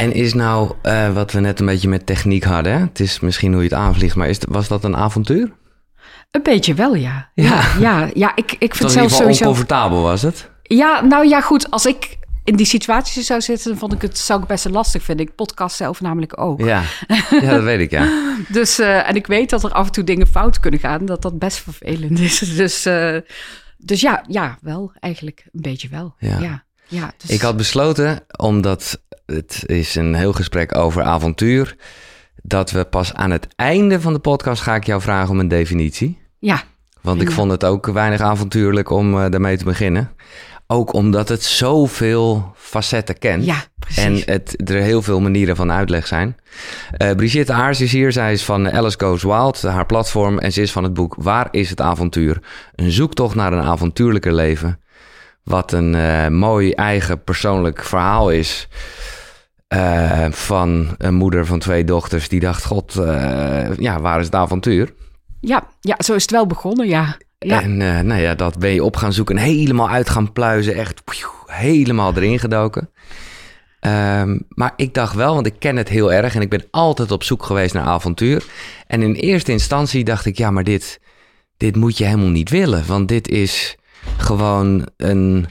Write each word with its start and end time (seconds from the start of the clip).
En 0.00 0.12
is 0.12 0.34
nou, 0.34 0.72
uh, 0.82 1.12
wat 1.12 1.32
we 1.32 1.40
net 1.40 1.60
een 1.60 1.66
beetje 1.66 1.88
met 1.88 2.06
techniek 2.06 2.44
hadden, 2.44 2.72
hè? 2.72 2.78
het 2.78 3.00
is 3.00 3.20
misschien 3.20 3.52
hoe 3.52 3.62
je 3.62 3.68
het 3.68 3.78
aanvliegt, 3.78 4.16
maar 4.16 4.28
is, 4.28 4.38
was 4.48 4.68
dat 4.68 4.84
een 4.84 4.96
avontuur? 4.96 5.52
Een 6.30 6.42
beetje 6.42 6.74
wel, 6.74 6.94
ja. 6.94 7.30
Ja, 7.34 7.62
ja, 7.78 8.10
ja, 8.14 8.36
ik, 8.36 8.56
ik 8.58 8.74
vind 8.74 8.90
zelf 8.90 9.10
sowieso... 9.10 9.44
oncomfortabel 9.44 10.02
was 10.02 10.22
het? 10.22 10.50
Ja, 10.62 11.00
nou 11.00 11.28
ja, 11.28 11.40
goed. 11.40 11.70
Als 11.70 11.86
ik 11.86 12.18
in 12.44 12.56
die 12.56 12.66
situatie 12.66 13.22
zou 13.22 13.40
zitten, 13.40 13.78
vond 13.78 13.92
ik 13.92 14.02
het, 14.02 14.18
zou 14.18 14.42
ik 14.42 14.46
best 14.46 14.68
lastig 14.68 15.02
vinden. 15.02 15.26
Ik 15.26 15.34
podcast 15.34 15.76
zelf 15.76 16.00
namelijk 16.00 16.40
ook. 16.40 16.60
Ja, 16.60 16.82
ja 17.30 17.54
dat 17.54 17.62
weet 17.62 17.80
ik, 17.80 17.90
ja. 17.90 18.08
dus, 18.48 18.80
uh, 18.80 19.08
en 19.08 19.14
ik 19.14 19.26
weet 19.26 19.50
dat 19.50 19.64
er 19.64 19.72
af 19.72 19.86
en 19.86 19.92
toe 19.92 20.04
dingen 20.04 20.26
fout 20.26 20.60
kunnen 20.60 20.80
gaan, 20.80 21.06
dat 21.06 21.22
dat 21.22 21.38
best 21.38 21.58
vervelend 21.58 22.18
is. 22.18 22.38
Dus, 22.60 22.86
uh, 22.86 23.16
dus 23.78 24.00
ja, 24.00 24.24
ja, 24.28 24.58
wel, 24.60 24.92
eigenlijk 25.00 25.44
een 25.52 25.62
beetje 25.62 25.88
wel. 25.88 26.14
Ja. 26.18 26.38
ja, 26.38 26.64
ja 26.88 27.12
dus... 27.16 27.30
Ik 27.30 27.40
had 27.40 27.56
besloten, 27.56 28.20
omdat 28.36 29.00
het 29.32 29.62
is 29.66 29.94
een 29.94 30.14
heel 30.14 30.32
gesprek 30.32 30.76
over 30.76 31.02
avontuur, 31.02 31.76
dat 32.42 32.70
we 32.70 32.84
pas 32.84 33.14
aan 33.14 33.30
het 33.30 33.46
einde 33.56 34.00
van 34.00 34.12
de 34.12 34.18
podcast 34.18 34.62
ga 34.62 34.74
ik 34.74 34.86
jou 34.86 35.00
vragen 35.00 35.30
om 35.30 35.40
een 35.40 35.48
definitie. 35.48 36.18
Ja. 36.38 36.62
Want 37.00 37.22
ik 37.22 37.30
vond 37.30 37.50
het 37.50 37.64
ook 37.64 37.86
weinig 37.86 38.20
avontuurlijk 38.20 38.90
om 38.90 39.14
uh, 39.14 39.30
daarmee 39.30 39.56
te 39.56 39.64
beginnen. 39.64 40.10
Ook 40.66 40.92
omdat 40.92 41.28
het 41.28 41.42
zoveel 41.42 42.52
facetten 42.56 43.18
kent. 43.18 43.44
Ja, 43.44 43.64
precies. 43.78 44.04
En 44.04 44.34
het, 44.34 44.70
er 44.70 44.80
heel 44.80 45.02
veel 45.02 45.20
manieren 45.20 45.56
van 45.56 45.72
uitleg 45.72 46.06
zijn. 46.06 46.36
Uh, 46.98 47.10
Brigitte 47.10 47.52
Aars 47.52 47.80
is 47.80 47.92
hier. 47.92 48.12
Zij 48.12 48.32
is 48.32 48.44
van 48.44 48.70
Alice 48.70 48.96
Goes 49.00 49.22
Wild, 49.22 49.62
haar 49.62 49.86
platform. 49.86 50.38
En 50.38 50.52
ze 50.52 50.62
is 50.62 50.72
van 50.72 50.82
het 50.82 50.94
boek 50.94 51.14
Waar 51.18 51.48
is 51.50 51.70
het 51.70 51.80
avontuur? 51.80 52.42
Een 52.74 52.90
zoektocht 52.90 53.34
naar 53.34 53.52
een 53.52 53.64
avontuurlijker 53.64 54.32
leven. 54.32 54.80
Wat 55.44 55.72
een 55.72 55.94
uh, 55.94 56.28
mooi 56.28 56.72
eigen 56.72 57.24
persoonlijk 57.24 57.84
verhaal 57.84 58.30
is. 58.30 58.68
Uh, 59.74 60.30
van 60.30 60.94
een 60.98 61.14
moeder 61.14 61.46
van 61.46 61.58
twee 61.58 61.84
dochters 61.84 62.28
die 62.28 62.40
dacht: 62.40 62.64
God, 62.64 62.92
ja, 63.78 64.00
waar 64.00 64.18
is 64.18 64.24
het 64.24 64.34
avontuur? 64.34 64.94
Ja, 65.40 65.66
ja, 65.80 65.96
zo 65.98 66.14
is 66.14 66.22
het 66.22 66.30
wel 66.30 66.46
begonnen, 66.46 66.88
ja. 66.88 67.16
Ja. 67.46 67.62
En 67.62 67.80
uh, 67.80 68.00
nou 68.00 68.20
ja, 68.20 68.34
dat 68.34 68.58
ben 68.58 68.70
je 68.70 68.84
op 68.84 68.96
gaan 68.96 69.12
zoeken. 69.12 69.36
Helemaal 69.36 69.88
uit 69.88 70.10
gaan 70.10 70.32
pluizen. 70.32 70.74
Echt 70.74 71.02
helemaal 71.46 72.16
erin 72.16 72.38
gedoken. 72.38 72.90
Um, 73.80 74.46
maar 74.48 74.72
ik 74.76 74.94
dacht 74.94 75.14
wel, 75.14 75.34
want 75.34 75.46
ik 75.46 75.54
ken 75.58 75.76
het 75.76 75.88
heel 75.88 76.12
erg. 76.12 76.34
En 76.34 76.40
ik 76.40 76.50
ben 76.50 76.64
altijd 76.70 77.10
op 77.10 77.22
zoek 77.22 77.42
geweest 77.42 77.74
naar 77.74 77.84
avontuur. 77.84 78.44
En 78.86 79.02
in 79.02 79.14
eerste 79.14 79.52
instantie 79.52 80.04
dacht 80.04 80.26
ik, 80.26 80.38
ja, 80.38 80.50
maar 80.50 80.64
dit, 80.64 81.00
dit 81.56 81.76
moet 81.76 81.98
je 81.98 82.04
helemaal 82.04 82.28
niet 82.28 82.50
willen. 82.50 82.86
Want 82.86 83.08
dit 83.08 83.28
is 83.28 83.76
gewoon 84.16 84.86
een 84.96 85.46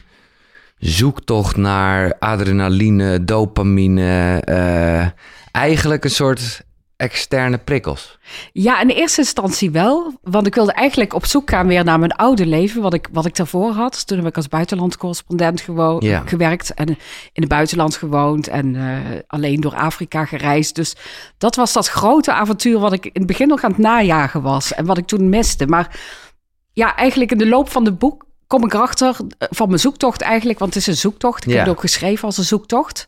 zoektocht 0.80 1.58
naar 1.58 2.13
adrenaline, 2.19 3.25
dopamine. 3.25 4.41
Uh, 4.49 5.08
eigenlijk 5.52 6.03
een 6.03 6.09
soort 6.09 6.67
externe 6.99 7.58
prikkels? 7.58 8.17
Ja, 8.52 8.81
in 8.81 8.89
eerste 8.89 9.22
instantie 9.22 9.72
wel. 9.72 10.13
Want 10.22 10.47
ik 10.47 10.55
wilde 10.55 10.72
eigenlijk 10.72 11.13
op 11.13 11.25
zoek 11.25 11.50
gaan 11.50 11.67
weer 11.67 11.83
naar 11.83 12.00
mijn 12.00 12.11
oude 12.11 12.45
leven. 12.45 12.81
Wat 12.81 12.94
ik, 12.94 13.07
wat 13.11 13.25
ik 13.25 13.35
daarvoor 13.35 13.72
had. 13.72 14.07
Toen 14.07 14.17
heb 14.17 14.27
ik 14.27 14.35
als 14.35 14.47
buitenlandcorrespondent 14.47 15.61
gewoond, 15.61 16.03
ja. 16.03 16.23
gewerkt. 16.25 16.73
En 16.73 16.88
in 17.33 17.41
het 17.41 17.47
buitenland 17.47 17.95
gewoond. 17.95 18.47
En 18.47 18.73
uh, 18.75 18.97
alleen 19.27 19.61
door 19.61 19.75
Afrika 19.75 20.25
gereisd. 20.25 20.75
Dus 20.75 20.95
dat 21.38 21.55
was 21.55 21.73
dat 21.73 21.88
grote 21.88 22.33
avontuur 22.33 22.80
wat 22.80 22.94
ik 22.94 23.05
in 23.05 23.11
het 23.13 23.25
begin 23.25 23.47
nog 23.47 23.63
aan 23.63 23.72
het 23.72 23.80
najagen 23.80 24.41
was. 24.41 24.73
En 24.73 24.85
wat 24.85 24.97
ik 24.97 25.07
toen 25.07 25.30
miste. 25.30 25.67
Maar 25.67 26.00
ja, 26.73 26.95
eigenlijk 26.95 27.31
in 27.31 27.38
de 27.38 27.47
loop 27.47 27.69
van 27.69 27.83
de 27.83 27.94
boek 27.94 28.27
kom 28.50 28.66
ik 28.66 28.73
erachter 28.73 29.16
eh, 29.38 29.47
van 29.52 29.67
mijn 29.67 29.80
zoektocht 29.80 30.22
eigenlijk, 30.22 30.59
want 30.59 30.73
het 30.73 30.81
is 30.81 30.88
een 30.88 31.02
zoektocht. 31.02 31.45
Ik 31.45 31.52
heb 31.52 31.59
het 31.59 31.69
ook 31.69 31.80
geschreven 31.80 32.25
als 32.25 32.38
een 32.38 32.44
zoektocht. 32.44 33.08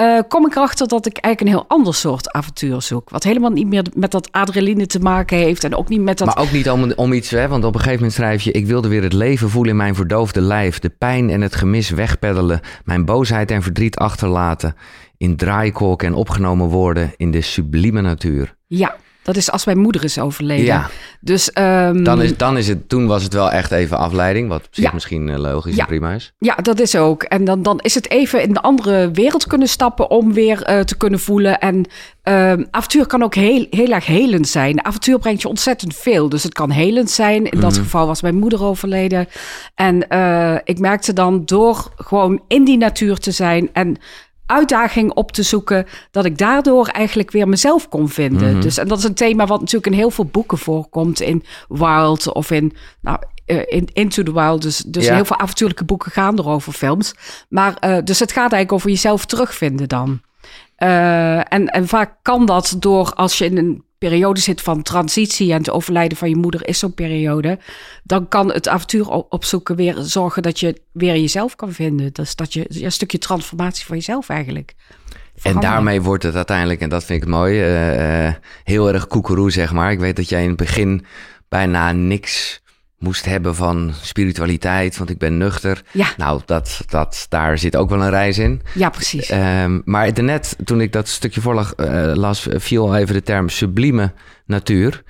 Uh, 0.00 0.20
kom 0.28 0.46
ik 0.46 0.56
erachter 0.56 0.88
dat 0.88 1.06
ik 1.06 1.16
eigenlijk 1.18 1.40
een 1.40 1.60
heel 1.60 1.76
ander 1.76 1.94
soort 1.94 2.32
avontuur 2.32 2.82
zoek. 2.82 3.10
Wat 3.10 3.22
helemaal 3.22 3.50
niet 3.50 3.66
meer 3.66 3.84
met 3.94 4.10
dat 4.10 4.32
adrenaline 4.32 4.86
te 4.86 4.98
maken 4.98 5.36
heeft. 5.36 5.64
En 5.64 5.74
ook 5.74 5.88
niet 5.88 6.00
met 6.00 6.18
dat. 6.18 6.26
Maar 6.26 6.38
ook 6.38 6.52
niet 6.52 6.70
om, 6.70 6.92
om 6.92 7.12
iets, 7.12 7.30
hè? 7.30 7.48
want 7.48 7.64
op 7.64 7.74
een 7.74 7.80
gegeven 7.80 7.98
moment 7.98 8.16
schrijf 8.16 8.42
je: 8.42 8.52
Ik 8.52 8.66
wilde 8.66 8.88
weer 8.88 9.02
het 9.02 9.12
leven 9.12 9.50
voelen 9.50 9.70
in 9.70 9.76
mijn 9.76 9.94
verdoofde 9.94 10.40
lijf. 10.40 10.78
De 10.78 10.90
pijn 10.90 11.30
en 11.30 11.40
het 11.40 11.54
gemis 11.54 11.90
wegpeddelen. 11.90 12.60
Mijn 12.84 13.04
boosheid 13.04 13.50
en 13.50 13.62
verdriet 13.62 13.96
achterlaten. 13.96 14.74
In 15.16 15.36
draaikolk 15.36 16.02
en 16.02 16.14
opgenomen 16.14 16.66
worden 16.66 17.12
in 17.16 17.30
de 17.30 17.40
sublieme 17.40 18.00
natuur. 18.00 18.54
Ja, 18.66 18.96
dat 19.28 19.36
is 19.36 19.50
als 19.50 19.64
mijn 19.64 19.78
moeder 19.78 20.04
is 20.04 20.18
overleden. 20.18 20.64
Ja. 20.64 20.90
Dus, 21.20 21.50
um, 21.54 22.04
dan 22.04 22.22
is, 22.22 22.36
dan 22.36 22.56
is 22.56 22.68
het, 22.68 22.88
toen 22.88 23.06
was 23.06 23.22
het 23.22 23.32
wel 23.32 23.50
echt 23.50 23.70
even 23.70 23.98
afleiding, 23.98 24.48
wat 24.48 24.68
zich 24.70 24.92
misschien 24.92 25.28
eh, 25.28 25.38
logisch 25.38 25.74
ja. 25.74 25.80
en 25.80 25.86
prima 25.86 26.12
is. 26.12 26.32
Ja, 26.38 26.54
dat 26.54 26.80
is 26.80 26.96
ook. 26.96 27.22
En 27.22 27.44
dan, 27.44 27.62
dan 27.62 27.80
is 27.80 27.94
het 27.94 28.10
even 28.10 28.42
in 28.42 28.50
een 28.50 28.60
andere 28.60 29.10
wereld 29.10 29.46
kunnen 29.46 29.68
stappen 29.68 30.10
om 30.10 30.32
weer 30.32 30.70
uh, 30.70 30.80
te 30.80 30.96
kunnen 30.96 31.20
voelen. 31.20 31.58
En 31.58 31.74
um, 32.22 32.66
avontuur 32.70 33.06
kan 33.06 33.22
ook 33.22 33.34
heel, 33.34 33.66
heel 33.70 33.90
erg 33.90 34.06
helend 34.06 34.48
zijn. 34.48 34.84
Avontuur 34.84 35.18
brengt 35.18 35.42
je 35.42 35.48
ontzettend 35.48 35.96
veel. 35.96 36.28
Dus 36.28 36.42
het 36.42 36.52
kan 36.52 36.70
helend 36.70 37.10
zijn. 37.10 37.50
In 37.50 37.60
dat 37.60 37.76
mm. 37.76 37.82
geval 37.82 38.06
was 38.06 38.22
mijn 38.22 38.38
moeder 38.38 38.64
overleden. 38.64 39.28
En 39.74 40.04
uh, 40.08 40.54
ik 40.64 40.78
merkte 40.78 41.12
dan 41.12 41.44
door 41.44 41.92
gewoon 41.96 42.42
in 42.48 42.64
die 42.64 42.78
natuur 42.78 43.18
te 43.18 43.30
zijn 43.30 43.68
en 43.72 43.96
uitdaging 44.48 45.12
op 45.12 45.32
te 45.32 45.42
zoeken, 45.42 45.86
dat 46.10 46.24
ik 46.24 46.38
daardoor 46.38 46.86
eigenlijk 46.86 47.30
weer 47.30 47.48
mezelf 47.48 47.88
kon 47.88 48.08
vinden. 48.08 48.46
Mm-hmm. 48.46 48.60
Dus 48.60 48.78
en 48.78 48.88
dat 48.88 48.98
is 48.98 49.04
een 49.04 49.14
thema 49.14 49.46
wat 49.46 49.60
natuurlijk 49.60 49.92
in 49.92 49.98
heel 49.98 50.10
veel 50.10 50.24
boeken 50.24 50.58
voorkomt, 50.58 51.20
in 51.20 51.44
Wild 51.68 52.32
of 52.32 52.50
in, 52.50 52.72
nou, 53.00 53.18
uh, 53.46 53.62
in 53.66 53.88
Into 53.92 54.22
the 54.22 54.32
Wild. 54.32 54.62
Dus, 54.62 54.78
dus 54.78 55.06
ja. 55.06 55.14
heel 55.14 55.24
veel 55.24 55.38
avontuurlijke 55.38 55.84
boeken 55.84 56.10
gaan 56.10 56.38
erover, 56.38 56.72
films. 56.72 57.14
Maar 57.48 57.76
uh, 57.84 57.98
dus 58.04 58.18
het 58.18 58.32
gaat 58.32 58.52
eigenlijk 58.52 58.72
over 58.72 58.90
jezelf 58.90 59.26
terugvinden 59.26 59.88
dan. 59.88 60.20
Uh, 60.78 61.52
en, 61.52 61.66
en 61.66 61.88
vaak 61.88 62.16
kan 62.22 62.46
dat 62.46 62.76
door 62.78 63.12
als 63.14 63.38
je 63.38 63.44
in 63.44 63.58
een 63.58 63.84
periode 63.98 64.40
zit 64.40 64.60
van 64.60 64.82
transitie 64.82 65.52
en 65.52 65.58
het 65.58 65.70
overlijden 65.70 66.18
van 66.18 66.28
je 66.28 66.36
moeder 66.36 66.68
is 66.68 66.78
zo'n 66.78 66.94
periode, 66.94 67.58
dan 68.02 68.28
kan 68.28 68.52
het 68.52 68.68
avontuur 68.68 69.08
opzoeken 69.08 69.76
weer 69.76 69.94
zorgen 69.98 70.42
dat 70.42 70.60
je 70.60 70.80
weer 70.92 71.16
jezelf 71.16 71.56
kan 71.56 71.72
vinden. 71.72 72.12
Dus 72.12 72.36
dat 72.36 72.52
je 72.52 72.84
een 72.84 72.92
stukje 72.92 73.18
transformatie 73.18 73.86
van 73.86 73.96
jezelf 73.96 74.28
eigenlijk. 74.28 74.74
En 75.42 75.60
daarmee 75.60 76.02
wordt 76.02 76.22
het 76.22 76.34
uiteindelijk, 76.34 76.80
en 76.80 76.88
dat 76.88 77.04
vind 77.04 77.22
ik 77.22 77.28
mooi, 77.28 77.54
uh, 77.54 78.26
uh, 78.26 78.32
heel 78.64 78.92
erg 78.92 79.06
koekeroe, 79.06 79.50
zeg 79.50 79.72
maar. 79.72 79.92
Ik 79.92 79.98
weet 79.98 80.16
dat 80.16 80.28
jij 80.28 80.42
in 80.42 80.48
het 80.48 80.56
begin 80.56 81.04
bijna 81.48 81.92
niks 81.92 82.62
moest 82.98 83.24
hebben 83.24 83.54
van 83.54 83.92
spiritualiteit, 84.02 84.96
want 84.96 85.10
ik 85.10 85.18
ben 85.18 85.36
nuchter. 85.36 85.82
Ja. 85.92 86.06
Nou, 86.16 86.40
dat, 86.46 86.80
dat, 86.86 87.26
daar 87.28 87.58
zit 87.58 87.76
ook 87.76 87.90
wel 87.90 88.02
een 88.02 88.10
reis 88.10 88.38
in. 88.38 88.62
Ja, 88.74 88.90
precies. 88.90 89.30
Um, 89.30 89.82
maar 89.84 90.14
daarnet, 90.14 90.56
toen 90.64 90.80
ik 90.80 90.92
dat 90.92 91.08
stukje 91.08 91.40
voorlag 91.40 91.74
uh, 91.76 92.12
las, 92.14 92.46
viel 92.50 92.96
even 92.96 93.14
de 93.14 93.22
term 93.22 93.48
sublieme 93.48 94.12
natuur. 94.46 95.02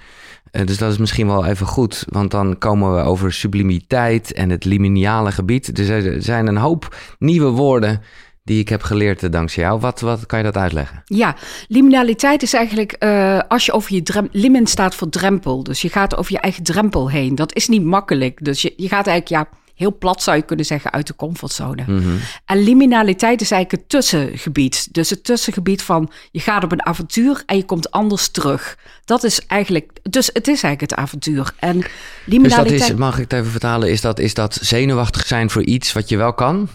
Uh, 0.52 0.66
dus 0.66 0.78
dat 0.78 0.92
is 0.92 0.98
misschien 0.98 1.26
wel 1.26 1.46
even 1.46 1.66
goed, 1.66 2.04
want 2.08 2.30
dan 2.30 2.58
komen 2.58 2.94
we 2.94 3.02
over 3.02 3.32
sublimiteit 3.32 4.32
en 4.32 4.50
het 4.50 4.64
liminale 4.64 5.32
gebied. 5.32 5.76
Dus 5.76 5.88
er 5.88 6.22
zijn 6.22 6.46
een 6.46 6.56
hoop 6.56 6.96
nieuwe 7.18 7.50
woorden 7.50 8.02
die 8.48 8.60
ik 8.60 8.68
heb 8.68 8.82
geleerd 8.82 9.22
eh, 9.22 9.30
dankzij 9.30 9.62
jou. 9.62 9.80
Wat, 9.80 10.00
wat 10.00 10.26
kan 10.26 10.38
je 10.38 10.44
dat 10.44 10.56
uitleggen? 10.56 11.02
Ja, 11.04 11.36
liminaliteit 11.68 12.42
is 12.42 12.52
eigenlijk 12.52 12.96
uh, 12.98 13.40
als 13.48 13.66
je 13.66 13.72
over 13.72 13.94
je 13.94 14.02
drempel... 14.02 14.40
Limin 14.40 14.66
staat 14.66 14.94
voor 14.94 15.08
drempel, 15.08 15.62
dus 15.62 15.82
je 15.82 15.88
gaat 15.88 16.16
over 16.16 16.32
je 16.32 16.38
eigen 16.38 16.62
drempel 16.62 17.10
heen. 17.10 17.34
Dat 17.34 17.54
is 17.54 17.68
niet 17.68 17.84
makkelijk, 17.84 18.44
dus 18.44 18.62
je, 18.62 18.72
je 18.76 18.88
gaat 18.88 19.06
eigenlijk... 19.06 19.28
ja 19.28 19.58
heel 19.78 19.96
plat 19.98 20.22
zou 20.22 20.36
je 20.36 20.42
kunnen 20.42 20.64
zeggen, 20.64 20.92
uit 20.92 21.06
de 21.06 21.16
comfortzone. 21.16 21.84
Mm-hmm. 21.86 22.18
En 22.44 22.62
liminaliteit 22.62 23.40
is 23.40 23.50
eigenlijk 23.50 23.82
het 23.82 23.90
tussengebied. 23.90 24.88
Dus 24.94 25.10
het 25.10 25.24
tussengebied 25.24 25.82
van 25.82 26.10
je 26.30 26.40
gaat 26.40 26.64
op 26.64 26.72
een 26.72 26.86
avontuur 26.86 27.42
en 27.46 27.56
je 27.56 27.64
komt 27.64 27.90
anders 27.90 28.28
terug. 28.28 28.78
Dat 29.04 29.24
is 29.24 29.46
eigenlijk, 29.46 29.90
dus 30.02 30.26
het 30.32 30.48
is 30.48 30.62
eigenlijk 30.62 30.80
het 30.80 30.94
avontuur. 30.94 31.52
En 31.58 31.84
liminaliteit... 32.24 32.68
Dus 32.68 32.80
dat 32.80 32.90
is, 32.90 32.94
mag 32.94 33.14
ik 33.14 33.20
het 33.20 33.32
even 33.32 33.50
vertalen, 33.50 33.90
is 33.90 34.00
dat, 34.00 34.18
is 34.18 34.34
dat 34.34 34.58
zenuwachtig 34.60 35.26
zijn 35.26 35.50
voor 35.50 35.62
iets 35.62 35.92
wat 35.92 36.08
je 36.08 36.16
wel 36.16 36.32
kan? 36.32 36.68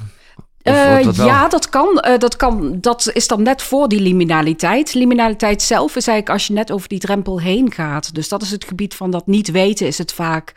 Uh, 0.63 1.13
ja, 1.13 1.47
dat 1.47 1.69
kan. 1.69 2.03
Uh, 2.07 2.17
dat 2.17 2.35
kan. 2.35 2.77
Dat 2.81 3.09
is 3.13 3.27
dan 3.27 3.41
net 3.41 3.61
voor 3.61 3.87
die 3.87 3.99
liminaliteit. 3.99 4.93
Liminaliteit 4.93 5.61
zelf 5.61 5.95
is 5.95 6.07
eigenlijk 6.07 6.29
als 6.29 6.47
je 6.47 6.53
net 6.53 6.71
over 6.71 6.87
die 6.87 6.99
drempel 6.99 7.39
heen 7.39 7.71
gaat. 7.71 8.15
Dus 8.15 8.29
dat 8.29 8.41
is 8.41 8.51
het 8.51 8.65
gebied 8.65 8.95
van 8.95 9.11
dat 9.11 9.27
niet 9.27 9.51
weten 9.51 9.87
is 9.87 9.97
het 9.97 10.13
vaak. 10.13 10.53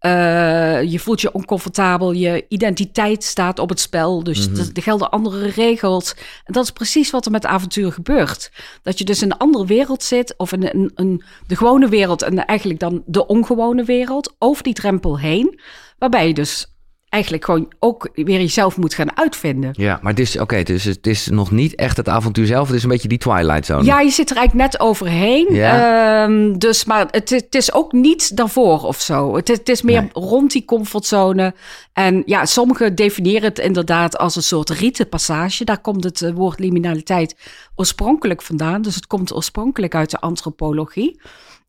Uh, 0.00 0.82
je 0.82 0.98
voelt 0.98 1.20
je 1.20 1.32
oncomfortabel, 1.32 2.12
je 2.12 2.44
identiteit 2.48 3.24
staat 3.24 3.58
op 3.58 3.68
het 3.68 3.80
spel. 3.80 4.22
Dus 4.24 4.48
mm-hmm. 4.48 4.70
er 4.74 4.82
gelden 4.82 5.10
andere 5.10 5.48
regels. 5.48 6.14
En 6.44 6.52
dat 6.52 6.64
is 6.64 6.70
precies 6.70 7.10
wat 7.10 7.24
er 7.24 7.30
met 7.30 7.46
avontuur 7.46 7.92
gebeurt. 7.92 8.52
Dat 8.82 8.98
je 8.98 9.04
dus 9.04 9.22
in 9.22 9.30
een 9.30 9.38
andere 9.38 9.66
wereld 9.66 10.02
zit, 10.02 10.34
of 10.36 10.52
in 10.52 10.62
een, 10.62 10.90
een, 10.94 11.24
de 11.46 11.56
gewone 11.56 11.88
wereld 11.88 12.22
en 12.22 12.44
eigenlijk 12.46 12.80
dan 12.80 13.02
de 13.06 13.26
ongewone 13.26 13.84
wereld, 13.84 14.34
over 14.38 14.62
die 14.62 14.74
drempel 14.74 15.18
heen. 15.18 15.60
Waarbij 15.98 16.26
je 16.26 16.34
dus 16.34 16.66
eigenlijk 17.10 17.44
gewoon 17.44 17.72
ook 17.78 18.08
weer 18.14 18.40
jezelf 18.40 18.76
moet 18.76 18.94
gaan 18.94 19.16
uitvinden. 19.16 19.70
Ja, 19.72 19.98
maar 20.02 20.12
het 20.12 20.20
is, 20.20 20.38
oké, 20.38 20.62
dus 20.62 20.84
het 20.84 21.06
is 21.06 21.26
nog 21.28 21.50
niet 21.50 21.74
echt 21.74 21.96
het 21.96 22.08
avontuur 22.08 22.46
zelf. 22.46 22.66
Het 22.66 22.76
is 22.76 22.82
een 22.82 22.88
beetje 22.88 23.08
die 23.08 23.18
Twilight 23.18 23.66
Zone. 23.66 23.84
Ja, 23.84 24.00
je 24.00 24.10
zit 24.10 24.30
er 24.30 24.36
eigenlijk 24.36 24.70
net 24.70 24.80
overheen. 24.80 25.54
Ja. 25.54 26.22
Ehm, 26.24 26.58
dus, 26.58 26.84
maar 26.84 27.06
het, 27.10 27.30
het 27.30 27.54
is 27.54 27.72
ook 27.72 27.92
niet 27.92 28.36
daarvoor 28.36 28.82
of 28.82 29.00
zo. 29.00 29.36
Het, 29.36 29.48
het 29.48 29.68
is 29.68 29.82
meer 29.82 30.00
Nee. 30.00 30.10
rond 30.12 30.52
die 30.52 30.64
comfortzone. 30.64 31.54
En 31.92 32.22
ja, 32.26 32.44
sommigen 32.46 32.94
definiëren 32.94 33.42
het 33.48 33.58
inderdaad 33.58 34.18
als 34.18 34.36
een 34.36 34.42
soort 34.42 34.70
rietenpassage. 34.70 35.64
Daar 35.64 35.80
komt 35.80 36.04
het 36.04 36.22
eh, 36.22 36.32
woord 36.32 36.58
liminaliteit 36.58 37.36
oorspronkelijk 37.74 38.42
vandaan. 38.42 38.82
Dus 38.82 38.94
het 38.94 39.06
komt 39.06 39.34
oorspronkelijk 39.34 39.94
uit 39.94 40.10
de 40.10 40.20
antropologie. 40.20 41.20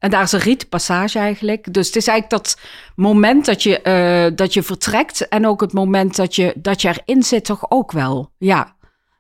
En 0.01 0.09
daar 0.09 0.23
is 0.23 0.31
een 0.31 0.39
rietenpassage 0.39 1.19
eigenlijk. 1.19 1.73
Dus 1.73 1.87
het 1.87 1.95
is 1.95 2.07
eigenlijk 2.07 2.43
dat 2.43 2.57
moment 2.95 3.45
dat 3.45 3.63
je, 3.63 3.81
eh, 3.81 4.31
dat 4.35 4.53
je 4.53 4.63
vertrekt... 4.63 5.27
en 5.27 5.47
ook 5.47 5.61
het 5.61 5.73
moment 5.73 6.15
dat 6.15 6.35
je, 6.35 6.53
dat 6.57 6.81
je 6.81 6.87
erin 7.05 7.23
zit 7.23 7.45
toch 7.45 7.65
ook 7.69 7.91
wel. 7.91 8.31
Ja. 8.37 8.75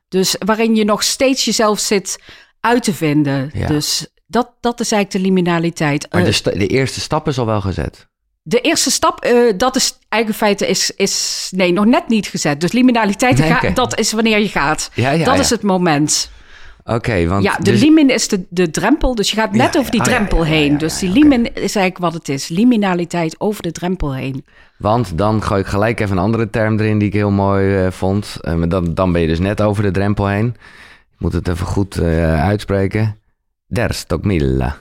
Dus 0.09 0.35
waarin 0.45 0.75
je 0.75 0.83
nog 0.85 1.03
steeds 1.03 1.45
jezelf 1.45 1.79
zit 1.79 2.19
uit 2.59 2.83
te 2.83 2.93
vinden. 2.93 3.51
Ja. 3.53 3.67
Dus 3.67 4.07
dat, 4.27 4.51
dat 4.59 4.79
is 4.79 4.91
eigenlijk 4.91 5.23
de 5.23 5.29
liminaliteit. 5.31 6.07
Maar 6.11 6.21
Eh, 6.21 6.27
de, 6.27 6.33
sta- 6.33 6.51
de 6.51 6.67
eerste 6.67 6.99
stap 6.99 7.27
is 7.27 7.37
al 7.39 7.45
wel 7.45 7.61
gezet. 7.61 8.07
de 8.43 8.61
eerste 8.61 8.91
stap, 8.91 9.23
eh, 9.23 9.53
dat 9.57 9.75
is 9.75 9.97
eigen 10.09 10.33
feite, 10.33 10.67
is, 10.67 10.91
is 10.95 11.47
nee, 11.51 11.71
nog 11.73 11.85
net 11.85 12.07
niet 12.07 12.27
gezet. 12.27 12.61
Dus 12.61 12.71
liminaliteit, 12.71 13.37
Nee, 13.61 13.73
dat 13.73 13.99
is 13.99 14.11
wanneer 14.11 14.39
je 14.39 14.49
gaat. 14.49 14.89
Ja, 14.93 15.11
ja, 15.11 15.25
dat 15.25 15.39
is 15.39 15.49
het 15.49 15.61
moment. 15.61 16.29
Oké, 16.93 17.27
want... 17.27 17.43
ja, 17.43 17.55
de 17.57 17.71
dus- 17.71 17.81
limin 17.81 18.09
is 18.09 18.27
de, 18.27 18.45
de 18.49 18.71
drempel. 18.71 19.15
Dus 19.15 19.29
je 19.29 19.35
gaat 19.35 19.51
net 19.51 19.73
Ja, 19.73 19.79
over 19.79 19.91
die 19.91 20.03
ja, 20.03 20.09
ja, 20.09 20.15
drempel 20.15 20.43
ja, 20.43 20.49
heen. 20.49 20.77
dus 20.77 20.99
die 20.99 21.09
limin 21.09 21.45
is 21.45 21.75
eigenlijk 21.75 21.97
wat 21.97 22.13
het 22.13 22.29
is. 22.29 22.47
Liminaliteit 22.47 23.35
over 23.39 23.63
de 23.63 23.71
drempel 23.71 24.13
heen. 24.15 24.45
Want 24.77 25.17
dan 25.17 25.43
gooi 25.43 25.61
ik 25.61 25.67
gelijk 25.67 25.99
even 25.99 26.17
een 26.17 26.23
andere 26.23 26.49
term 26.49 26.79
erin 26.79 26.97
die 26.97 27.07
ik 27.07 27.13
heel 27.13 27.31
mooi 27.31 27.85
eh, 27.85 27.91
vond. 27.91 28.37
Maar 28.55 28.69
dan, 28.69 28.93
dan 28.93 29.11
ben 29.11 29.21
je 29.21 29.27
dus 29.27 29.39
net 29.39 29.61
over 29.61 29.83
de 29.83 29.91
drempel 29.91 30.27
heen. 30.27 30.47
Ik 31.13 31.19
moet 31.19 31.33
het 31.33 31.47
even 31.47 31.65
goed 31.65 31.97
eh, 31.97 32.43
uitspreken. 32.43 33.19
Der 33.67 33.93
Stokmilla. 33.93 34.77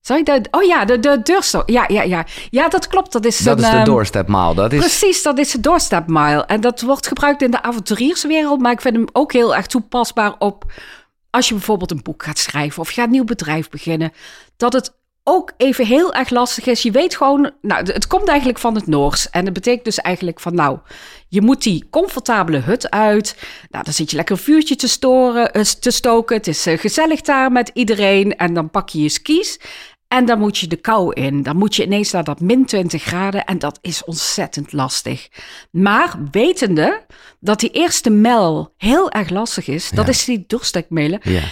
Zou 0.00 0.18
je 0.18 0.24
dat? 0.24 0.48
Oh 0.50 0.62
ja, 0.62 0.84
de, 0.84 1.00
de 1.00 1.20
deurstok. 1.22 1.70
Ja, 1.70 1.84
ja, 1.88 2.02
ja. 2.02 2.26
Ja, 2.50 2.68
dat 2.68 2.86
klopt. 2.86 3.12
Dat 3.12 3.24
is, 3.24 3.38
Dat 3.38 3.58
een, 3.58 3.64
is 3.64 3.70
de 3.70 3.76
ehm, 3.76 3.84
doorstepmaal. 3.84 4.54
Dat 4.54 4.72
is... 4.72 4.78
Precies, 4.78 5.22
dat 5.22 5.38
is 5.38 5.50
de 5.50 5.60
doorstapmile. 5.60 6.44
En 6.44 6.60
dat 6.60 6.80
wordt 6.80 7.06
gebruikt 7.06 7.42
in 7.42 7.50
de 7.50 7.62
avonturierswereld, 7.62 8.60
maar 8.60 8.72
ik 8.72 8.80
vind 8.80 8.96
hem 8.96 9.06
ook 9.12 9.32
heel 9.32 9.56
erg 9.56 9.66
toepasbaar 9.66 10.34
op 10.38 10.64
als 11.34 11.48
je 11.48 11.54
bijvoorbeeld 11.54 11.90
een 11.90 12.02
boek 12.02 12.22
gaat 12.22 12.38
schrijven 12.38 12.80
of 12.80 12.88
je 12.88 12.94
gaat 12.94 13.04
een 13.04 13.10
nieuw 13.10 13.24
bedrijf 13.24 13.68
beginnen. 13.68 14.12
Dat 14.56 14.72
het 14.72 14.94
ook 15.22 15.52
even 15.56 15.86
heel 15.86 16.14
erg 16.14 16.30
lastig 16.30 16.66
is. 16.66 16.82
Je 16.82 16.90
weet 16.90 17.16
gewoon, 17.16 17.50
nou, 17.60 17.92
het 17.92 18.06
komt 18.06 18.28
eigenlijk 18.28 18.58
van 18.58 18.74
het 18.74 18.86
Noors. 18.86 19.30
En 19.30 19.44
dat 19.44 19.54
betekent 19.54 19.84
dus 19.84 19.98
eigenlijk 19.98 20.40
van, 20.40 20.54
nou, 20.54 20.78
je 21.28 21.42
moet 21.42 21.62
die 21.62 21.86
comfortabele 21.90 22.58
hut 22.58 22.90
uit. 22.90 23.36
Nou, 23.70 23.84
dan 23.84 23.92
zit 23.92 24.10
je 24.10 24.16
lekker 24.16 24.36
een 24.36 24.42
vuurtje 24.42 24.76
te, 24.76 24.88
storen, 24.88 25.52
eh, 25.52 25.62
te 25.62 25.90
stoken. 25.90 26.36
Het 26.36 26.46
is 26.46 26.66
eh, 26.66 26.78
gezellig 26.78 27.20
daar 27.20 27.52
met 27.52 27.70
iedereen. 27.74 28.36
En 28.36 28.54
dan 28.54 28.70
pak 28.70 28.88
je 28.88 29.02
je 29.02 29.08
skis. 29.08 29.58
En 30.08 30.24
dan 30.24 30.38
moet 30.38 30.58
je 30.58 30.66
de 30.66 30.76
kou 30.76 31.12
in. 31.12 31.42
Dan 31.42 31.56
moet 31.56 31.76
je 31.76 31.84
ineens 31.84 32.10
naar 32.10 32.24
dat 32.24 32.40
min 32.40 32.64
20 32.66 33.02
graden. 33.02 33.44
En 33.44 33.58
dat 33.58 33.78
is 33.82 34.04
ontzettend 34.04 34.72
lastig. 34.72 35.28
Maar 35.70 36.14
wetende 36.30 37.06
dat 37.40 37.60
die 37.60 37.70
eerste 37.70 38.10
mijl 38.10 38.74
heel 38.76 39.10
erg 39.10 39.30
lastig 39.30 39.68
is. 39.68 39.90
Dat 39.90 40.04
Ja. 40.04 40.10
is 40.12 40.24
die 40.24 40.44
doorstekmelen 40.46 41.20
Ja. 41.22 41.42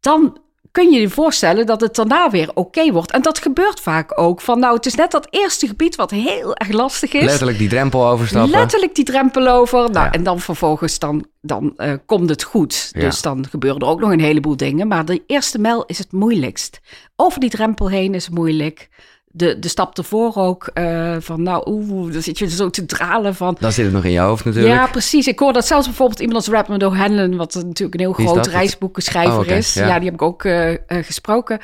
dan 0.00 0.38
kun 0.76 0.90
je 0.90 1.00
je 1.00 1.08
voorstellen 1.08 1.66
dat 1.66 1.80
het 1.80 1.94
daarna 1.94 2.30
weer 2.30 2.50
oké 2.54 2.92
wordt. 2.92 3.10
En 3.10 3.22
dat 3.22 3.38
gebeurt 3.38 3.80
vaak 3.80 4.20
ook. 4.20 4.40
Van 4.40 4.58
nou, 4.58 4.74
het 4.76 4.86
is 4.86 4.94
net 4.94 5.10
dat 5.10 5.26
eerste 5.30 5.66
gebied 5.66 5.96
wat 5.96 6.10
heel 6.10 6.56
erg 6.56 6.68
lastig 6.68 7.12
is. 7.12 7.24
Letterlijk 7.24 7.58
die 7.58 7.68
drempel 7.68 8.06
overstappen. 8.06 8.50
Letterlijk 8.50 8.94
die 8.94 9.04
drempel 9.04 9.48
over. 9.48 9.78
Nou, 9.78 10.04
Ja. 10.06 10.12
En 10.12 10.22
dan 10.22 10.40
vervolgens 10.40 10.98
dan, 10.98 11.26
dan 11.40 11.72
eh, 11.76 11.92
komt 12.06 12.28
het 12.28 12.42
goed. 12.42 12.88
Ja. 12.92 13.00
Dus 13.00 13.22
dan 13.22 13.46
gebeuren 13.50 13.80
er 13.80 13.86
ook 13.86 14.00
nog 14.00 14.10
een 14.10 14.20
heleboel 14.20 14.56
dingen. 14.56 14.88
Maar 14.88 15.04
de 15.04 15.22
eerste 15.26 15.58
mijl 15.58 15.84
is 15.86 15.98
het 15.98 16.12
moeilijkst. 16.12 16.80
Over 17.16 17.40
die 17.40 17.50
drempel 17.50 17.90
heen 17.90 18.14
is 18.14 18.28
moeilijk. 18.28 18.88
De, 19.36 19.58
de 19.58 19.68
stap 19.68 19.98
ervoor 19.98 20.34
ook. 20.36 20.66
eh, 20.74 21.16
van 21.18 21.42
nou, 21.42 21.62
oeh, 21.70 22.12
dan 22.12 22.22
zit 22.22 22.38
je 22.38 22.50
zo 22.50 22.70
te 22.70 22.86
dralen 22.86 23.34
van... 23.34 23.56
Dan 23.60 23.72
zit 23.72 23.84
het 23.84 23.94
nog 23.94 24.04
in 24.04 24.10
je 24.10 24.18
hoofd 24.18 24.44
natuurlijk. 24.44 24.74
Ja, 24.74 24.86
precies. 24.86 25.26
Ik 25.26 25.38
hoor 25.38 25.52
dat 25.52 25.66
zelfs 25.66 25.86
bijvoorbeeld 25.86 26.20
iemand 26.20 26.36
als 26.38 26.48
Redmond 26.48 26.82
O'Hanlon, 26.82 27.36
wat 27.36 27.54
natuurlijk 27.54 27.94
een 27.94 28.00
heel 28.00 28.12
groot 28.12 28.46
reisboekenschrijver 28.46 29.38
Oh, 29.38 29.46
is. 29.46 29.74
ja. 29.74 29.86
Ja. 29.86 29.94
die 29.94 30.04
heb 30.04 30.14
ik 30.14 30.22
ook 30.22 30.44
eh, 30.44 30.72
eh, 30.72 30.78
gesproken. 30.86 31.58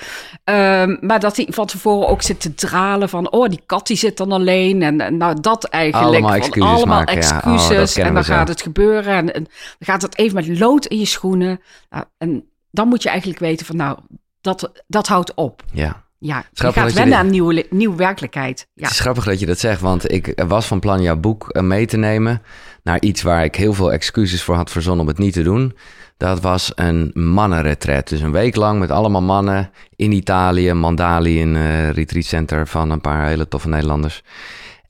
Ehm, 0.45 0.97
maar 1.01 1.21
dat 1.21 1.37
hij 1.37 1.47
van 1.51 1.67
tevoren 1.67 2.09
ook 2.09 2.23
zit 2.23 2.41
te 2.41 2.55
dralen 2.55 3.09
van, 3.09 3.31
oh, 3.33 3.49
die 3.49 3.63
kat 3.67 3.87
die 3.87 3.97
zit 3.97 4.17
dan 4.17 4.33
alleen. 4.33 4.83
En, 4.83 5.01
en 5.01 5.17
nou, 5.17 5.41
dat 5.41 5.65
eigenlijk. 5.65 6.13
Allemaal 6.13 6.31
van 6.31 6.41
excuses 6.41 6.71
allemaal 6.71 6.97
maken, 6.99 7.21
ja. 7.23 7.43
Oh, 7.45 7.53
excuses. 7.55 7.97
en 7.97 8.15
dan 8.15 8.25
gaat 8.25 8.49
het 8.49 8.63
gebeuren. 8.63 9.15
En, 9.15 9.35
en 9.35 9.43
dan 9.43 9.87
gaat 9.89 10.03
het 10.03 10.19
even 10.19 10.35
met 10.35 10.59
lood 10.59 10.87
in 10.87 10.99
je 10.99 11.05
schoenen. 11.07 11.61
Nou, 11.91 12.05
en 12.19 12.45
dan 12.71 12.89
moet 12.89 13.03
je 13.03 13.09
eigenlijk 13.09 13.39
weten 13.41 13.67
van, 13.67 13.77
nou, 13.77 13.99
dat, 14.41 14.73
dat 14.87 15.07
houdt 15.07 15.35
op. 15.35 15.63
Ja. 15.73 16.05
Ja, 16.25 16.45
je 16.53 16.63
gaat 16.73 16.75
je 16.75 16.81
wennen 16.83 17.05
dit- 17.05 17.15
aan 17.15 17.31
nieuwe, 17.31 17.67
nieuwe 17.71 17.97
werkelijkheid. 17.97 18.67
Ja. 18.75 18.83
Het 18.83 18.93
is 18.93 19.01
grappig 19.01 19.25
dat 19.25 19.41
je 19.41 19.47
dat 19.47 19.59
zegt, 19.59 19.81
want 19.81 20.13
ik 20.13 20.43
was 20.47 20.67
van 20.67 20.81
plan 20.81 21.03
jouw 21.03 21.17
boek 21.17 21.49
eh, 21.49 21.63
mee 21.63 21.87
te 21.87 21.97
nemen 21.97 22.43
naar 22.83 23.01
iets 23.01 23.23
waar 23.23 23.45
ik 23.45 23.55
heel 23.57 23.73
veel 23.73 23.93
excuses 23.93 24.43
voor 24.43 24.55
had 24.55 24.71
verzonnen 24.71 25.01
om 25.03 25.09
het 25.09 25.19
niet 25.19 25.33
te 25.33 25.43
doen. 25.43 25.77
Dat 26.17 26.41
was 26.41 26.73
een 26.75 27.11
mannenretret. 27.15 28.09
Dus 28.09 28.21
een 28.21 28.33
week 28.33 28.57
lang 28.57 28.79
met 28.79 28.91
allemaal 28.91 29.23
mannen 29.23 29.71
in 29.97 30.13
Italië, 30.13 30.73
Mandali, 30.73 31.43
een 31.43 31.57
eh 31.57 31.91
retreat 31.91 32.25
center 32.25 32.67
van 32.69 32.91
een 32.91 33.01
paar 33.01 33.27
hele 33.27 33.49
toffe 33.49 33.69
Nederlanders. 33.69 34.23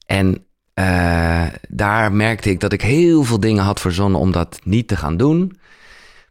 En 0.06 0.44
eh, 0.74 1.42
daar 1.68 2.12
merkte 2.12 2.50
ik 2.50 2.60
dat 2.60 2.72
ik 2.72 2.82
heel 2.82 3.22
veel 3.24 3.40
dingen 3.40 3.64
had 3.64 3.80
verzonnen 3.80 4.20
om 4.20 4.32
dat 4.32 4.60
niet 4.64 4.88
te 4.88 4.96
gaan 4.96 5.16
doen. 5.16 5.56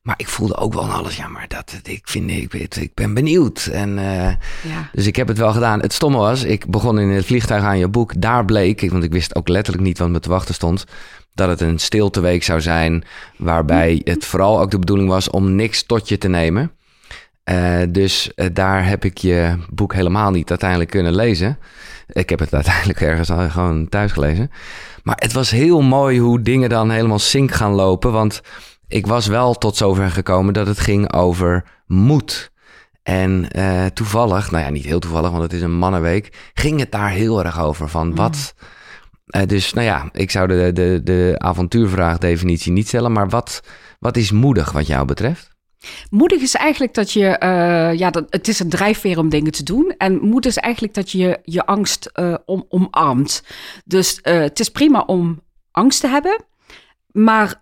Maar 0.01 0.15
ik 0.17 0.27
voelde 0.27 0.55
ook 0.57 0.73
wel 0.73 0.91
alles, 0.91 1.15
ja, 1.15 1.27
maar 1.27 1.45
dat, 1.47 1.79
ik, 1.83 2.01
vind, 2.03 2.29
ik, 2.31 2.49
ben- 2.49 2.81
ik 2.83 2.93
ben 2.93 3.13
benieuwd. 3.13 3.65
En 3.71 3.97
eh, 3.97 4.27
Ja. 4.71 4.89
dus 4.93 5.07
ik 5.07 5.15
heb 5.15 5.27
het 5.27 5.37
wel 5.37 5.53
gedaan. 5.53 5.81
Het 5.81 5.93
stomme 5.93 6.17
was, 6.17 6.43
ik 6.43 6.65
begon 6.69 6.99
in 6.99 7.09
het 7.09 7.25
vliegtuig 7.25 7.63
aan 7.63 7.77
je 7.77 7.87
boek. 7.87 8.21
Daar 8.21 8.45
bleek, 8.45 8.91
want 8.91 9.03
ik 9.03 9.11
wist 9.11 9.35
ook 9.35 9.47
letterlijk 9.47 9.85
niet 9.85 9.97
wat 9.97 10.09
me 10.09 10.19
te 10.19 10.29
wachten 10.29 10.53
stond, 10.53 10.83
dat 11.33 11.49
het 11.49 11.61
een 11.61 11.79
stilteweek 11.79 12.43
zou 12.43 12.61
zijn. 12.61 13.03
Waarbij 13.37 14.01
het 14.03 14.25
vooral 14.25 14.61
ook 14.61 14.71
de 14.71 14.79
bedoeling 14.79 15.09
was 15.09 15.29
om 15.29 15.55
niks 15.55 15.83
tot 15.83 16.09
je 16.09 16.17
te 16.17 16.27
nemen. 16.27 16.71
Eh, 17.43 17.77
dus 17.89 18.33
eh, 18.33 18.47
daar 18.53 18.87
heb 18.87 19.05
ik 19.05 19.17
je 19.17 19.57
boek 19.69 19.93
helemaal 19.93 20.31
niet 20.31 20.49
uiteindelijk 20.49 20.89
kunnen 20.89 21.15
lezen. 21.15 21.57
Ik 22.07 22.29
heb 22.29 22.39
het 22.39 22.53
uiteindelijk 22.61 23.01
ergens 23.01 23.29
al 23.31 23.49
gewoon 23.49 23.89
thuis 23.89 24.11
gelezen. 24.11 24.51
Maar 25.03 25.15
het 25.19 25.33
was 25.33 25.49
heel 25.51 25.81
mooi 25.81 26.19
hoe 26.19 26.41
dingen 26.41 26.69
dan 26.69 26.89
helemaal 26.89 27.19
sync 27.19 27.51
gaan 27.51 27.71
lopen. 27.73 28.11
Want 28.11 28.41
ik 28.91 29.07
was 29.07 29.27
wel 29.27 29.53
tot 29.53 29.75
zover 29.75 30.11
gekomen 30.11 30.53
dat 30.53 30.67
het 30.67 30.79
ging 30.79 31.13
over 31.13 31.63
moed. 31.85 32.51
En 33.03 33.51
eh, 33.51 33.85
toevallig, 33.85 34.51
nou 34.51 34.63
ja, 34.63 34.69
niet 34.69 34.85
heel 34.85 34.99
toevallig, 34.99 35.29
want 35.29 35.43
het 35.43 35.53
is 35.53 35.61
een 35.61 35.77
mannenweek, 35.77 36.51
ging 36.53 36.79
het 36.79 36.91
daar 36.91 37.09
heel 37.09 37.43
erg 37.43 37.61
over. 37.61 37.89
Van 37.89 38.15
wat. 38.15 38.53
eh, 39.25 39.41
dus 39.45 39.73
nou 39.73 39.87
ja, 39.87 40.09
ik 40.11 40.31
zou 40.31 40.47
de, 40.47 40.71
de, 40.73 41.01
de 41.03 41.35
avontuurvraagdefinitie 41.37 42.71
niet 42.71 42.87
stellen, 42.87 43.11
maar 43.11 43.29
wat, 43.29 43.61
wat 43.99 44.17
is 44.17 44.31
moedig 44.31 44.71
wat 44.71 44.87
jou 44.87 45.05
betreft? 45.05 45.49
Moedig 46.09 46.41
is 46.41 46.55
eigenlijk 46.55 46.93
dat 46.93 47.11
je, 47.11 47.27
eh, 47.27 47.93
ja, 47.97 48.09
dat, 48.09 48.25
het 48.29 48.47
is 48.47 48.59
een 48.59 48.69
drijfveer 48.69 49.17
om 49.17 49.29
dingen 49.29 49.51
te 49.51 49.63
doen. 49.63 49.93
En 49.97 50.19
moed 50.19 50.45
is 50.45 50.57
eigenlijk 50.57 50.93
dat 50.93 51.11
je 51.11 51.39
je 51.43 51.65
angst 51.65 52.11
om, 52.45 52.65
omarmt. 52.69 53.43
Dus 53.85 54.19
het 54.21 54.59
is 54.59 54.69
prima 54.69 55.03
om 55.05 55.41
angst 55.71 55.99
te 55.99 56.07
hebben, 56.07 56.43
maar 57.11 57.57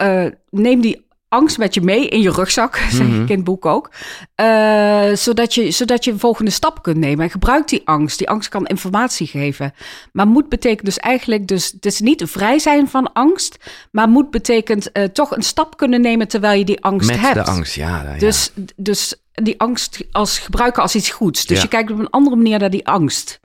neem 0.50 0.82
die 0.82 1.08
angst 1.30 1.58
met 1.58 1.74
je 1.74 1.82
mee 1.82 2.08
in 2.08 2.22
je 2.22 2.32
rugzak, 2.32 2.76
zeg 2.78 3.08
ik 3.08 3.30
in 3.30 3.36
het 3.36 3.44
boek 3.44 3.66
ook. 3.66 3.90
Eh, 4.36 5.14
zodat, 5.14 5.54
je, 5.54 5.72
zodat 5.72 6.04
je 6.04 6.12
een 6.12 6.20
volgende 6.20 6.52
stap 6.52 6.84
kunt 6.84 6.98
nemen. 6.98 7.24
En 7.26 7.32
gebruik 7.32 7.68
die 7.68 7.82
angst. 7.86 8.18
Die 8.18 8.30
angst 8.30 8.50
kan 8.50 8.66
informatie 8.66 9.28
geven. 9.28 9.74
Maar 10.12 10.28
moed 10.28 10.50
betekent 10.50 10.86
dus 10.86 10.98
eigenlijk, 10.98 11.48
dus, 11.48 11.72
het 11.72 11.86
is 11.86 12.00
niet 12.00 12.24
vrij 12.26 12.60
zijn 12.60 12.88
van 12.90 13.14
angst, 13.14 13.58
maar 13.92 14.10
moed 14.10 14.30
betekent 14.32 14.92
eh, 14.92 15.04
toch 15.04 15.36
een 15.36 15.44
stap 15.44 15.78
kunnen 15.78 16.02
nemen 16.02 16.28
terwijl 16.28 16.58
je 16.60 16.66
die 16.66 16.84
angst 16.84 17.10
Met 17.10 17.20
hebt. 17.20 17.34
de 17.34 17.44
angst, 17.44 17.76
ja. 17.76 18.04
ja. 18.14 18.18
Dus, 18.20 18.52
dus 18.76 19.16
die 19.34 19.60
angst 19.60 20.04
als 20.12 20.40
gebruiken 20.40 20.82
als 20.82 20.96
iets 20.96 21.10
goeds. 21.10 21.46
Dus 21.46 21.58
Ja. 21.58 21.64
je 21.64 21.70
kijkt 21.70 21.92
op 21.92 22.00
een 22.00 22.10
andere 22.10 22.36
manier 22.36 22.60
naar 22.60 22.70
die 22.70 22.88
angst. 22.88 23.40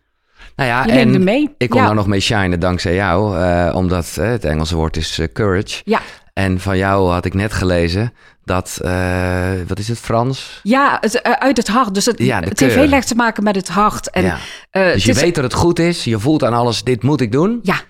nou 0.57 0.69
ja, 0.69 0.87
en 0.87 1.25
mee. 1.25 1.55
ik 1.59 1.71
kon 1.71 1.81
Ja. 1.81 1.87
daar 1.87 1.95
nog 1.95 2.07
mee 2.07 2.21
shinen 2.21 2.61
dankzij 2.61 2.95
jou, 2.95 3.39
eh, 3.39 3.75
omdat 3.77 4.15
het 4.15 4.45
Engelse 4.45 4.77
woord 4.77 4.97
is 4.97 5.21
courage. 5.33 5.81
Ja, 5.85 6.01
En 6.35 6.61
van 6.61 6.77
jou 6.77 7.11
had 7.13 7.25
ik 7.25 7.35
net 7.35 7.53
gelezen 7.53 8.13
dat, 8.45 8.79
eh, 8.83 9.53
wat 9.67 9.79
is 9.79 9.89
het, 9.89 9.99
Frans? 9.99 10.61
ja 10.63 10.97
het, 11.01 11.21
eh, 11.21 11.33
uit 11.33 11.57
het 11.57 11.69
hart. 11.69 11.95
Dus 11.95 12.07
het, 12.07 12.19
Ja, 12.19 12.41
de 12.41 12.49
het 12.49 12.61
heeft 12.61 12.75
heel 12.75 12.93
erg 12.93 13.05
te 13.05 13.15
maken 13.15 13.43
met 13.45 13.57
het 13.57 13.69
hart. 13.69 14.11
En, 14.11 14.23
ja. 14.25 14.39
eh, 14.71 14.93
Dus 14.93 15.05
je 15.05 15.11
is- 15.11 15.21
weet 15.21 15.35
dat 15.35 15.45
het 15.45 15.55
goed 15.55 15.79
is, 15.79 16.05
je 16.05 16.19
voelt 16.19 16.45
aan 16.45 16.53
alles, 16.53 16.83
dit 16.85 17.03
moet 17.03 17.21
ik 17.21 17.33
doen. 17.33 17.59
Ja, 17.63 17.81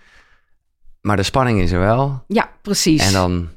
Maar 1.00 1.16
de 1.16 1.22
spanning 1.22 1.60
is 1.60 1.70
er 1.72 1.78
wel. 1.80 2.24
ja, 2.28 2.48
precies. 2.62 3.06
En 3.06 3.12
dan 3.12 3.48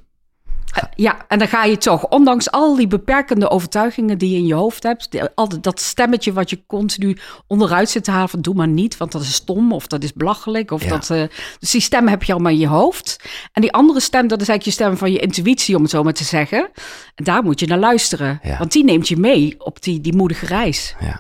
Ja, 0.96 1.26
en 1.28 1.40
dan 1.40 1.48
ga 1.48 1.64
je 1.64 1.78
toch, 1.78 2.08
ondanks 2.08 2.52
al 2.52 2.76
die 2.76 2.88
beperkende 2.88 3.50
overtuigingen 3.50 4.18
die 4.18 4.30
je 4.32 4.38
in 4.38 4.46
je 4.46 4.54
hoofd 4.54 4.84
hebt, 4.84 5.32
al 5.36 5.62
dat 5.62 5.80
stemmetje 5.82 6.34
wat 6.34 6.50
je 6.50 6.66
continu 6.68 7.18
onderuit 7.48 7.90
zit 7.90 8.04
te 8.04 8.12
halen 8.12 8.30
van 8.30 8.42
doe 8.42 8.54
maar 8.56 8.68
niet, 8.68 8.98
want 8.98 9.12
dat 9.12 9.22
is 9.22 9.34
stom 9.34 9.72
of 9.74 9.88
dat 9.88 10.04
is 10.04 10.14
belachelijk. 10.14 10.72
Of 10.72 10.84
Ja. 10.84 10.90
dat, 10.90 11.10
eh, 11.10 11.24
dus 11.60 11.72
die 11.72 11.82
stem 11.82 12.08
heb 12.08 12.24
je 12.24 12.34
allemaal 12.34 12.52
in 12.52 12.58
je 12.58 12.68
hoofd. 12.68 13.20
En 13.54 13.62
die 13.62 13.72
andere 13.74 14.00
stem, 14.00 14.28
dat 14.28 14.42
is 14.42 14.48
eigenlijk 14.50 14.78
je 14.78 14.84
stem 14.84 14.98
van 14.98 15.12
je 15.12 15.20
intuïtie, 15.20 15.76
om 15.76 15.82
het 15.82 15.92
zo 15.92 16.04
maar 16.04 16.14
te 16.14 16.24
zeggen. 16.24 16.70
En 17.16 17.24
daar 17.24 17.44
moet 17.44 17.60
je 17.60 17.68
naar 17.68 17.78
luisteren, 17.80 18.40
Ja. 18.44 18.58
want 18.58 18.72
die 18.72 18.84
neemt 18.84 19.08
je 19.08 19.18
mee 19.18 19.56
op 19.58 19.82
die, 19.84 20.02
die 20.02 20.16
moedige 20.16 20.46
reis. 20.46 20.96
Ja. 21.00 21.20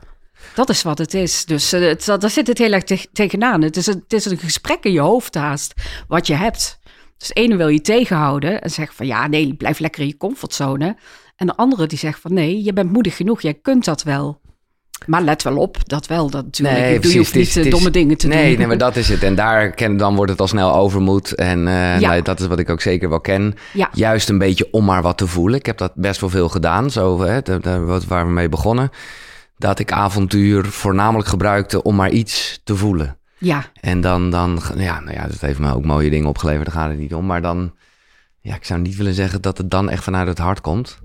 Dat 0.56 0.70
is 0.70 0.82
wat 0.82 0.98
het 0.98 1.14
is. 1.14 1.46
Dus 1.46 1.74
eh, 1.74 1.82
het, 1.82 2.06
daar 2.06 2.30
zit 2.30 2.48
het 2.48 2.58
heel 2.58 2.72
erg 2.72 2.84
te- 2.84 3.08
tegenaan. 3.14 3.62
Het 3.62 3.78
is, 3.78 3.88
een, 3.88 4.00
het 4.04 4.14
is 4.14 4.26
een 4.26 4.38
gesprek 4.38 4.84
in 4.84 4.92
je 4.92 5.00
hoofd 5.00 5.36
haast, 5.36 5.74
wat 6.08 6.28
je 6.28 6.34
hebt. 6.34 6.80
Dus 7.18 7.28
de 7.28 7.34
ene 7.34 7.56
wil 7.56 7.68
je 7.68 7.82
tegenhouden 7.82 8.62
en 8.62 8.70
zegt 8.70 8.96
van 8.96 9.06
ja, 9.06 9.28
nee, 9.28 9.54
blijf 9.54 9.80
lekker 9.80 10.02
in 10.02 10.08
je 10.08 10.18
comfortzone. 10.18 10.96
En 11.36 11.48
de 11.48 11.56
andere 11.56 11.88
die 11.88 11.98
zegt 11.98 12.20
van 12.20 12.34
nee, 12.34 12.64
je 12.64 12.74
bent 12.74 12.92
moedig 12.92 13.16
genoeg, 13.16 13.42
jij 13.42 13.54
kunt 13.54 13.86
dat 13.86 14.04
wel. 14.04 14.40
Maar 15.06 15.22
let 15.22 15.44
wel 15.44 15.58
op, 15.58 15.78
dat 15.90 16.08
wel. 16.08 16.30
Dat 16.30 16.44
natuurlijk. 16.46 16.78
Nee, 16.78 16.90
Ik 16.90 16.96
bedoel, 16.96 17.12
je 17.12 17.18
hoeft 17.18 17.36
niet 17.36 17.56
eh, 17.58 17.64
is- 17.66 17.70
domme 17.72 17.90
dingen 17.90 18.18
te 18.18 18.28
nee, 18.28 18.50
doen. 18.50 18.58
Nee, 18.58 18.68
maar 18.68 18.78
dat 18.78 18.96
is 18.96 19.10
het. 19.10 19.24
En 19.24 19.36
daar 19.36 19.70
ken, 19.72 19.98
dan 19.98 20.16
wordt 20.16 20.32
het 20.32 20.42
al 20.42 20.48
snel 20.48 20.76
overmoed. 20.76 21.36
En 21.36 21.68
eh, 21.68 22.00
Ja. 22.00 22.10
nou, 22.10 22.22
dat 22.22 22.40
is 22.40 22.48
wat 22.48 22.60
ik 22.60 22.70
ook 22.70 22.82
zeker 22.82 23.10
wel 23.10 23.20
ken. 23.22 23.54
Ja. 23.74 23.90
Juist 23.94 24.30
een 24.30 24.38
beetje 24.38 24.68
om 24.72 24.86
maar 24.86 25.02
wat 25.02 25.18
te 25.18 25.28
voelen. 25.28 25.60
Ik 25.60 25.66
heb 25.66 25.78
dat 25.78 25.92
best 25.96 26.22
wel 26.22 26.30
veel 26.30 26.50
gedaan. 26.50 26.92
Zo, 26.92 27.22
hè, 27.22 27.40
waar 28.08 28.26
we 28.26 28.32
mee 28.32 28.50
begonnen. 28.50 28.90
Dat 29.58 29.80
ik 29.80 29.92
avontuur 29.92 30.66
voornamelijk 30.66 31.30
gebruikte 31.30 31.84
om 31.84 31.96
maar 31.96 32.12
iets 32.12 32.62
te 32.64 32.76
voelen. 32.76 33.18
Ja, 33.40 33.66
En 33.82 34.02
dan, 34.02 34.30
dan 34.30 34.62
ja, 34.76 35.00
nou 35.00 35.16
ja, 35.16 35.28
dat 35.28 35.42
heeft 35.42 35.60
me 35.60 35.74
ook 35.74 35.86
mooie 35.86 36.10
dingen 36.10 36.30
opgeleverd. 36.30 36.66
Daar 36.66 36.76
gaat 36.76 36.90
het 36.90 37.00
niet 37.00 37.14
om. 37.14 37.26
Maar 37.26 37.42
dan, 37.42 37.76
ja, 38.42 38.56
ik 38.56 38.66
zou 38.66 38.80
niet 38.80 38.96
willen 38.96 39.14
zeggen 39.14 39.42
dat 39.42 39.58
het 39.58 39.72
dan 39.72 39.90
echt 39.90 40.04
vanuit 40.04 40.28
het 40.28 40.38
hart 40.38 40.62
komt. 40.62 41.00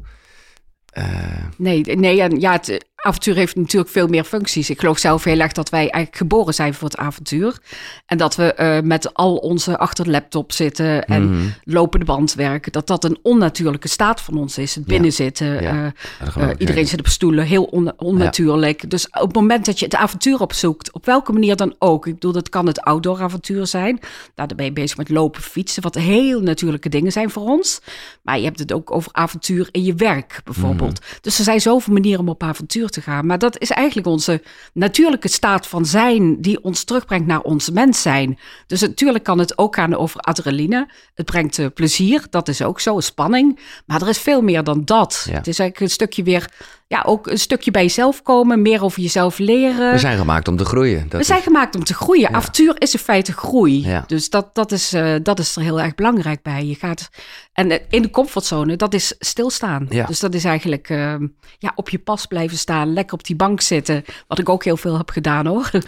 Eh, 0.92 1.44
nee, 1.56 1.80
nee 1.96 2.22
en 2.22 2.40
ja, 2.40 2.52
het 2.52 2.90
avontuur 3.02 3.34
heeft 3.34 3.56
natuurlijk 3.56 3.90
veel 3.90 4.06
meer 4.06 4.24
functies. 4.24 4.70
Ik 4.70 4.80
geloof 4.80 4.98
zelf 4.98 5.24
heel 5.24 5.38
erg 5.38 5.52
dat 5.52 5.68
wij 5.68 5.80
eigenlijk 5.80 6.16
geboren 6.16 6.54
zijn 6.54 6.74
voor 6.74 6.88
het 6.88 6.96
avontuur. 6.96 7.58
En 8.06 8.18
dat 8.18 8.36
we 8.36 8.54
eh, 8.54 8.80
met 8.82 9.14
al 9.14 9.36
onze 9.36 9.78
achter 9.78 10.04
de 10.04 10.10
laptop 10.10 10.52
zitten 10.52 11.04
en 11.04 11.30
mhm. 11.30 11.48
lopende 11.64 12.04
band 12.04 12.34
werken, 12.34 12.72
dat 12.72 12.86
dat 12.86 13.04
een 13.04 13.18
onnatuurlijke 13.22 13.88
staat 13.88 14.20
van 14.20 14.36
ons 14.36 14.58
is. 14.58 14.74
Het 14.74 14.84
binnenzitten, 14.84 15.62
Ja, 15.62 15.92
eh, 16.20 16.36
eh, 16.36 16.50
iedereen 16.58 16.86
zit 16.86 16.98
op 16.98 17.06
stoelen, 17.06 17.44
heel 17.44 17.64
on- 17.64 17.98
onnatuurlijk. 17.98 18.90
Dus 18.90 19.06
op 19.06 19.20
het 19.20 19.34
moment 19.34 19.66
dat 19.66 19.78
je 19.78 19.84
het 19.84 19.94
avontuur 19.94 20.40
opzoekt, 20.40 20.92
op 20.92 21.06
welke 21.06 21.32
manier 21.32 21.56
dan 21.56 21.74
ook. 21.78 22.06
Ik 22.06 22.14
bedoel, 22.14 22.32
dat 22.32 22.48
kan 22.48 22.66
het 22.66 22.80
outdoor 22.80 23.20
avontuur 23.20 23.66
zijn. 23.66 23.98
Nou, 24.34 24.48
dan 24.48 24.56
ben 24.56 24.66
je 24.66 24.72
bezig 24.72 24.96
met 24.96 25.08
lopen, 25.08 25.42
fietsen, 25.42 25.82
wat 25.82 25.94
heel 25.94 26.40
natuurlijke 26.40 26.88
dingen 26.88 27.12
zijn 27.12 27.30
voor 27.30 27.42
ons. 27.42 27.80
Maar 28.22 28.38
je 28.38 28.44
hebt 28.44 28.58
het 28.58 28.72
ook 28.72 28.90
over 28.90 29.12
avontuur 29.12 29.68
in 29.70 29.82
je 29.82 29.94
werk, 29.94 30.40
bijvoorbeeld. 30.44 31.00
Mhm. 31.00 31.08
Dus 31.20 31.38
er 31.38 31.44
zijn 31.44 31.60
zoveel 31.60 31.92
manieren 31.92 32.20
om 32.20 32.28
op 32.28 32.42
avontuur 32.42 32.90
te 32.92 33.00
gaan. 33.00 33.26
Maar 33.26 33.38
dat 33.38 33.58
is 33.58 33.70
eigenlijk 33.70 34.06
onze 34.06 34.42
natuurlijke 34.72 35.28
staat 35.28 35.66
van 35.66 35.86
zijn, 35.86 36.40
die 36.40 36.62
ons 36.62 36.84
terugbrengt 36.84 37.26
naar 37.26 37.40
ons 37.40 37.70
mens 37.70 38.02
zijn. 38.02 38.38
Dus 38.66 38.80
natuurlijk 38.80 39.24
kan 39.24 39.38
het 39.38 39.58
ook 39.58 39.74
gaan 39.74 39.96
over 39.96 40.20
adrenaline. 40.20 40.90
Het 41.14 41.26
brengt 41.26 41.58
eh, 41.58 41.66
plezier, 41.74 42.26
dat 42.30 42.48
is 42.48 42.62
ook 42.62 42.80
zo, 42.80 43.00
spanning. 43.00 43.58
Maar 43.86 44.02
er 44.02 44.08
is 44.08 44.18
veel 44.18 44.42
meer 44.42 44.64
dan 44.64 44.84
dat. 44.84 45.24
Ja. 45.28 45.36
Het 45.36 45.46
is 45.46 45.58
eigenlijk 45.58 45.80
een 45.80 45.94
stukje 45.94 46.22
weer, 46.22 46.50
ja, 46.92 47.02
ook 47.06 47.26
een 47.26 47.38
stukje 47.38 47.70
bij 47.70 47.82
jezelf 47.82 48.22
komen, 48.22 48.62
meer 48.62 48.82
over 48.84 49.02
jezelf 49.02 49.38
leren. 49.38 49.92
We 49.92 49.98
zijn 49.98 50.18
gemaakt 50.18 50.48
om 50.48 50.56
te 50.56 50.64
groeien. 50.64 51.08
Dat 51.08 51.20
We 51.20 51.26
zijn 51.26 51.38
is- 51.38 51.44
gemaakt 51.44 51.74
om 51.74 51.84
te 51.84 51.94
groeien. 51.94 52.34
Avontuur 52.34 52.74
is 52.78 52.92
in 52.92 52.98
feite 52.98 53.32
groei. 53.32 53.86
Ja. 53.86 54.04
Dus 54.06 54.30
dat, 54.30 54.54
dat, 54.54 54.72
is, 54.72 54.92
eh, 54.92 55.14
dat 55.22 55.38
is 55.38 55.56
er 55.56 55.62
heel 55.62 55.80
erg 55.80 55.94
belangrijk 55.94 56.42
bij. 56.42 56.64
Je 56.66 56.74
gaat, 56.74 57.08
en 57.52 57.70
eh, 57.70 57.78
in 57.88 58.02
de 58.02 58.10
comfortzone, 58.10 58.76
dat 58.76 58.94
is 58.94 59.14
stilstaan. 59.18 59.86
Ja. 59.88 60.06
Dus 60.06 60.20
dat 60.20 60.34
is 60.34 60.44
eigenlijk 60.44 60.88
eh, 60.88 61.14
ja, 61.58 61.72
op 61.74 61.88
je 61.88 61.98
pas 61.98 62.26
blijven 62.26 62.58
staan, 62.58 62.92
lekker 62.92 63.14
op 63.14 63.24
die 63.24 63.36
bank 63.36 63.60
zitten. 63.60 64.04
Wat 64.28 64.38
ik 64.38 64.48
ook 64.48 64.64
heel 64.64 64.76
veel 64.76 64.96
heb 64.96 65.10
gedaan 65.10 65.46
hoor. 65.46 65.70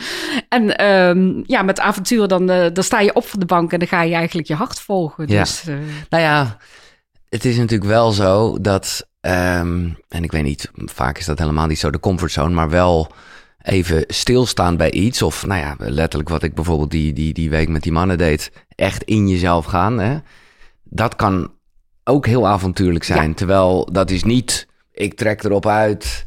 En 0.48 0.76
ehm, 0.76 1.42
ja, 1.46 1.62
met 1.62 1.80
avontuur, 1.80 2.28
dan, 2.28 2.50
eh, 2.50 2.66
dan 2.72 2.84
sta 2.84 3.00
je 3.00 3.14
op 3.14 3.26
van 3.26 3.40
de 3.40 3.46
bank 3.46 3.72
en 3.72 3.78
dan 3.78 3.88
ga 3.88 4.02
je 4.02 4.14
eigenlijk 4.14 4.48
je 4.48 4.54
hart 4.54 4.80
volgen. 4.80 5.28
Ja. 5.28 5.40
Dus, 5.40 5.62
Nou 6.08 6.22
ja, 6.22 6.56
het 7.28 7.44
is 7.44 7.56
natuurlijk 7.56 7.90
wel 7.90 8.10
zo 8.12 8.58
dat, 8.60 9.06
ehm, 9.24 9.88
en 10.08 10.22
ik 10.24 10.32
weet 10.32 10.42
niet, 10.42 10.70
vaak 10.74 11.18
is 11.18 11.24
dat 11.24 11.38
helemaal 11.38 11.66
niet 11.66 11.78
zo 11.78 11.90
de 11.90 12.00
comfortzone, 12.00 12.54
maar 12.54 12.70
wel 12.70 13.12
even 13.62 14.04
stilstaan 14.06 14.76
bij 14.76 14.90
iets. 14.90 15.22
Of 15.22 15.46
nou 15.46 15.60
ja, 15.60 15.74
letterlijk 15.78 16.28
wat 16.28 16.42
ik 16.42 16.54
bijvoorbeeld 16.54 16.90
die, 16.90 17.12
die, 17.12 17.32
die 17.32 17.50
week 17.50 17.68
met 17.68 17.82
die 17.82 17.92
mannen 17.92 18.18
deed, 18.18 18.52
echt 18.74 19.02
in 19.02 19.28
jezelf 19.28 19.64
gaan. 19.64 19.98
Hè? 19.98 20.18
Dat 20.82 21.16
kan 21.16 21.52
ook 22.04 22.26
heel 22.26 22.46
avontuurlijk 22.46 23.04
zijn. 23.04 23.34
Terwijl 23.34 23.88
dat 23.92 24.10
is 24.10 24.24
niet, 24.24 24.66
ik 24.92 25.14
trek 25.14 25.44
erop 25.44 25.66
uit, 25.66 26.24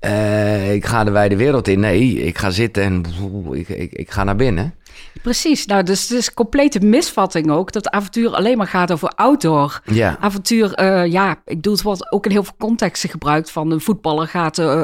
eh, 0.00 0.74
ik 0.74 0.86
ga 0.86 1.04
de 1.04 1.10
wijde 1.10 1.36
wereld 1.36 1.68
in. 1.68 1.80
Nee, 1.80 2.24
ik 2.24 2.38
ga 2.38 2.50
zitten 2.50 2.82
en 2.82 3.04
ik, 3.52 3.68
ik, 3.68 3.92
ik 3.92 4.10
ga 4.10 4.24
naar 4.24 4.36
binnen. 4.36 4.74
Precies. 5.22 5.66
Nou, 5.66 5.82
dus 5.82 6.08
het 6.08 6.18
is 6.18 6.26
een 6.26 6.34
complete 6.34 6.80
misvatting 6.80 7.50
ook 7.50 7.72
dat 7.72 7.90
avontuur 7.90 8.34
alleen 8.34 8.56
maar 8.56 8.66
gaat 8.66 8.92
over 8.92 9.08
outdoor. 9.08 9.80
Ja, 9.84 10.16
Avontuur, 10.20 10.72
eh, 10.74 11.06
ja, 11.06 11.30
ik 11.30 11.54
bedoel, 11.54 11.72
het 11.72 11.82
wordt 11.82 12.12
ook 12.12 12.24
in 12.24 12.30
heel 12.30 12.44
veel 12.44 12.54
contexten 12.58 13.08
gebruikt. 13.08 13.50
Van 13.50 13.70
een 13.70 13.80
voetballer 13.80 14.28
gaat 14.28 14.58
eh, 14.58 14.82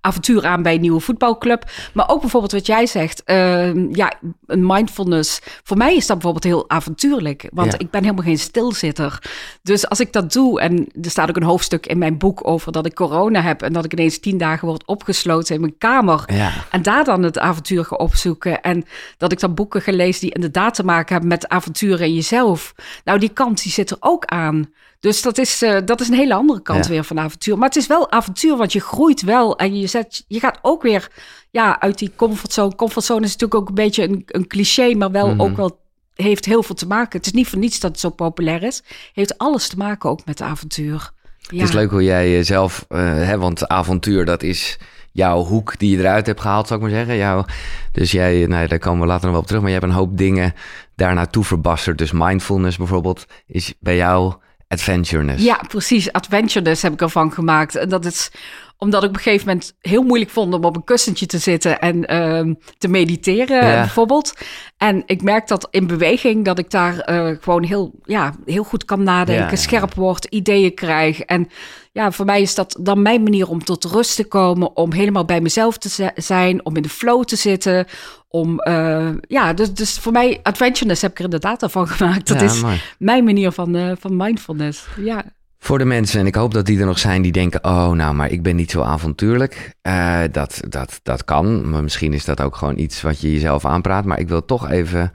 avontuur 0.00 0.46
aan 0.46 0.62
bij 0.62 0.74
een 0.74 0.80
nieuwe 0.80 1.00
voetbalclub. 1.00 1.64
Maar 1.94 2.08
ook 2.08 2.20
bijvoorbeeld 2.20 2.52
wat 2.52 2.66
jij 2.66 2.86
zegt, 2.86 3.24
eh, 3.24 3.74
ja, 3.92 4.12
een 4.46 4.66
mindfulness. 4.66 5.40
Voor 5.62 5.76
mij 5.76 5.96
is 5.96 6.06
dat 6.06 6.18
bijvoorbeeld 6.18 6.44
heel 6.54 6.70
avontuurlijk. 6.70 7.48
Want 7.52 7.72
Ja. 7.72 7.78
ik 7.78 7.90
ben 7.90 8.02
helemaal 8.02 8.24
geen 8.24 8.38
stilzitter. 8.38 9.18
Dus 9.62 9.88
als 9.88 10.00
ik 10.00 10.12
dat 10.12 10.32
doe, 10.32 10.60
en 10.60 10.88
er 11.02 11.10
staat 11.10 11.28
ook 11.28 11.36
een 11.36 11.42
hoofdstuk 11.42 11.86
in 11.86 11.98
mijn 11.98 12.18
boek 12.18 12.46
over 12.48 12.72
dat 12.72 12.86
ik 12.86 12.94
corona 12.94 13.40
heb. 13.40 13.62
En 13.62 13.72
dat 13.72 13.84
ik 13.84 13.92
ineens 13.92 14.18
tien 14.18 14.38
dagen 14.38 14.68
word 14.68 14.86
opgesloten 14.86 15.54
in 15.54 15.60
mijn 15.60 15.78
kamer. 15.78 16.24
ja. 16.26 16.52
En 16.70 16.82
daar 16.82 17.04
dan 17.04 17.22
het 17.22 17.38
avontuur 17.38 17.84
gaan 17.84 17.98
opzoeken. 17.98 18.62
En 18.62 18.84
dat 19.16 19.32
ik 19.32 19.40
dan 19.40 19.54
boeken 19.56 19.82
ga 19.82 19.92
lezen 19.92 20.20
die 20.20 20.34
inderdaad 20.34 20.74
te 20.74 20.84
maken 20.84 21.12
hebben 21.12 21.28
met 21.28 21.48
avonturen 21.48 22.06
in 22.06 22.14
jezelf. 22.14 22.74
Nou, 23.04 23.18
die 23.18 23.28
kant 23.28 23.62
die 23.62 23.72
zit 23.72 23.90
er 23.90 23.96
ook 24.00 24.24
aan. 24.24 24.70
Dus 25.00 25.22
dat 25.22 25.38
is, 25.38 25.62
eh, 25.62 25.78
dat 25.84 26.00
is 26.00 26.08
een 26.08 26.14
hele 26.14 26.34
andere 26.34 26.62
kant 26.62 26.84
Ja. 26.84 26.90
weer 26.90 27.04
van 27.04 27.18
avontuur. 27.18 27.58
Maar 27.58 27.68
het 27.68 27.76
is 27.76 27.86
wel 27.86 28.10
avontuur, 28.10 28.56
want 28.56 28.72
je 28.72 28.80
groeit 28.80 29.22
wel. 29.22 29.56
En 29.58 29.76
je, 29.78 29.86
zet, 29.86 30.24
je 30.28 30.40
gaat 30.40 30.58
ook 30.62 30.82
weer 30.82 31.08
ja, 31.50 31.80
uit 31.80 31.98
die 31.98 32.12
comfortzone. 32.16 32.74
Comfortzone 32.74 33.24
is 33.24 33.32
natuurlijk 33.32 33.60
ook 33.60 33.68
een 33.68 33.74
beetje 33.74 34.02
een, 34.02 34.22
een 34.26 34.46
cliché, 34.46 34.94
maar 34.94 35.10
wel 35.10 35.28
Mhm. 35.28 35.40
ook 35.40 35.56
wel 35.56 35.78
heeft 36.14 36.44
heel 36.44 36.62
veel 36.62 36.74
te 36.74 36.86
maken. 36.86 37.16
Het 37.18 37.26
is 37.26 37.32
niet 37.32 37.48
voor 37.48 37.58
niets 37.58 37.80
dat 37.80 37.90
het 37.90 38.00
zo 38.00 38.10
populair 38.10 38.62
is. 38.62 38.82
Heeft 39.12 39.38
alles 39.38 39.68
te 39.68 39.76
maken 39.76 40.10
ook 40.10 40.24
met 40.24 40.40
avontuur. 40.42 41.10
Ja. 41.40 41.58
Het 41.58 41.68
is 41.68 41.74
leuk 41.74 41.90
hoe 41.90 42.02
jij 42.02 42.30
jezelf, 42.30 42.84
eh 42.88 42.98
hè, 43.00 43.38
want 43.38 43.68
avontuur, 43.68 44.24
dat 44.24 44.42
is 44.42 44.78
jouw 45.16 45.42
hoek 45.42 45.78
die 45.78 45.90
je 45.90 45.98
eruit 45.98 46.26
hebt 46.26 46.40
gehaald, 46.40 46.66
zou 46.66 46.80
ik 46.80 46.86
maar 46.86 46.96
zeggen. 46.96 47.16
Jouw, 47.16 47.44
dus 47.92 48.10
jij, 48.10 48.46
nou, 48.46 48.66
daar 48.66 48.78
komen 48.78 49.00
we 49.00 49.06
later 49.06 49.22
nog 49.22 49.32
wel 49.32 49.40
op 49.40 49.46
terug, 49.46 49.62
maar 49.62 49.70
je 49.70 49.78
hebt 49.78 49.90
een 49.90 49.96
hoop 49.96 50.16
dingen 50.16 50.54
daar 50.94 51.14
naartoe 51.14 51.44
verbasterd. 51.44 51.98
Dus 51.98 52.12
mindfulness 52.12 52.76
bijvoorbeeld 52.76 53.26
is 53.46 53.74
bij 53.80 53.96
jou 53.96 54.34
adventureness. 54.68 55.44
Ja, 55.44 55.60
precies. 55.68 56.12
Adventureness 56.12 56.82
heb 56.82 56.92
ik 56.92 57.00
ervan 57.00 57.32
gemaakt. 57.32 57.74
En 57.74 57.88
dat 57.88 58.04
is 58.04 58.30
omdat 58.78 59.02
ik 59.02 59.08
op 59.08 59.14
een 59.16 59.22
gegeven 59.22 59.46
moment 59.46 59.76
heel 59.80 60.02
moeilijk 60.02 60.30
vond 60.30 60.54
om 60.54 60.64
op 60.64 60.76
een 60.76 60.84
kussentje 60.84 61.26
te 61.26 61.38
zitten 61.38 61.78
en 61.78 62.04
ehm, 62.06 62.54
te 62.78 62.88
mediteren, 62.88 63.66
Ja. 63.66 63.74
bijvoorbeeld. 63.80 64.32
En 64.76 65.02
ik 65.06 65.22
merk 65.22 65.48
dat 65.48 65.68
in 65.70 65.86
beweging 65.86 66.44
dat 66.44 66.58
ik 66.58 66.70
daar 66.70 66.98
eh, 66.98 67.30
gewoon 67.40 67.62
heel, 67.64 67.92
ja, 68.04 68.34
heel 68.44 68.64
goed 68.64 68.84
kan 68.84 69.02
nadenken, 69.02 69.50
Ja, 69.50 69.56
scherp 69.56 69.94
word, 69.94 70.24
ideeën 70.24 70.74
krijg. 70.74 71.20
En 71.20 71.48
ja, 71.92 72.10
voor 72.12 72.24
mij 72.24 72.40
is 72.40 72.54
dat 72.54 72.76
dan 72.80 73.02
mijn 73.02 73.22
manier 73.22 73.48
om 73.48 73.64
tot 73.64 73.84
rust 73.84 74.16
te 74.16 74.24
komen, 74.28 74.76
om 74.76 74.92
helemaal 74.92 75.24
bij 75.24 75.40
mezelf 75.40 75.78
te 75.78 75.88
zi- 75.88 76.08
zijn, 76.14 76.64
om 76.64 76.76
in 76.76 76.82
de 76.82 76.88
flow 76.88 77.24
te 77.24 77.36
zitten. 77.36 77.86
Om, 78.28 78.58
eh, 78.58 79.08
ja, 79.20 79.52
dus, 79.52 79.72
dus 79.74 79.98
voor 79.98 80.12
mij, 80.12 80.40
adventureness 80.42 81.02
heb 81.02 81.10
ik 81.10 81.18
er 81.18 81.24
inderdaad 81.24 81.62
al 81.62 81.68
van 81.68 81.88
gemaakt. 81.96 82.28
Dat 82.28 82.40
Ja, 82.40 82.46
is 82.46 82.60
mooi. 82.62 82.80
mijn 82.98 83.24
manier 83.24 83.52
van, 83.52 83.74
eh, 83.76 83.92
van 83.98 84.16
mindfulness. 84.16 84.86
Ja. 85.00 85.24
Voor 85.58 85.78
de 85.78 85.84
mensen, 85.84 86.20
en 86.20 86.26
ik 86.26 86.34
hoop 86.34 86.54
dat 86.54 86.66
die 86.66 86.80
er 86.80 86.86
nog 86.86 86.98
zijn 86.98 87.22
die 87.22 87.32
denken: 87.32 87.64
oh, 87.64 87.90
nou, 87.90 88.14
maar 88.14 88.30
ik 88.30 88.42
ben 88.42 88.56
niet 88.56 88.70
zo 88.70 88.82
avontuurlijk. 88.82 89.74
Eh, 89.82 90.20
dat, 90.32 90.60
dat, 90.68 91.00
dat 91.02 91.24
kan. 91.24 91.70
Maar 91.70 91.82
misschien 91.82 92.12
is 92.12 92.24
dat 92.24 92.40
ook 92.40 92.56
gewoon 92.56 92.78
iets 92.78 93.02
wat 93.02 93.20
je 93.20 93.32
jezelf 93.32 93.64
aanpraat. 93.64 94.04
Maar 94.04 94.18
ik 94.18 94.28
wil 94.28 94.44
toch 94.44 94.70
even. 94.70 95.12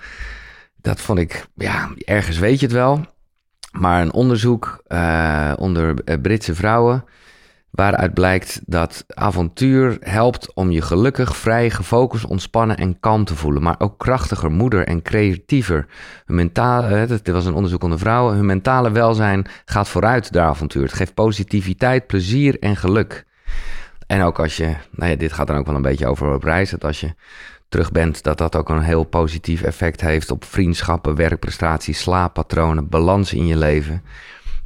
Dat 0.76 1.02
vond 1.02 1.20
ik, 1.20 1.48
ja, 1.56 1.90
ergens 2.06 2.38
weet 2.38 2.60
je 2.60 2.66
het 2.66 2.76
wel. 2.76 3.06
Maar 3.72 4.02
een 4.02 4.14
onderzoek 4.14 4.84
eh, 4.88 5.54
onder 5.56 6.04
eh, 6.04 6.22
Britse 6.22 6.56
vrouwen. 6.56 7.04
Waaruit 7.72 8.14
blijkt 8.14 8.62
dat 8.66 9.06
avontuur 9.08 9.98
helpt 10.00 10.54
om 10.54 10.72
je 10.72 10.82
gelukkig, 10.82 11.38
vrij, 11.38 11.70
gefocust, 11.70 12.26
ontspannen 12.26 12.78
en 12.78 13.00
kalm 13.00 13.26
te 13.26 13.36
voelen. 13.36 13.64
Maar 13.64 13.76
ook 13.78 13.98
krachtiger, 13.98 14.52
moeder 14.52 14.88
en 14.88 15.02
creatiever. 15.02 15.88
Hun 16.26 16.36
mentale, 16.36 17.06
dit 17.06 17.28
was 17.28 17.46
een 17.46 17.54
onderzoek 17.54 17.84
onder 17.84 18.00
vrouwen. 18.00 18.36
Hun 18.36 18.46
mentale 18.46 18.92
welzijn 18.92 19.46
gaat 19.66 19.88
vooruit 19.88 20.34
door 20.34 20.42
avontuur. 20.42 20.84
Het 20.84 20.94
geeft 20.94 21.14
positiviteit, 21.14 22.08
plezier 22.08 22.60
en 22.60 22.76
geluk. 22.76 23.26
En 24.08 24.22
ook 24.22 24.40
als 24.40 24.58
je, 24.58 24.76
nou 24.92 25.12
ja, 25.12 25.18
dit 25.18 25.34
gaat 25.34 25.48
dan 25.48 25.58
ook 25.58 25.66
wel 25.66 25.76
een 25.76 25.82
beetje 25.82 26.08
over 26.08 26.34
op 26.34 26.44
reis. 26.44 26.70
Dat 26.70 26.84
als 26.84 27.00
je 27.00 27.14
terug 27.70 27.92
bent, 27.92 28.24
dat 28.24 28.38
dat 28.38 28.56
ook 28.56 28.70
een 28.70 28.82
heel 28.82 29.04
positief 29.04 29.62
effect 29.62 30.02
heeft 30.02 30.32
op 30.32 30.46
vriendschappen, 30.46 31.16
werkprestaties, 31.16 32.00
slaappatronen, 32.00 32.90
balans 32.90 33.34
in 33.34 33.48
je 33.48 33.58
leven. 33.58 34.04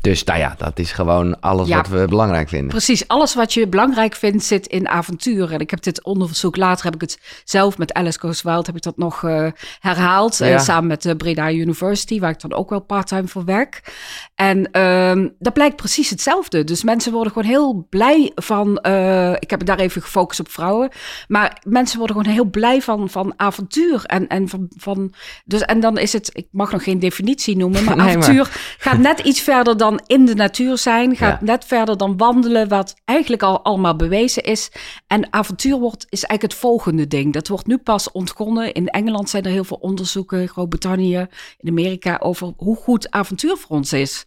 Dus 0.06 0.24
nou 0.24 0.40
ja, 0.40 0.56
dat 0.58 0.80
is 0.80 0.92
gewoon 0.92 1.40
alles 1.40 1.68
Ja. 1.68 1.76
wat 1.78 1.88
we 1.88 2.06
belangrijk 2.08 2.50
vinden. 2.50 2.68
Precies, 2.70 3.08
alles 3.08 3.36
wat 3.36 3.54
je 3.54 3.68
belangrijk 3.68 4.16
vindt 4.16 4.44
zit 4.44 4.68
in 4.68 4.88
avontuur. 4.88 5.52
En 5.52 5.60
ik 5.60 5.70
heb 5.70 5.82
dit 5.82 6.04
onderzoek, 6.04 6.56
later 6.58 6.86
heb 6.86 6.94
ik 6.96 7.02
het 7.02 7.20
zelf 7.44 7.78
met 7.78 7.94
Alice 7.94 8.20
Goes 8.20 8.42
Wild, 8.42 8.66
heb 8.66 8.76
ik 8.76 8.82
dat 8.82 8.98
nog 8.98 9.24
eh, 9.24 9.48
herhaald. 9.80 10.42
eh, 10.42 10.60
samen 10.60 10.88
met 10.88 11.02
de 11.02 11.16
Breda 11.16 11.52
University, 11.52 12.20
waar 12.20 12.30
ik 12.30 12.40
dan 12.42 12.54
ook 12.54 12.70
wel 12.70 12.80
parttime 12.80 13.28
voor 13.28 13.46
werk. 13.46 13.82
En 14.36 14.72
ehm, 14.72 15.28
dat 15.40 15.54
blijkt 15.54 15.76
precies 15.76 16.10
hetzelfde. 16.10 16.64
Dus 16.64 16.84
mensen 16.84 17.12
worden 17.12 17.34
gewoon 17.34 17.48
heel 17.50 17.86
blij 17.90 18.32
van, 18.36 18.78
eh, 18.78 19.32
ik 19.32 19.50
heb 19.50 19.60
het 19.60 19.68
daar 19.68 19.80
even 19.80 20.02
gefocust 20.02 20.40
op 20.40 20.50
vrouwen. 20.50 20.90
Maar 21.28 21.62
mensen 21.68 21.98
worden 21.98 22.16
gewoon 22.16 22.34
heel 22.34 22.46
blij 22.50 22.82
van, 22.82 23.10
van 23.10 23.34
avontuur. 23.38 24.04
En, 24.06 24.28
en, 24.28 24.50
van, 24.50 24.68
van, 24.78 25.14
dus, 25.46 25.62
en 25.62 25.80
dan 25.80 25.98
is 25.98 26.14
het, 26.14 26.30
ik 26.34 26.48
mag 26.52 26.72
nog 26.72 26.84
geen 26.84 27.00
definitie 27.00 27.58
noemen, 27.58 27.84
maar 27.84 27.96
Nee, 28.06 28.06
maar- 28.06 28.18
avontuur 28.18 28.76
gaat 28.78 28.98
net 28.98 29.20
iets 29.20 29.42
verder 29.42 29.78
dan 29.78 29.95
in 30.08 30.26
de 30.26 30.36
natuur 30.36 30.78
zijn. 30.78 31.16
Gaat 31.16 31.40
Ja. 31.40 31.46
net 31.46 31.66
verder 31.66 31.98
dan 31.98 32.18
wandelen, 32.18 32.68
wat 32.68 32.96
eigenlijk 33.06 33.44
al 33.44 33.64
allemaal 33.64 33.96
bewezen 33.96 34.44
is. 34.44 34.72
En 35.08 35.34
avontuur 35.34 35.78
wordt, 35.80 36.06
is 36.10 36.24
eigenlijk 36.24 36.42
het 36.54 36.62
volgende 36.62 37.08
ding. 37.08 37.34
Dat 37.34 37.48
wordt 37.48 37.68
nu 37.68 37.78
pas 37.78 38.12
ontgonnen. 38.12 38.74
In 38.74 38.88
Engeland 38.88 39.30
zijn 39.30 39.44
er 39.44 39.52
heel 39.52 39.64
veel 39.64 39.78
onderzoeken, 39.82 40.48
Groot-Brittannië, 40.48 41.28
in 41.58 41.70
Amerika, 41.70 42.18
over 42.20 42.54
hoe 42.58 42.76
goed 42.76 43.12
avontuur 43.12 43.58
voor 43.58 43.76
ons 43.78 43.94
is. 43.94 44.26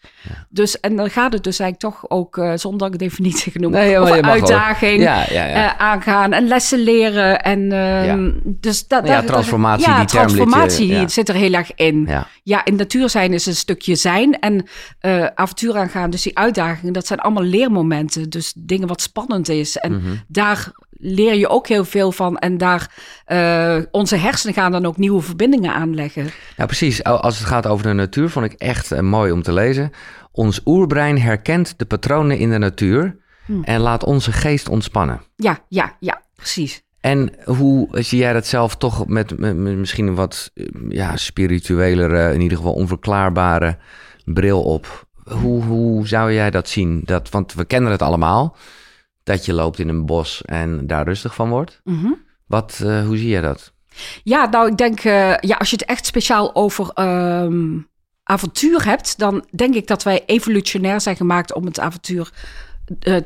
Dus, 0.48 0.80
en 0.80 0.96
dan 0.96 1.10
gaat 1.10 1.32
het 1.32 1.44
dus 1.44 1.58
eigenlijk 1.58 1.94
toch 1.94 2.10
ook, 2.10 2.38
eh, 2.38 2.52
zonder 2.54 2.98
definitie 2.98 3.52
genoemd, 3.52 3.74
Nee, 3.74 3.98
over 3.98 4.22
uitdaging 4.22 5.02
Ja, 5.02 5.28
eh, 5.28 5.80
aangaan 5.80 6.32
en 6.32 6.46
lessen 6.48 6.78
leren. 6.78 7.42
En, 7.42 7.72
ehm, 7.72 8.24
Ja. 8.24 8.30
dus 8.44 8.86
dat, 8.86 9.06
Ja, 9.06 9.22
transformatie, 9.22 9.84
die 9.84 9.94
term 9.94 10.00
liet 10.00 10.10
je- 10.10 10.16
transformatie 10.18 10.86
ja. 10.86 11.08
zit 11.08 11.28
er 11.28 11.34
heel 11.34 11.52
erg 11.52 11.74
in. 11.74 12.08
Ja. 12.42 12.64
In 12.64 12.76
natuur 12.76 13.08
zijn 13.10 13.32
is 13.32 13.46
een 13.46 13.56
stukje 13.56 13.94
zijn 13.94 14.38
en 14.38 14.68
eh, 15.00 15.26
avontuur 15.58 15.82
aangaan. 15.82 16.10
Dus 16.10 16.22
die 16.22 16.38
uitdagingen, 16.38 16.92
dat 16.92 17.06
zijn 17.06 17.18
allemaal 17.18 17.42
leermomenten. 17.42 18.30
Dus 18.30 18.52
dingen 18.56 18.88
wat 18.88 19.00
spannend 19.00 19.48
is. 19.48 19.76
En 19.76 19.92
Mhm. 19.92 20.14
daar 20.28 20.72
leer 20.90 21.34
je 21.34 21.48
ook 21.48 21.66
heel 21.68 21.84
veel 21.84 22.12
van. 22.12 22.38
En 22.38 22.58
daar, 22.58 22.94
eh, 23.24 23.78
onze 23.90 24.16
hersenen 24.16 24.54
gaan 24.54 24.72
dan 24.72 24.86
ook 24.86 24.96
nieuwe 24.96 25.20
verbindingen 25.22 25.74
aanleggen. 25.74 26.30
Ja, 26.56 26.66
precies. 26.66 27.04
Als 27.04 27.38
het 27.38 27.46
gaat 27.46 27.66
over 27.66 27.86
de 27.86 27.92
natuur, 27.92 28.28
vond 28.30 28.44
ik 28.44 28.52
echt 28.52 28.92
eh, 28.92 29.00
mooi 29.00 29.32
om 29.32 29.42
te 29.42 29.52
lezen. 29.52 29.90
Ons 30.32 30.60
oerbrein 30.64 31.18
herkent 31.20 31.74
de 31.78 31.84
patronen 31.84 32.38
in 32.38 32.50
de 32.50 32.58
natuur 32.58 33.16
Hmm. 33.46 33.64
en 33.64 33.80
laat 33.80 34.04
onze 34.04 34.32
geest 34.32 34.68
ontspannen. 34.68 35.20
Ja, 35.36 35.58
ja, 35.68 35.96
ja, 36.00 36.22
precies. 36.36 36.82
En 37.00 37.32
hoe 37.44 37.88
zie 37.90 38.18
jij 38.18 38.32
dat 38.32 38.46
zelf 38.46 38.76
toch 38.76 39.06
met, 39.06 39.38
met- 39.38 39.56
met 39.56 39.76
misschien 39.76 40.06
een 40.06 40.14
wat 40.14 40.50
eh, 40.54 40.66
ja, 40.88 41.16
spirituelere, 41.16 42.34
in 42.34 42.40
ieder 42.40 42.56
geval 42.58 42.72
onverklaarbare 42.72 43.78
bril 44.24 44.62
op? 44.62 45.06
Hoe, 45.28 45.62
hoe 45.64 46.08
zou 46.08 46.32
jij 46.32 46.50
dat 46.50 46.68
zien? 46.68 47.02
Dat, 47.04 47.30
want 47.30 47.54
we 47.54 47.64
kennen 47.64 47.90
het 47.90 48.02
allemaal, 48.02 48.56
dat 49.22 49.44
je 49.44 49.52
loopt 49.52 49.78
in 49.78 49.88
een 49.88 50.06
bos 50.06 50.42
en 50.44 50.86
daar 50.86 51.04
rustig 51.04 51.34
van 51.34 51.48
wordt. 51.48 51.80
Mhm. 51.84 52.12
Wat, 52.46 52.80
eh, 52.84 53.06
hoe 53.06 53.16
zie 53.16 53.28
jij 53.28 53.40
dat? 53.40 53.72
Ja, 54.22 54.48
nou, 54.50 54.68
ik 54.70 54.76
denk, 54.76 54.98
eh, 54.98 55.36
ja, 55.36 55.56
als 55.56 55.70
je 55.70 55.76
het 55.76 55.84
echt 55.88 56.06
speciaal 56.06 56.54
over 56.54 56.90
ehm, 56.94 57.78
avontuur 58.22 58.84
hebt, 58.84 59.18
dan 59.18 59.44
denk 59.50 59.74
ik 59.74 59.86
dat 59.86 60.02
wij 60.02 60.22
evolutionair 60.26 61.00
zijn 61.00 61.16
gemaakt 61.16 61.54
om 61.54 61.64
het 61.64 61.80
avontuur 61.80 62.30
eh, 63.00 63.16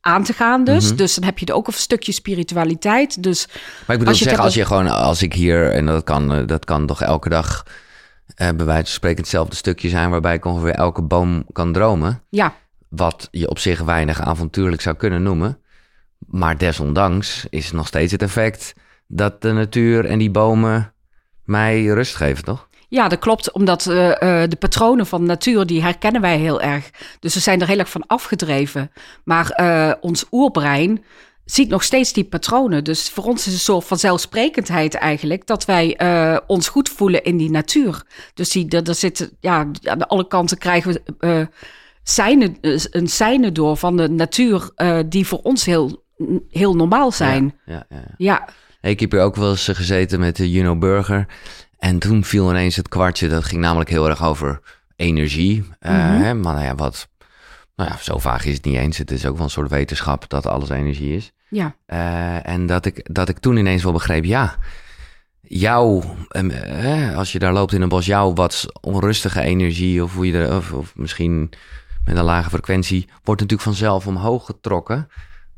aan 0.00 0.24
te 0.24 0.32
gaan. 0.32 0.64
Dus. 0.64 0.86
Mhm. 0.86 0.96
dus 0.96 1.14
dan 1.14 1.24
heb 1.24 1.38
je 1.38 1.46
er 1.46 1.54
ook 1.54 1.66
een 1.66 1.72
stukje 1.72 2.12
spiritualiteit. 2.12 3.22
Dus 3.22 3.46
Maar 3.46 3.56
ik 3.56 3.86
bedoel, 3.86 4.06
Als 4.06 4.18
je 4.18 4.24
het 4.24 4.34
zeg, 4.34 4.44
hebt 4.44 4.44
als 4.44 4.54
je 4.54 4.64
gewoon, 4.64 4.88
als 4.88 5.22
ik 5.22 5.32
hier, 5.32 5.72
en 5.72 5.86
dat 5.86 6.04
kan, 6.04 6.46
dat 6.46 6.64
kan 6.64 6.86
toch 6.86 7.02
elke 7.02 7.28
dag 7.28 7.64
bij 8.34 8.64
wijze 8.64 8.82
van 8.82 8.86
spreken 8.86 9.20
hetzelfde 9.20 9.56
stukje 9.56 9.88
zijn, 9.88 10.10
waarbij 10.10 10.34
ik 10.34 10.44
ongeveer 10.44 10.74
elke 10.74 11.02
boom 11.02 11.44
kan 11.52 11.72
dromen, 11.72 12.22
ja, 12.28 12.54
wat 12.88 13.28
je 13.30 13.48
op 13.48 13.58
zich 13.58 13.80
weinig 13.80 14.20
avontuurlijk 14.20 14.82
zou 14.82 14.96
kunnen 14.96 15.22
noemen. 15.22 15.58
Maar 16.26 16.58
desondanks 16.58 17.46
is 17.50 17.72
nog 17.72 17.86
steeds 17.86 18.12
het 18.12 18.22
effect 18.22 18.74
dat 19.06 19.42
de 19.42 19.52
natuur 19.52 20.04
en 20.04 20.18
die 20.18 20.30
bomen 20.30 20.92
mij 21.44 21.84
rust 21.84 22.16
geven, 22.16 22.44
toch? 22.44 22.68
Ja, 22.88 23.08
dat 23.08 23.18
klopt, 23.18 23.52
omdat 23.52 23.86
eh, 23.86 24.42
eh, 24.42 24.50
de 24.50 24.56
patronen 24.56 25.06
van 25.06 25.20
de 25.20 25.26
natuur, 25.26 25.66
die 25.66 25.82
herkennen 25.82 26.20
wij 26.20 26.38
heel 26.38 26.60
erg. 26.60 26.90
Dus 27.20 27.34
we 27.34 27.40
zijn 27.40 27.60
er 27.60 27.66
heel 27.66 27.78
erg 27.78 27.90
van 27.90 28.06
afgedreven. 28.06 28.90
Maar 29.24 29.50
eh, 29.50 29.92
ons 30.00 30.26
oerbrein 30.30 31.04
ziet 31.52 31.68
nog 31.68 31.82
steeds 31.82 32.12
die 32.12 32.24
patronen. 32.24 32.84
Dus 32.84 33.10
voor 33.10 33.24
ons 33.24 33.38
is 33.38 33.44
het 33.44 33.54
een 33.54 33.60
soort 33.60 33.84
van 33.84 33.98
zelfsprekendheid 33.98 34.94
eigenlijk... 34.94 35.46
dat 35.46 35.64
wij 35.64 35.96
eh, 35.96 36.36
ons 36.46 36.68
goed 36.68 36.88
voelen 36.88 37.22
in 37.22 37.36
die 37.36 37.50
natuur. 37.50 38.02
Dus 38.34 38.50
die, 38.50 38.68
er, 38.68 38.88
er 38.88 38.94
zit, 38.94 39.32
ja, 39.40 39.66
aan 39.82 40.06
alle 40.06 40.26
kanten 40.26 40.58
krijgen 40.58 41.02
we 41.18 41.48
seinen, 42.02 42.56
een 42.90 43.08
seinen 43.08 43.54
door 43.54 43.76
van 43.76 43.96
de 43.96 44.08
natuur... 44.08 44.70
die 45.06 45.26
voor 45.26 45.40
ons 45.42 45.64
heel, 45.64 46.04
heel 46.48 46.76
normaal 46.76 47.12
zijn. 47.12 47.58
Ja, 47.66 47.86
ja, 47.88 47.96
ja. 47.96 48.14
Ja, 48.16 48.48
Ik 48.90 49.00
heb 49.00 49.10
hier 49.10 49.20
ook 49.20 49.36
wel 49.36 49.50
eens 49.50 49.68
gezeten 49.68 50.20
met 50.20 50.36
de 50.36 50.50
Juno 50.50 50.76
Burger. 50.76 51.26
En 51.78 51.98
toen 51.98 52.24
viel 52.24 52.50
ineens 52.50 52.76
het 52.76 52.88
kwartje. 52.88 53.28
Dat 53.28 53.44
ging 53.44 53.60
namelijk 53.60 53.90
heel 53.90 54.08
erg 54.08 54.24
over 54.24 54.60
energie. 54.96 55.64
Hè, 55.78 56.34
maar 56.34 56.54
nou 56.54 56.64
ja, 56.64 56.74
wat... 56.74 57.08
Nou 57.76 57.90
ja, 57.92 57.98
zo 58.00 58.18
vaag 58.18 58.44
is 58.44 58.54
het 58.54 58.64
niet 58.64 58.76
eens. 58.76 58.98
Het 58.98 59.10
is 59.10 59.26
ook 59.26 59.34
wel 59.34 59.44
een 59.44 59.50
soort 59.50 59.70
wetenschap 59.70 60.28
dat 60.28 60.46
alles 60.46 60.68
energie 60.68 61.16
is. 61.16 61.32
Ja. 61.50 61.74
Eh, 61.86 62.48
en 62.48 62.66
dat 62.66 62.86
ik, 62.86 63.14
dat 63.14 63.28
ik 63.28 63.38
toen 63.38 63.56
ineens 63.56 63.82
wel 63.82 63.92
begreep, 63.92 64.24
ja, 64.24 64.56
jouw, 65.40 66.02
ehm, 66.28 66.50
eh, 66.50 67.16
als 67.16 67.32
je 67.32 67.38
daar 67.38 67.52
loopt 67.52 67.72
in 67.72 67.82
een 67.82 67.88
bos, 67.88 68.06
jouw 68.06 68.32
wat 68.34 68.66
onrustige 68.80 69.40
energie, 69.40 70.02
of 70.02 70.14
hoe 70.14 70.26
je 70.26 70.38
er, 70.38 70.56
of, 70.56 70.72
of 70.72 70.92
misschien 70.96 71.50
met 72.04 72.16
een 72.16 72.24
lage 72.24 72.50
frequentie, 72.50 73.04
wordt 73.24 73.40
natuurlijk 73.40 73.68
vanzelf 73.68 74.06
omhoog 74.06 74.44
getrokken 74.46 75.08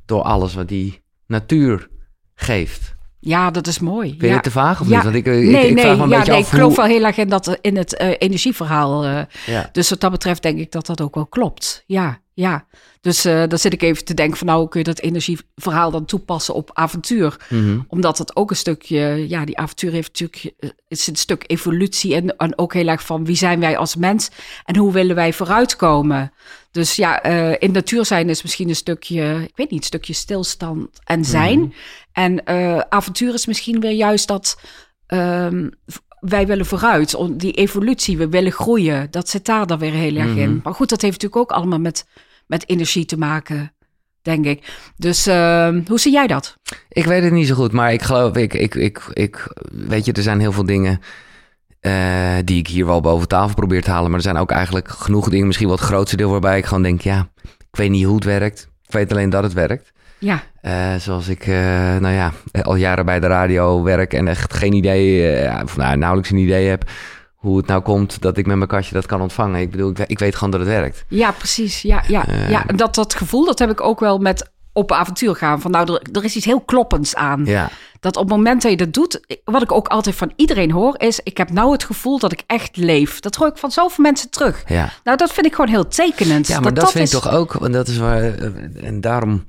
door 0.07 0.23
alles 0.23 0.55
wat 0.55 0.69
die 0.69 1.03
natuur 1.27 1.89
geeft. 2.35 2.95
ja, 3.21 3.51
dat 3.51 3.67
is 3.67 3.79
mooi. 3.79 4.09
Vind 4.09 4.21
je 4.21 4.27
ja. 4.27 4.35
het 4.35 4.43
te 4.43 4.51
vaag 4.51 4.81
of 4.81 4.89
Ja. 4.89 4.95
niet? 4.95 5.05
Want 5.05 5.17
ik, 5.17 5.27
ik, 5.27 5.33
nee, 5.33 5.69
ik 5.69 5.75
nee, 5.75 5.85
vraag 5.85 5.97
me 5.97 6.03
een 6.03 6.09
ja, 6.09 6.17
beetje 6.17 6.33
nee, 6.33 6.41
af 6.41 6.47
ik 6.47 6.53
geloof 6.55 6.77
hoe... 6.77 6.85
wel 6.87 6.95
heel 6.97 7.05
erg 7.05 7.17
in, 7.17 7.29
dat, 7.29 7.59
in 7.61 7.77
het 7.77 7.97
eh, 7.97 8.15
energieverhaal. 8.19 9.05
eh. 9.05 9.61
Dus 9.73 9.91
wat 9.91 10.01
dat 10.01 10.11
betreft 10.11 10.43
denk 10.43 10.59
ik 10.59 10.71
dat 10.73 10.87
dat 10.87 11.01
ook 11.01 11.15
wel 11.15 11.27
klopt. 11.27 11.85
Ja, 11.87 12.21
ja. 12.35 12.67
Dus 13.01 13.25
eh 13.25 13.43
dan 13.49 13.59
zit 13.59 13.73
ik 13.73 13.83
even 13.83 14.05
te 14.05 14.15
denken 14.15 14.39
van 14.39 14.47
nou, 14.47 14.69
kun 14.69 14.81
je 14.81 14.87
dat 14.87 14.99
energieverhaal 14.99 15.91
dan 15.91 16.05
toepassen 16.05 16.55
op 16.55 16.71
avontuur? 16.73 17.37
Mhm. 17.49 17.81
Omdat 17.89 18.19
het 18.19 18.37
ook 18.37 18.51
een 18.51 18.57
stukje, 18.57 19.29
ja, 19.29 19.45
die 19.45 19.59
avontuur 19.59 19.93
heeft 19.93 20.21
natuurlijk, 20.21 20.55
eh, 20.59 20.71
is 20.89 21.07
een 21.07 21.17
stuk 21.17 21.45
evolutie 21.47 22.15
en, 22.15 22.37
en 22.37 22.59
ook 22.59 22.75
heel 22.75 22.89
erg 22.89 23.07
van 23.07 23.25
wie 23.25 23.37
zijn 23.37 23.61
wij 23.61 23.77
als 23.77 23.97
mens 23.97 24.31
en 24.65 24.77
hoe 24.77 24.93
willen 24.93 25.15
wij 25.15 25.33
vooruitkomen. 25.33 26.33
Dus 26.71 26.97
ja, 26.97 27.23
eh, 27.23 27.55
in 27.59 27.73
natuur 27.73 28.05
zijn 28.05 28.29
is 28.29 28.43
misschien 28.43 28.69
een 28.69 28.77
stukje, 28.77 29.43
ik 29.43 29.57
weet 29.57 29.71
niet, 29.71 29.81
een 29.81 29.87
stukje 29.87 30.13
stilstand 30.13 30.89
en 31.05 31.25
zijn. 31.25 31.75
En 32.13 32.45
eh, 32.45 32.79
avontuur 32.79 33.35
is 33.35 33.47
misschien 33.47 33.81
weer 33.81 33.91
juist 33.91 34.29
dat 34.29 34.61
ehm, 35.07 35.69
wij 36.23 36.47
willen 36.47 36.67
vooruit, 36.67 37.15
om- 37.15 37.37
die 37.37 37.53
evolutie, 37.53 38.17
we 38.19 38.29
willen 38.29 38.53
groeien. 38.53 39.11
Dat 39.11 39.29
zit 39.29 39.45
daar 39.45 39.67
dan 39.67 39.79
weer 39.79 39.93
heel 39.93 40.17
erg 40.17 40.35
in. 40.37 40.61
Maar 40.63 40.75
goed, 40.75 40.89
dat 40.89 41.01
heeft 41.01 41.23
natuurlijk 41.23 41.43
ook 41.51 41.57
allemaal 41.59 41.79
met, 41.81 42.07
met 42.47 42.69
energie 42.69 43.05
te 43.05 43.19
maken, 43.19 43.73
denk 44.23 44.45
ik. 44.45 44.73
Dus 44.97 45.27
ehm, 45.27 45.81
hoe 45.87 46.01
zie 46.01 46.13
jij 46.13 46.27
dat? 46.27 46.57
Ik 46.89 47.05
weet 47.05 47.23
het 47.23 47.33
niet 47.33 47.47
zo 47.47 47.55
goed, 47.55 47.73
maar 47.73 47.93
ik 47.93 48.03
geloof, 48.03 48.37
ik, 48.37 48.55
ik, 48.55 48.75
ik, 48.75 49.03
ik 49.13 49.53
weet 49.73 50.05
je, 50.05 50.13
er 50.13 50.23
zijn 50.23 50.41
heel 50.41 50.53
veel 50.53 50.67
dingen 50.67 51.01
eh, 51.81 52.37
die 52.45 52.59
ik 52.59 52.67
hier 52.67 52.87
wel 52.87 53.01
boven 53.01 53.29
tafel 53.29 53.55
probeer 53.55 53.83
te 53.83 53.91
halen. 53.91 54.07
Maar 54.11 54.19
er 54.19 54.25
zijn 54.25 54.37
ook 54.37 54.51
eigenlijk 54.51 54.89
genoeg 54.89 55.29
dingen, 55.29 55.47
misschien 55.47 55.69
wel 55.69 55.77
het 55.77 55.85
grootste 55.87 56.17
deel, 56.17 56.31
waarbij 56.31 56.59
ik 56.59 56.65
gewoon 56.65 56.83
denk, 56.83 57.01
ja, 57.01 57.31
ik 57.43 57.77
weet 57.79 57.91
niet 57.91 58.05
hoe 58.05 58.15
het 58.15 58.25
werkt. 58.25 58.69
Ik 58.87 58.93
weet 58.93 59.13
alleen 59.13 59.31
dat 59.31 59.43
het 59.43 59.53
werkt. 59.53 59.93
Ja, 60.19 60.43
Eh, 60.63 60.95
zoals 60.95 61.29
ik, 61.29 61.47
eh, 61.47 61.57
nou 61.97 62.15
ja, 62.15 62.33
al 62.63 62.75
jaren 62.75 63.05
bij 63.05 63.21
de 63.21 63.27
radio 63.27 63.83
werk 63.83 64.13
en 64.15 64.29
echt 64.29 64.55
geen 64.55 64.73
idee, 64.73 65.21
ja, 65.43 65.63
of 65.63 65.77
nou, 65.77 65.97
nauwelijks 65.97 66.31
een 66.31 66.39
idee 66.39 66.69
heb 66.69 66.85
hoe 67.35 67.57
het 67.57 67.67
nou 67.67 67.83
komt 67.83 68.21
dat 68.21 68.37
ik 68.37 68.47
met 68.47 68.57
mijn 68.57 68.69
kastje 68.69 68.95
dat 68.95 69.07
kan 69.07 69.21
ontvangen. 69.21 69.61
Ik 69.61 69.71
bedoel, 69.71 69.91
ik, 69.91 69.99
ik 69.99 70.19
weet 70.19 70.35
gewoon 70.35 70.51
dat 70.51 70.61
het 70.61 70.69
werkt. 70.69 71.05
ja 71.09 71.31
precies. 71.31 71.83
Ja, 71.83 72.03
ja, 72.07 72.25
ja. 72.49 72.65
Dat, 72.75 72.95
dat 72.95 73.15
gevoel, 73.15 73.45
dat 73.45 73.59
heb 73.59 73.71
ik 73.71 73.81
ook 73.81 74.01
wel 74.01 74.19
met 74.19 74.51
op 74.73 74.93
avontuur 74.93 75.37
gaan. 75.37 75.61
Van 75.61 75.71
nou, 75.71 75.93
er, 75.95 76.03
er 76.13 76.25
is 76.25 76.37
iets 76.37 76.45
heel 76.45 76.61
kloppends 76.61 77.15
aan. 77.15 77.45
Ja, 77.45 77.71
Dat 78.01 78.17
op 78.17 78.23
het 78.23 78.37
moment 78.37 78.63
dat 78.63 78.71
je 78.71 78.77
dat 78.77 78.93
doet, 78.93 79.41
wat 79.45 79.63
ik 79.63 79.73
ook 79.73 79.89
altijd 79.89 80.17
van 80.17 80.33
iedereen 80.37 80.71
hoor, 80.71 80.95
is: 80.99 81.21
ik 81.23 81.37
heb 81.37 81.51
nou 81.51 81.73
het 81.73 81.85
gevoel 81.85 82.19
dat 82.19 82.33
ik 82.33 82.43
echt 82.47 82.77
leef. 82.77 83.21
Dat 83.21 83.35
hoor 83.35 83.49
ik 83.49 83.57
van 83.57 83.71
zoveel 83.71 84.05
mensen 84.05 84.31
terug. 84.31 84.63
ja. 84.67 84.93
Nou, 85.05 85.17
dat 85.17 85.33
vind 85.33 85.47
ik 85.47 85.55
gewoon 85.55 85.71
heel 85.71 85.89
tekenend. 85.89 86.47
Ja, 86.47 86.61
maar 86.61 86.75
dat, 86.75 86.93
vind 86.93 87.13
ik 87.13 87.21
toch 87.21 87.33
ook, 87.33 87.55
en 87.55 87.73
dat 87.73 87.89
is 87.89 87.99
waar, 87.99 88.23
eh, 88.23 88.47
en 88.83 89.01
daarom 89.01 89.45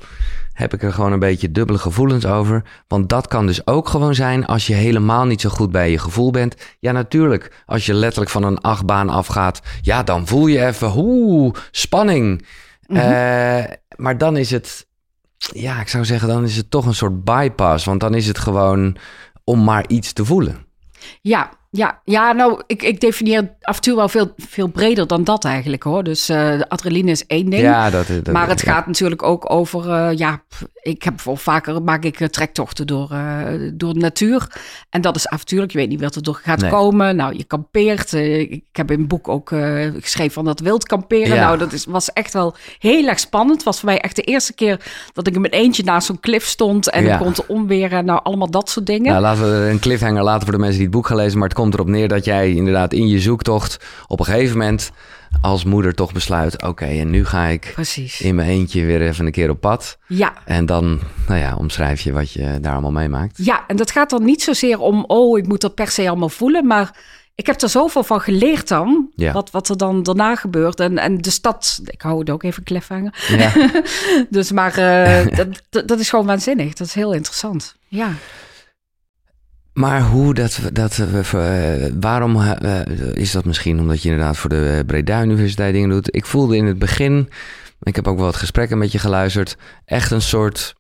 heb 0.54 0.74
ik 0.74 0.84
er 0.84 0.94
gewoon 0.94 1.12
een 1.12 1.20
beetje 1.20 1.52
dubbele 1.52 1.80
gevoelens 1.80 2.26
over. 2.26 2.64
Want 2.88 3.10
dat 3.10 3.28
kan 3.28 3.46
dus 3.46 3.68
ook 3.68 3.90
gewoon 3.90 4.16
zijn 4.16 4.46
als 4.46 4.68
je 4.68 4.74
helemaal 4.74 5.26
niet 5.26 5.42
zo 5.42 5.50
goed 5.50 5.72
bij 5.72 5.92
je 5.92 5.98
gevoel 5.98 6.32
bent. 6.32 6.56
Ja, 6.80 6.92
natuurlijk, 6.92 7.64
als 7.66 7.86
je 7.86 7.94
letterlijk 7.94 8.32
van 8.32 8.44
een 8.44 8.58
achtbaan 8.62 9.10
afgaat, 9.10 9.62
ja, 9.82 10.04
dan 10.04 10.28
voel 10.28 10.48
je 10.48 10.66
even, 10.66 10.88
hoe 10.88 11.54
spanning. 11.72 12.46
Eh, 12.88 13.64
maar 13.96 14.18
dan 14.18 14.38
is 14.38 14.52
het, 14.52 14.88
ja, 15.51 15.79
ik 15.79 15.88
zou 15.88 16.06
zeggen, 16.06 16.27
dan 16.27 16.43
is 16.43 16.58
het 16.58 16.71
toch 16.71 16.86
een 16.86 16.93
soort 16.93 17.23
bypass. 17.23 17.86
Want 17.86 17.99
dan 17.99 18.13
is 18.15 18.27
het 18.27 18.38
gewoon 18.38 18.97
om 19.43 19.63
maar 19.63 19.88
iets 19.88 20.13
te 20.13 20.25
voelen. 20.25 20.65
Ja, 21.21 21.49
ja, 21.69 22.01
ja, 22.03 22.32
nou, 22.32 22.63
ik, 22.67 22.84
ik 22.84 22.99
definieer 22.99 23.56
avontuur 23.67 23.95
wel 23.95 24.10
veel, 24.10 24.34
veel 24.38 24.67
breder 24.67 25.08
dan 25.08 25.23
dat 25.23 25.45
eigenlijk 25.45 25.84
hoor. 25.84 26.04
Dus 26.04 26.30
uh, 26.30 26.58
de 26.58 26.69
adrenaline 26.69 27.12
is 27.12 27.26
één 27.26 27.49
ding. 27.49 27.62
Ja, 27.62 27.89
dat, 27.89 28.08
dat 28.08 28.34
maar 28.34 28.49
het 28.49 28.62
ja. 28.62 28.73
gaat 28.73 28.88
natuurlijk 28.88 29.23
ook 29.23 29.49
over, 29.52 29.86
uh, 29.88 30.17
ja, 30.17 30.41
ik 30.84 31.04
heb 31.04 31.13
bijvoorbeeld 31.13 31.45
vaker 31.45 31.84
maak 31.84 32.04
ik 32.04 32.28
trektochten 32.28 32.88
door, 32.88 33.10
uh, 33.12 33.71
door 33.73 33.93
de 33.93 33.99
natuur. 33.99 34.47
En 34.89 35.02
dat 35.02 35.15
is 35.15 35.28
avontuurlijk. 35.28 35.71
Je 35.71 35.78
weet 35.78 35.89
niet 35.89 36.02
wat 36.02 36.15
er 36.15 36.23
door 36.23 36.39
gaat 36.43 36.62
Nee. 36.62 36.71
komen. 36.71 37.15
Nou, 37.15 37.36
je 37.38 37.43
kampeert. 37.43 38.13
Eh, 38.13 38.39
ik 38.39 38.63
heb 38.71 38.91
in 38.91 38.99
een 38.99 39.08
boek 39.08 39.28
ook 39.28 39.52
eh, 39.52 39.88
geschreven 39.99 40.34
van 40.34 40.45
dat 40.45 40.60
wild 40.60 40.86
kamperen. 40.86 41.36
Ja. 41.36 41.45
Nou, 41.45 41.58
dat 41.58 41.73
is, 41.73 41.86
was 41.86 42.13
echt 42.13 42.34
wel 42.34 42.56
heel 42.80 43.08
erg 43.08 43.19
spannend. 43.19 43.56
Het 43.56 43.63
was 43.63 43.80
voor 43.80 43.89
mij 43.89 43.99
echt 43.99 44.15
de 44.15 44.21
eerste 44.21 44.54
keer 44.54 44.80
dat 45.13 45.28
ik 45.28 45.36
in 45.36 45.41
mijn 45.41 45.54
eentje 45.54 45.84
naast 45.84 46.08
zo'n 46.08 46.19
klif 46.19 46.45
stond. 46.45 46.89
En 46.89 47.12
ik 47.12 47.17
kon 47.17 47.34
te 47.34 47.47
omweren. 47.47 48.06
Nou, 48.06 48.19
allemaal 48.23 48.52
dat 48.52 48.69
soort 48.69 48.86
dingen. 48.86 49.12
Nou, 49.12 49.21
laten 49.21 49.43
we 49.43 49.69
een 49.69 49.80
cliffhanger 49.80 50.23
laten 50.23 50.43
voor 50.43 50.52
de 50.52 50.60
mensen 50.60 50.78
die 50.78 50.88
het 50.88 50.95
boek 50.95 51.08
gaan 51.08 51.17
lezen. 51.17 51.39
Maar 51.39 51.47
het 51.47 51.58
komt 51.58 51.73
erop 51.73 51.88
neer 51.88 52.08
dat 52.08 52.26
jij 52.26 52.52
inderdaad 52.52 52.93
in 52.93 53.08
je 53.08 53.19
zoektocht 53.19 53.52
op 54.08 54.20
een 54.20 54.26
gegeven 54.26 54.58
moment 54.58 54.92
als 55.42 55.63
moeder 55.63 55.94
toch 55.96 56.12
besluit... 56.13 56.63
oké, 56.63 56.86
en 56.86 57.10
nu 57.10 57.26
ga 57.26 57.46
ik 57.46 57.72
Precies. 57.74 58.22
in 58.22 58.36
mijn 58.36 58.50
eentje 58.50 58.86
weer 58.86 59.02
even 59.02 59.26
een 59.26 59.32
keer 59.32 59.50
op 59.50 59.60
pad. 59.62 59.98
Ja, 60.08 60.34
En 60.46 60.66
dan, 60.66 61.00
nou 61.28 61.39
ja, 61.39 61.56
omschrijf 61.56 62.02
je 62.02 62.12
wat 62.12 62.32
je 62.32 62.58
daar 62.62 62.72
allemaal 62.72 62.92
meemaakt. 62.92 63.38
Ja, 63.46 63.63
en 63.68 63.76
dat 63.76 63.92
gaat 63.92 64.10
dan 64.10 64.24
niet 64.26 64.42
zozeer 64.42 64.80
om, 64.80 65.04
oh, 65.08 65.38
ik 65.38 65.48
moet 65.48 65.62
dat 65.62 65.76
per 65.76 65.88
se 65.88 66.08
allemaal 66.10 66.30
voelen, 66.30 66.68
maar 66.68 66.98
ik 67.36 67.46
heb 67.46 67.62
er 67.62 67.70
zoveel 67.70 68.04
van 68.04 68.22
geleerd 68.22 68.68
dan, 68.68 69.10
Ja. 69.16 69.32
wat, 69.34 69.52
wat 69.52 69.70
er 69.70 69.78
dan 69.78 70.04
daarna 70.04 70.36
gebeurt. 70.36 70.80
En, 70.80 70.98
en 70.98 71.18
de 71.18 71.30
stad, 71.30 71.80
ik 71.86 72.02
hou 72.02 72.20
het 72.20 72.30
ook 72.30 72.44
even 72.44 72.63
cliffhanger. 72.63 73.13
Ja, 73.38 73.52
Dus, 74.30 74.52
maar 74.52 74.78
eh, 74.78 75.38
dat, 75.70 75.88
dat 75.88 76.00
is 76.00 76.10
gewoon 76.10 76.26
waanzinnig. 76.26 76.74
Dat 76.74 76.88
is 76.88 76.94
heel 76.94 77.13
interessant. 77.13 77.76
Ja. 77.88 78.12
Maar 79.74 80.02
hoe 80.02 80.34
dat, 80.34 80.60
dat 80.74 80.98
eh, 80.98 81.92
waarom 82.00 82.42
eh, 82.42 82.80
is 83.14 83.32
dat 83.32 83.46
misschien 83.46 83.80
omdat 83.80 84.02
je 84.02 84.10
inderdaad 84.10 84.38
voor 84.38 84.50
de 84.50 84.84
Breda 84.86 85.24
Universiteit 85.24 85.74
dingen 85.74 85.90
doet? 85.90 86.16
Ik 86.16 86.26
voelde 86.26 86.58
in 86.58 86.66
het 86.66 86.80
begin, 86.80 87.30
ik 87.82 87.96
heb 87.96 88.08
ook 88.08 88.18
wel 88.18 88.26
wat 88.26 88.36
gesprekken 88.36 88.78
met 88.78 88.92
je 88.92 89.00
geluisterd, 89.00 89.58
echt 89.86 90.12
een 90.12 90.22
soort, 90.22 90.76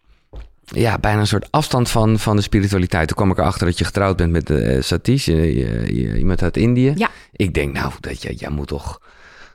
ja, 0.65 0.97
bijna 0.97 1.19
een 1.19 1.27
soort 1.27 1.51
afstand 1.51 1.89
van, 1.89 2.19
van 2.19 2.35
de 2.35 2.41
spiritualiteit. 2.41 3.07
Toen 3.07 3.17
kwam 3.17 3.31
ik 3.31 3.37
erachter 3.37 3.65
dat 3.65 3.77
je 3.77 3.85
getrouwd 3.85 4.17
bent 4.17 4.31
met 4.31 4.49
uh, 4.49 4.81
Satish, 4.81 5.27
iemand 5.27 6.41
uit 6.41 6.57
Indië. 6.57 6.93
Ja. 6.95 7.09
Ik 7.31 7.53
denk 7.53 7.73
nou, 7.73 7.91
dat 7.99 8.21
je, 8.21 8.35
jij 8.35 8.49
moet 8.49 8.67
toch, 8.67 8.99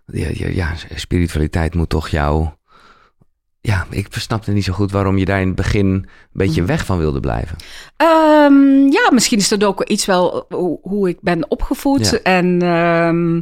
ja, 0.06 0.28
ja, 0.32 0.48
ja, 0.48 0.74
spiritualiteit 0.94 1.74
moet 1.74 1.88
toch 1.88 2.08
jou... 2.08 2.48
Ja, 3.68 3.86
ik 3.90 4.06
snapte 4.10 4.52
niet 4.52 4.64
zo 4.64 4.72
goed 4.72 4.90
waarom 4.90 5.18
je 5.18 5.24
daar 5.24 5.40
in 5.40 5.46
het 5.46 5.56
begin 5.56 5.86
een 5.86 6.06
beetje 6.32 6.64
weg 6.64 6.84
van 6.84 6.98
wilde 6.98 7.20
blijven. 7.20 7.56
Ehm, 7.96 8.90
ja, 8.90 9.10
misschien 9.12 9.38
is 9.38 9.48
dat 9.48 9.64
ook 9.64 9.84
iets 9.84 10.06
wel 10.06 10.46
hoe, 10.48 10.78
hoe 10.82 11.08
ik 11.08 11.18
ben 11.20 11.50
opgevoed. 11.50 12.10
Ja. 12.10 12.18
En 12.18 12.62
ehm, 12.62 13.40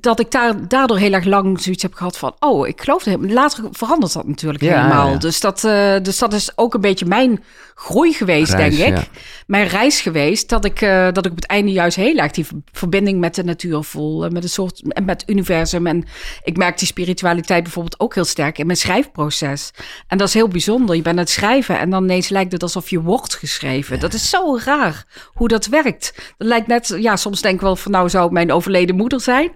dat 0.00 0.20
ik 0.20 0.30
daar, 0.30 0.68
daardoor 0.68 0.98
heel 0.98 1.12
erg 1.12 1.24
lang 1.24 1.60
zoiets 1.60 1.82
heb 1.82 1.94
gehad 1.94 2.18
van... 2.18 2.34
oh, 2.38 2.68
ik 2.68 2.80
geloof 2.80 3.04
het. 3.04 3.30
Later 3.32 3.64
verandert 3.70 4.12
dat 4.12 4.26
natuurlijk 4.26 4.62
Ja, 4.62 4.82
helemaal. 4.82 5.10
ja. 5.10 5.16
Dus, 5.18 5.40
dat, 5.40 5.64
eh, 5.64 5.94
dus 6.02 6.18
dat 6.18 6.32
is 6.32 6.50
ook 6.54 6.74
een 6.74 6.80
beetje 6.80 7.06
mijn 7.06 7.44
groei 7.74 8.12
geweest, 8.12 8.52
Reis, 8.52 8.76
denk 8.76 8.90
ik. 8.92 8.96
ja. 8.98 9.04
Mijn 9.46 9.66
reis 9.66 10.00
geweest. 10.00 10.48
Dat 10.48 10.64
ik, 10.64 10.80
eh, 10.80 11.12
dat 11.12 11.24
ik 11.26 11.30
op 11.30 11.36
het 11.36 11.46
einde 11.46 11.72
juist 11.72 11.96
heel 11.96 12.16
erg 12.16 12.32
die 12.32 12.46
ver- 12.46 12.56
verbinding 12.72 13.20
met 13.20 13.34
de 13.34 13.44
natuur 13.44 13.82
voel. 13.82 14.24
En 14.24 14.32
met 14.32 14.42
een 14.42 14.48
soort 14.48 14.82
en 14.92 15.04
met 15.04 15.20
het 15.20 15.30
universum. 15.30 15.86
En 15.86 16.04
ik 16.42 16.56
merk 16.56 16.78
die 16.78 16.86
spiritualiteit 16.88 17.62
bijvoorbeeld 17.62 18.00
ook 18.00 18.14
heel 18.14 18.24
sterk 18.24 18.58
in 18.58 18.66
mijn 18.66 18.78
schrijfproces. 18.78 19.70
En 20.06 20.18
dat 20.18 20.28
is 20.28 20.34
heel 20.34 20.48
bijzonder. 20.48 20.96
Je 20.96 21.02
bent 21.02 21.16
aan 21.16 21.22
het 21.22 21.30
schrijven 21.32 21.78
en 21.78 21.90
dan 21.90 22.02
ineens 22.04 22.28
lijkt 22.28 22.52
het 22.52 22.62
alsof 22.62 22.90
je 22.90 23.00
wordt 23.00 23.34
geschreven. 23.34 24.00
Dat 24.00 24.14
is 24.14 24.30
zo 24.30 24.58
raar 24.64 25.04
hoe 25.34 25.48
dat 25.48 25.66
werkt. 25.66 26.12
Dat 26.38 26.48
lijkt 26.48 26.66
net, 26.66 26.94
ja, 26.98 27.16
soms 27.16 27.40
denk 27.42 27.54
ik 27.54 27.60
wel 27.60 27.76
van 27.76 27.92
nou 27.92 28.08
zou 28.08 28.24
het 28.24 28.32
mijn 28.32 28.52
overleden 28.52 28.96
moeder 28.96 29.20
zijn. 29.20 29.50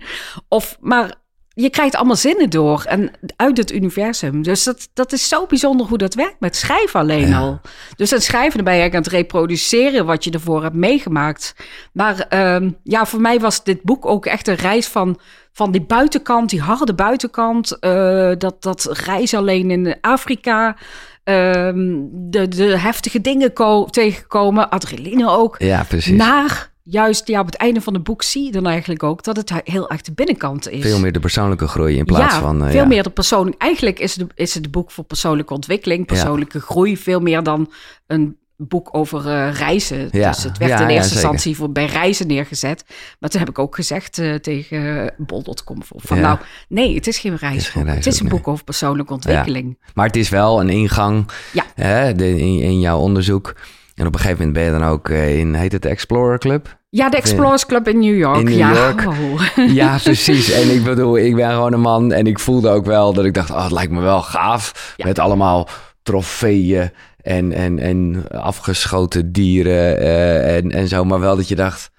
Of, 0.48 0.76
maar 0.80 1.14
je 1.54 1.70
krijgt 1.70 1.94
allemaal 1.94 2.16
zinnen 2.16 2.50
door 2.50 2.82
en 2.86 3.10
uit 3.36 3.56
het 3.56 3.72
universum. 3.72 4.42
Dus 4.42 4.64
dat, 4.64 4.88
dat 4.94 5.12
is 5.12 5.28
zo 5.28 5.46
bijzonder 5.46 5.86
hoe 5.86 5.98
dat 5.98 6.14
werkt 6.14 6.40
met 6.40 6.56
schrijven 6.56 7.00
alleen 7.00 7.28
Ja. 7.28 7.38
al. 7.38 7.60
Dus 7.96 8.10
het 8.10 8.22
schrijven, 8.22 8.54
dan 8.56 8.64
ben 8.64 8.76
je 8.82 8.82
aan 8.90 8.90
het 8.96 9.06
reproduceren 9.06 10.06
wat 10.06 10.24
je 10.24 10.30
ervoor 10.30 10.62
hebt 10.62 10.74
meegemaakt. 10.74 11.54
Maar 11.92 12.18
ehm, 12.28 12.70
ja, 12.82 13.06
voor 13.06 13.20
mij 13.20 13.40
was 13.40 13.64
dit 13.64 13.82
boek 13.82 14.06
ook 14.06 14.26
echt 14.26 14.48
een 14.48 14.54
reis 14.54 14.86
van, 14.86 15.20
van 15.52 15.70
die 15.70 15.82
buitenkant, 15.82 16.50
die 16.50 16.60
harde 16.60 16.94
buitenkant. 16.94 17.78
eh, 17.78 18.32
dat, 18.38 18.62
dat 18.62 18.84
reis 19.04 19.34
alleen 19.34 19.70
in 19.70 19.96
Afrika. 20.00 20.76
ehm, 21.24 21.98
de, 22.12 22.48
de 22.48 22.78
heftige 22.78 23.20
dingen 23.20 23.52
ko- 23.52 23.84
tegenkomen, 23.84 24.70
adrenaline 24.70 25.28
ook. 25.30 25.56
Ja, 25.58 25.84
precies. 25.88 26.16
Naar 26.16 26.69
juist 26.82 27.26
ja, 27.28 27.40
op 27.40 27.46
het 27.46 27.54
einde 27.54 27.80
van 27.80 27.94
het 27.94 28.02
boek 28.02 28.22
zie 28.22 28.44
je 28.44 28.52
dan 28.52 28.66
eigenlijk 28.66 29.02
ook 29.02 29.22
dat 29.22 29.36
het 29.36 29.52
heel 29.64 29.90
erg 29.90 30.00
de 30.00 30.12
binnenkant 30.12 30.68
is. 30.68 30.82
Veel 30.82 31.00
meer 31.00 31.12
de 31.12 31.20
persoonlijke 31.20 31.66
groei 31.66 31.96
in 31.96 32.04
plaats 32.04 32.34
ja, 32.34 32.40
van... 32.40 32.64
eh, 32.64 32.70
veel 32.70 32.80
ja. 32.80 32.86
meer 32.86 33.02
de 33.02 33.10
persoon. 33.10 33.54
Eigenlijk 33.58 33.98
is 33.98 34.16
het, 34.16 34.32
is 34.34 34.54
het 34.54 34.64
een 34.64 34.70
boek 34.70 34.90
voor 34.90 35.04
persoonlijke 35.04 35.54
ontwikkeling, 35.54 36.06
persoonlijke 36.06 36.60
groei, 36.60 36.96
veel 36.96 37.20
meer 37.20 37.42
dan 37.42 37.72
een 38.06 38.38
boek 38.68 38.88
over 38.92 39.28
eh, 39.28 39.52
reizen. 39.52 40.08
Ja, 40.10 40.30
Dus 40.30 40.42
het 40.42 40.58
werd 40.58 40.80
in 40.80 40.88
eerste 40.88 41.12
instantie 41.14 41.56
voor 41.56 41.72
bij 41.72 41.86
reizen 41.86 42.26
neergezet. 42.26 42.84
Maar 43.18 43.30
toen 43.30 43.40
heb 43.40 43.48
ik 43.48 43.58
ook 43.58 43.74
gezegd 43.74 44.18
eh, 44.18 44.34
tegen 44.34 45.12
bol.com 45.16 45.78
van 45.82 46.20
nou, 46.20 46.38
nee, 46.68 46.94
het 46.94 47.06
is 47.06 47.18
geen 47.18 47.36
reisboek. 47.36 47.72
geen 47.72 47.86
het 47.86 48.06
is 48.06 48.20
een 48.20 48.26
nee. 48.26 48.34
boek 48.34 48.48
over 48.48 48.64
persoonlijke 48.64 49.12
ontwikkeling. 49.12 49.78
Maar 49.94 50.06
het 50.06 50.16
is 50.16 50.28
wel 50.28 50.60
een 50.60 50.68
ingang 50.68 51.30
Ja. 51.52 51.64
hè, 51.74 52.14
de, 52.14 52.38
in, 52.38 52.60
in 52.60 52.80
jouw 52.80 52.98
onderzoek. 52.98 53.54
En 54.00 54.06
op 54.06 54.12
een 54.12 54.20
gegeven 54.20 54.46
moment 54.46 54.64
ben 54.64 54.72
je 54.72 54.78
dan 54.78 54.88
ook 54.88 55.08
eh, 55.08 55.38
in, 55.38 55.54
heet 55.54 55.72
het 55.72 55.82
de 55.82 55.88
Explorer 55.88 56.38
Club? 56.38 56.78
Ja, 56.88 57.08
de 57.08 57.16
Explorers 57.16 57.66
Club 57.66 57.88
in 57.88 57.98
New 57.98 58.16
York. 58.16 58.38
In 58.38 58.44
New 58.44 58.58
ja. 58.58 58.72
York. 58.72 59.08
Ja, 59.80 59.98
precies. 60.02 60.50
En 60.50 60.74
ik 60.74 60.84
bedoel, 60.84 61.18
ik 61.18 61.34
ben 61.34 61.50
gewoon 61.50 61.72
een 61.72 61.80
man 61.80 62.12
en 62.12 62.26
ik 62.26 62.38
voelde 62.38 62.70
ook 62.70 62.84
wel 62.84 63.12
dat 63.12 63.24
ik 63.24 63.34
dacht, 63.34 63.50
oh, 63.50 63.62
het 63.62 63.72
lijkt 63.72 63.92
me 63.92 64.00
wel 64.00 64.22
gaaf. 64.22 64.94
Ja. 64.96 65.06
Met 65.06 65.18
allemaal 65.18 65.68
trofeeën 66.02 66.90
en, 67.22 67.52
en, 67.52 67.78
en 67.78 68.28
afgeschoten 68.30 69.32
dieren 69.32 69.98
eh, 69.98 70.56
en, 70.56 70.70
en 70.70 70.88
zo. 70.88 71.04
Maar 71.04 71.20
wel 71.20 71.36
dat 71.36 71.48
je 71.48 71.56
dacht, 71.56 71.90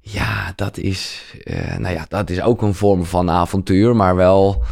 ja, 0.00 0.52
dat 0.56 0.78
is, 0.78 1.22
eh, 1.44 1.76
nou 1.76 1.94
ja, 1.94 2.04
dat 2.08 2.30
is 2.30 2.42
ook 2.42 2.62
een 2.62 2.74
vorm 2.74 3.04
van 3.04 3.30
avontuur, 3.30 3.96
maar 3.96 4.16
wel... 4.16 4.62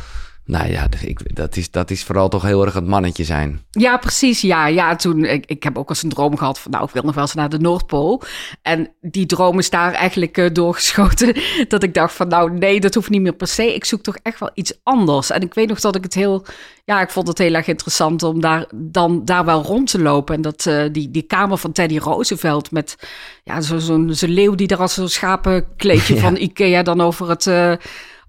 Nou 0.50 0.70
ja, 0.70 0.86
ik, 1.00 1.36
dat, 1.36 1.56
is, 1.56 1.70
dat 1.70 1.90
is 1.90 2.04
vooral 2.04 2.28
toch 2.28 2.42
heel 2.42 2.64
erg 2.64 2.74
het 2.74 2.86
mannetje 2.86 3.24
zijn. 3.24 3.64
Ja, 3.70 3.96
precies. 3.96 4.40
Ja, 4.40 4.66
ja 4.66 4.96
toen, 4.96 5.24
ik, 5.24 5.44
ik 5.46 5.62
heb 5.62 5.78
ook 5.78 5.88
eens 5.88 6.02
een 6.02 6.08
droom 6.08 6.36
gehad 6.36 6.58
van, 6.58 6.70
nou, 6.70 6.84
ik 6.84 6.90
wil 6.90 7.02
nog 7.02 7.14
wel 7.14 7.22
eens 7.24 7.34
naar 7.34 7.48
de 7.48 7.58
Noordpool. 7.58 8.22
En 8.62 8.92
die 9.00 9.26
droom 9.26 9.58
is 9.58 9.70
daar 9.70 9.92
eigenlijk 9.92 10.38
eh, 10.38 10.50
doorgeschoten. 10.52 11.34
Dat 11.68 11.82
ik 11.82 11.94
dacht 11.94 12.14
van, 12.14 12.28
nou, 12.28 12.50
nee, 12.58 12.80
dat 12.80 12.94
hoeft 12.94 13.08
niet 13.10 13.20
meer 13.20 13.32
per 13.34 13.46
se. 13.46 13.74
Ik 13.74 13.84
zoek 13.84 14.02
toch 14.02 14.16
echt 14.22 14.40
wel 14.40 14.50
iets 14.54 14.72
anders. 14.82 15.30
En 15.30 15.40
ik 15.40 15.54
weet 15.54 15.68
nog 15.68 15.80
dat 15.80 15.96
ik 15.96 16.02
het 16.02 16.14
heel, 16.14 16.44
ja, 16.84 17.00
ik 17.00 17.10
vond 17.10 17.28
het 17.28 17.38
heel 17.38 17.54
erg 17.54 17.66
interessant 17.66 18.22
om 18.22 18.40
daar 18.40 18.66
dan 18.74 19.24
daar 19.24 19.44
wel 19.44 19.62
rond 19.62 19.90
te 19.90 20.00
lopen. 20.02 20.34
En 20.34 20.42
dat 20.42 20.66
eh, 20.66 20.82
die, 20.92 21.10
die 21.10 21.22
kamer 21.22 21.58
van 21.58 21.72
Teddy 21.72 21.98
Roosevelt 21.98 22.70
met, 22.70 22.96
ja, 23.44 23.60
zo- 23.60 23.78
zo'n 23.78 24.14
zo'n 24.14 24.28
leeuw 24.30 24.54
die 24.54 24.66
daar 24.66 24.78
als 24.78 24.94
zo'n 24.94 25.08
schapenkleedje 25.08 26.14
Ja. 26.20 26.20
van 26.20 26.36
Ikea 26.36 26.82
dan 26.82 27.00
over 27.00 27.28
het, 27.28 27.46
eh, 27.46 27.72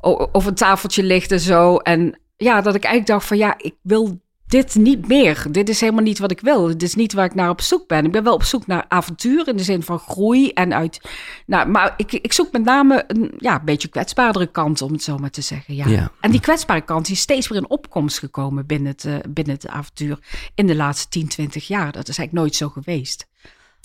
o- 0.01 0.29
over 0.31 0.49
een 0.49 0.55
tafeltje 0.55 1.03
ligt 1.03 1.31
en 1.31 1.39
zo. 1.39 1.77
En 1.77 2.19
ja, 2.37 2.61
dat 2.61 2.75
ik 2.75 2.83
eigenlijk 2.83 3.13
dacht 3.13 3.27
van, 3.27 3.37
ja, 3.37 3.53
ik 3.57 3.75
wil 3.81 4.19
dit 4.47 4.75
niet 4.75 5.07
meer. 5.07 5.45
Dit 5.51 5.69
is 5.69 5.79
helemaal 5.79 6.03
niet 6.03 6.19
wat 6.19 6.31
ik 6.31 6.39
wil. 6.39 6.67
Dit 6.67 6.83
is 6.83 6.95
niet 6.95 7.13
waar 7.13 7.25
ik 7.25 7.35
naar 7.35 7.49
op 7.49 7.61
zoek 7.61 7.87
ben. 7.87 8.05
Ik 8.05 8.11
ben 8.11 8.23
wel 8.23 8.33
op 8.33 8.43
zoek 8.43 8.67
naar 8.67 8.85
avontuur 8.87 9.47
in 9.47 9.57
de 9.57 9.63
zin 9.63 9.83
van 9.83 9.99
groei 9.99 10.49
en 10.49 10.73
uit. 10.73 11.01
Nou, 11.45 11.67
maar 11.67 11.93
ik, 11.97 12.11
ik 12.11 12.33
zoek 12.33 12.51
met 12.51 12.63
name 12.63 13.03
een 13.07 13.31
ja, 13.37 13.59
een 13.59 13.65
beetje 13.65 13.87
kwetsbaardere 13.87 14.47
kant, 14.47 14.81
om 14.81 14.91
het 14.91 15.03
zo 15.03 15.17
maar 15.17 15.29
te 15.29 15.41
zeggen. 15.41 15.75
Ja. 15.75 15.87
Ja. 15.87 16.11
En 16.19 16.31
die 16.31 16.39
kwetsbare 16.39 16.81
kant 16.81 17.05
die 17.05 17.15
is 17.15 17.21
steeds 17.21 17.47
weer 17.47 17.57
in 17.57 17.69
opkomst 17.69 18.19
gekomen 18.19 18.65
binnen 18.65 18.91
het, 18.91 19.05
eh, 19.05 19.15
binnen 19.29 19.53
het 19.53 19.67
avontuur 19.67 20.19
in 20.55 20.67
de 20.67 20.75
laatste 20.75 21.09
10, 21.09 21.27
20 21.27 21.67
jaar. 21.67 21.91
Dat 21.91 22.07
is 22.07 22.17
eigenlijk 22.17 22.33
nooit 22.33 22.55
zo 22.55 22.69
geweest. 22.69 23.27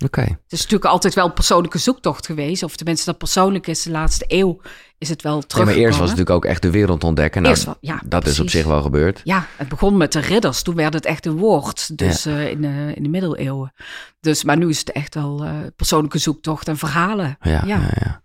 Oké. 0.05 0.21
Het 0.21 0.53
is 0.53 0.59
natuurlijk 0.59 0.91
altijd 0.91 1.15
wel 1.15 1.27
een 1.27 1.33
persoonlijke 1.33 1.79
zoektocht 1.79 2.27
geweest. 2.27 2.63
Of 2.63 2.77
tenminste, 2.77 3.05
dat 3.11 3.19
persoonlijk 3.19 3.67
is 3.67 3.83
de 3.83 3.91
laatste 3.91 4.25
eeuw 4.29 4.61
is 4.99 5.09
het 5.09 5.23
wel 5.23 5.35
Ja, 5.37 5.43
terug. 5.47 5.65
maar 5.65 5.75
eerst 5.75 5.99
was 5.99 6.09
het 6.11 6.19
natuurlijk 6.19 6.45
ook 6.45 6.45
echt 6.45 6.63
de 6.63 6.71
wereld 6.71 7.05
ontdekken. 7.05 7.43
Nou, 7.43 7.57
wel, 7.65 7.77
ja, 7.81 8.01
dat 8.05 8.27
is 8.27 8.41
op 8.41 8.51
zich 8.51 8.65
wel 8.67 8.83
gebeurd. 8.83 9.21
Ja, 9.25 9.47
het 9.57 9.69
begon 9.69 9.97
met 9.97 10.13
de 10.13 10.21
ridders. 10.21 10.63
Toen 10.63 10.75
werd 10.75 10.93
het 10.95 11.05
echt 11.07 11.27
een 11.27 11.37
woord. 11.37 11.99
Dus 11.99 12.27
eh, 12.27 12.51
in, 12.51 12.61
de, 12.61 12.93
in 12.95 13.03
de 13.03 13.09
middeleeuwen. 13.09 13.73
Dus, 14.21 14.45
maar 14.45 14.57
nu 14.57 14.69
is 14.69 14.79
het 14.79 14.93
echt 14.93 15.15
wel 15.15 15.45
eh, 15.45 15.51
persoonlijke 15.77 16.19
zoektocht 16.19 16.69
en 16.69 16.77
verhalen. 16.77 17.37
Ja, 17.41 17.63
ja. 17.67 17.81
Ja. 17.95 18.23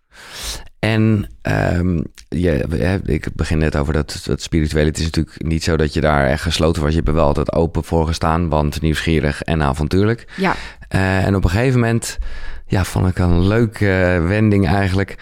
En 0.79 1.27
ehm, 1.41 2.01
je, 2.27 3.01
ik 3.05 3.27
begin 3.35 3.57
net 3.57 3.75
over 3.75 3.93
dat, 3.93 4.21
dat 4.25 4.41
spirituele. 4.41 4.87
Het 4.87 4.97
is 4.97 5.03
natuurlijk 5.03 5.43
niet 5.43 5.63
zo 5.63 5.77
dat 5.77 5.93
je 5.93 6.01
daar 6.01 6.27
echt 6.27 6.41
gesloten 6.41 6.81
was. 6.81 6.89
Je 6.91 6.95
hebt 6.97 7.07
er 7.07 7.13
wel 7.15 7.25
altijd 7.25 7.51
open 7.53 7.83
voor 7.83 8.07
gestaan, 8.07 8.49
want 8.49 8.81
nieuwsgierig 8.81 9.41
en 9.41 9.63
avontuurlijk. 9.63 10.27
Ja, 10.37 10.55
Eh, 10.87 11.25
en 11.25 11.35
op 11.35 11.43
een 11.43 11.49
gegeven 11.49 11.79
moment, 11.79 12.17
ja, 12.65 12.83
vond 12.83 13.07
ik 13.07 13.17
een 13.17 13.47
leuke 13.47 14.21
wending 14.27 14.67
eigenlijk. 14.67 15.15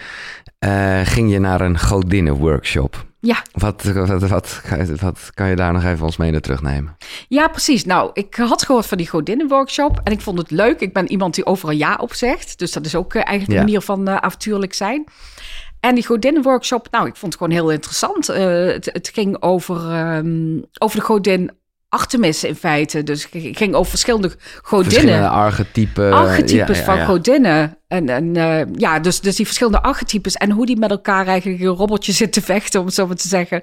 Eh, 0.60 1.00
ging 1.04 1.30
je 1.32 1.38
naar 1.38 1.60
een 1.60 1.78
godinnen-workshop. 1.78 3.04
ja. 3.20 3.42
Wat, 3.52 3.82
wat, 3.82 4.28
wat, 4.28 4.60
wat 5.00 5.30
kan 5.34 5.48
je 5.48 5.56
daar 5.56 5.72
nog 5.72 5.84
even 5.84 6.04
ons 6.04 6.16
mee 6.16 6.30
naar 6.30 6.40
terugnemen? 6.40 6.96
ja, 7.28 7.48
precies. 7.48 7.84
Nou, 7.84 8.10
ik 8.12 8.34
had 8.34 8.64
gehoord 8.64 8.86
van 8.86 8.98
die 8.98 9.08
godinnenworkshop. 9.08 10.00
En 10.04 10.12
ik 10.12 10.20
vond 10.20 10.38
het 10.38 10.50
leuk. 10.50 10.80
Ik 10.80 10.92
ben 10.92 11.10
iemand 11.10 11.34
die 11.34 11.46
overal 11.46 11.74
ja 11.74 11.94
op 12.00 12.14
zegt. 12.14 12.58
Dus 12.58 12.72
dat 12.72 12.86
is 12.86 12.94
ook 12.94 13.14
eh, 13.14 13.22
eigenlijk 13.26 13.50
Ja. 13.50 13.58
een 13.58 13.64
manier 13.64 13.80
van 13.80 14.08
eh, 14.08 14.16
avontuurlijk 14.16 14.74
zijn. 14.74 15.04
En 15.80 15.94
die 15.94 16.06
godinnenworkshop, 16.06 16.88
nou, 16.90 17.06
ik 17.06 17.16
vond 17.16 17.32
het 17.32 17.42
gewoon 17.42 17.58
heel 17.58 17.70
interessant. 17.70 18.30
Uh, 18.30 18.36
het, 18.72 18.84
het, 18.92 19.10
ging 19.14 19.42
over, 19.42 19.76
um, 20.16 20.64
over 20.78 20.96
de 20.98 21.04
godin 21.04 21.50
Artemis 21.90 22.44
in 22.44 22.54
feite. 22.54 23.02
Dus 23.02 23.22
het 23.30 23.56
ging 23.56 23.74
over 23.74 23.90
verschillende 23.90 24.30
godinnen. 24.62 24.92
Verschillende 24.92 25.28
archetypen. 25.28 26.12
Archetypes 26.12 26.78
ja, 26.78 26.84
ja, 26.84 26.96
van 26.96 27.06
godinnen. 27.06 27.76
En, 27.88 28.08
en 28.08 28.34
uh, 28.36 28.60
ja, 28.76 28.98
dus, 28.98 29.20
dus 29.20 29.36
die 29.36 29.46
verschillende 29.46 29.82
archetypes 29.82 30.34
en 30.34 30.50
hoe 30.50 30.66
die 30.66 30.78
met 30.78 30.90
elkaar 30.90 31.26
eigenlijk 31.26 31.60
een 31.60 31.66
robotje 31.66 32.12
zitten 32.12 32.42
vechten, 32.42 32.80
om 32.80 32.86
het 32.86 32.94
zo 32.94 33.06
maar 33.06 33.16
te 33.16 33.28
zeggen. 33.28 33.62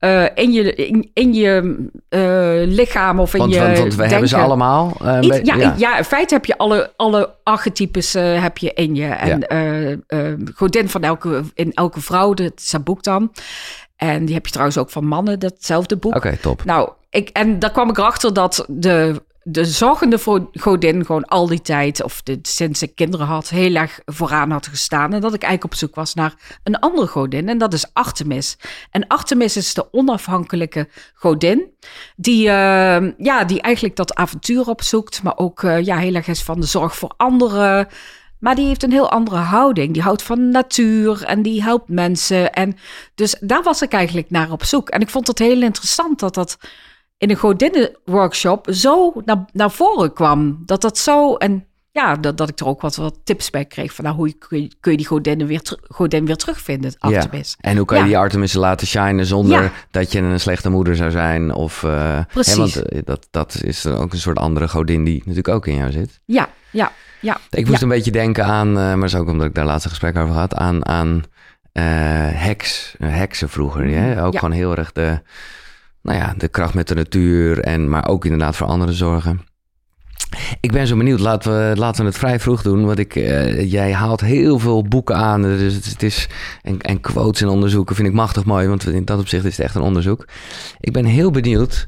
Uh, 0.00 0.24
in 0.34 0.52
je, 0.52 0.74
in, 0.74 1.10
in 1.14 1.34
je 1.34 1.86
uh, 2.10 2.74
lichaam 2.74 3.20
of 3.20 3.34
in 3.34 3.40
want, 3.40 3.52
je. 3.54 3.60
Want, 3.60 3.78
want 3.78 3.90
we 3.90 3.96
denken. 3.96 4.10
hebben 4.10 4.28
ze 4.28 4.36
allemaal. 4.36 4.96
ja, 5.20 5.40
ja. 5.42 5.74
ja, 5.76 5.98
in 5.98 6.04
feite 6.04 6.34
heb 6.34 6.44
je 6.44 6.58
alle, 6.58 6.92
alle 6.96 7.34
archetypes 7.42 8.12
heb 8.12 8.58
je 8.58 8.72
in 8.74 8.94
je. 8.94 9.06
En 9.06 10.04
godin 10.54 10.88
van 10.88 11.02
elke, 11.02 11.42
in 11.54 11.72
elke 11.72 12.00
vrouw, 12.00 12.34
dat 12.34 12.52
is 12.56 12.70
dat 12.70 12.84
boek 12.84 13.02
dan. 13.02 13.32
En 13.96 14.24
die 14.24 14.34
heb 14.34 14.44
je 14.44 14.52
trouwens 14.52 14.78
ook 14.78 14.90
van 14.90 15.06
mannen, 15.06 15.38
datzelfde 15.38 15.96
boek. 15.96 16.14
Oké, 16.14 16.36
top. 16.36 16.64
Nou, 16.64 16.90
ik, 17.10 17.28
en 17.28 17.58
daar 17.58 17.70
kwam 17.72 17.88
ik 17.88 17.98
erachter 17.98 18.34
dat 18.34 18.64
de, 18.68 19.22
de 19.42 19.64
zorgende 19.64 20.48
godin 20.52 21.04
gewoon 21.04 21.24
al 21.24 21.46
die 21.46 21.60
tijd, 21.60 22.02
of 22.02 22.22
de, 22.22 22.38
sinds 22.42 22.82
ik 22.82 22.94
kinderen 22.94 23.26
had, 23.26 23.48
heel 23.48 23.74
erg 23.74 24.00
vooraan 24.04 24.50
had 24.50 24.66
gestaan. 24.66 25.12
En 25.12 25.20
dat 25.20 25.34
ik 25.34 25.42
eigenlijk 25.42 25.72
op 25.72 25.78
zoek 25.78 25.94
was 25.94 26.14
naar 26.14 26.34
een 26.62 26.78
andere 26.78 27.06
godin. 27.06 27.48
En 27.48 27.58
dat 27.58 27.72
is 27.72 27.86
Artemis. 27.92 28.58
En 28.90 29.06
Artemis 29.06 29.56
is 29.56 29.74
de 29.74 29.92
onafhankelijke 29.92 30.88
godin. 31.14 31.64
Die, 32.16 32.46
uh, 32.46 33.10
ja, 33.18 33.44
die 33.44 33.60
eigenlijk 33.60 33.96
dat 33.96 34.14
avontuur 34.14 34.68
opzoekt. 34.68 35.22
Maar 35.22 35.36
ook 35.36 35.62
uh, 35.62 35.84
ja, 35.84 35.96
heel 35.96 36.14
erg 36.14 36.26
is 36.26 36.42
van 36.42 36.60
de 36.60 36.66
zorg 36.66 36.96
voor 36.96 37.14
anderen. 37.16 37.88
Maar 38.46 38.54
die 38.54 38.66
heeft 38.66 38.82
een 38.82 38.92
heel 38.92 39.10
andere 39.10 39.36
houding. 39.36 39.92
Die 39.92 40.02
houdt 40.02 40.22
van 40.22 40.48
natuur 40.48 41.22
en 41.24 41.42
die 41.42 41.62
helpt 41.62 41.88
mensen. 41.88 42.52
En 42.52 42.76
dus 43.14 43.36
daar 43.40 43.62
was 43.62 43.82
ik 43.82 43.92
eigenlijk 43.92 44.30
naar 44.30 44.50
op 44.50 44.64
zoek. 44.64 44.88
En 44.88 45.00
ik 45.00 45.10
vond 45.10 45.26
het 45.26 45.38
heel 45.38 45.62
interessant 45.62 46.18
dat 46.18 46.34
dat 46.34 46.58
in 47.18 47.30
een 47.30 47.36
godinnenworkshop 47.36 48.66
zo 48.70 49.12
naar, 49.24 49.44
naar 49.52 49.70
voren 49.70 50.12
kwam. 50.12 50.62
Dat 50.66 50.80
dat 50.80 50.98
zo... 50.98 51.34
En 51.34 51.66
ja, 51.96 52.14
dat, 52.16 52.36
dat 52.36 52.48
ik 52.48 52.60
er 52.60 52.66
ook 52.66 52.80
wat, 52.80 52.96
wat 52.96 53.18
tips 53.24 53.50
bij 53.50 53.64
kreeg. 53.64 53.94
Van 53.94 54.04
nou, 54.04 54.16
hoe 54.16 54.32
kun 54.32 54.62
je, 54.62 54.70
kun 54.80 54.90
je 54.90 54.96
die 54.96 55.06
godinnen 55.06 55.46
weer, 55.46 55.60
godin 55.88 56.26
weer 56.26 56.36
terugvinden, 56.36 56.94
Artemis. 56.98 57.56
Ja. 57.58 57.70
En 57.70 57.76
hoe 57.76 57.86
kan 57.86 57.96
je 57.96 58.02
ja. 58.02 58.08
die 58.08 58.18
Artemis 58.18 58.52
laten 58.52 58.86
shinen 58.86 59.26
zonder 59.26 59.62
ja. 59.62 59.72
dat 59.90 60.12
je 60.12 60.20
een 60.20 60.40
slechte 60.40 60.70
moeder 60.70 60.96
zou 60.96 61.10
zijn? 61.10 61.54
Of, 61.54 61.82
uh, 61.82 62.18
Precies. 62.32 62.54
Hè, 62.54 62.58
want 62.58 62.92
uh, 62.92 63.00
dat, 63.04 63.28
dat 63.30 63.60
is 63.62 63.86
ook 63.86 64.12
een 64.12 64.18
soort 64.18 64.38
andere 64.38 64.68
godin 64.68 65.04
die 65.04 65.18
natuurlijk 65.18 65.48
ook 65.48 65.66
in 65.66 65.76
jou 65.76 65.90
zit. 65.90 66.20
Ja, 66.24 66.48
ja, 66.70 66.92
ja. 67.20 67.38
Ik 67.50 67.68
moest 67.68 67.82
een 67.82 67.88
beetje 67.88 68.10
denken 68.10 68.44
aan, 68.44 68.68
uh, 68.68 68.74
maar 68.74 68.96
dat 68.96 69.04
is 69.04 69.14
ook 69.14 69.28
omdat 69.28 69.46
ik 69.46 69.54
daar 69.54 69.64
laatste 69.64 69.88
gesprek 69.88 70.16
over 70.16 70.34
had, 70.34 70.54
aan, 70.54 70.86
aan 70.86 71.22
heks, 71.72 72.94
heksen 72.98 73.48
vroeger. 73.48 73.88
Ja? 73.88 74.20
Ook 74.22 74.34
gewoon 74.34 74.54
heel 74.54 74.76
erg 74.76 74.92
de, 74.92 75.20
nou 76.02 76.18
ja, 76.18 76.34
de 76.36 76.48
kracht 76.48 76.74
met 76.74 76.88
de 76.88 76.94
natuur, 76.94 77.60
en, 77.60 77.88
maar 77.88 78.08
ook 78.08 78.24
inderdaad 78.24 78.56
voor 78.56 78.66
anderen 78.66 78.94
zorgen. 78.94 79.45
Ik 80.60 80.72
ben 80.72 80.86
zo 80.86 80.96
benieuwd. 80.96 81.20
Laten 81.20 81.52
we, 81.52 81.76
laten 81.76 82.00
we 82.00 82.08
het 82.08 82.18
vrij 82.18 82.40
vroeg 82.40 82.62
doen. 82.62 82.84
Want 82.84 82.98
ik, 82.98 83.14
uh, 83.14 83.70
jij 83.70 83.92
haalt 83.92 84.20
heel 84.20 84.58
veel 84.58 84.82
boeken 84.82 85.16
aan. 85.16 85.42
Dus 85.42 85.74
het, 85.74 85.84
het 85.84 86.02
is, 86.02 86.28
en, 86.62 86.80
en 86.80 87.00
quotes 87.00 87.42
en 87.42 87.48
onderzoeken 87.48 87.96
vind 87.96 88.08
ik 88.08 88.14
machtig 88.14 88.44
mooi. 88.44 88.68
Want 88.68 88.86
in 88.86 89.04
dat 89.04 89.18
opzicht 89.18 89.44
is 89.44 89.56
het 89.56 89.66
echt 89.66 89.74
een 89.74 89.82
onderzoek. 89.82 90.26
Ik 90.80 90.92
ben 90.92 91.04
heel 91.04 91.30
benieuwd 91.30 91.86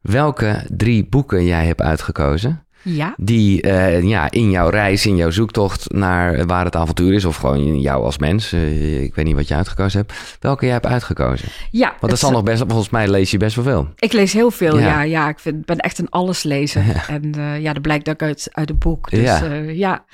welke 0.00 0.66
drie 0.68 1.08
boeken 1.08 1.44
jij 1.44 1.66
hebt 1.66 1.82
uitgekozen. 1.82 2.66
Ja. 2.94 3.14
Die 3.16 3.66
uh, 3.66 4.02
ja, 4.02 4.30
in 4.30 4.50
jouw 4.50 4.68
reis, 4.68 5.06
in 5.06 5.16
jouw 5.16 5.30
zoektocht 5.30 5.92
naar 5.92 6.46
waar 6.46 6.64
het 6.64 6.76
avontuur 6.76 7.14
is, 7.14 7.24
of 7.24 7.36
gewoon 7.36 7.80
jou 7.80 8.04
als 8.04 8.18
mens, 8.18 8.52
uh, 8.52 9.02
ik 9.02 9.14
weet 9.14 9.24
niet 9.24 9.34
wat 9.34 9.48
je 9.48 9.54
uitgekozen 9.54 10.00
hebt, 10.00 10.12
welke 10.40 10.64
jij 10.64 10.74
hebt 10.74 10.86
uitgekozen. 10.86 11.48
Ja. 11.70 11.94
Want 12.00 12.12
dat 12.12 12.20
zal 12.20 12.30
nog 12.30 12.42
best, 12.42 12.64
volgens 12.66 12.90
mij 12.90 13.08
lees 13.08 13.30
je 13.30 13.36
best 13.36 13.56
wel 13.56 13.64
veel. 13.64 13.88
Ik 13.98 14.12
lees 14.12 14.32
heel 14.32 14.50
veel, 14.50 14.78
ja. 14.78 14.86
Ja, 14.86 15.02
ja 15.02 15.28
ik 15.28 15.38
vind, 15.38 15.64
ben 15.66 15.76
echt 15.76 15.98
een 15.98 16.10
alleslezer. 16.10 16.84
Ja. 16.86 17.08
En 17.08 17.32
uh, 17.38 17.60
ja, 17.60 17.72
dat 17.72 17.82
blijkt 17.82 18.08
ook 18.08 18.22
uit, 18.22 18.48
uit 18.52 18.68
het 18.68 18.78
boek. 18.78 19.10
Dus 19.10 19.20
ja. 19.20 19.44
ja. 19.66 20.04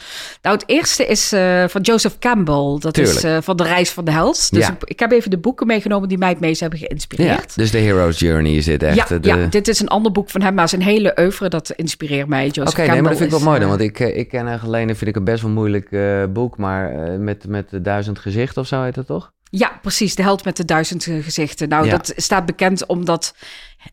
Nou, 0.42 0.56
het 0.56 0.64
eerste 0.66 1.06
is 1.06 1.28
van 1.66 1.80
Joseph 1.80 2.18
Campbell. 2.18 2.76
Dat 2.78 2.94
Tuurlijk. 2.94 3.22
is 3.22 3.44
van 3.44 3.56
de 3.56 3.62
reis 3.62 3.90
van 3.90 4.04
de 4.04 4.10
held. 4.10 4.52
Dus 4.52 4.68
ik, 4.68 4.74
ik, 4.84 5.00
heb 5.00 5.12
even 5.12 5.30
de 5.30 5.38
boeken 5.38 5.66
meegenomen 5.66 6.08
die 6.08 6.18
mij 6.18 6.28
het 6.28 6.40
meest 6.40 6.60
hebben 6.60 6.78
geïnspireerd. 6.78 7.28
Ja, 7.28 7.62
dus 7.62 7.70
de 7.70 7.78
Hero's 7.78 8.18
Journey 8.18 8.52
is 8.52 8.64
dit 8.64 8.82
echt. 8.82 9.08
Ja, 9.08 9.18
de... 9.18 9.28
ja, 9.28 9.46
dit 9.46 9.68
is 9.68 9.80
een 9.80 9.88
ander 9.88 10.12
boek 10.12 10.30
van 10.30 10.42
hem, 10.42 10.54
maar 10.54 10.68
zijn 10.68 10.82
hele 10.82 11.16
oeuvre, 11.18 11.48
dat 11.48 11.72
inspireert 11.76 12.28
mij. 12.28 12.50
Oké, 12.68 12.80
okay, 12.80 12.92
nee, 12.92 13.02
maar 13.02 13.10
dat 13.10 13.20
vind 13.20 13.32
ik 13.32 13.38
wel 13.38 13.46
mooi 13.48 13.60
dan. 13.60 13.68
Want 13.68 13.80
ik, 13.80 13.98
ik 13.98 14.28
ken 14.28 14.48
echt 14.48 14.64
alleen, 14.64 14.96
vind 14.96 15.10
ik 15.10 15.16
een 15.16 15.24
best 15.24 15.42
wel 15.42 15.50
moeilijk 15.50 15.90
uh, 15.90 16.24
boek. 16.28 16.56
Maar 16.56 16.92
uh, 16.94 17.18
met, 17.18 17.46
met 17.48 17.70
de 17.70 17.80
duizend 17.80 18.18
gezichten 18.18 18.62
of 18.62 18.68
zo 18.68 18.82
heet 18.82 18.96
het 18.96 19.06
toch? 19.06 19.32
Ja, 19.50 19.78
precies. 19.82 20.14
De 20.14 20.22
held 20.22 20.44
met 20.44 20.56
de 20.56 20.64
duizend 20.64 21.04
gezichten. 21.04 21.68
Nou, 21.68 21.84
ja. 21.84 21.90
dat 21.90 22.12
staat 22.16 22.46
bekend 22.46 22.86
omdat 22.86 23.34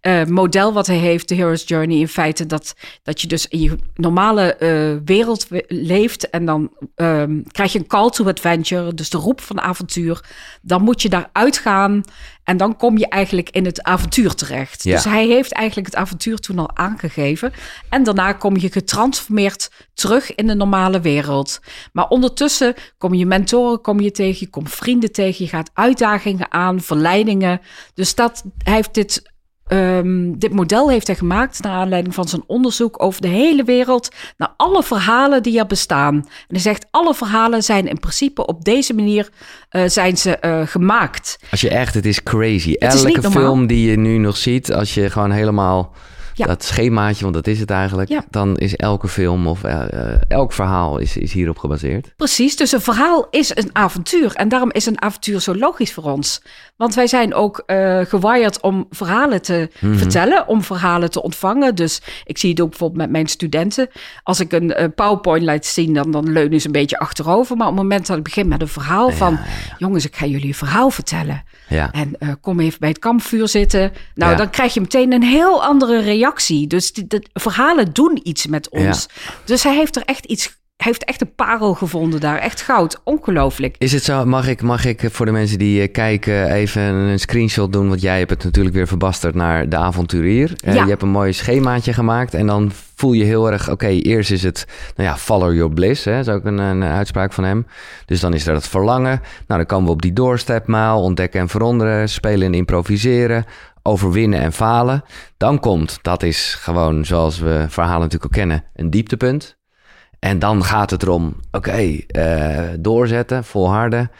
uh, 0.01 0.25
model 0.25 0.73
wat 0.73 0.87
hij 0.87 0.97
heeft, 0.97 1.29
de 1.29 1.35
Hero's 1.35 1.63
Journey, 1.65 1.97
in 1.97 2.07
feite 2.07 2.45
dat, 2.45 2.73
dat 3.03 3.21
je 3.21 3.27
dus 3.27 3.47
in 3.47 3.61
je 3.61 3.75
normale 3.95 4.55
uh, 4.59 4.97
wereld 5.05 5.47
leeft 5.67 6.29
en 6.29 6.45
dan 6.45 6.71
um, 6.95 7.43
krijg 7.51 7.73
je 7.73 7.79
een 7.79 7.87
call 7.87 8.09
to 8.09 8.27
adventure, 8.27 8.93
dus 8.93 9.09
de 9.09 9.17
roep 9.17 9.41
van 9.41 9.61
avontuur. 9.61 10.23
Dan 10.61 10.81
moet 10.81 11.01
je 11.01 11.09
daar 11.09 11.29
uitgaan 11.31 12.03
en 12.43 12.57
dan 12.57 12.77
kom 12.77 12.97
je 12.97 13.07
eigenlijk 13.07 13.49
in 13.49 13.65
het 13.65 13.83
avontuur 13.83 14.33
terecht. 14.35 14.83
Ja. 14.83 14.95
Dus 14.95 15.03
hij 15.03 15.27
heeft 15.27 15.51
eigenlijk 15.51 15.87
het 15.87 15.95
avontuur 15.95 16.39
toen 16.39 16.59
al 16.59 16.77
aangegeven. 16.77 17.53
En 17.89 18.03
daarna 18.03 18.33
kom 18.33 18.57
je 18.57 18.71
getransformeerd 18.71 19.71
terug 19.93 20.35
in 20.35 20.47
de 20.47 20.55
normale 20.55 21.01
wereld. 21.01 21.59
Maar 21.93 22.07
ondertussen 22.07 22.73
kom 22.97 23.13
je 23.13 23.25
mentoren 23.25 23.81
kom 23.81 23.99
je 23.99 24.11
tegen, 24.11 24.39
je 24.39 24.49
komt 24.49 24.71
vrienden 24.71 25.11
tegen, 25.11 25.45
je 25.45 25.51
gaat 25.51 25.71
uitdagingen 25.73 26.51
aan, 26.51 26.81
verleidingen. 26.81 27.61
Dus 27.93 28.15
dat, 28.15 28.43
hij 28.57 28.73
heeft 28.73 28.93
dit 28.93 29.30
Um, 29.73 30.39
dit 30.39 30.53
model 30.53 30.89
heeft 30.89 31.07
hij 31.07 31.15
gemaakt 31.15 31.61
naar 31.61 31.71
aanleiding 31.71 32.13
van 32.13 32.27
zijn 32.27 32.43
onderzoek 32.47 33.03
over 33.03 33.21
de 33.21 33.27
hele 33.27 33.63
wereld, 33.63 34.09
naar 34.37 34.53
alle 34.57 34.83
verhalen 34.83 35.43
die 35.43 35.59
er 35.59 35.65
bestaan. 35.65 36.15
En 36.15 36.25
hij 36.47 36.59
zegt, 36.59 36.85
alle 36.91 37.13
verhalen 37.13 37.63
zijn 37.63 37.87
in 37.87 37.99
principe 37.99 38.45
op 38.45 38.63
deze 38.63 38.93
manier 38.93 39.29
uh, 39.71 39.83
zijn 39.87 40.17
ze 40.17 40.37
uh, 40.41 40.61
gemaakt. 40.67 41.39
Als 41.51 41.61
je 41.61 41.69
echt, 41.69 41.93
het 41.93 42.05
is 42.05 42.23
crazy. 42.23 42.71
Het 42.71 43.05
Elke 43.05 43.21
is 43.21 43.27
film 43.27 43.67
die 43.67 43.89
je 43.89 43.97
nu 43.97 44.17
nog 44.17 44.37
ziet, 44.37 44.73
als 44.73 44.93
je 44.93 45.09
gewoon 45.09 45.31
helemaal 45.31 45.93
ja. 46.33 46.47
dat 46.47 46.63
schemaatje, 46.63 47.23
want 47.23 47.33
dat 47.35 47.47
is 47.47 47.59
het 47.59 47.69
eigenlijk, 47.69 48.09
ja. 48.09 48.25
dan 48.29 48.57
is 48.57 48.75
elke 48.75 49.07
film 49.07 49.47
of 49.47 49.63
uh, 49.63 50.31
elk 50.31 50.53
verhaal 50.53 50.97
is, 50.97 51.17
is 51.17 51.33
hierop 51.33 51.57
gebaseerd. 51.57 52.13
Precies, 52.15 52.55
dus 52.55 52.71
een 52.71 52.81
verhaal 52.81 53.27
is 53.29 53.55
een 53.55 53.69
avontuur. 53.73 54.35
En 54.35 54.49
daarom 54.49 54.71
is 54.71 54.85
een 54.85 55.01
avontuur 55.01 55.39
zo 55.39 55.55
logisch 55.55 55.93
voor 55.93 56.03
ons. 56.03 56.41
Want 56.81 56.95
wij 56.95 57.07
zijn 57.07 57.33
ook 57.33 57.63
uh, 57.67 57.99
gewired 58.05 58.61
om 58.61 58.85
verhalen 58.89 59.41
te 59.41 59.69
mm-hmm. 59.79 59.97
vertellen, 59.97 60.47
om 60.47 60.63
verhalen 60.63 61.11
te 61.11 61.21
ontvangen. 61.21 61.75
Dus 61.75 62.01
ik 62.23 62.37
zie 62.37 62.49
het 62.49 62.61
ook 62.61 62.69
bijvoorbeeld 62.69 63.01
met 63.01 63.09
mijn 63.09 63.27
studenten. 63.27 63.89
Als 64.23 64.39
ik 64.39 64.51
een 64.51 64.81
uh, 64.81 64.85
PowerPoint 64.95 65.43
laat 65.43 65.65
zien, 65.65 65.93
dan, 65.93 66.11
dan 66.11 66.31
leunen 66.31 66.59
ze 66.59 66.65
een 66.65 66.71
beetje 66.71 66.99
achterover. 66.99 67.57
Maar 67.57 67.67
op 67.67 67.73
het 67.73 67.81
moment 67.81 68.07
dat 68.07 68.17
ik 68.17 68.23
begin 68.23 68.47
met 68.47 68.61
een 68.61 68.67
verhaal 68.67 69.09
ja, 69.09 69.15
van... 69.15 69.39
jongens, 69.77 70.05
ik 70.05 70.15
ga 70.15 70.25
jullie 70.25 70.47
een 70.47 70.53
verhaal 70.53 70.89
vertellen. 70.89 71.43
En 71.91 72.17
kom 72.41 72.59
even 72.59 72.79
bij 72.79 72.89
het 72.89 72.99
kampvuur 72.99 73.47
zitten. 73.47 73.91
Nou, 74.15 74.35
dan 74.35 74.49
krijg 74.49 74.73
je 74.73 74.81
meteen 74.81 75.13
een 75.13 75.23
heel 75.23 75.63
andere 75.63 75.99
reactie. 75.99 76.67
Dus 76.67 76.93
de 76.93 77.23
verhalen 77.33 77.93
doen 77.93 78.19
iets 78.23 78.47
met 78.47 78.69
ons. 78.69 79.07
Dus 79.45 79.63
hij 79.63 79.75
heeft 79.75 79.95
er 79.95 80.03
echt 80.05 80.25
iets 80.25 80.59
heeft 80.83 81.03
echt 81.03 81.21
een 81.21 81.35
parel 81.35 81.73
gevonden 81.73 82.19
daar. 82.19 82.37
Echt 82.37 82.61
goud. 82.61 83.01
Ongelooflijk. 83.03 83.75
Is 83.77 83.91
het 83.91 84.03
zo, 84.03 84.25
mag 84.25 84.47
ik, 84.47 84.61
mag 84.61 84.85
ik 84.85 85.07
voor 85.11 85.25
de 85.25 85.31
mensen 85.31 85.57
die 85.57 85.87
kijken 85.87 86.51
even 86.51 86.81
een 86.81 87.19
screenshot 87.19 87.73
doen? 87.73 87.87
Want 87.87 88.01
jij 88.01 88.17
hebt 88.17 88.29
het 88.29 88.43
natuurlijk 88.43 88.75
weer 88.75 88.87
verbasterd 88.87 89.35
naar 89.35 89.69
de 89.69 89.75
avonturier. 89.75 90.53
Ja. 90.55 90.73
Uh, 90.73 90.75
je 90.75 90.89
hebt 90.89 91.01
een 91.01 91.09
mooi 91.09 91.33
schemaatje 91.33 91.93
gemaakt 91.93 92.33
en 92.33 92.47
dan 92.47 92.71
voel 92.95 93.13
je 93.13 93.23
heel 93.23 93.51
erg... 93.51 93.61
Oké, 93.61 93.71
okay, 93.71 93.99
eerst 93.99 94.31
is 94.31 94.43
het, 94.43 94.67
nou 94.95 95.09
ja, 95.09 95.17
follow 95.17 95.53
your 95.53 95.73
bliss. 95.73 96.05
Hè? 96.05 96.15
Dat 96.15 96.27
is 96.27 96.33
ook 96.33 96.45
een, 96.45 96.57
een, 96.57 96.83
uitspraak 96.83 97.33
van 97.33 97.43
hem. 97.43 97.65
Dus 98.05 98.19
dan 98.19 98.33
is 98.33 98.47
er 98.47 98.53
het 98.53 98.67
verlangen. 98.67 99.21
Nou, 99.47 99.59
dan 99.59 99.65
komen 99.65 99.85
we 99.85 99.91
op 99.91 100.01
die 100.01 100.13
doorstepmaal. 100.13 101.01
Ontdekken 101.01 101.39
en 101.39 101.49
veranderen. 101.49 102.09
Spelen 102.09 102.47
en 102.47 102.53
improviseren 102.53 103.45
overwinnen 103.83 104.39
en 104.39 104.53
falen. 104.53 105.03
Dan 105.37 105.59
komt, 105.59 105.99
dat 106.01 106.23
is 106.23 106.55
gewoon 106.59 107.05
zoals 107.05 107.39
we 107.39 107.65
verhalen 107.67 107.99
natuurlijk 107.99 108.25
ook 108.25 108.39
kennen, 108.39 108.63
een 108.75 108.89
dieptepunt. 108.89 109.59
En 110.25 110.39
dan 110.39 110.63
gaat 110.63 110.89
het 110.89 111.03
erom, 111.03 111.35
oké, 111.51 111.69
okay, 111.69 112.05
uh, 112.17 112.69
doorzetten, 112.79 113.43
volharden, 113.43 114.11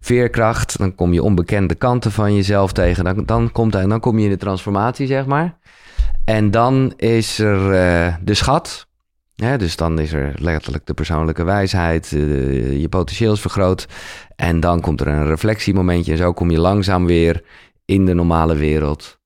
veerkracht. 0.00 0.78
Dan 0.78 0.94
kom 0.94 1.12
je 1.12 1.22
onbekende 1.22 1.74
kanten 1.74 2.12
van 2.12 2.34
jezelf 2.34 2.72
tegen. 2.72 3.04
Dan, 3.04 3.24
dan, 3.24 3.52
komt, 3.52 3.72
dan 3.72 4.00
kom 4.00 4.18
je 4.18 4.24
in 4.24 4.30
de 4.30 4.36
transformatie, 4.36 5.06
zeg 5.06 5.26
maar. 5.26 5.58
En 6.24 6.50
dan 6.50 6.92
is 6.96 7.38
er 7.38 7.58
uh, 7.58 8.14
de 8.22 8.34
schat. 8.34 8.86
Dus 9.34 9.76
dan 9.76 9.98
is 9.98 10.12
er 10.12 10.34
letterlijk 10.38 10.86
de 10.86 10.94
persoonlijke 10.94 11.44
wijsheid. 11.44 12.12
Uh, 12.12 12.80
je 12.80 12.88
potentieel 12.88 13.32
is 13.32 13.40
vergroot. 13.40 13.88
En 14.36 14.60
dan 14.60 14.80
komt 14.80 15.00
er 15.00 15.08
een 15.08 15.26
reflectiemomentje. 15.26 16.12
En 16.12 16.18
zo 16.18 16.32
kom 16.32 16.50
je 16.50 16.60
langzaam 16.60 17.06
weer 17.06 17.44
in 17.84 18.06
de 18.06 18.14
normale 18.14 18.54
wereld 18.54 19.20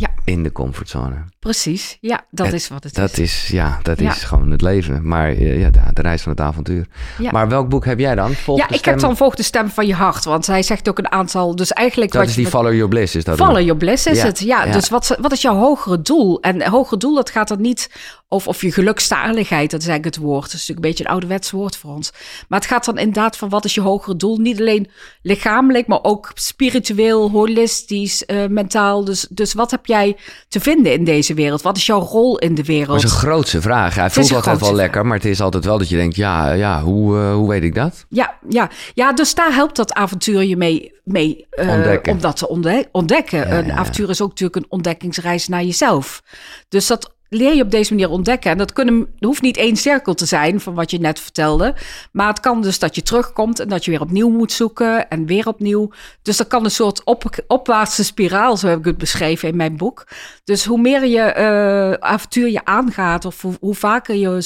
Ja. 0.00 0.08
in 0.24 0.42
de 0.42 0.52
comfortzone. 0.52 1.14
Precies, 1.38 1.98
ja, 2.00 2.24
dat 2.30 2.52
is 2.52 2.68
wat 2.68 2.84
het 2.84 2.94
Dat 2.94 3.10
is. 3.12 3.18
is, 3.18 3.48
ja, 3.48 3.78
dat 3.82 3.98
Ja. 4.00 4.10
is 4.10 4.24
gewoon 4.24 4.50
het 4.50 4.60
leven. 4.62 5.08
Maar 5.08 5.28
eh, 5.28 5.60
ja, 5.60 5.70
de, 5.70 5.80
de 5.92 6.02
reis 6.02 6.22
van 6.22 6.32
het 6.32 6.40
avontuur. 6.40 6.86
Ja. 7.18 7.30
Maar 7.30 7.48
welk 7.48 7.68
boek 7.68 7.84
heb 7.84 7.98
jij 7.98 8.14
dan? 8.14 8.32
Volg 8.34 8.58
Ja, 8.58 8.68
ik 8.68 8.74
stem- 8.76 8.92
heb 8.92 9.02
dan 9.02 9.16
volg 9.16 9.34
de 9.34 9.42
stem 9.42 9.68
van 9.70 9.86
je 9.86 9.94
hart, 9.94 10.24
want 10.24 10.46
hij 10.46 10.62
zegt 10.62 10.88
ook 10.88 10.98
een 10.98 11.12
aantal. 11.12 11.56
Dus 11.56 11.72
eigenlijk 11.72 12.10
Dat 12.12 12.20
wat 12.20 12.30
is 12.30 12.36
die 12.36 12.44
met- 12.44 12.52
Follow 12.52 12.72
Your 12.72 12.88
Bliss, 12.88 13.14
is 13.14 13.24
dat? 13.24 13.36
Follow 13.36 13.58
your 13.60 13.76
bliss 13.76 14.06
is 14.06 14.16
Ja, 14.18 14.24
het. 14.24 14.38
Ja, 14.40 14.64
ja. 14.64 14.72
dus 14.72 14.88
wat, 14.88 15.16
wat 15.20 15.32
is 15.32 15.42
jouw 15.42 15.54
hogere 15.56 16.02
doel? 16.02 16.40
En 16.40 16.66
hogere 16.68 16.96
doel, 16.96 17.14
dat 17.14 17.30
gaat 17.30 17.50
er 17.50 17.58
niet 17.60 17.90
over 18.28 18.48
of 18.48 18.60
je 18.62 18.72
gelukzaligheid, 18.72 19.70
dat 19.70 19.80
is 19.80 19.86
eigenlijk 19.86 20.16
het 20.16 20.24
woord. 20.24 20.42
Dat 20.42 20.52
is 20.52 20.58
natuurlijk 20.68 20.78
een 20.86 20.90
beetje 20.90 21.04
een 21.04 21.10
ouderwets 21.10 21.50
woord 21.50 21.76
voor 21.76 21.94
ons. 21.94 22.12
Maar 22.48 22.58
het 22.58 22.68
gaat 22.68 22.84
dan 22.84 22.98
inderdaad 22.98 23.36
van 23.36 23.48
wat 23.48 23.64
is 23.64 23.74
je 23.74 23.80
hogere 23.80 24.16
doel? 24.16 24.36
Niet 24.38 24.60
alleen 24.60 24.90
lichamelijk, 25.22 25.86
maar 25.86 26.02
ook 26.02 26.30
spiritueel, 26.34 27.30
holistisch, 27.30 28.24
eh, 28.24 28.46
mentaal. 28.46 29.04
Dus, 29.04 29.26
dus 29.30 29.52
wat 29.52 29.70
heb 29.70 29.86
jij 29.86 30.16
te 30.48 30.60
vinden 30.60 30.92
in 30.92 31.04
deze 31.04 31.34
wereld? 31.34 31.62
Wat 31.62 31.76
is 31.76 31.86
jouw 31.86 32.00
rol 32.00 32.38
in 32.38 32.54
de 32.54 32.64
wereld? 32.64 32.86
Dat 33.00 33.04
is 33.04 33.10
een 33.12 33.18
grootse 33.18 33.60
vraag. 33.60 33.94
Hij 33.94 34.10
voelt 34.10 34.32
altijd 34.32 34.60
wel 34.60 34.74
lekker, 34.74 35.06
maar 35.06 35.16
het 35.16 35.26
is 35.26 35.40
altijd 35.40 35.64
wel 35.64 35.78
dat 35.78 35.88
je 35.88 35.96
denkt, 35.96 36.16
ja, 36.16 36.52
ja 36.52 36.82
hoe, 36.82 37.18
eh, 37.18 37.34
hoe 37.34 37.48
weet 37.48 37.62
ik 37.62 37.74
dat? 37.74 38.04
Ja, 38.08 38.38
ja. 38.48 38.70
ja, 38.94 39.12
dus 39.12 39.34
daar 39.34 39.54
helpt 39.54 39.76
dat 39.76 39.92
avontuur 39.92 40.42
je 40.42 40.56
mee, 40.56 40.92
mee 41.04 41.46
Ontdekken. 41.56 42.12
om 42.12 42.20
dat 42.20 42.36
te 42.36 42.48
ontde- 42.48 42.88
ontdekken. 42.92 43.38
Ja, 43.38 43.58
een 43.58 43.66
ja. 43.66 43.74
avontuur 43.76 44.10
is 44.10 44.20
ook 44.20 44.28
natuurlijk 44.28 44.56
een 44.56 44.66
ontdekkingsreis 44.68 45.48
naar 45.48 45.64
jezelf. 45.64 46.22
Dus 46.68 46.86
dat 46.86 47.14
leer 47.28 47.54
je 47.54 47.62
op 47.62 47.70
deze 47.70 47.92
manier 47.94 48.10
ontdekken. 48.10 48.50
En 48.50 48.58
dat 48.58 48.72
kunnen, 48.72 49.06
hoeft 49.18 49.42
niet 49.42 49.56
één 49.56 49.76
cirkel 49.76 50.14
te 50.14 50.26
zijn 50.26 50.60
van 50.60 50.74
wat 50.74 50.90
je 50.90 50.98
net 50.98 51.20
vertelde. 51.20 51.74
Maar 52.12 52.28
het 52.28 52.40
kan 52.40 52.62
dus 52.62 52.78
dat 52.78 52.94
je 52.94 53.02
terugkomt 53.02 53.60
en 53.60 53.68
dat 53.68 53.84
je 53.84 53.90
weer 53.90 54.00
opnieuw 54.00 54.28
moet 54.28 54.52
zoeken 54.52 55.08
en 55.08 55.26
weer 55.26 55.48
opnieuw. 55.48 55.90
Dus 56.22 56.36
dat 56.36 56.46
kan 56.46 56.64
een 56.64 56.70
soort 56.70 57.04
op, 57.04 57.44
opwaartse 57.46 58.04
spiraal, 58.04 58.56
zo 58.56 58.68
heb 58.68 58.78
ik 58.78 58.84
het 58.84 58.98
beschreven 58.98 59.48
in 59.48 59.56
mijn 59.56 59.76
boek. 59.76 60.06
Dus 60.44 60.64
hoe 60.64 60.80
meer 60.80 61.06
je 61.06 61.20
eh, 61.20 61.92
avontuur 61.92 62.48
je 62.48 62.64
aangaat, 62.64 63.24
of 63.24 63.44
hoe, 63.60 63.74
vaker 63.74 64.14
je 64.14 64.40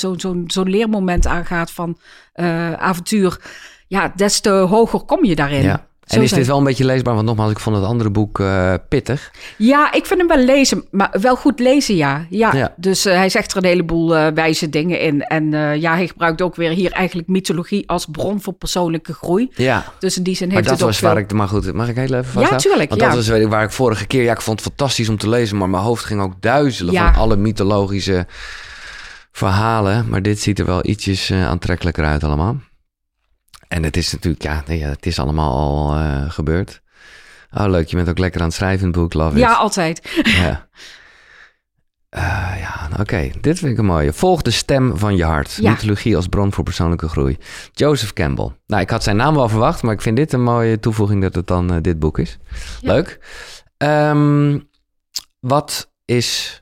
zo'n 0.47 0.69
leermoment 0.71 1.27
aangaat 1.27 1.71
van 1.71 1.99
eh, 2.33 2.73
avontuur, 2.73 3.41
ja, 3.89 4.13
des 4.17 4.41
te 4.41 4.51
hoger 4.51 5.01
kom 5.01 5.25
je 5.25 5.35
daarin. 5.35 5.63
Ja. 5.63 5.90
En 6.11 6.23
is 6.23 6.33
dit 6.33 6.47
wel 6.47 6.59
een 6.59 6.65
beetje 6.65 6.85
leesbaar? 6.85 7.15
Want 7.15 7.27
nogmaals, 7.27 7.51
ik 7.51 7.59
vond 7.59 7.77
het 7.77 7.85
andere 7.85 8.11
boek 8.11 8.41
eh, 8.41 8.75
pittig. 8.89 9.31
Ja, 9.59 9.93
ik 9.93 10.07
vind 10.07 10.21
hem 10.21 10.29
wel 10.29 10.45
lezen, 10.45 10.85
maar 10.91 11.17
wel 11.21 11.37
goed 11.37 11.59
lezen, 11.59 11.97
ja. 11.97 12.27
Ja, 12.31 12.55
Ja. 12.57 12.75
dus 12.77 13.05
eh, 13.05 13.15
hij 13.15 13.29
zegt 13.29 13.51
er 13.51 13.57
een 13.57 13.65
heleboel 13.65 14.17
eh, 14.17 14.27
wijze 14.35 14.69
dingen 14.69 15.01
in. 15.01 15.23
En 15.23 15.51
ja, 15.81 15.95
hij 15.95 16.07
gebruikt 16.07 16.43
ook 16.43 16.57
weer 16.57 16.71
hier 16.71 16.93
eigenlijk 16.93 17.29
mythologie 17.29 17.89
als 17.89 18.07
bron 18.11 18.41
voor 18.41 18.53
persoonlijke 18.53 19.13
groei. 19.13 19.51
Ja. 19.55 19.85
Dus 19.99 20.17
in 20.17 20.23
die 20.23 20.35
zin 20.37 20.47
Maar 20.47 20.57
heeft 20.57 20.69
dat 20.69 20.79
het 20.79 20.87
ook 20.87 20.93
was 20.93 21.01
waar 21.03 21.13
veel- 21.15 21.23
ik... 21.23 21.33
Maar 21.33 21.49
goed, 21.49 21.73
mag 21.73 21.89
ik 21.89 21.97
heel 21.97 22.05
even 22.05 22.25
vasthouden? 22.25 22.59
tuurlijk, 22.59 22.89
Want 22.89 23.01
ja. 23.01 23.07
dat 23.07 23.17
was 23.17 23.29
weet 23.29 23.43
ik, 23.43 23.49
waar 23.49 23.65
ik 23.65 23.71
vorige 23.71 24.07
keer... 24.07 24.23
Ja, 24.23 24.33
ik 24.33 24.41
vond 24.41 24.59
het 24.61 24.69
fantastisch 24.69 25.09
om 25.09 25.17
te 25.19 25.29
lezen, 25.29 25.57
maar 25.57 25.69
mijn 25.69 25.83
hoofd 25.83 26.05
ging 26.05 26.21
ook 26.21 26.33
duizelen 26.41 26.93
Ja. 26.95 27.13
van 27.13 27.23
alle 27.23 27.37
mythologische 27.37 28.27
verhalen. 29.33 30.07
Maar 30.09 30.23
dit 30.23 30.41
ziet 30.41 30.59
er 30.59 30.67
wel 30.67 30.87
ietsjes 30.87 31.33
aantrekkelijker 31.33 32.05
uit 32.05 32.25
allemaal. 32.25 32.57
En 33.71 33.83
het 33.83 33.97
is 33.97 34.13
natuurlijk, 34.13 34.43
ja, 34.43 34.63
nee, 34.67 34.85
het 34.85 35.07
is 35.07 35.19
allemaal 35.19 35.53
al 35.53 35.95
eh, 35.97 36.31
gebeurd. 36.31 36.83
Oh, 37.53 37.67
leuk. 37.67 37.89
Je 37.89 37.97
bent 37.97 38.09
ook 38.09 38.19
lekker 38.19 38.41
aan 38.41 38.47
het 38.47 38.57
schrijven 38.57 38.81
in 38.81 38.87
het 38.87 38.97
boek, 38.97 39.15
love 39.15 39.33
it. 39.35 39.39
Ja, 39.39 39.53
altijd. 39.53 40.11
Ja. 40.41 40.69
Eh, 42.09 42.55
ja, 42.61 42.89
oké. 43.01 43.31
Dit 43.41 43.59
vind 43.59 43.73
ik 43.73 43.79
een 43.79 43.85
mooie. 43.85 44.13
Volg 44.13 44.43
de 44.43 44.51
stem 44.51 44.99
van 44.99 45.17
je 45.17 45.25
hart. 45.25 45.55
Ja. 45.55 45.71
Mythologie 45.71 46.17
als 46.17 46.27
bron 46.27 46.53
voor 46.53 46.65
persoonlijke 46.65 47.09
groei. 47.09 47.39
Joseph 47.73 48.13
Campbell. 48.13 48.51
Nou, 48.67 48.83
ik 48.83 48.91
had 48.91 49.03
zijn 49.03 49.17
naam 49.17 49.35
wel 49.35 49.49
verwacht, 49.49 49.83
maar 49.83 49.95
ik 49.95 50.01
vind 50.01 50.17
dit 50.17 50.33
een 50.33 50.43
mooie 50.43 50.81
toevoeging 50.81 51.23
dat 51.23 51.35
het 51.35 51.47
dan 51.47 51.73
eh, 51.73 51.81
dit 51.81 51.99
boek 51.99 52.19
is. 52.19 52.39
Ja. 52.81 52.93
Leuk. 52.93 53.19
Ehm, 53.77 54.59
wat 55.41 55.93
is 56.05 56.61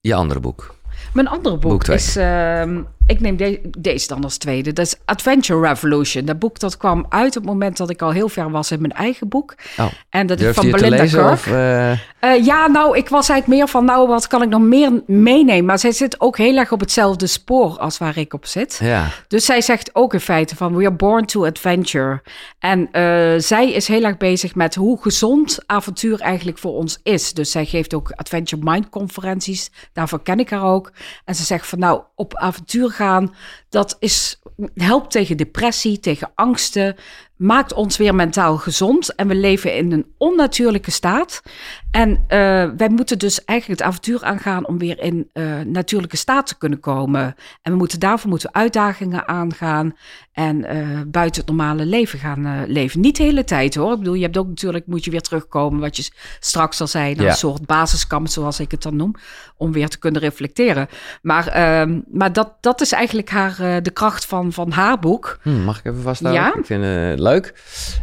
je 0.00 0.14
andere 0.14 0.40
boek? 0.40 0.74
Mijn 1.12 1.28
andere 1.28 1.58
boek, 1.58 1.84
is... 1.88 2.16
ehm, 2.16 2.82
ik 3.10 3.20
neem 3.20 3.36
de- 3.36 3.60
deze 3.78 4.06
dan 4.06 4.24
als 4.24 4.36
tweede. 4.36 4.72
Dat 4.72 4.86
is 4.86 4.94
Adventure 5.04 5.68
Revolution. 5.68 6.24
Dat 6.24 6.38
boek 6.38 6.58
dat 6.58 6.76
kwam 6.76 7.06
uit 7.08 7.36
op 7.36 7.42
het 7.42 7.52
moment 7.52 7.76
dat 7.76 7.90
ik 7.90 8.02
al 8.02 8.10
heel 8.10 8.28
ver 8.28 8.50
was 8.50 8.70
in 8.70 8.80
mijn 8.80 8.92
eigen 8.92 9.28
boek. 9.28 9.54
Oh, 9.78 9.86
En 10.10 10.26
dat 10.26 10.40
is 10.40 10.54
van 10.54 10.64
Belinda. 10.70 11.32
Of, 11.32 11.46
eh, 11.46 11.90
Eh, 12.20 12.44
ja, 12.44 12.66
nou, 12.66 12.96
ik 12.96 13.08
was 13.08 13.28
eigenlijk 13.28 13.60
meer 13.60 13.68
van, 13.70 13.84
nou, 13.84 14.08
wat 14.08 14.26
kan 14.26 14.42
ik 14.42 14.48
nog 14.48 14.60
meer 14.60 15.02
meenemen? 15.06 15.64
Maar 15.64 15.78
zij 15.78 15.92
zit 15.92 16.20
ook 16.20 16.36
heel 16.36 16.56
erg 16.56 16.72
op 16.72 16.80
hetzelfde 16.80 17.26
spoor 17.26 17.78
als 17.78 17.98
waar 17.98 18.16
ik 18.16 18.32
op 18.32 18.46
zit. 18.46 18.78
ja, 18.82 19.08
Dus 19.28 19.44
zij 19.44 19.60
zegt 19.60 19.94
ook 19.94 20.12
in 20.12 20.20
feite 20.20 20.56
van, 20.56 20.76
we 20.76 20.84
are 20.84 20.94
born 20.94 21.26
to 21.26 21.46
adventure. 21.46 22.22
En 22.58 22.88
eh, 22.92 23.34
zij 23.36 23.72
is 23.72 23.88
heel 23.88 24.02
erg 24.02 24.16
bezig 24.16 24.54
met 24.54 24.74
hoe 24.74 25.02
gezond 25.02 25.58
avontuur 25.66 26.20
eigenlijk 26.20 26.58
voor 26.58 26.72
ons 26.72 27.00
is. 27.02 27.32
Dus 27.32 27.50
zij 27.50 27.66
geeft 27.66 27.94
ook 27.94 28.10
Adventure 28.10 28.62
Mind 28.64 28.88
conferenties. 28.88 29.70
Daarvoor 29.92 30.22
ken 30.22 30.38
ik 30.38 30.50
haar 30.50 30.64
ook. 30.64 30.92
En 31.24 31.34
ze 31.34 31.44
zegt 31.44 31.66
van, 31.66 31.78
nou, 31.78 32.02
op 32.14 32.36
avontuur 32.36 32.90
gaan, 32.90 33.34
dat 33.68 33.96
is, 33.98 34.40
helpt 34.74 35.10
tegen 35.10 35.36
depressie, 35.36 36.00
tegen 36.00 36.30
angsten. 36.34 36.96
Maakt 37.40 37.72
ons 37.72 37.96
weer 37.96 38.14
mentaal 38.14 38.56
gezond. 38.56 39.14
En 39.14 39.28
we 39.28 39.34
leven 39.34 39.76
in 39.76 39.92
een 39.92 40.06
onnatuurlijke 40.18 40.90
staat. 40.90 41.42
En 41.90 42.24
eh, 42.28 42.38
wij 42.76 42.88
moeten 42.88 43.18
dus 43.18 43.44
eigenlijk 43.44 43.80
het 43.80 43.88
avontuur 43.88 44.22
aangaan 44.24 44.66
om 44.66 44.78
weer 44.78 45.00
in 45.00 45.28
eh, 45.32 45.60
natuurlijke 45.60 46.16
staat 46.16 46.46
te 46.46 46.58
kunnen 46.58 46.80
komen. 46.80 47.34
En 47.62 47.72
we 47.72 47.78
moeten 47.78 48.00
daarvoor 48.00 48.28
moeten 48.30 48.48
we 48.52 48.58
uitdagingen 48.58 49.28
aangaan 49.28 49.96
en 50.32 50.64
eh, 50.64 51.00
buiten 51.06 51.40
het 51.40 51.50
normale 51.50 51.84
leven 51.84 52.18
gaan 52.18 52.64
leven. 52.66 53.00
Niet 53.00 53.16
de 53.16 53.22
hele 53.22 53.44
tijd 53.44 53.74
hoor. 53.74 53.92
Ik 53.92 53.98
bedoel, 53.98 54.14
je 54.14 54.22
hebt 54.22 54.36
ook 54.36 54.48
natuurlijk, 54.48 54.86
moet 54.86 55.04
je 55.04 55.10
weer 55.10 55.20
terugkomen, 55.20 55.80
wat 55.80 55.96
je 55.96 56.10
straks 56.40 56.80
al 56.80 56.86
zei, 56.86 57.14
naar 57.14 57.24
Ja. 57.24 57.30
een 57.30 57.36
soort 57.36 57.66
basiskamp, 57.66 58.28
zoals 58.28 58.60
ik 58.60 58.70
het 58.70 58.82
dan 58.82 58.96
noem, 58.96 59.14
om 59.60 59.72
weer 59.72 59.88
te 59.88 59.98
kunnen 59.98 60.20
reflecteren. 60.20 60.88
Maar, 61.22 61.46
ehm, 61.46 62.00
maar 62.12 62.32
dat, 62.32 62.52
dat 62.60 62.80
is 62.80 62.92
eigenlijk 62.92 63.30
haar, 63.30 63.60
eh, 63.60 63.76
de 63.82 63.90
kracht 63.90 64.24
van, 64.24 64.52
van 64.52 64.70
haar 64.70 64.98
boek. 64.98 65.38
Hm, 65.42 65.64
mag 65.64 65.78
ik 65.78 65.84
even 65.84 66.02
vasthouden? 66.02 66.42
Ja. 66.42 66.54
Ik 66.54 66.66
vind 66.66 66.84
het 66.84 67.18
leuk. 67.18 67.54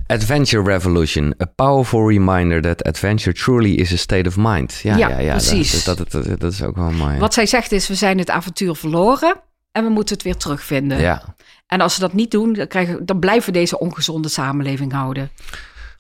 Adventure 0.08 0.64
Revolution. 0.64 1.34
A 1.42 1.46
powerful 1.56 2.10
reminder 2.10 2.62
that 2.62 2.84
adventure 2.84 3.36
truly 3.36 3.74
is 3.74 3.94
a 3.94 3.98
state 3.98 4.28
of 4.28 4.36
mind. 4.38 4.80
Ja, 4.84 4.98
ja, 4.98 5.10
Ja, 5.10 5.20
ja, 5.20 5.32
precies. 5.32 5.84
Dat, 5.84 5.98
dat, 5.98 6.12
dat, 6.12 6.40
dat 6.40 6.52
is 6.52 6.64
ook 6.64 6.76
wel 6.76 6.92
mooi. 6.92 7.18
Wat 7.18 7.34
zij 7.34 7.46
zegt 7.46 7.72
is, 7.72 7.88
we 7.88 7.96
zijn 7.96 8.18
het 8.18 8.30
avontuur 8.30 8.76
verloren 8.76 9.36
en 9.72 9.84
we 9.84 9.90
moeten 9.90 10.16
het 10.16 10.24
weer 10.24 10.38
terugvinden. 10.38 11.00
Ja. 11.00 11.36
En 11.68 11.82
als 11.82 11.94
ze 11.94 12.00
dat 12.00 12.14
niet 12.14 12.32
doen, 12.32 12.54
dan, 12.54 12.68
krijgen, 12.68 13.06
dan 13.06 13.20
blijven 13.20 13.54
we 13.54 13.60
deze 13.60 13.80
ongezonde 13.80 14.30
samenleving 14.30 14.92
houden. 14.92 15.30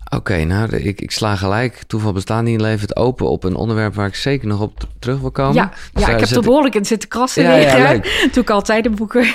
Oké, 0.09 0.43
nou, 0.43 0.69
de- 0.69 0.83
ik, 0.83 1.01
ik 1.01 1.11
sla 1.11 1.35
gelijk, 1.35 1.83
toeval 1.87 2.13
bestaat 2.13 2.43
niet, 2.43 2.61
leven 2.61 2.81
het 2.81 2.95
open 2.95 3.29
op 3.29 3.43
een 3.43 3.55
onderwerp 3.55 3.95
waar 3.95 4.07
ik 4.07 4.15
zeker 4.15 4.47
nog 4.47 4.61
op 4.61 4.73
terug 4.99 5.19
wil 5.19 5.31
komen. 5.31 5.53
Ja, 5.53 5.71
Dus 5.93 6.05
ja 6.05 6.09
ik 6.13 6.19
heb 6.19 6.29
er 6.29 6.41
behoorlijk 6.41 6.75
in 6.75 6.85
zitten 6.85 7.09
krassen 7.09 7.43
Ja, 7.43 7.49
weer. 7.55 7.77
ja. 7.77 7.93
Doe 8.33 8.43
ik 8.43 8.49
altijd 8.49 8.85
in 8.85 8.95
boeken. 8.95 9.27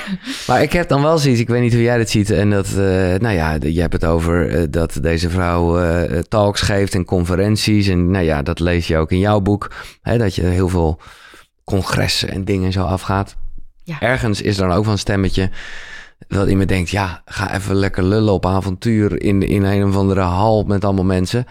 Maar 0.47 0.63
ik 0.63 0.73
heb 0.73 0.89
dan 0.89 1.03
wel 1.03 1.19
zoiets, 1.19 1.41
ik 1.41 1.49
weet 1.49 1.61
niet 1.61 1.73
hoe 1.73 1.83
jij 1.83 1.97
dit 1.97 2.11
ziet. 2.11 2.31
En 2.31 2.51
dat, 2.51 2.67
eh, 2.67 2.75
nou 3.19 3.31
ja, 3.31 3.59
de- 3.59 3.73
je 3.75 3.81
hebt 3.81 3.93
het 3.93 4.05
over 4.05 4.49
eh, 4.49 4.63
dat 4.71 4.99
deze 5.03 5.31
vrouw 5.31 5.79
eh, 5.81 6.19
talks 6.19 6.61
geeft 6.61 6.95
en 6.95 7.05
conferenties. 7.05 7.89
En 7.89 8.11
nou 8.11 8.25
ja, 8.25 8.43
dat 8.43 8.61
lees 8.61 8.87
je 8.87 8.97
ook 8.97 9.11
in 9.13 9.19
jouw 9.19 9.41
boek. 9.41 9.71
Hè, 10.03 10.19
dat 10.19 10.35
je 10.35 10.43
heel 10.43 10.69
veel 10.69 11.01
congressen 11.65 12.29
en 12.31 12.45
dingen 12.45 12.73
zo 12.73 12.83
afgaat. 12.83 13.37
Ja. 13.85 14.01
Ergens 14.01 14.43
is 14.43 14.59
er 14.59 14.69
dan 14.69 14.77
ook 14.77 14.85
wel 14.85 14.93
een 14.93 14.99
stemmetje 14.99 15.51
dat 16.29 16.49
iemand 16.49 16.69
denkt... 16.69 16.91
ja, 16.91 17.23
ga 17.25 17.55
even 17.55 17.75
lekker 17.75 18.05
lullen 18.05 18.33
op 18.33 18.47
avontuur 18.47 19.23
in, 19.23 19.43
in 19.43 19.63
een 19.63 19.89
of 19.89 19.97
andere 19.97 20.21
hal 20.21 20.65
met 20.65 20.85
allemaal 20.85 21.05
mensen. 21.05 21.47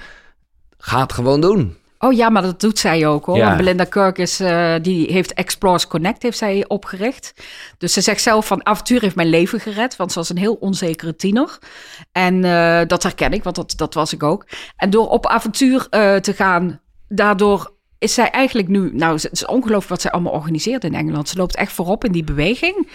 Ga 0.78 1.02
het 1.02 1.14
gewoon 1.14 1.42
doen. 1.42 1.80
Oh 2.04 2.14
ja, 2.14 2.30
maar 2.30 2.42
dat 2.42 2.60
doet 2.60 2.80
zij 2.80 3.08
ook 3.08 3.26
hoor. 3.26 3.38
Ja. 3.38 3.56
Belinda 3.56 3.84
Kirk 3.84 4.18
is, 4.18 4.40
eh, 4.40 4.76
die 4.82 5.12
heeft 5.12 5.34
Explorers 5.34 5.88
Connect 5.88 6.22
heeft 6.22 6.38
zij 6.38 6.66
opgericht. 6.68 7.34
Dus 7.78 7.94
ze 7.94 8.02
zegt 8.02 8.22
zelf 8.22 8.48
van 8.48 8.66
avontuur 8.66 9.02
heeft 9.02 9.16
mijn 9.16 9.30
leven 9.30 9.60
gered. 9.60 9.96
Want 9.96 10.12
ze 10.12 10.20
was 10.20 10.30
een 10.30 10.38
heel 10.38 10.54
onzekere 10.54 11.16
tiener. 11.16 11.58
En 12.12 12.44
eh, 12.44 12.82
dat 12.88 13.04
herken 13.04 13.32
ik, 13.32 13.44
want 13.44 13.56
dat, 13.56 13.74
dat 13.76 13.94
was 13.94 14.14
ik 14.14 14.24
ook. 14.24 14.46
En 14.76 14.90
door 14.90 15.10
op 15.10 15.28
avontuur 15.28 15.88
eh, 15.90 16.16
te 16.16 16.34
gaan, 16.34 16.80
daardoor 17.08 17.74
is 18.02 18.14
zij 18.14 18.30
eigenlijk 18.30 18.68
nu... 18.68 18.90
Nou, 18.94 19.14
het 19.14 19.32
is 19.32 19.46
ongelooflijk 19.46 19.90
wat 19.90 20.02
zij 20.02 20.12
allemaal 20.12 20.34
organiseert 20.34 20.84
in 20.84 20.94
Engeland. 20.94 21.30
Ze 21.30 21.38
loopt 21.38 21.56
echt 21.56 21.72
voorop 21.72 22.06
in 22.06 22.12
die 22.12 22.24
beweging. 22.24 22.88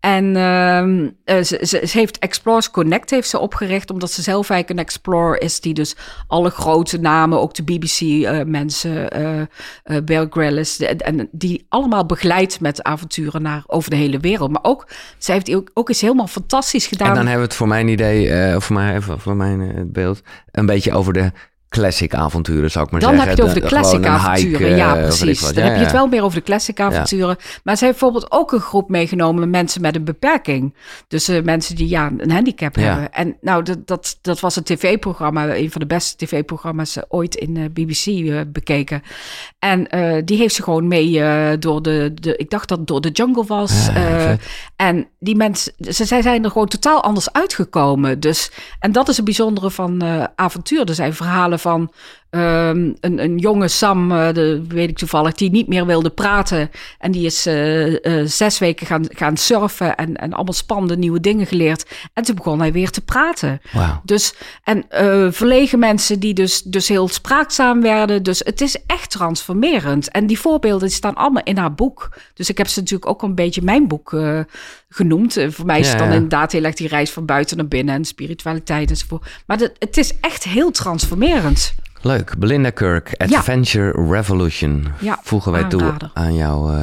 En 0.00 0.36
ehm, 0.36 1.08
eh, 1.24 1.42
ze, 1.42 1.58
ze, 1.66 1.98
heeft 1.98 2.18
Explorers 2.18 2.70
Connect 2.70 3.10
heeft 3.10 3.28
ze 3.28 3.38
opgericht, 3.38 3.90
omdat 3.90 4.10
ze 4.10 4.22
zelf 4.22 4.50
eigenlijk 4.50 4.80
een 4.80 4.86
explorer 4.86 5.42
is 5.42 5.60
die 5.60 5.74
dus 5.74 5.96
alle 6.26 6.50
grote 6.50 6.98
namen, 6.98 7.40
ook 7.40 7.54
de 7.54 7.62
BBC-mensen, 7.62 9.10
eh 9.10 9.40
eh 9.40 10.04
Bear 10.04 10.26
Grylls, 10.30 10.76
de- 10.76 10.86
en 10.86 11.28
die 11.32 11.66
allemaal 11.68 12.06
begeleidt 12.06 12.60
met 12.60 12.82
avonturen 12.82 13.42
naar 13.42 13.62
over 13.66 13.90
de 13.90 13.96
hele 13.96 14.18
wereld. 14.18 14.50
Maar 14.50 14.64
ook, 14.64 14.88
zij 15.18 15.34
heeft 15.34 15.54
ook, 15.54 15.70
ook 15.74 15.92
helemaal 15.92 16.26
fantastisch 16.26 16.86
gedaan. 16.86 17.08
En 17.08 17.14
dan 17.14 17.22
hebben 17.22 17.42
we 17.42 17.48
het 17.48 17.56
voor 17.56 17.68
mijn 17.68 17.88
idee, 17.88 18.28
eh, 18.30 18.56
of 18.56 18.64
voor, 18.64 18.76
mij, 18.76 19.00
voor 19.00 19.36
mijn 19.36 19.60
eh, 19.60 19.82
beeld, 19.86 20.22
een 20.50 20.66
beetje 20.66 20.92
over 20.92 21.12
de 21.12 21.32
classic 21.68 22.14
avonturen, 22.14 22.70
zou 22.70 22.84
ik 22.84 22.90
maar 22.90 23.00
Dan 23.00 23.10
zeggen. 23.10 23.28
heb 23.28 23.36
je 23.38 23.42
het 23.44 23.50
over 23.50 23.62
de 23.62 23.68
classic 23.76 24.06
avonturen. 24.06 24.58
hike, 24.58 24.76
ja, 24.76 24.96
eh, 24.96 25.02
precies. 25.02 25.40
Dan 25.40 25.52
Ja, 25.54 25.62
heb 25.62 25.78
je 25.78 25.82
het 25.82 25.92
wel 25.92 26.06
meer 26.06 26.22
over 26.22 26.38
de 26.38 26.44
classic 26.44 26.80
avonturen. 26.80 27.36
Maar 27.64 27.76
ze 27.76 27.84
heeft 27.84 27.98
bijvoorbeeld 27.98 28.32
ook 28.32 28.52
een 28.52 28.60
groep 28.60 28.88
meegenomen 28.88 29.40
met 29.40 29.48
mensen 29.48 29.80
met 29.80 29.96
een 29.96 30.04
beperking. 30.04 30.74
Dus 31.08 31.28
eh, 31.28 31.42
mensen 31.42 31.76
die 31.76 31.88
ja, 31.88 32.10
een 32.16 32.30
handicap 32.30 32.74
hebben. 32.74 33.12
En 33.12 33.36
nou, 33.40 33.62
dat, 33.62 33.86
dat, 33.86 34.18
dat 34.22 34.40
was 34.40 34.56
een 34.56 34.62
tv-programma, 34.62 35.56
een 35.56 35.70
van 35.70 35.80
de 35.80 35.86
beste 35.86 36.16
tv-programma's 36.26 36.96
eh, 36.96 37.02
ooit 37.08 37.34
in 37.34 37.72
BBC 37.72 38.32
bekeken. 38.52 39.02
En 39.58 39.86
die 40.24 40.36
heeft 40.38 40.54
ze 40.54 40.62
gewoon 40.62 40.88
mee 40.88 41.58
door 41.58 41.82
de, 41.82 42.12
de, 42.14 42.36
ik 42.36 42.50
dacht 42.50 42.68
dat 42.68 42.78
het 42.78 42.86
door 42.86 43.00
de 43.00 43.10
jungle 43.10 43.44
was. 43.44 43.88
Vet. 43.92 44.40
en 44.76 45.08
die 45.18 45.36
mensen, 45.36 45.72
ze, 45.78 46.04
zij 46.04 46.22
zijn 46.22 46.44
er 46.44 46.50
gewoon 46.50 46.68
totaal 46.68 47.02
anders 47.02 47.32
uitgekomen. 47.32 48.20
Dus, 48.20 48.50
en 48.80 48.92
dat 48.92 49.08
is 49.08 49.16
het 49.16 49.24
bijzondere 49.24 49.70
van 49.70 50.02
avontuur. 50.36 50.84
Er 50.88 50.94
zijn 50.94 51.14
verhalen 51.14 51.57
van 51.58 51.90
ehm, 52.30 52.92
een, 53.00 53.22
een 53.22 53.38
jonge 53.38 53.68
Sam, 53.68 54.12
eh, 54.12 54.32
de, 54.32 54.62
weet 54.68 54.88
ik 54.88 54.96
toevallig, 54.96 55.34
die 55.34 55.50
niet 55.50 55.68
meer 55.68 55.86
wilde 55.86 56.10
praten. 56.10 56.70
En 56.98 57.10
die 57.10 57.26
is 57.26 57.46
eh, 57.46 58.20
eh, 58.20 58.26
zes 58.26 58.58
weken 58.58 58.86
gaan, 58.86 59.04
gaan 59.08 59.36
surfen 59.36 59.96
en, 59.96 60.16
en 60.16 60.32
allemaal 60.32 60.52
spannende 60.52 60.96
nieuwe 60.96 61.20
dingen 61.20 61.46
geleerd. 61.46 61.90
En 62.12 62.22
toen 62.22 62.34
begon 62.34 62.60
hij 62.60 62.72
weer 62.72 62.90
te 62.90 63.00
praten. 63.00 63.60
Dus, 64.02 64.34
en 64.64 64.84
verlegen 65.32 65.78
mensen 65.78 66.20
die 66.20 66.34
dus, 66.34 66.62
dus 66.62 66.88
heel 66.88 67.08
spraakzaam 67.08 67.80
werden. 67.82 68.22
Dus 68.22 68.38
het 68.44 68.60
is 68.60 68.76
echt 68.86 69.10
transformerend. 69.10 70.10
En 70.10 70.26
die 70.26 70.40
voorbeelden 70.40 70.90
staan 70.90 71.14
allemaal 71.14 71.42
in 71.42 71.56
haar 71.56 71.74
boek. 71.74 72.08
Dus 72.34 72.48
ik 72.48 72.58
heb 72.58 72.68
ze 72.68 72.80
natuurlijk 72.80 73.10
ook 73.10 73.22
een 73.22 73.34
beetje 73.34 73.62
mijn 73.62 73.88
boek 73.88 74.16
genoemd. 74.88 75.38
Voor 75.48 75.66
mij 75.66 75.80
is 75.80 75.88
het 75.88 75.98
dan 75.98 76.08
ja. 76.08 76.14
inderdaad 76.14 76.52
heel 76.52 76.64
erg 76.64 76.74
die 76.74 76.88
reis 76.88 77.10
van 77.10 77.26
buiten 77.26 77.56
naar 77.56 77.68
binnen 77.68 77.94
en 77.94 78.04
spiritualiteit 78.04 78.90
enzovoort. 78.90 79.26
Maar 79.46 79.58
het, 79.58 79.72
het 79.78 79.96
is 79.96 80.14
echt 80.20 80.44
heel 80.44 80.70
transformerend. 80.70 81.74
Leuk. 82.08 82.34
Belinda 82.38 82.70
Kirk, 82.70 83.14
Adventure 83.16 84.08
Revolution. 84.10 84.86
Ja, 84.98 85.18
Voegen 85.22 85.52
wij 85.52 85.64
toe 85.64 85.94
aan 86.14 86.34
jouw 86.34 86.70
eh, 86.70 86.76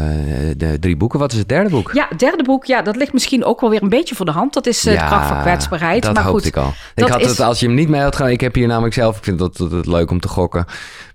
de 0.57 0.77
drie 0.79 0.97
boeken. 0.97 1.19
Wat 1.19 1.31
is 1.31 1.37
het 1.37 1.49
derde 1.49 1.69
boek? 1.69 1.91
Ja, 1.93 2.05
het 2.09 2.19
derde 2.19 2.43
boek, 2.43 2.65
ja, 2.65 2.81
dat 2.81 2.95
ligt 2.95 3.13
misschien 3.13 3.43
ook 3.45 3.61
wel 3.61 3.69
weer 3.69 3.83
een 3.83 3.89
beetje 3.89 4.15
voor 4.15 4.25
de 4.25 4.31
hand. 4.31 4.53
Dat 4.53 4.65
is 4.65 4.85
eh, 4.85 4.93
de 4.99 5.05
kracht 5.05 5.27
van 5.27 5.41
kwetsbaarheid. 5.41 6.03
Dat 6.03 6.13
maar 6.13 6.23
hoopte 6.23 6.37
goed, 6.43 6.47
ik 6.47 6.57
al. 6.57 6.67
Ik 6.69 6.75
dat 6.95 7.09
had 7.09 7.21
is- 7.21 7.27
het, 7.27 7.39
als 7.39 7.59
je 7.59 7.65
hem 7.65 7.75
niet 7.75 7.89
mee 7.89 8.01
had 8.01 8.15
gedaan, 8.15 8.31
ik 8.31 8.41
heb 8.41 8.55
hier 8.55 8.67
namelijk 8.67 8.93
zelf, 8.93 9.17
ik 9.17 9.23
vind 9.23 9.39
dat, 9.39 9.57
dat 9.57 9.71
het 9.71 9.85
leuk 9.85 10.11
om 10.11 10.19
te 10.19 10.27
gokken 10.27 10.65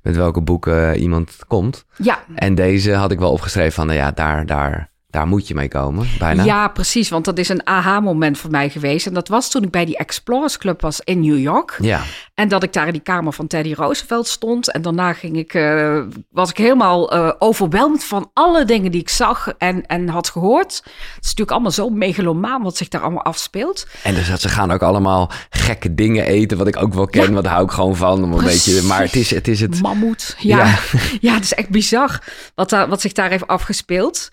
met 0.02 0.16
welke 0.16 0.40
boeken 0.40 0.92
eh, 0.92 1.00
iemand 1.00 1.36
komt. 1.46 1.84
Ja, 1.96 2.18
En 2.34 2.54
deze 2.54 2.92
had 2.94 3.10
ik 3.10 3.18
wel 3.18 3.30
opgeschreven 3.32 3.72
van, 3.72 3.86
nou 3.86 3.98
ja, 3.98 4.10
daar, 4.10 4.46
daar, 4.46 4.89
daar 5.10 5.26
moet 5.26 5.48
je 5.48 5.54
mee 5.54 5.68
komen, 5.68 6.06
bijna. 6.18 6.44
Ja, 6.44 6.68
precies. 6.68 7.08
Want 7.08 7.24
dat 7.24 7.38
is 7.38 7.48
een 7.48 7.66
aha-moment 7.66 8.38
voor 8.38 8.50
mij 8.50 8.70
geweest. 8.70 9.06
En 9.06 9.14
dat 9.14 9.28
was 9.28 9.50
toen 9.50 9.62
ik 9.62 9.70
bij 9.70 9.84
die 9.84 9.96
Explorers 9.96 10.58
Club 10.58 10.80
was 10.80 11.00
in 11.04 11.20
New 11.20 11.38
York. 11.38 11.78
Ja, 11.80 12.00
En 12.34 12.48
dat 12.48 12.62
ik 12.62 12.72
daar 12.72 12.86
in 12.86 12.92
die 12.92 13.00
kamer 13.02 13.32
van 13.32 13.46
Teddy 13.46 13.72
Roosevelt 13.74 14.28
stond. 14.28 14.72
En 14.72 14.82
daarna 14.82 15.12
ging 15.12 15.36
ik, 15.36 15.54
eh, 15.54 16.00
was 16.30 16.50
ik 16.50 16.56
helemaal 16.56 17.12
eh 17.12 17.32
overweldigd 17.38 18.04
van 18.04 18.30
alle 18.34 18.64
dingen 18.64 18.90
die 18.90 19.00
ik 19.00 19.08
zag 19.08 19.48
en, 19.58 19.86
en 19.86 20.08
had 20.08 20.28
gehoord. 20.28 20.74
Het 20.84 20.84
is 21.20 21.22
natuurlijk 21.22 21.50
allemaal 21.50 21.70
zo 21.70 21.88
megalomaan 21.88 22.62
wat 22.62 22.76
zich 22.76 22.88
daar 22.88 23.00
allemaal 23.00 23.24
afspeelt. 23.24 23.86
en 24.02 24.14
dus 24.14 24.28
dat 24.28 24.40
ze 24.40 24.48
gaan 24.48 24.70
ook 24.70 24.82
allemaal 24.82 25.30
gekke 25.50 25.94
dingen 25.94 26.24
eten, 26.26 26.58
wat 26.58 26.66
ik 26.66 26.82
ook 26.82 26.94
wel 26.94 27.06
ken, 27.06 27.32
Ja. 27.34 27.40
daar 27.40 27.52
hou 27.52 27.64
ik 27.64 27.70
gewoon 27.70 27.96
van. 27.96 28.22
Om 28.24 28.32
een 28.32 28.38
Precies. 28.38 28.64
beetje, 28.74 28.88
maar 28.88 29.00
het 29.02 29.16
is 29.16 29.30
het, 29.30 29.48
is 29.48 29.60
het 29.60 29.80
Mammoet. 29.82 30.34
Ja. 30.38 30.56
Ja. 30.58 30.78
Ja. 31.20 31.34
het 31.34 31.44
is 31.44 31.54
echt 31.54 31.68
bizar 31.68 32.22
wat, 32.54 32.70
daar, 32.70 32.88
wat 32.88 33.00
zich 33.00 33.12
daar 33.12 33.30
heeft 33.30 33.46
afgespeeld. 33.46 34.28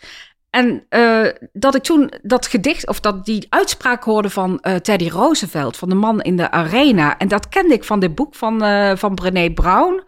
En 0.49 0.83
eh, 0.89 1.21
dat 1.53 1.75
ik 1.75 1.83
toen 1.83 2.11
dat 2.21 2.47
gedicht, 2.47 2.87
of 2.87 2.99
dat 2.99 3.25
die 3.25 3.47
uitspraak 3.49 4.03
hoorde 4.03 4.29
van 4.29 4.59
eh, 4.59 4.75
Teddy 4.75 5.09
Roosevelt, 5.09 5.77
van 5.77 5.89
de 5.89 5.95
man 5.95 6.21
in 6.21 6.37
de 6.37 6.51
arena. 6.51 7.17
En 7.17 7.27
dat 7.27 7.49
kende 7.49 7.73
ik 7.73 7.83
van 7.83 7.99
dit 7.99 8.15
boek 8.15 8.35
van, 8.35 8.63
eh 8.63 8.91
van 8.95 9.15
Brené 9.15 9.49
Brown. 9.51 10.03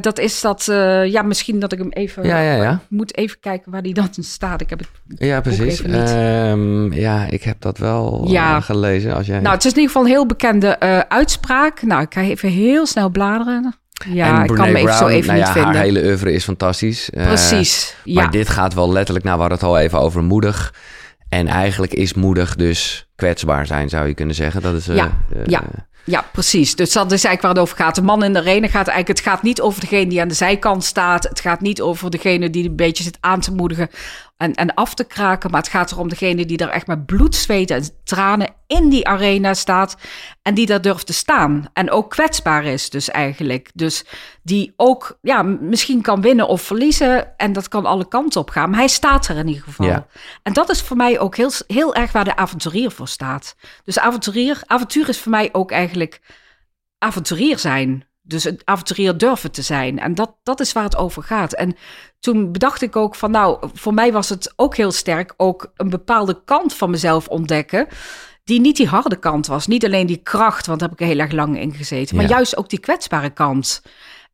Dat 0.00 0.18
is 0.18 0.40
dat, 0.40 0.64
ja, 1.04 1.22
misschien 1.22 1.60
dat 1.60 1.72
ik 1.72 1.78
hem 1.78 1.90
even. 1.90 2.24
Ja, 2.24 2.40
ja, 2.40 2.54
ja. 2.54 2.72
Ik 2.72 2.78
moet 2.96 3.16
even 3.16 3.40
kijken 3.40 3.72
waar 3.72 3.82
die 3.82 3.94
dan 3.94 4.08
staat. 4.20 4.60
Ik 4.60 4.70
heb 4.70 4.78
het. 4.78 4.88
Ja, 5.06 5.40
precies. 5.40 5.82
Ehm, 5.82 6.92
ja, 6.92 7.24
ik 7.30 7.42
heb 7.42 7.60
dat 7.60 7.78
wel 7.78 8.24
Ja. 8.26 8.60
gelezen. 8.60 9.14
Als 9.14 9.26
jij... 9.26 9.40
Nou, 9.40 9.54
het 9.54 9.64
is 9.64 9.70
in 9.72 9.76
ieder 9.78 9.90
geval 9.92 10.02
een 10.06 10.12
heel 10.14 10.26
bekende 10.26 10.80
uitspraak. 11.08 11.82
Nou, 11.82 12.02
ik 12.02 12.14
ga 12.14 12.20
even 12.20 12.48
heel 12.48 12.86
snel 12.86 13.08
bladeren. 13.10 13.74
Ja, 14.06 14.36
En 14.36 14.42
ik 14.42 14.56
kan 14.56 14.66
hem 14.66 14.76
even 14.76 14.94
zo 14.94 15.06
even 15.06 15.26
nou 15.26 15.38
niet 15.38 15.48
vinden. 15.48 15.74
Haar 15.74 15.82
hele 15.82 16.02
oeuvre 16.02 16.32
is 16.32 16.44
fantastisch. 16.44 17.10
Eh, 17.10 17.26
Precies. 17.26 17.94
Ja. 18.04 18.14
Maar 18.22 18.30
dit 18.30 18.48
gaat 18.48 18.74
wel 18.74 18.92
letterlijk, 18.92 19.24
nou 19.24 19.36
we 19.36 19.42
hadden 19.42 19.58
het 19.58 19.68
al 19.68 19.78
even 19.78 20.00
over 20.00 20.22
moedig. 20.22 20.74
En 21.28 21.46
eigenlijk 21.46 21.94
is 21.94 22.14
moedig 22.14 22.56
dus 22.56 23.08
kwetsbaar 23.16 23.66
zijn, 23.66 23.88
zou 23.88 24.06
je 24.06 24.14
kunnen 24.14 24.34
zeggen. 24.34 24.62
Dat 24.62 24.74
is, 24.74 24.88
eh, 24.88 24.96
Ja, 24.96 25.18
eh, 25.32 25.46
ja. 25.46 25.62
Ja, 26.04 26.24
precies. 26.32 26.76
Dus 26.76 26.92
dat 26.92 27.12
is 27.12 27.24
eigenlijk 27.24 27.42
waar 27.42 27.50
het 27.50 27.60
over 27.60 27.76
gaat. 27.84 27.94
De 27.94 28.02
man 28.02 28.24
in 28.24 28.32
de 28.32 28.38
arena 28.38 28.66
gaat 28.66 28.88
eigenlijk... 28.88 29.18
Het 29.18 29.28
gaat 29.28 29.42
niet 29.42 29.60
over 29.60 29.80
degene 29.80 30.06
die 30.06 30.20
aan 30.20 30.28
de 30.28 30.34
zijkant 30.34 30.84
staat. 30.84 31.24
Het 31.24 31.40
gaat 31.40 31.60
niet 31.60 31.80
over 31.80 32.10
degene 32.10 32.50
die 32.50 32.68
een 32.68 32.76
beetje 32.76 33.02
zit 33.02 33.18
aan 33.20 33.40
te 33.40 33.52
moedigen 33.52 33.88
en, 34.38 34.54
en 34.54 34.74
af 34.74 34.94
te 34.94 35.04
kraken. 35.04 35.50
Maar 35.50 35.60
het 35.60 35.70
gaat 35.70 35.92
erom 35.92 36.08
degene 36.08 36.46
die 36.46 36.56
daar 36.56 36.68
echt 36.68 36.86
met 36.86 37.06
bloed, 37.06 37.34
zweet 37.34 37.70
en 37.70 37.84
tranen 38.04 38.54
in 38.66 38.88
die 38.88 39.06
arena 39.06 39.54
staat. 39.54 39.96
En 40.42 40.54
die 40.54 40.66
daar 40.66 40.80
durft 40.80 41.06
te 41.06 41.12
staan. 41.12 41.64
En 41.72 41.90
ook 41.90 42.10
kwetsbaar 42.10 42.64
is 42.64 42.90
dus 42.90 43.10
eigenlijk. 43.10 43.70
Dus 43.74 44.04
die 44.42 44.72
ook 44.76 45.18
ja, 45.22 45.42
misschien 45.42 46.02
kan 46.02 46.20
winnen 46.20 46.48
of 46.48 46.62
verliezen. 46.62 47.38
En 47.38 47.52
dat 47.52 47.68
kan 47.68 47.86
alle 47.86 48.08
kanten 48.08 48.40
op 48.40 48.50
gaan. 48.50 48.70
Maar 48.70 48.78
hij 48.78 48.88
staat 48.88 49.28
er 49.28 49.36
in 49.36 49.48
ieder 49.48 49.62
geval. 49.62 49.86
Ja. 49.86 50.06
En 50.42 50.52
dat 50.52 50.70
is 50.70 50.82
voor 50.82 50.96
mij 50.96 51.18
ook 51.18 51.36
heel, 51.36 51.50
heel 51.66 51.94
erg 51.94 52.12
waar 52.12 52.24
de 52.24 52.36
avonturier 52.36 52.90
voor 52.90 53.08
staat. 53.08 53.56
Dus 53.84 53.98
avonturier, 53.98 54.62
avontuur 54.66 55.08
is 55.08 55.20
voor 55.20 55.32
mij 55.32 55.48
ook 55.52 55.70
eigenlijk 55.70 56.20
avonturier 56.98 57.58
zijn. 57.58 58.06
Dus 58.22 58.44
een 58.44 58.60
avonturier 58.64 59.18
durven 59.18 59.50
te 59.50 59.62
zijn. 59.62 59.98
En 59.98 60.14
dat, 60.14 60.36
dat 60.42 60.60
is 60.60 60.72
waar 60.72 60.84
het 60.84 60.96
over 60.96 61.22
gaat. 61.22 61.52
En 61.52 61.76
toen 62.20 62.52
bedacht 62.52 62.82
ik 62.82 62.96
ook 62.96 63.14
van, 63.14 63.30
nou, 63.30 63.68
voor 63.74 63.94
mij 63.94 64.12
was 64.12 64.28
het 64.28 64.52
ook 64.56 64.76
heel 64.76 64.92
sterk 64.92 65.34
ook 65.36 65.72
een 65.76 65.90
bepaalde 65.90 66.40
kant 66.44 66.74
van 66.74 66.90
mezelf 66.90 67.28
ontdekken. 67.28 67.86
Die 68.44 68.60
niet 68.60 68.76
die 68.76 68.88
harde 68.88 69.16
kant 69.18 69.46
was. 69.46 69.66
Niet 69.66 69.84
alleen 69.84 70.06
die 70.06 70.16
kracht, 70.22 70.66
want 70.66 70.80
daar 70.80 70.88
heb 70.88 70.98
ik 70.98 71.04
er 71.06 71.12
heel 71.12 71.22
erg 71.22 71.32
lang 71.32 71.58
in 71.58 71.72
gezeten. 71.74 72.16
Maar 72.16 72.24
Ja. 72.24 72.30
juist 72.30 72.56
ook 72.56 72.68
die 72.68 72.78
kwetsbare 72.80 73.30
kant. 73.30 73.82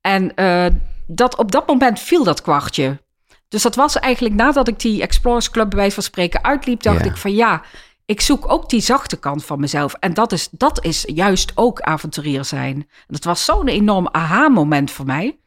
En 0.01 0.35
eh, 0.35 0.67
dat, 1.07 1.37
op 1.37 1.53
dat 1.53 1.67
moment 1.67 2.01
viel 2.01 2.25
dat 2.25 2.43
kwartje. 2.43 3.03
Dus 3.49 3.63
dat 3.63 3.75
was 3.75 3.99
eigenlijk 3.99 4.35
nadat 4.35 4.69
ik 4.69 4.81
die 4.81 5.03
Explorers 5.03 5.51
Club 5.51 5.69
bij 5.71 5.79
wijze 5.79 5.95
van 5.95 6.03
spreken 6.03 6.45
uitliep, 6.45 6.83
dacht 6.83 7.05
Ja. 7.05 7.11
ik 7.11 7.17
van 7.17 7.35
ja, 7.35 7.63
ik 8.07 8.21
zoek 8.21 8.51
ook 8.53 8.69
die 8.71 8.81
zachte 8.81 9.17
kant 9.17 9.45
van 9.45 9.61
mezelf. 9.61 9.95
En 9.95 10.15
dat 10.15 10.33
is, 10.33 10.49
dat 10.51 10.85
is 10.85 11.05
juist 11.07 11.53
ook 11.55 11.81
avonturier 11.81 12.45
zijn. 12.45 12.75
En 12.77 12.87
dat 13.07 13.25
was 13.25 13.45
zo'n 13.45 13.69
enorm 13.69 14.09
aha-moment 14.13 14.91
voor 14.91 15.07
mij. 15.07 15.39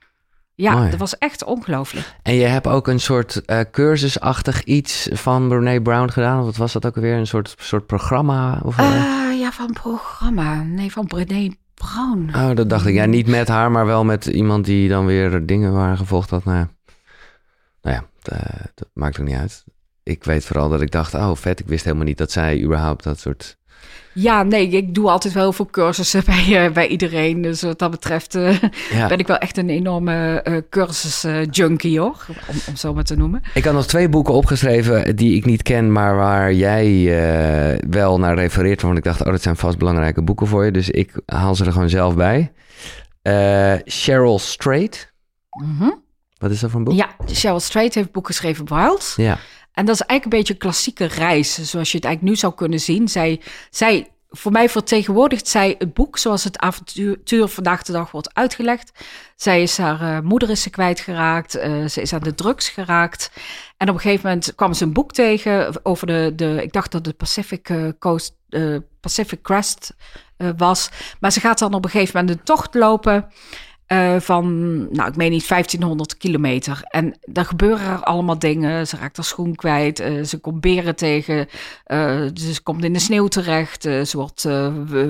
Ja, 0.58 0.74
Mooi. 0.74 0.90
dat 0.90 1.00
was 1.00 1.18
echt 1.18 1.44
ongelooflijk. 1.44 2.14
En 2.22 2.34
je 2.34 2.46
hebt 2.46 2.68
ook 2.68 2.88
een 2.88 3.00
soort 3.00 3.46
eh, 3.46 3.60
cursusachtig 3.72 4.64
iets 4.64 5.10
van 5.12 5.48
Brené 5.48 5.82
Brown 5.82 6.10
gedaan. 6.10 6.44
Wat 6.44 6.56
was 6.56 6.74
dat 6.74 6.86
ook 6.86 6.96
alweer? 6.96 7.16
Een 7.16 7.28
soort, 7.28 7.56
soort 7.60 7.86
programma? 7.86 8.62
Of, 8.64 8.78
eh? 8.78 8.96
Eh, 8.96 9.40
ja, 9.40 9.52
van 9.52 9.74
programma. 9.74 10.64
Nee, 10.64 10.92
van 10.92 11.08
Brené 11.08 11.50
Brown. 11.74 12.30
Oh, 12.36 12.56
dat 12.56 12.70
dacht 12.70 12.86
ik. 12.86 12.94
Ja, 12.94 13.06
niet 13.06 13.28
met 13.28 13.48
haar, 13.48 13.72
maar 13.72 13.86
wel 13.86 14.04
met 14.04 14.26
iemand 14.26 14.66
die 14.66 14.90
dan 14.90 15.06
weer 15.06 15.46
dingen 15.46 15.74
waren 15.74 15.98
gevolgd 15.98 16.30
had. 16.30 16.44
Nou 16.44 16.58
ja, 16.58 16.70
nou 17.82 17.96
ja 17.96 18.04
dat, 18.22 18.40
eh, 18.40 18.66
dat 18.76 18.90
maakt 18.94 19.20
ook 19.20 19.26
niet 19.26 19.38
uit. 19.38 19.64
Ik 20.04 20.24
weet 20.24 20.46
vooral 20.46 20.70
dat 20.70 20.82
ik 20.82 20.92
dacht, 20.92 21.14
oh 21.14 21.36
vet, 21.36 21.60
ik 21.60 21.68
wist 21.68 21.84
helemaal 21.84 22.06
niet 22.06 22.18
dat 22.18 22.32
zij 22.32 22.64
überhaupt 22.64 23.04
dat 23.04 23.20
soort... 23.20 23.58
Ja, 24.14 24.44
nee, 24.44 24.68
ik 24.68 24.94
doe 24.94 25.10
altijd 25.10 25.34
wel 25.34 25.44
heel 25.44 25.54
veel 25.54 25.66
cursussen 25.66 26.24
bij, 26.46 26.66
eh, 26.66 26.72
bij 26.72 26.88
iedereen. 26.88 27.42
Dus 27.42 27.62
wat 27.62 27.80
dat 27.80 27.92
betreft 27.92 28.36
eh, 28.36 28.62
Ja. 28.92 29.08
ben 29.08 29.18
ik 29.18 29.28
wel 29.28 29.38
echt 29.38 29.58
een 29.58 29.70
enorme 29.70 30.42
eh 30.42 30.58
cursus-junkie, 30.70 32.00
hoor. 32.00 32.26
Om, 32.48 32.56
om 32.68 32.76
zo 32.76 32.94
maar 32.94 33.04
te 33.04 33.16
noemen. 33.16 33.42
Ik 33.54 33.64
had 33.66 33.74
nog 33.74 33.86
twee 33.88 34.10
boeken 34.10 34.34
opgeschreven 34.34 35.16
die 35.16 35.36
ik 35.36 35.46
niet 35.46 35.62
ken, 35.62 35.92
maar 35.92 36.16
waar 36.16 36.54
jij 36.54 37.04
wel 37.90 38.20
naar 38.20 38.36
refereert. 38.36 38.82
Want 38.82 38.98
ik 38.98 39.04
dacht, 39.04 39.22
oh, 39.26 39.32
dat 39.32 39.42
zijn 39.42 39.56
vast 39.56 39.78
belangrijke 39.78 40.22
boeken 40.22 40.48
voor 40.48 40.66
je. 40.66 40.72
Dus 40.72 40.90
ik 40.90 41.12
haal 41.26 41.56
ze 41.56 41.66
er 41.66 41.72
gewoon 41.72 41.90
zelf 41.90 42.16
bij. 42.16 42.52
Cheryl 43.86 44.40
Strait. 44.40 45.14
Mhm. 45.50 45.90
Wat 46.38 46.52
is 46.52 46.60
dat 46.60 46.70
voor 46.70 46.80
een 46.80 46.86
boek? 46.86 46.96
Ja, 46.96 47.10
Cheryl 47.26 47.60
Strait 47.60 47.94
heeft 47.94 48.08
een 48.08 48.14
boek 48.14 48.28
geschreven, 48.28 48.68
Wild. 48.68 49.14
Ja. 49.16 49.38
En 49.72 49.86
dat 49.86 49.96
is 49.96 50.02
eigenlijk 50.02 50.24
een 50.24 50.40
beetje 50.40 50.54
een 50.54 50.60
klassieke 50.60 51.06
reis, 51.06 51.54
zoals 51.54 51.92
je 51.92 51.98
het 51.98 52.06
eigenlijk 52.06 52.22
nu 52.22 52.36
zou 52.40 52.54
kunnen 52.54 52.80
zien. 52.80 53.08
Zij, 53.08 53.42
zij, 53.70 54.12
voor 54.30 54.52
mij 54.52 54.70
vertegenwoordigt 54.70 55.48
zij 55.48 55.76
het 55.78 55.94
boek 55.94 56.18
zoals 56.18 56.44
het 56.44 56.58
avontuur 56.58 57.48
vandaag 57.48 57.84
de 57.84 57.92
dag 57.92 58.12
wordt 58.12 58.34
uitgelegd. 58.34 58.92
Zij 59.36 59.62
is 59.62 59.78
haar 59.78 60.02
eh, 60.02 60.24
moeder 60.24 60.50
is 60.50 60.62
ze 60.62 60.70
kwijtgeraakt, 60.70 61.56
eh 61.56 61.86
ze 61.86 62.02
is 62.02 62.14
aan 62.14 62.20
de 62.20 62.36
drugs 62.36 62.70
geraakt. 62.70 63.32
En 63.78 63.90
op 63.90 63.96
een 63.96 64.02
gegeven 64.02 64.28
moment 64.28 64.56
kwam 64.56 64.74
ze 64.74 64.84
een 64.84 64.94
boek 64.94 65.14
tegen 65.14 65.86
over 65.86 66.08
de, 66.08 66.34
de 66.36 66.60
ik 66.64 66.74
dacht 66.74 66.92
dat 66.92 67.06
het 67.06 67.18
Pacific 67.18 67.70
eh, 67.70 67.88
Coast, 68.00 68.36
eh, 68.50 68.76
Pacific 69.00 69.42
Crest 69.42 69.96
was. 70.58 70.90
Maar 71.20 71.32
ze 71.32 71.40
gaat 71.40 71.60
dan 71.60 71.74
op 71.74 71.84
een 71.84 71.90
gegeven 71.90 72.20
moment 72.20 72.38
een 72.38 72.44
tocht 72.44 72.74
lopen. 72.74 73.28
Eh, 73.88 74.16
van, 74.20 74.78
nou, 74.92 75.10
ik 75.10 75.16
meen 75.16 75.32
niet 75.32 75.48
1500 75.48 76.18
kilometer. 76.18 76.82
En 76.84 77.20
daar 77.22 77.46
gebeuren 77.46 77.88
er 77.88 78.04
allemaal 78.04 78.40
dingen. 78.40 78.88
Ze 78.88 78.98
raakt 78.98 79.16
haar 79.16 79.26
schoen 79.26 79.56
kwijt, 79.56 80.00
eh, 80.00 80.24
ze 80.24 80.38
komt 80.38 80.62
beren 80.62 80.96
tegen, 80.96 81.48
eh, 81.84 82.22
ze 82.34 82.62
komt 82.64 82.84
in 82.84 82.94
de 82.94 83.00
sneeuw 83.00 83.28
terecht, 83.28 83.82
ze 83.82 84.12
wordt 84.12 84.48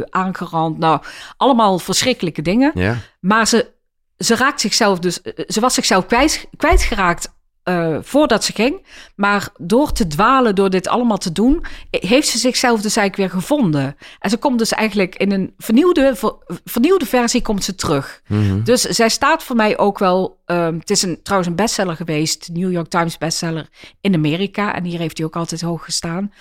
aangerand. 0.09 0.77
Nou, 0.77 1.01
allemaal 1.37 1.79
verschrikkelijke 1.79 2.41
dingen. 2.41 2.71
Ja. 2.75 2.97
Maar 3.19 3.47
ze, 3.47 3.71
ze 4.17 4.35
raakt 4.35 4.61
zichzelf 4.61 4.99
dus, 4.99 5.21
ze 5.47 5.59
was 5.59 5.73
zichzelf 5.73 6.05
kwijt, 6.05 6.47
kwijtgeraakt 6.57 7.35
uh, 7.69 7.97
voordat 8.01 8.43
ze 8.43 8.53
ging. 8.53 8.85
Maar 9.15 9.49
door 9.57 9.91
te 9.91 10.07
dwalen, 10.07 10.55
door 10.55 10.69
dit 10.69 10.87
allemaal 10.87 11.17
te 11.17 11.31
doen, 11.31 11.65
heeft 11.89 12.27
ze 12.27 12.37
zichzelf 12.37 12.81
dus 12.81 12.95
eigenlijk 12.95 13.31
weer 13.31 13.41
gevonden. 13.41 13.95
En 14.19 14.29
ze 14.29 14.37
komt 14.37 14.59
dus 14.59 14.71
eigenlijk 14.71 15.15
in 15.15 15.31
een 15.31 15.53
vernieuwde, 15.57 16.15
ver, 16.15 16.35
vernieuwde 16.65 17.05
versie 17.05 17.41
komt 17.41 17.63
ze 17.63 17.75
terug. 17.75 18.21
Mhm. 18.27 18.63
Dus 18.63 18.81
zij 18.81 19.09
staat 19.09 19.43
voor 19.43 19.55
mij 19.55 19.77
ook 19.77 19.99
wel. 19.99 20.39
Um, 20.45 20.79
het 20.79 20.89
is 20.89 21.01
een, 21.01 21.19
trouwens 21.23 21.49
een 21.49 21.57
bestseller 21.57 21.95
geweest, 21.95 22.49
New 22.53 22.71
York 22.71 22.87
Times 22.87 23.17
bestseller 23.17 23.69
in 24.01 24.13
Amerika. 24.13 24.75
En 24.75 24.83
hier 24.83 24.99
heeft 24.99 25.17
hij 25.17 25.25
ook 25.25 25.35
altijd 25.35 25.61
hoog 25.61 25.83
gestaan. 25.83 26.31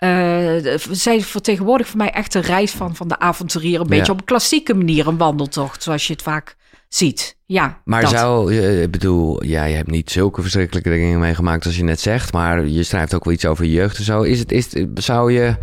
Uh, 0.00 0.76
zij 0.90 1.20
vertegenwoordigt 1.20 1.90
voor 1.90 1.98
mij 1.98 2.10
echt 2.10 2.34
een 2.34 2.42
reis 2.42 2.70
van, 2.70 2.96
van 2.96 3.08
de 3.08 3.18
avonturier. 3.18 3.80
Een 3.80 3.88
ja. 3.88 3.96
beetje 3.96 4.12
op 4.12 4.18
een 4.18 4.24
klassieke 4.24 4.74
manier, 4.74 5.06
een 5.06 5.16
wandeltocht, 5.16 5.82
zoals 5.82 6.06
je 6.06 6.12
het 6.12 6.22
vaak 6.22 6.56
ziet. 6.94 7.36
Ja, 7.46 7.80
maar 7.84 8.00
dat. 8.00 8.10
zou, 8.10 8.54
ik 8.54 8.90
bedoel, 8.90 9.44
ja, 9.44 9.64
je 9.64 9.76
hebt 9.76 9.90
niet 9.90 10.10
zulke 10.10 10.42
verschrikkelijke 10.42 10.90
dingen 10.90 11.18
meegemaakt 11.18 11.66
als 11.66 11.76
je 11.76 11.84
net 11.84 12.00
zegt, 12.00 12.32
maar 12.32 12.66
je 12.66 12.82
schrijft 12.82 13.14
ook 13.14 13.24
wel 13.24 13.34
iets 13.34 13.46
over 13.46 13.64
je 13.64 13.72
jeugd 13.72 13.98
en 13.98 14.04
zo. 14.04 14.22
Is 14.22 14.38
het, 14.38 14.52
is 14.52 14.72
het, 14.72 14.88
zou 14.94 15.32
je, 15.32 15.56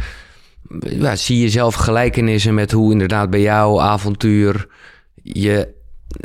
ja, 0.79 1.15
zie 1.15 1.39
je 1.39 1.49
zelf 1.49 1.75
gelijkenissen 1.75 2.53
met 2.53 2.71
hoe 2.71 2.91
inderdaad 2.91 3.29
bij 3.29 3.41
jou 3.41 3.81
avontuur 3.81 4.67
je 5.23 5.73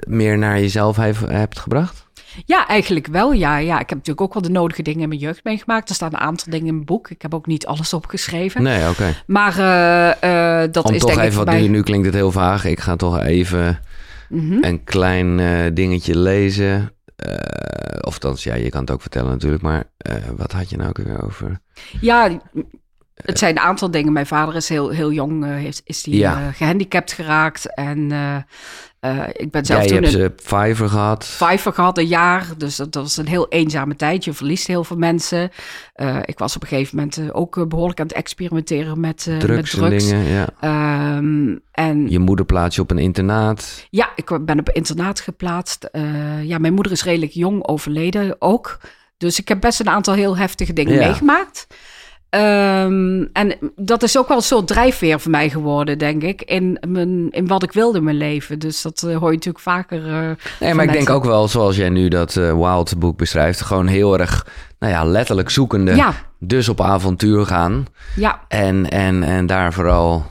meer 0.08 0.38
naar 0.38 0.60
jezelf 0.60 0.96
heeft, 0.96 1.20
hebt 1.20 1.58
gebracht? 1.58 2.06
Ja, 2.44 2.68
eigenlijk 2.68 3.06
wel. 3.06 3.32
Ja, 3.32 3.56
ja, 3.56 3.74
ik 3.74 3.88
heb 3.88 3.98
natuurlijk 3.98 4.20
ook 4.20 4.32
wel 4.32 4.42
de 4.42 4.48
nodige 4.48 4.82
dingen 4.82 5.00
in 5.00 5.08
mijn 5.08 5.20
jeugd 5.20 5.44
meegemaakt. 5.44 5.88
Er 5.88 5.94
staan 5.94 6.12
een 6.12 6.20
aantal 6.20 6.52
dingen 6.52 6.66
in 6.66 6.74
mijn 6.74 6.86
boek. 6.86 7.10
Ik 7.10 7.22
heb 7.22 7.34
ook 7.34 7.46
niet 7.46 7.66
alles 7.66 7.92
opgeschreven. 7.92 8.62
Nee, 8.62 8.88
oké. 8.88 9.14
Maar 9.26 9.58
uh, 9.58 10.64
uh, 10.64 10.72
dat 10.72 10.84
Om 10.84 10.94
is 10.94 11.00
toch 11.00 11.10
denk 11.10 11.22
even, 11.22 11.40
ik 11.40 11.46
wat 11.46 11.54
nu, 11.54 11.68
nu 11.68 11.82
klinkt 11.82 12.06
het 12.06 12.14
heel 12.14 12.32
vaag. 12.32 12.64
Ik 12.64 12.80
ga 12.80 12.96
toch 12.96 13.20
even 13.20 13.80
Mhm. 14.32 14.64
een 14.64 14.84
klein 14.84 15.38
uh, 15.38 15.64
dingetje 15.74 16.18
lezen. 16.18 16.92
Uh, 17.26 17.34
of 18.00 18.18
dan, 18.18 18.36
ja, 18.38 18.54
je 18.54 18.70
kan 18.70 18.80
het 18.80 18.90
ook 18.90 19.00
vertellen 19.00 19.30
natuurlijk. 19.30 19.62
Maar 19.62 19.84
uh, 20.10 20.14
wat 20.36 20.52
had 20.52 20.70
je 20.70 20.76
nou 20.76 20.88
ook 20.88 20.96
weer 20.98 21.24
over? 21.24 21.60
Ja, 22.00 22.40
het 23.14 23.38
zijn 23.38 23.56
een 23.56 23.62
aantal 23.62 23.90
dingen. 23.90 24.12
Mijn 24.12 24.26
vader 24.26 24.54
is 24.56 24.68
heel, 24.68 24.88
heel 24.90 25.12
jong, 25.12 25.44
heeft, 25.44 25.82
is 25.84 26.02
die 26.02 26.16
Ja. 26.16 26.52
gehandicapt 26.52 27.12
geraakt. 27.12 27.74
En 27.74 28.10
uh, 29.04 29.22
ik 29.32 29.50
ben 29.50 29.64
zelf 29.64 29.78
Ja, 29.84 29.94
je 29.94 30.00
toen 30.10 30.20
hebt 30.20 30.40
een 30.42 30.46
Fiverr 30.46 30.88
gehad. 30.88 31.24
vijver 31.26 31.72
gehad, 31.72 31.98
een 31.98 32.06
jaar. 32.06 32.46
Dus 32.56 32.76
dat, 32.76 32.92
dat 32.92 33.02
was 33.02 33.16
een 33.16 33.26
heel 33.28 33.48
eenzame 33.48 33.96
tijd. 33.96 34.24
Je 34.24 34.32
verliest 34.32 34.66
heel 34.66 34.84
veel 34.84 34.96
mensen. 34.96 35.50
Uh, 35.96 36.16
ik 36.24 36.38
was 36.38 36.56
op 36.56 36.62
een 36.62 36.68
gegeven 36.68 36.96
moment 36.96 37.16
uh, 37.18 37.28
ook 37.32 37.68
behoorlijk 37.68 38.00
aan 38.00 38.06
het 38.06 38.16
experimenteren 38.16 39.00
met, 39.00 39.26
uh, 39.28 39.38
drugs, 39.38 39.74
met 39.74 39.88
drugs. 39.88 40.10
en 40.10 40.18
dingen, 40.22 40.46
ja. 40.60 41.16
Um, 41.16 41.60
en 41.72 42.10
Je 42.10 42.18
moeder 42.18 42.44
plaats 42.44 42.76
je 42.76 42.82
op 42.82 42.90
een 42.90 42.98
internaat. 42.98 43.86
ja, 43.90 44.08
ik 44.16 44.38
ben 44.44 44.58
op 44.58 44.68
internaat 44.70 45.20
geplaatst. 45.20 45.88
Ja, 46.42 46.58
mijn 46.58 46.74
moeder 46.74 46.92
is 46.92 47.04
redelijk 47.04 47.32
jong 47.32 47.66
overleden 47.66 48.36
ook. 48.38 48.78
Dus 49.16 49.38
ik 49.40 49.48
heb 49.48 49.60
best 49.60 49.80
een 49.80 49.88
aantal 49.88 50.14
heel 50.14 50.36
heftige 50.36 50.72
dingen 50.72 50.94
Ja. 50.94 51.06
meegemaakt. 51.06 51.66
Um, 52.34 53.28
en 53.32 53.54
dat 53.76 54.02
is 54.02 54.18
ook 54.18 54.28
wel 54.28 54.36
een 54.36 54.42
soort 54.42 54.66
drijfveer 54.66 55.20
voor 55.20 55.30
mij 55.30 55.50
geworden, 55.50 55.98
denk 55.98 56.22
ik, 56.22 56.42
in, 56.42 56.78
mijn, 56.86 57.30
in 57.30 57.46
wat 57.46 57.62
ik 57.62 57.72
wilde 57.72 57.98
in 57.98 58.04
mijn 58.04 58.16
leven. 58.16 58.58
Dus 58.58 58.82
dat 58.82 59.02
uh, 59.06 59.16
hoor 59.16 59.28
je 59.28 59.36
natuurlijk 59.36 59.64
vaker. 59.64 60.06
Uh, 60.06 60.30
Nee, 60.60 60.74
maar 60.74 60.84
ik 60.84 60.92
denk 60.92 61.10
ook 61.10 61.24
wel, 61.24 61.48
zoals 61.48 61.76
jij 61.76 61.88
nu 61.88 62.08
dat 62.08 62.34
uh, 62.34 62.52
Wild 62.52 62.98
boek 62.98 63.18
beschrijft, 63.18 63.60
gewoon 63.60 63.86
heel 63.86 64.18
erg, 64.18 64.46
nou 64.78 64.92
ja, 64.92 65.04
letterlijk 65.04 65.50
zoekende. 65.50 65.94
Ja. 65.94 66.14
Dus 66.38 66.68
op 66.68 66.80
avontuur 66.80 67.46
gaan. 67.46 67.86
Ja. 68.16 68.40
En, 68.48 68.90
en, 68.90 69.22
en 69.22 69.46
daar 69.46 69.72
vooral, 69.72 70.26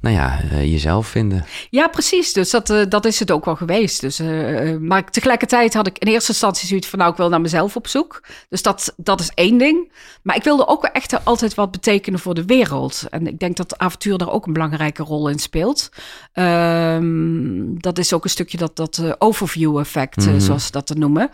nou 0.00 0.14
ja, 0.14 0.40
uh, 0.44 0.72
jezelf 0.72 1.06
vinden. 1.06 1.44
Ja, 1.70 1.88
precies. 1.88 2.32
Dus 2.32 2.50
dat, 2.50 2.70
uh, 2.70 2.84
dat 2.88 3.04
is 3.04 3.18
het 3.18 3.30
ook 3.30 3.44
wel 3.44 3.56
geweest. 3.56 4.00
Dus, 4.00 4.20
uh, 4.20 4.76
maar 4.76 5.10
tegelijkertijd 5.10 5.74
had 5.74 5.86
ik 5.86 5.98
in 5.98 6.08
eerste 6.08 6.32
instantie 6.32 6.68
zoiets 6.68 6.88
van... 6.88 6.98
nou, 6.98 7.10
ik 7.10 7.16
wil 7.16 7.28
naar 7.28 7.40
mezelf 7.40 7.76
op 7.76 7.86
zoek. 7.86 8.22
Dus 8.48 8.62
dat, 8.62 8.94
dat 8.96 9.20
is 9.20 9.30
één 9.34 9.58
ding. 9.58 9.92
Maar 10.22 10.36
ik 10.36 10.44
wilde 10.44 10.66
ook 10.66 10.84
echt 10.84 11.24
altijd 11.24 11.54
wat 11.54 11.70
betekenen 11.70 12.20
voor 12.20 12.34
de 12.34 12.44
wereld. 12.44 13.02
En 13.10 13.26
ik 13.26 13.38
denk 13.38 13.56
dat 13.56 13.78
avontuur 13.78 14.18
daar 14.18 14.32
ook 14.32 14.46
een 14.46 14.52
belangrijke 14.52 15.02
rol 15.02 15.28
in 15.28 15.38
speelt. 15.38 15.88
Um, 16.34 17.80
dat 17.80 17.98
is 17.98 18.12
ook 18.12 18.24
een 18.24 18.30
stukje 18.30 18.58
dat, 18.58 18.76
dat 18.76 19.14
overview-effect, 19.18 20.16
mm 20.16 20.24
-hmm. 20.24 20.40
zoals 20.40 20.66
ze 20.66 20.72
dat 20.72 20.86
te 20.86 20.94
noemen. 20.94 21.30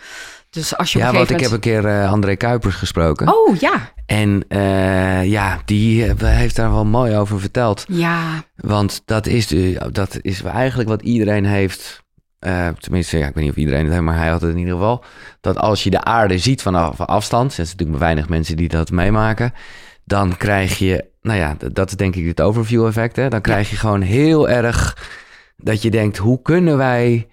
Dus 0.55 0.77
als 0.77 0.93
je 0.93 0.99
ja, 0.99 1.13
want 1.13 1.31
ik 1.31 1.41
heb 1.41 1.51
een 1.51 1.61
keer 1.61 1.85
uh, 1.85 2.13
André 2.13 2.37
Kuipers 2.37 2.75
gesproken. 2.75 3.35
Oh, 3.35 3.57
ja. 3.57 3.93
En 4.07 4.45
uh, 4.49 5.25
ja, 5.25 5.59
die 5.65 6.13
heeft 6.25 6.57
daar 6.57 6.71
wel 6.71 6.85
mooi 6.85 7.17
over 7.17 7.41
verteld. 7.41 7.85
Ja. 7.89 8.45
Want 8.57 9.03
dat 9.05 9.27
is, 9.27 9.55
dat 9.93 10.19
is 10.21 10.43
eigenlijk 10.43 10.89
wat 10.89 11.03
iedereen 11.03 11.45
heeft. 11.45 12.03
Tenminste, 12.79 13.19
ja, 13.19 13.27
ik 13.27 13.35
weet 13.35 13.45
niet 13.45 13.53
of 13.53 13.59
iedereen 13.59 13.83
het 13.83 13.93
heeft, 13.93 14.05
maar 14.05 14.19
hij 14.19 14.29
had 14.29 14.41
het 14.41 14.51
in 14.51 14.59
ieder 14.59 14.75
geval. 14.75 15.05
Dat 15.41 15.59
als 15.59 15.85
je 15.85 15.91
de 15.91 16.05
aarde 16.05 16.39
ziet 16.39 16.63
vanaf 16.63 17.01
afstand, 17.01 17.49
er 17.49 17.55
zijn 17.55 17.67
natuurlijk 17.67 17.99
maar 17.99 18.09
weinig 18.09 18.29
mensen 18.29 18.57
die 18.57 18.69
dat 18.69 18.91
meemaken. 18.91 19.53
Dan 20.05 20.37
krijg 20.37 20.79
je, 20.79 21.05
nou 21.23 21.39
ja, 21.39 21.57
dat 21.73 21.89
is 21.89 21.97
denk 21.97 22.17
ik 22.17 22.27
het 22.27 22.41
overview 22.41 22.87
effect. 22.87 23.17
Hè? 23.17 23.29
Dan 23.29 23.41
krijg 23.41 23.71
je 23.71 23.77
gewoon 23.77 24.01
heel 24.01 24.49
erg 24.49 24.99
dat 25.57 25.83
je 25.83 25.91
denkt, 25.91 26.17
hoe 26.17 26.43
kunnen 26.43 26.77
wij 26.77 27.29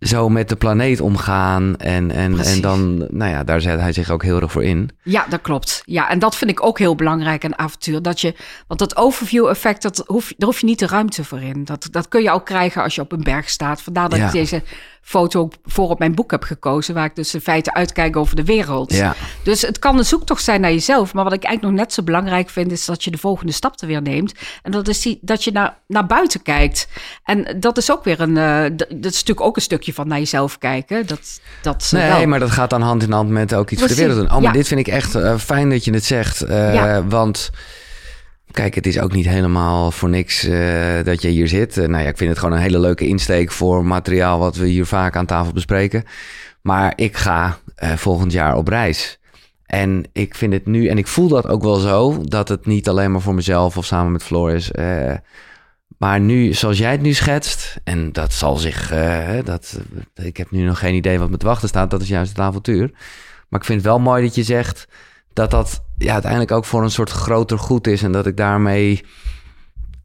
zo 0.00 0.28
met 0.28 0.48
de 0.48 0.56
planeet 0.56 1.00
omgaan. 1.00 1.76
En, 1.76 2.10
en, 2.10 2.38
en 2.38 2.60
dan, 2.60 2.96
nou 3.10 3.30
ja, 3.30 3.44
daar 3.44 3.60
zet 3.60 3.80
hij 3.80 3.92
zich 3.92 4.10
ook 4.10 4.22
heel 4.22 4.40
erg 4.40 4.52
voor 4.52 4.64
in. 4.64 4.90
Ja, 5.02 5.26
dat 5.28 5.40
klopt. 5.40 5.82
Ja, 5.84 6.08
en 6.10 6.18
dat 6.18 6.36
vind 6.36 6.50
ik 6.50 6.64
ook 6.64 6.78
heel 6.78 6.94
belangrijk 6.94 7.44
aan 7.44 7.58
avontuur. 7.58 8.02
Dat 8.02 8.20
je, 8.20 8.34
want 8.66 8.80
dat 8.80 8.96
overview-effect, 8.96 9.82
dat 9.82 10.02
hoef, 10.06 10.32
daar 10.36 10.48
hoef 10.48 10.60
je 10.60 10.66
niet 10.66 10.78
de 10.78 10.86
ruimte 10.86 11.24
voor 11.24 11.40
in. 11.40 11.64
Dat, 11.64 11.88
dat 11.90 12.08
kun 12.08 12.22
je 12.22 12.30
ook 12.30 12.44
krijgen 12.44 12.82
als 12.82 12.94
je 12.94 13.00
op 13.00 13.12
een 13.12 13.22
berg 13.22 13.50
staat. 13.50 13.82
Vandaar 13.82 14.08
dat 14.08 14.18
Ja. 14.18 14.26
ik 14.26 14.32
deze 14.32 14.62
foto 15.08 15.48
voor 15.64 15.88
op 15.88 15.98
mijn 15.98 16.14
boek 16.14 16.30
heb 16.30 16.42
gekozen, 16.42 16.94
waar 16.94 17.04
ik 17.04 17.14
dus 17.16 17.34
in 17.34 17.40
feite 17.40 17.74
uitkijk 17.74 18.16
over 18.16 18.36
de 18.36 18.44
wereld. 18.44 18.92
Ja. 18.92 19.14
Dus 19.42 19.62
het 19.62 19.78
kan 19.78 19.98
een 19.98 20.04
zoektocht 20.04 20.42
zijn 20.44 20.60
naar 20.60 20.70
jezelf. 20.72 21.14
Maar 21.14 21.24
wat 21.24 21.32
ik 21.32 21.44
eigenlijk 21.44 21.74
nog 21.74 21.84
net 21.84 21.94
zo 21.94 22.02
belangrijk 22.02 22.48
vind, 22.50 22.72
is 22.72 22.84
dat 22.84 23.04
je 23.04 23.10
de 23.10 23.18
volgende 23.18 23.52
stap 23.52 23.80
er 23.80 23.86
weer 23.86 24.02
neemt. 24.02 24.32
En 24.62 24.70
dat 24.70 24.88
is 24.88 25.00
die, 25.02 25.18
dat 25.22 25.44
je 25.44 25.52
naar, 25.52 25.76
naar 25.86 26.06
buiten 26.06 26.42
kijkt. 26.42 26.88
En 27.24 27.56
dat 27.60 27.76
is 27.76 27.92
ook 27.92 28.04
weer 28.04 28.20
een. 28.20 28.36
eh, 28.36 28.62
dat 28.76 28.88
is 28.90 28.96
natuurlijk 29.18 29.40
ook 29.40 29.56
een 29.56 29.62
stukje 29.62 29.92
van 29.94 30.08
naar 30.08 30.18
jezelf 30.18 30.58
kijken. 30.58 31.06
Dat, 31.06 31.40
dat 31.62 31.88
Nee, 31.92 32.08
wel. 32.10 32.26
maar 32.26 32.38
dat 32.38 32.50
gaat 32.50 32.70
dan 32.70 32.82
hand 32.82 33.02
in 33.02 33.12
hand 33.12 33.28
met 33.30 33.54
ook 33.54 33.70
iets 33.70 33.80
voor 33.80 33.90
de 33.90 33.96
wereld 33.96 34.16
doen. 34.16 34.26
Oh, 34.26 34.32
maar 34.34 34.42
ja. 34.42 34.52
dit 34.52 34.68
vind 34.68 34.80
ik 34.80 34.88
echt 34.88 35.14
eh, 35.14 35.36
fijn 35.38 35.70
dat 35.70 35.84
je 35.84 35.92
het 35.92 36.04
zegt. 36.04 36.40
eh, 36.42 36.74
Ja. 36.74 37.04
Want 37.06 37.50
kijk, 38.50 38.74
het 38.74 38.86
is 38.86 39.00
ook 39.00 39.12
niet 39.12 39.28
helemaal 39.28 39.90
voor 39.90 40.08
niks 40.08 40.44
eh, 40.44 41.04
dat 41.04 41.22
je 41.22 41.28
hier 41.28 41.48
zit. 41.48 41.78
Eh, 41.78 41.86
nou 41.88 42.02
ja, 42.02 42.08
ik 42.08 42.16
vind 42.16 42.30
het 42.30 42.38
gewoon 42.38 42.54
een 42.54 42.62
hele 42.62 42.78
leuke 42.78 43.06
insteek 43.06 43.52
voor 43.52 43.84
materiaal 43.84 44.38
wat 44.38 44.56
we 44.56 44.66
hier 44.66 44.86
vaak 44.86 45.16
aan 45.16 45.26
tafel 45.26 45.52
bespreken. 45.52 46.04
Maar 46.62 46.92
ik 46.96 47.16
ga 47.16 47.58
eh, 47.74 47.92
volgend 47.92 48.32
jaar 48.32 48.56
op 48.56 48.68
reis. 48.68 49.18
En 49.66 50.04
ik 50.12 50.34
vind 50.34 50.52
het 50.52 50.66
nu, 50.66 50.88
en 50.88 50.98
ik 50.98 51.06
voel 51.06 51.28
dat 51.28 51.46
ook 51.46 51.62
wel 51.62 51.74
zo, 51.76 52.22
dat 52.24 52.48
het 52.48 52.66
niet 52.66 52.88
alleen 52.88 53.12
maar 53.12 53.20
voor 53.20 53.34
mezelf 53.34 53.76
of 53.76 53.84
samen 53.84 54.12
met 54.12 54.22
Floor 54.22 54.52
is. 54.52 54.70
maar 55.98 56.20
nu, 56.20 56.52
zoals 56.52 56.78
jij 56.78 56.90
het 56.90 57.00
nu 57.00 57.12
schetst, 57.12 57.80
en 57.84 58.12
dat 58.12 58.32
zal 58.32 58.56
zich, 58.56 58.94
dat, 59.44 59.80
ik 60.14 60.36
heb 60.36 60.50
nu 60.50 60.62
nog 60.62 60.78
geen 60.78 60.94
idee 60.94 61.18
wat 61.18 61.30
me 61.30 61.36
te 61.36 61.46
wachten 61.46 61.68
staat, 61.68 61.90
dat 61.90 62.02
is 62.02 62.08
juist 62.08 62.30
het 62.30 62.40
avontuur. 62.40 62.90
Maar 63.48 63.60
ik 63.60 63.66
vind 63.66 63.78
het 63.78 63.88
wel 63.88 63.98
mooi 63.98 64.22
dat 64.22 64.34
je 64.34 64.42
zegt 64.42 64.88
dat 65.32 65.50
dat 65.50 65.87
ja, 65.98 66.12
uiteindelijk 66.12 66.52
ook 66.52 66.64
voor 66.64 66.82
een 66.82 66.90
soort 66.90 67.10
groter 67.10 67.58
goed 67.58 67.86
is. 67.86 68.02
En 68.02 68.12
dat 68.12 68.26
ik 68.26 68.36
daarmee, 68.36 69.04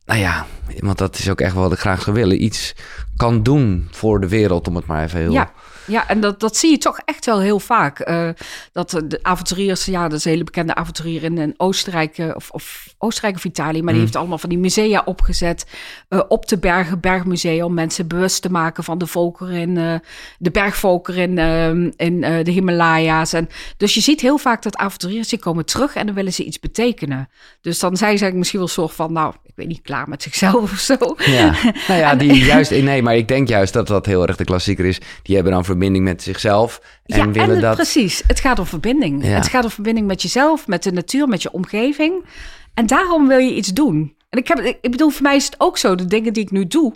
nou 0.06 0.20
ja, 0.20 0.46
want 0.80 0.98
dat 0.98 1.18
is 1.18 1.30
ook 1.30 1.42
echt 1.42 1.54
wat 1.54 1.72
ik 1.72 1.80
graag 1.80 2.02
zou 2.02 2.16
willen, 2.16 2.44
iets 2.44 2.76
kan 3.16 3.44
doen 3.44 3.88
voor 3.92 4.20
de 4.20 4.28
wereld, 4.28 4.68
om 4.68 4.76
het 4.76 4.86
maar 4.86 5.04
even 5.04 5.20
heel... 5.20 5.32
Ja, 5.32 5.52
ja 5.86 6.08
en 6.08 6.20
dat, 6.20 6.40
dat 6.40 6.58
zie 6.58 6.72
je 6.72 6.78
toch 6.78 7.00
echt 7.06 7.26
wel 7.26 7.40
heel 7.40 7.60
vaak. 7.60 8.00
eh, 8.00 8.30
dat 8.72 8.90
de 9.08 9.20
avonturiers, 9.22 9.86
ja, 9.86 10.08
dat 10.08 10.18
is 10.18 10.26
een 10.26 10.32
hele 10.32 10.44
bekende 10.44 10.76
avonturier 10.76 11.24
in, 11.24 11.38
in 11.38 11.54
Oostenrijk, 11.58 12.18
eh, 12.18 12.32
of, 12.36 12.50
of 12.50 12.94
Oostenrijk 12.98 13.36
of 13.36 13.44
Italië, 13.46 13.78
maar 13.82 13.88
die 13.88 13.94
Mm. 13.94 14.00
heeft 14.00 14.16
allemaal 14.16 14.38
van 14.38 14.50
die 14.50 14.58
musea 14.58 15.02
opgezet 15.06 15.66
eh, 16.10 16.22
op 16.28 16.48
de 16.48 16.58
bergen, 16.58 17.00
bergmusea, 17.00 17.66
om 17.66 17.74
mensen 17.74 18.08
bewust 18.08 18.42
te 18.42 18.52
maken 18.52 18.84
van 18.84 18.98
de 18.98 19.08
volkeren 19.08 19.54
in, 19.56 20.02
de 20.38 20.52
bergvolkeren 20.52 21.22
in, 21.24 21.38
eh, 21.38 22.06
in 22.08 22.44
de 22.44 22.52
Himalaya's. 22.52 23.34
En, 23.34 23.50
dus 23.78 23.94
je 23.94 24.02
ziet 24.02 24.22
heel 24.22 24.38
vaak 24.38 24.62
dat 24.64 24.76
avonturiers, 24.78 25.28
die 25.28 25.40
komen 25.40 25.66
terug 25.66 25.96
en 25.96 26.06
dan 26.06 26.16
willen 26.16 26.34
ze 26.34 26.44
iets 26.44 26.60
betekenen. 26.60 27.30
Dus 27.62 27.80
dan 27.80 27.90
zijn 27.90 28.00
ze 28.00 28.24
eigenlijk 28.24 28.38
misschien 28.38 28.60
wel 28.60 28.68
soort 28.68 28.94
van, 28.94 29.14
nou, 29.14 29.34
ik 29.46 29.52
weet 29.56 29.68
niet, 29.68 29.82
klaar 29.82 30.10
met 30.10 30.24
zichzelf 30.24 30.72
of 30.72 30.80
zo. 30.80 30.96
Ja, 31.18 31.56
nou 31.88 32.00
ja, 32.00 32.16
die 32.16 32.34
juist, 32.46 32.72
nee, 32.72 33.02
maar 33.02 33.16
ik 33.16 33.28
denk 33.28 33.48
juist 33.48 33.74
dat 33.74 33.88
dat 33.88 34.06
heel 34.06 34.28
erg 34.28 34.36
de 34.36 34.44
klassieker 34.44 34.86
is. 34.86 35.00
Die 35.22 35.36
hebben 35.36 35.54
dan 35.54 35.66
verbinding 35.74 36.04
met 36.04 36.24
zichzelf 36.24 36.82
en 37.06 37.18
ja, 37.18 37.32
willen 37.32 37.56
en 37.56 37.62
dat. 37.62 37.76
precies. 37.76 38.24
Het 38.28 38.40
gaat 38.40 38.60
om 38.60 38.66
verbinding. 38.66 39.26
Ja. 39.26 39.30
Het 39.30 39.48
gaat 39.48 39.64
om 39.64 39.70
verbinding 39.70 40.08
met 40.08 40.22
jezelf, 40.22 40.68
met 40.68 40.84
de 40.84 40.92
natuur, 40.92 41.28
met 41.28 41.42
je 41.42 41.52
omgeving. 41.52 42.26
En 42.74 42.86
daarom 42.86 43.28
wil 43.28 43.38
je 43.38 43.56
iets 43.56 43.74
doen. 43.74 44.16
En 44.30 44.40
ik, 44.40 44.48
heb, 44.48 44.60
ik 44.82 44.92
bedoel, 44.92 45.10
voor 45.10 45.22
mij 45.22 45.36
is 45.36 45.46
het 45.46 45.56
ook 45.58 45.78
zo, 45.78 45.96
de 45.96 46.06
dingen 46.06 46.34
die 46.34 46.44
ik 46.44 46.52
nu 46.52 46.68
doe, 46.68 46.94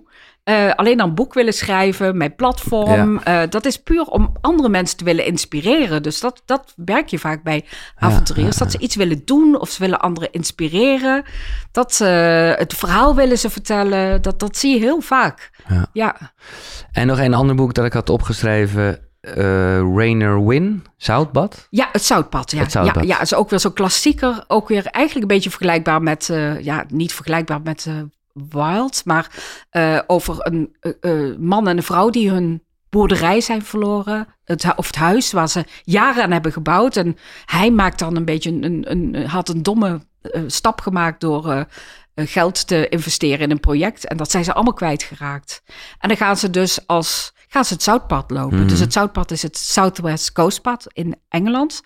eh, 0.48 0.72
alleen 0.76 0.98
dan 0.98 1.14
boek 1.14 1.34
willen 1.34 1.54
schrijven, 1.54 2.18
mijn 2.18 2.36
platform. 2.36 3.18
Eh, 3.18 3.42
dat 3.50 3.66
is 3.66 3.78
puur 3.78 4.04
om 4.04 4.34
andere 4.42 4.70
mensen 4.70 4.98
te 4.98 5.04
willen 5.04 5.26
inspireren. 5.26 6.04
Dus 6.04 6.20
dat, 6.20 6.42
dat 6.46 6.74
werk 6.76 7.08
je 7.08 7.20
vaak 7.20 7.44
bij 7.44 7.66
avonturiers. 7.96 8.58
Dat 8.58 8.72
ze 8.72 8.80
iets 8.80 8.96
willen 8.96 9.26
doen 9.26 9.60
of 9.60 9.70
ze 9.70 9.80
willen 9.80 10.00
anderen 10.00 10.32
inspireren. 10.32 11.24
Dat 11.72 11.94
ze 11.94 12.06
het 12.58 12.74
verhaal 12.74 13.16
willen 13.16 13.38
ze 13.38 13.50
vertellen. 13.50 14.22
Dat, 14.22 14.40
dat 14.40 14.58
zie 14.58 14.74
je 14.74 14.80
heel 14.80 15.02
vaak. 15.02 15.50
Ja. 15.94 16.16
En 16.92 17.08
nog 17.08 17.20
een 17.20 17.34
ander 17.34 17.56
boek 17.56 17.74
dat 17.74 17.86
ik 17.86 17.94
had 17.94 18.10
opgeschreven. 18.10 19.00
Uh, 19.22 19.34
Rainer 19.96 20.46
Win, 20.46 20.84
Zoutbad? 20.98 21.68
Ja, 21.70 21.90
het 21.92 22.04
Zoutpad. 22.04 22.52
Ja, 22.52 22.60
het 22.64 22.74
ja, 22.74 22.94
ja 23.02 23.22
is 23.22 23.34
ook 23.34 23.50
weer 23.50 23.60
zo'n 23.60 23.74
klassieker. 23.74 24.44
Ook 24.48 24.68
weer 24.68 24.86
eigenlijk 24.86 25.30
een 25.30 25.36
beetje 25.36 25.50
vergelijkbaar 25.50 26.02
met, 26.02 26.28
uh, 26.32 26.62
ja, 26.62 26.86
niet 26.88 27.14
vergelijkbaar 27.14 27.62
met 27.62 27.86
uh, 27.88 27.94
Wild, 28.50 29.06
maar 29.06 29.32
uh, 29.72 30.00
over 30.08 30.38
een 30.40 30.76
man 31.40 31.68
en 31.68 31.78
een 31.78 31.84
vrouw 31.84 32.10
die 32.10 32.30
hun 32.30 32.64
boerderij 32.90 33.42
zijn 33.42 33.64
verloren. 33.64 34.28
Het, 34.44 34.76
of 34.76 34.88
het 34.88 34.96
huis 34.96 35.32
waar 35.32 35.50
ze 35.50 35.66
jaren 35.84 36.24
aan 36.24 36.32
hebben 36.32 36.52
gebouwd. 36.52 36.96
En 36.96 37.18
hij 37.46 37.72
maakt 37.72 38.00
dan 38.00 38.16
een 38.16 38.26
beetje 38.26 38.50
een, 38.50 38.64
een, 38.64 39.16
een 39.16 39.28
had 39.28 39.50
een 39.50 39.64
domme 39.64 40.00
stap 40.48 40.82
gemaakt 40.82 41.22
door 41.22 41.68
geld 42.16 42.68
te 42.68 42.90
investeren 42.90 43.40
in 43.40 43.52
een 43.52 43.60
project. 43.60 44.08
En 44.08 44.18
dat 44.18 44.32
zijn 44.32 44.44
ze 44.44 44.54
allemaal 44.54 44.74
kwijtgeraakt. 44.74 45.64
En 46.00 46.08
dan 46.08 46.18
gaan 46.18 46.38
ze 46.38 46.50
dus 46.50 46.88
als 46.88 47.34
gaan 47.48 47.66
ze 47.66 47.74
het 47.74 47.84
zoutpad 47.84 48.32
lopen. 48.32 48.64
Dus 48.64 48.72
mhm. 48.72 48.82
het 48.82 48.94
zoutpad 48.94 49.32
is 49.32 49.42
het 49.42 49.58
Southwest 49.58 50.32
Coastpad 50.32 50.86
in 50.94 51.16
Engeland. 51.30 51.82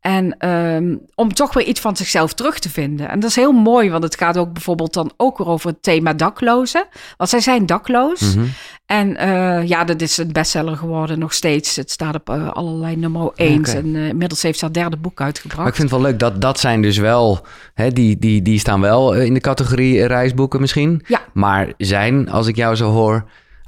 En 0.00 0.48
um, 0.48 1.00
om 1.14 1.34
toch 1.34 1.54
weer 1.54 1.66
iets 1.66 1.80
van 1.80 1.96
zichzelf 1.96 2.32
terug 2.32 2.58
te 2.58 2.70
vinden. 2.70 3.08
En 3.08 3.20
dat 3.20 3.30
is 3.30 3.36
heel 3.36 3.52
mooi, 3.52 3.90
want 3.90 4.02
het 4.02 4.16
gaat 4.16 4.36
ook 4.36 4.52
bijvoorbeeld 4.52 4.92
dan 4.92 5.12
ook 5.16 5.38
weer 5.38 5.46
over 5.46 5.70
het 5.70 5.82
thema 5.82 6.12
daklozen. 6.12 6.86
Want 7.16 7.30
zij 7.30 7.40
zijn 7.40 7.66
dakloos. 7.66 8.20
Mm 8.20 8.42
-hmm. 8.42 8.52
En 8.86 9.10
uh, 9.10 9.68
ja, 9.68 9.84
dat 9.84 10.00
is 10.00 10.16
een 10.16 10.32
bestseller 10.32 10.76
geworden 10.76 11.18
nog 11.18 11.32
steeds. 11.32 11.76
Het 11.76 11.90
staat 11.90 12.14
op 12.14 12.30
uh, 12.30 12.50
allerlei 12.50 12.96
nummer 12.96 13.30
1. 13.34 13.58
Okay. 13.58 13.74
En 13.74 13.86
uh, 13.86 14.08
inmiddels 14.08 14.42
heeft 14.42 14.58
ze 14.58 14.64
haar 14.64 14.74
derde 14.74 14.96
boek 14.96 15.20
uitgebracht. 15.20 15.58
Maar 15.58 15.68
ik 15.68 15.74
vind 15.74 15.90
het 15.90 16.00
wel 16.00 16.10
leuk 16.10 16.18
dat 16.18 16.40
dat 16.40 16.60
zijn 16.60 16.82
dus 16.82 16.98
wel, 16.98 17.46
hè, 17.74 17.90
die, 17.90 18.18
die, 18.18 18.42
die 18.42 18.58
staan 18.58 18.80
wel 18.80 19.14
in 19.14 19.34
de 19.34 19.40
categorie 19.40 20.06
reisboeken 20.06 20.60
misschien. 20.60 21.04
Ja. 21.06 21.20
Maar 21.32 21.72
zijn, 21.76 22.30
als 22.30 22.46
ik 22.46 22.56
jou 22.56 22.76
zo 22.76 22.90
hoor, 22.90 23.24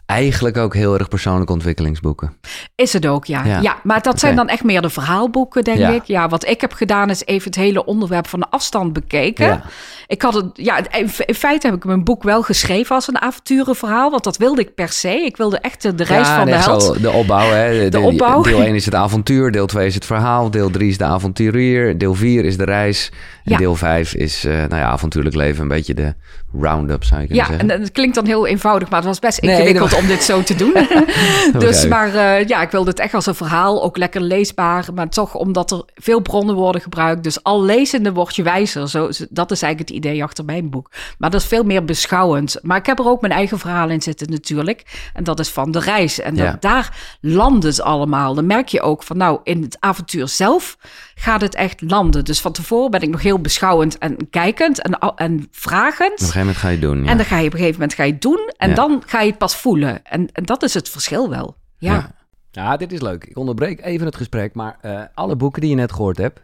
eigenlijk 0.07 0.57
ook 0.57 0.75
heel 0.75 0.99
erg 0.99 1.09
persoonlijke 1.09 1.53
ontwikkelingsboeken. 1.53 2.37
Is 2.75 2.93
het 2.93 3.07
ook, 3.07 3.25
ja. 3.25 3.61
Ja, 3.61 3.77
maar 3.83 4.03
dat 4.03 4.21
zijn 4.21 4.37
dan 4.37 4.49
echt 4.49 4.65
meer 4.65 4.83
de 4.83 4.91
verhaalboeken, 4.91 5.65
denk 5.65 5.79
ik. 5.79 6.05
Ja, 6.05 6.29
wat 6.29 6.49
ik 6.49 6.61
heb 6.61 6.73
gedaan 6.73 7.11
is 7.11 7.25
even 7.25 7.47
het 7.47 7.57
hele 7.57 7.85
onderwerp 7.85 8.27
van 8.27 8.41
de 8.41 8.47
afstand 8.51 8.93
bekeken. 8.93 9.47
Ja. 9.47 9.63
Ik 10.07 10.23
had 10.23 10.35
het, 10.35 10.47
ja, 10.53 10.93
in 11.27 11.35
feite 11.35 11.67
heb 11.67 11.77
ik 11.77 11.85
mijn 11.85 12.05
boek 12.05 12.23
wel 12.23 12.43
geschreven 12.43 12.95
als 12.95 13.09
een 13.09 13.21
avonturenverhaal, 13.21 14.11
want 14.11 14.25
dat 14.25 14.37
wilde 14.37 14.61
ik 14.61 14.75
per 14.75 14.89
se. 14.89 15.25
Ik 15.25 15.37
wilde 15.37 15.59
echt 15.59 15.99
de 15.99 16.05
reis 16.05 16.29
van 16.29 16.47
de 16.47 16.55
held. 16.55 16.83
Zo, 16.83 17.01
de 17.01 17.11
opbouw, 17.11 17.51
hè. 17.51 17.79
De, 17.79 17.89
de 17.89 18.01
opbouw. 18.01 18.43
Deel 18.43 18.63
1 18.63 18.75
is 18.75 18.85
het 18.85 18.95
avontuur, 18.95 19.51
deel 19.51 19.67
2 19.67 19.87
is 19.87 19.95
het 19.95 20.05
verhaal, 20.05 20.51
deel 20.51 20.71
3 20.71 20.89
is 20.89 20.99
de 20.99 21.05
avonturier, 21.05 21.99
deel 21.99 22.15
4 22.15 22.45
is 22.45 22.57
de 22.57 22.65
reis 22.65 23.13
en 23.45 23.57
deel 23.57 23.75
5 23.75 24.15
is, 24.15 24.45
uh, 24.45 24.53
nou 24.53 24.77
ja, 24.77 24.85
avontuurlijk 24.85 25.37
leven, 25.37 25.63
een 25.63 25.69
beetje 25.69 25.95
de 25.95 26.15
round-up 26.61 27.05
zou 27.05 27.21
je 27.21 27.27
kunnen 27.27 27.45
ja, 27.45 27.51
zeggen. 27.51 27.69
Ja, 27.69 27.75
en 27.75 27.81
het 27.81 27.93
klinkt 27.93 28.15
dan 28.15 28.27
heel 28.27 28.47
eenvoudig, 28.47 28.89
maar 28.89 28.99
het 28.99 29.09
was 29.09 29.19
best 29.19 29.39
ingewikkeld 29.39 29.91
nee, 29.91 29.92
om 29.95 30.07
dit 30.07 30.23
zo 30.23 30.43
te 30.43 30.55
doen. 30.55 30.75
dus, 31.59 31.87
maar 31.87 32.09
uh, 32.09 32.49
ja, 32.49 32.63
ik 32.63 32.71
wilde 32.71 32.91
het 32.91 32.99
echt 32.99 33.15
als 33.15 33.27
een 33.27 33.35
verhaal, 33.35 33.83
ook 33.83 33.97
lekker 33.97 34.21
leesbaar, 34.21 34.87
maar 34.95 35.09
toch 35.09 35.35
omdat 35.35 35.71
er 35.71 35.83
veel 35.95 36.21
bronnen 36.21 36.55
worden 36.55 36.81
gebruikt. 36.81 37.23
Dus 37.23 37.43
al 37.43 37.63
lezende 37.63 38.13
word 38.13 38.37
je 38.37 38.43
wijzer. 38.43 38.89
Zo, 38.89 39.09
dat 39.31 39.51
is 39.51 39.63
eigenlijk 39.63 39.79
het 39.79 40.05
idee 40.05 40.23
achter 40.23 40.45
mijn 40.45 40.71
boek. 40.71 40.91
Maar 41.19 41.31
dat 41.31 41.41
is 41.41 41.47
veel 41.47 41.65
meer 41.65 41.85
beschouwend. 41.85 42.59
Maar 42.63 42.77
ik 42.77 42.87
heb 42.87 42.99
er 42.99 43.09
ook 43.09 43.21
mijn 43.21 43.33
eigen 43.33 43.59
verhaal 43.59 43.89
in 43.89 44.03
zitten 44.03 44.31
natuurlijk. 44.31 45.11
En 45.15 45.25
dat 45.25 45.41
is 45.41 45.49
van 45.49 45.71
de 45.71 45.81
reis. 45.81 46.21
En 46.21 46.35
ja. 46.37 46.51
dat, 46.51 46.63
daar 46.63 47.17
landt 47.21 47.65
het 47.65 47.83
allemaal. 47.83 48.35
Dan 48.35 48.47
merk 48.47 48.69
je 48.69 48.81
ook 48.81 49.03
van 49.03 49.17
nou, 49.17 49.41
in 49.45 49.63
het 49.63 49.77
avontuur 49.81 50.29
zelf 50.29 50.77
gaat 51.15 51.41
het 51.41 51.55
echt 51.55 51.81
landen. 51.81 52.25
Dus 52.25 52.41
van 52.41 52.53
tevoren 52.53 52.91
ben 52.91 53.01
ik 53.01 53.09
nog 53.09 53.23
heel 53.23 53.41
beschouwend 53.41 53.99
en 53.99 54.31
kijkend 54.31 54.83
en, 54.83 54.99
en 54.99 55.49
vragend. 55.51 56.13
Op 56.13 56.19
een 56.19 56.25
gegeven 56.27 56.41
moment 56.41 56.59
ga 56.59 56.69
je 56.69 56.79
doen. 56.79 57.05
Ja. 57.05 57.11
En 57.11 57.17
dan 57.17 57.27
ga 57.27 57.39
je 57.39 57.47
op 57.47 57.53
een 57.53 57.59
gegeven 57.59 57.81
moment 57.81 57.95
ga 57.95 58.05
je 58.05 58.19
doen. 58.19 58.53
En 58.57 58.69
ja. 58.69 58.75
dan 58.75 59.03
ga 59.07 59.21
je 59.21 59.29
het 59.29 59.39
pas 59.39 59.57
voelen. 59.57 60.05
En, 60.05 60.29
en 60.33 60.45
dat 60.45 60.63
is 60.63 60.75
het 60.75 60.89
verschil 60.89 61.29
wel. 61.29 61.57
Ja. 61.79 61.93
ja. 61.93 62.21
Ja, 62.55 62.77
dit 62.77 62.93
is 62.93 63.01
leuk. 63.01 63.25
Ik 63.25 63.37
onderbreek 63.37 63.85
even 63.85 64.07
het 64.07 64.17
gesprek, 64.17 64.55
maar 64.55 64.79
uh, 64.85 65.03
alle 65.15 65.37
boeken 65.37 65.61
die 65.61 65.71
je 65.71 65.77
net 65.77 65.93
gehoord 65.93 66.17
hebt, 66.17 66.41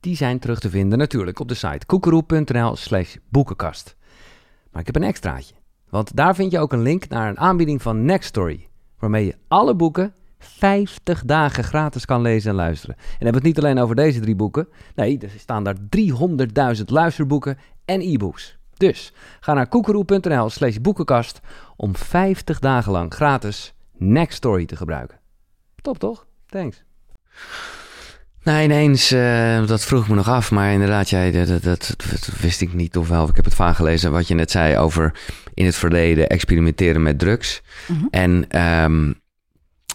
die 0.00 0.16
zijn 0.16 0.38
terug 0.38 0.60
te 0.60 0.70
vinden 0.70 0.98
natuurlijk 0.98 1.40
op 1.40 1.48
de 1.48 1.54
site 1.54 1.86
koekeroe.nl 1.86 2.76
slash 2.76 3.16
boekenkast. 3.28 3.96
Maar 4.70 4.80
ik 4.80 4.86
heb 4.86 4.96
een 4.96 5.08
extraatje, 5.08 5.54
want 5.88 6.16
daar 6.16 6.34
vind 6.34 6.52
je 6.52 6.58
ook 6.58 6.72
een 6.72 6.82
link 6.82 7.08
naar 7.08 7.28
een 7.28 7.38
aanbieding 7.38 7.82
van 7.82 8.04
Nextory, 8.04 8.68
waarmee 8.98 9.24
je 9.24 9.36
alle 9.48 9.74
boeken 9.74 10.14
50 10.44 11.24
dagen 11.24 11.64
gratis 11.64 12.04
kan 12.04 12.22
lezen 12.22 12.50
en 12.50 12.56
luisteren. 12.56 12.96
En 12.96 13.04
hebben 13.10 13.42
we 13.42 13.48
het 13.48 13.56
niet 13.56 13.64
alleen 13.64 13.78
over 13.78 13.96
deze 13.96 14.20
drie 14.20 14.36
boeken. 14.36 14.68
Nee, 14.94 15.18
er 15.18 15.30
staan 15.38 15.64
daar 15.64 15.76
300.000 16.76 16.84
luisterboeken 16.84 17.58
en 17.84 18.00
e-books. 18.00 18.58
Dus 18.76 19.12
ga 19.40 19.54
naar 19.54 19.68
koekeroe.nl 19.68 20.50
slash 20.50 20.76
boekenkast 20.76 21.40
om 21.76 21.96
50 21.96 22.58
dagen 22.58 22.92
lang 22.92 23.14
gratis 23.14 23.74
Nextory 23.96 24.66
te 24.66 24.76
gebruiken. 24.76 25.18
Top 25.82 25.98
toch? 25.98 26.26
Thanks. 26.46 26.84
Nou, 28.42 28.62
ineens, 28.62 29.12
uh, 29.12 29.66
dat 29.66 29.84
vroeg 29.84 30.08
me 30.08 30.14
nog 30.14 30.28
af, 30.28 30.50
maar 30.50 30.72
inderdaad, 30.72 31.08
jij, 31.08 31.30
dat, 31.30 31.62
dat, 31.62 31.94
dat, 31.96 32.28
wist 32.40 32.60
ik 32.60 32.72
niet 32.72 32.96
of 32.96 33.08
wel. 33.08 33.28
Ik 33.28 33.36
heb 33.36 33.44
het 33.44 33.54
vaak 33.54 33.76
gelezen 33.76 34.12
wat 34.12 34.28
je 34.28 34.34
net 34.34 34.50
zei 34.50 34.78
over 34.78 35.14
in 35.54 35.64
het 35.64 35.74
verleden 35.74 36.28
experimenteren 36.28 37.02
met 37.02 37.18
drugs. 37.18 37.62
Mm 37.86 37.96
-hmm. 37.96 38.08
En 38.10 38.60
um, 38.84 39.20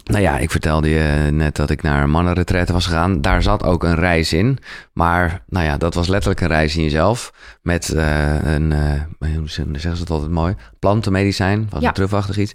nou 0.09 0.21
ja, 0.21 0.37
ik 0.37 0.51
vertelde 0.51 0.89
je 0.89 1.31
net 1.31 1.55
dat 1.55 1.69
ik 1.69 1.81
naar 1.81 2.03
een 2.03 2.09
mannenretraite 2.09 2.73
was 2.73 2.85
gegaan. 2.85 3.21
Daar 3.21 3.41
zat 3.41 3.63
ook 3.63 3.83
een 3.83 3.95
reis 3.95 4.33
in. 4.33 4.57
Maar 4.93 5.43
nou 5.47 5.65
ja, 5.65 5.77
dat 5.77 5.93
was 5.93 6.07
letterlijk 6.07 6.41
een 6.41 6.47
reis 6.47 6.75
in 6.75 6.83
jezelf. 6.83 7.33
Met 7.61 7.93
uh, 7.95 8.53
een, 8.53 8.71
uh, 9.19 9.35
hoe 9.35 9.49
zeggen 9.49 9.79
ze 9.79 9.89
het 9.89 10.09
altijd 10.09 10.31
mooi, 10.31 10.55
plantenmedicijn. 10.79 11.67
Was 11.69 11.81
ja. 11.81 11.87
een 11.87 11.93
terugwachtig 11.93 12.37
iets. 12.37 12.53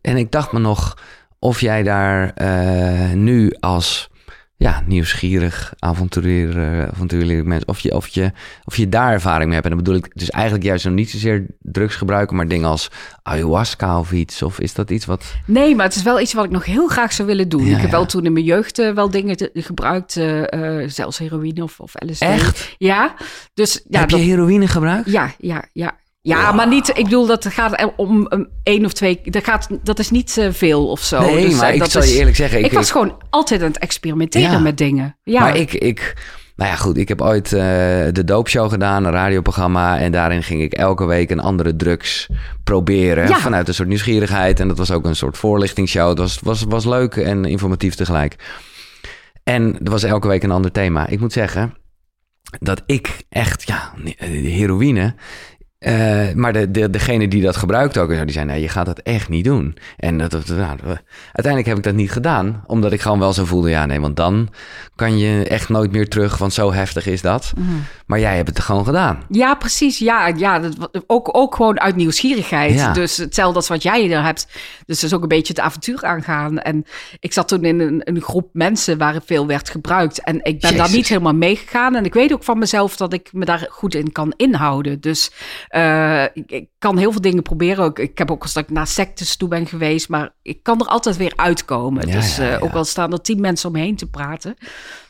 En 0.00 0.16
ik 0.16 0.30
dacht 0.30 0.52
me 0.52 0.58
nog 0.58 0.96
of 1.38 1.60
jij 1.60 1.82
daar 1.82 2.32
uh, 2.42 3.12
nu 3.12 3.52
als 3.60 4.10
ja, 4.58 4.82
nieuwsgierig, 4.86 5.72
avontuurier, 5.78 6.88
avontuurlijk 6.92 7.44
mens. 7.44 7.64
Of 7.64 7.80
je, 7.80 7.94
of, 7.94 8.08
je, 8.08 8.32
of 8.64 8.76
je 8.76 8.88
daar 8.88 9.12
ervaring 9.12 9.44
mee 9.44 9.54
hebt. 9.54 9.64
En 9.64 9.70
dan 9.70 9.84
bedoel 9.84 9.98
ik 9.98 10.10
dus 10.14 10.30
eigenlijk 10.30 10.64
juist 10.64 10.82
zo 10.82 10.90
niet 10.90 11.10
zozeer 11.10 11.46
drugs 11.60 11.94
gebruiken, 11.94 12.36
maar 12.36 12.48
dingen 12.48 12.68
als 12.68 12.90
ayahuasca 13.22 13.98
of 13.98 14.12
iets. 14.12 14.42
Of 14.42 14.60
is 14.60 14.74
dat 14.74 14.90
iets 14.90 15.06
wat... 15.06 15.34
Nee, 15.44 15.74
maar 15.74 15.86
het 15.86 15.94
is 15.94 16.02
wel 16.02 16.20
iets 16.20 16.32
wat 16.32 16.44
ik 16.44 16.50
nog 16.50 16.64
heel 16.64 16.88
graag 16.88 17.12
zou 17.12 17.28
willen 17.28 17.48
doen. 17.48 17.64
Ja, 17.64 17.74
ik 17.74 17.80
heb 17.80 17.90
ja. 17.90 17.96
wel 17.96 18.06
toen 18.06 18.24
in 18.24 18.32
mijn 18.32 18.44
jeugd 18.44 18.78
uh, 18.78 18.94
wel 18.94 19.10
dingen 19.10 19.36
te, 19.36 19.50
gebruikt, 19.54 20.16
uh, 20.16 20.42
uh, 20.50 20.88
zelfs 20.88 21.18
heroïne 21.18 21.62
of, 21.62 21.80
of 21.80 21.92
LSD. 22.06 22.22
Echt? 22.22 22.74
Ja. 22.78 23.14
Dus, 23.54 23.84
ja, 23.88 24.00
heb 24.00 24.08
dat... 24.08 24.20
je 24.20 24.26
heroïne 24.26 24.66
gebruikt? 24.66 25.10
Ja, 25.10 25.34
ja, 25.38 25.64
ja. 25.72 25.96
Ja, 26.20 26.52
maar 26.52 26.68
niet. 26.68 26.88
Ik 26.88 27.04
bedoel, 27.04 27.26
dat 27.26 27.46
gaat 27.46 27.92
om 27.96 28.28
één 28.62 28.84
of 28.84 28.92
twee. 28.92 29.20
Dat, 29.24 29.44
gaat, 29.44 29.68
dat 29.82 29.98
is 29.98 30.10
niet 30.10 30.36
uh, 30.36 30.48
veel 30.50 30.90
of 30.90 31.00
zo. 31.00 31.20
Nee, 31.20 31.46
dus, 31.46 31.56
maar 31.56 31.74
uh, 31.74 31.82
ik 31.82 31.90
zal 31.90 32.02
je 32.02 32.18
eerlijk 32.18 32.36
zeggen. 32.36 32.58
Ik, 32.58 32.64
ik 32.64 32.72
was 32.72 32.90
gewoon 32.90 33.16
altijd 33.30 33.60
aan 33.60 33.66
het 33.66 33.78
experimenteren 33.78 34.50
ja, 34.50 34.58
met 34.58 34.78
dingen. 34.78 35.16
Ja. 35.22 35.40
Maar 35.40 35.56
ik, 35.56 35.72
ik. 35.72 36.16
Nou 36.56 36.70
ja, 36.70 36.76
goed. 36.76 36.96
Ik 36.96 37.08
heb 37.08 37.20
ooit 37.20 37.52
uh, 37.52 37.60
de 38.12 38.22
doopshow 38.24 38.70
gedaan, 38.70 39.04
een 39.04 39.12
radioprogramma. 39.12 39.98
En 39.98 40.12
daarin 40.12 40.42
ging 40.42 40.62
ik 40.62 40.72
elke 40.72 41.04
week 41.04 41.30
een 41.30 41.40
andere 41.40 41.76
drugs 41.76 42.28
proberen. 42.64 43.28
Ja. 43.28 43.38
Vanuit 43.38 43.68
een 43.68 43.74
soort 43.74 43.88
nieuwsgierigheid. 43.88 44.60
En 44.60 44.68
dat 44.68 44.78
was 44.78 44.90
ook 44.90 45.04
een 45.04 45.16
soort 45.16 45.38
voorlichtingsshow. 45.38 46.08
Het 46.08 46.18
was, 46.18 46.38
was, 46.42 46.64
was 46.68 46.84
leuk 46.84 47.16
en 47.16 47.44
informatief 47.44 47.94
tegelijk. 47.94 48.36
En 49.44 49.78
er 49.84 49.90
was 49.90 50.02
elke 50.02 50.28
week 50.28 50.42
een 50.42 50.50
ander 50.50 50.72
thema. 50.72 51.06
Ik 51.06 51.20
moet 51.20 51.32
zeggen 51.32 51.74
dat 52.58 52.82
ik 52.86 53.22
echt, 53.28 53.66
ja, 53.66 53.92
heroïne. 54.32 55.14
Uh, 55.78 56.32
maar 56.34 56.52
de, 56.52 56.70
de, 56.70 56.90
degene 56.90 57.28
die 57.28 57.42
dat 57.42 57.56
gebruikt 57.56 57.98
ook, 57.98 58.08
die 58.08 58.30
zei: 58.30 58.46
Nee, 58.46 58.60
je 58.60 58.68
gaat 58.68 58.86
dat 58.86 58.98
echt 58.98 59.28
niet 59.28 59.44
doen. 59.44 59.76
En 59.96 60.18
dat, 60.18 60.30
dat, 60.30 60.46
nou, 60.46 60.78
uiteindelijk 61.32 61.66
heb 61.66 61.76
ik 61.76 61.82
dat 61.82 61.94
niet 61.94 62.10
gedaan, 62.10 62.64
omdat 62.66 62.92
ik 62.92 63.00
gewoon 63.00 63.18
wel 63.18 63.32
zo 63.32 63.44
voelde: 63.44 63.70
Ja, 63.70 63.86
nee, 63.86 64.00
want 64.00 64.16
dan 64.16 64.48
kan 64.94 65.18
je 65.18 65.44
echt 65.44 65.68
nooit 65.68 65.92
meer 65.92 66.08
terug, 66.08 66.38
want 66.38 66.52
zo 66.52 66.72
heftig 66.72 67.06
is 67.06 67.22
dat. 67.22 67.52
Mm. 67.56 67.84
Maar 68.06 68.20
jij 68.20 68.36
hebt 68.36 68.48
het 68.48 68.60
gewoon 68.60 68.84
gedaan. 68.84 69.22
Ja, 69.28 69.54
precies. 69.54 69.98
Ja, 69.98 70.26
ja 70.26 70.58
dat, 70.58 71.04
ook, 71.06 71.36
ook 71.36 71.54
gewoon 71.54 71.80
uit 71.80 71.96
nieuwsgierigheid. 71.96 72.74
Ja. 72.74 72.92
Dus 72.92 73.16
hetzelfde 73.16 73.56
als 73.56 73.68
wat 73.68 73.82
jij 73.82 74.12
er 74.12 74.22
hebt. 74.22 74.48
Dus 74.86 75.00
dus 75.00 75.14
ook 75.14 75.22
een 75.22 75.28
beetje 75.28 75.52
het 75.52 75.62
avontuur 75.62 76.04
aangaan. 76.04 76.58
En 76.58 76.84
ik 77.20 77.32
zat 77.32 77.48
toen 77.48 77.64
in 77.64 77.80
een, 77.80 78.00
een 78.04 78.20
groep 78.20 78.48
mensen 78.52 78.98
waar 78.98 79.20
veel 79.24 79.46
werd 79.46 79.70
gebruikt. 79.70 80.22
En 80.22 80.34
ik 80.36 80.60
ben 80.60 80.70
Jezus. 80.70 80.76
daar 80.76 80.90
niet 80.90 81.08
helemaal 81.08 81.34
meegegaan. 81.34 81.94
En 81.94 82.04
ik 82.04 82.14
weet 82.14 82.32
ook 82.32 82.44
van 82.44 82.58
mezelf 82.58 82.96
dat 82.96 83.12
ik 83.12 83.28
me 83.32 83.44
daar 83.44 83.66
goed 83.70 83.94
in 83.94 84.12
kan 84.12 84.32
inhouden. 84.36 85.00
Dus. 85.00 85.30
Uh, 85.70 86.22
ik, 86.22 86.50
ik, 86.50 86.68
kan 86.78 86.98
heel 86.98 87.12
veel 87.12 87.20
dingen 87.20 87.42
proberen. 87.42 87.84
Ook, 87.84 87.98
ik 87.98 88.18
heb 88.18 88.30
ook 88.30 88.42
als 88.42 88.52
dat 88.52 88.62
ik 88.62 88.70
naar 88.70 88.86
sectes 88.86 89.36
toe 89.36 89.48
ben 89.48 89.66
geweest, 89.66 90.08
maar 90.08 90.34
ik 90.42 90.62
kan 90.62 90.80
er 90.80 90.86
altijd 90.86 91.16
weer 91.16 91.32
uitkomen. 91.36 92.06
Ja, 92.06 92.14
dus 92.14 92.36
ja, 92.36 92.44
ja. 92.44 92.58
ook 92.58 92.72
al 92.72 92.84
staan 92.84 93.12
er 93.12 93.20
tien 93.20 93.40
mensen 93.40 93.68
omheen 93.68 93.96
te 93.96 94.10
praten. 94.10 94.56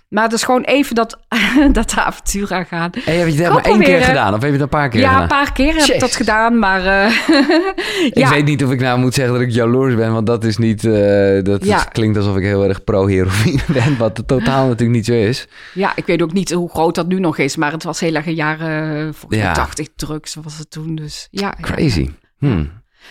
Maar 0.08 0.24
het 0.24 0.32
is 0.32 0.42
gewoon 0.42 0.62
even 0.62 0.94
dat, 0.94 1.18
dat 1.72 1.94
avontuur 1.96 2.54
aan 2.54 2.66
gaan. 2.66 2.90
En 2.90 3.18
heb 3.18 3.28
je 3.28 3.42
het 3.42 3.52
maar 3.52 3.64
één 3.64 3.80
keer 3.80 4.02
gedaan? 4.02 4.34
Of 4.34 4.40
heb 4.40 4.48
je 4.48 4.52
het 4.52 4.60
een 4.60 4.68
paar 4.68 4.88
keer 4.88 5.00
ja, 5.00 5.08
gedaan? 5.08 5.22
een 5.22 5.28
paar 5.28 5.52
keer 5.52 5.74
heb 5.74 5.86
ik 5.86 6.00
dat 6.00 6.16
gedaan, 6.16 6.58
maar... 6.58 6.84
Uh, 6.84 7.06
ik 8.06 8.18
ja. 8.18 8.30
weet 8.30 8.44
niet 8.44 8.64
of 8.64 8.70
ik 8.70 8.80
nou 8.80 8.98
moet 8.98 9.14
zeggen 9.14 9.34
dat 9.34 9.42
ik 9.42 9.50
jaloers 9.50 9.94
ben, 9.94 10.12
want 10.12 10.26
dat 10.26 10.44
is 10.44 10.56
niet... 10.56 10.84
Uh, 10.84 11.42
dat 11.42 11.64
ja. 11.64 11.84
klinkt 11.84 12.16
alsof 12.16 12.36
ik 12.36 12.42
heel 12.42 12.64
erg 12.64 12.84
pro-heroïne 12.84 13.62
ben, 13.82 13.96
wat 13.98 14.16
het 14.16 14.26
totaal 14.26 14.66
natuurlijk 14.66 14.96
niet 14.96 15.06
zo 15.06 15.12
is. 15.12 15.48
Ja, 15.74 15.92
ik 15.96 16.06
weet 16.06 16.22
ook 16.22 16.32
niet 16.32 16.52
hoe 16.52 16.70
groot 16.70 16.94
dat 16.94 17.08
nu 17.08 17.20
nog 17.20 17.38
is, 17.38 17.56
maar 17.56 17.72
het 17.72 17.82
was 17.82 18.00
heel 18.00 18.14
erg 18.14 18.26
een 18.26 18.34
jaren, 18.34 19.14
volgens 19.14 19.42
mij 19.42 19.54
80 19.54 19.88
drugs 19.96 20.34
was 20.34 20.58
het 20.58 20.70
toen, 20.70 20.94
dus 20.94 21.28
ja. 21.30 21.54
Crazy. 21.60 22.10
Hmm. 22.38 22.70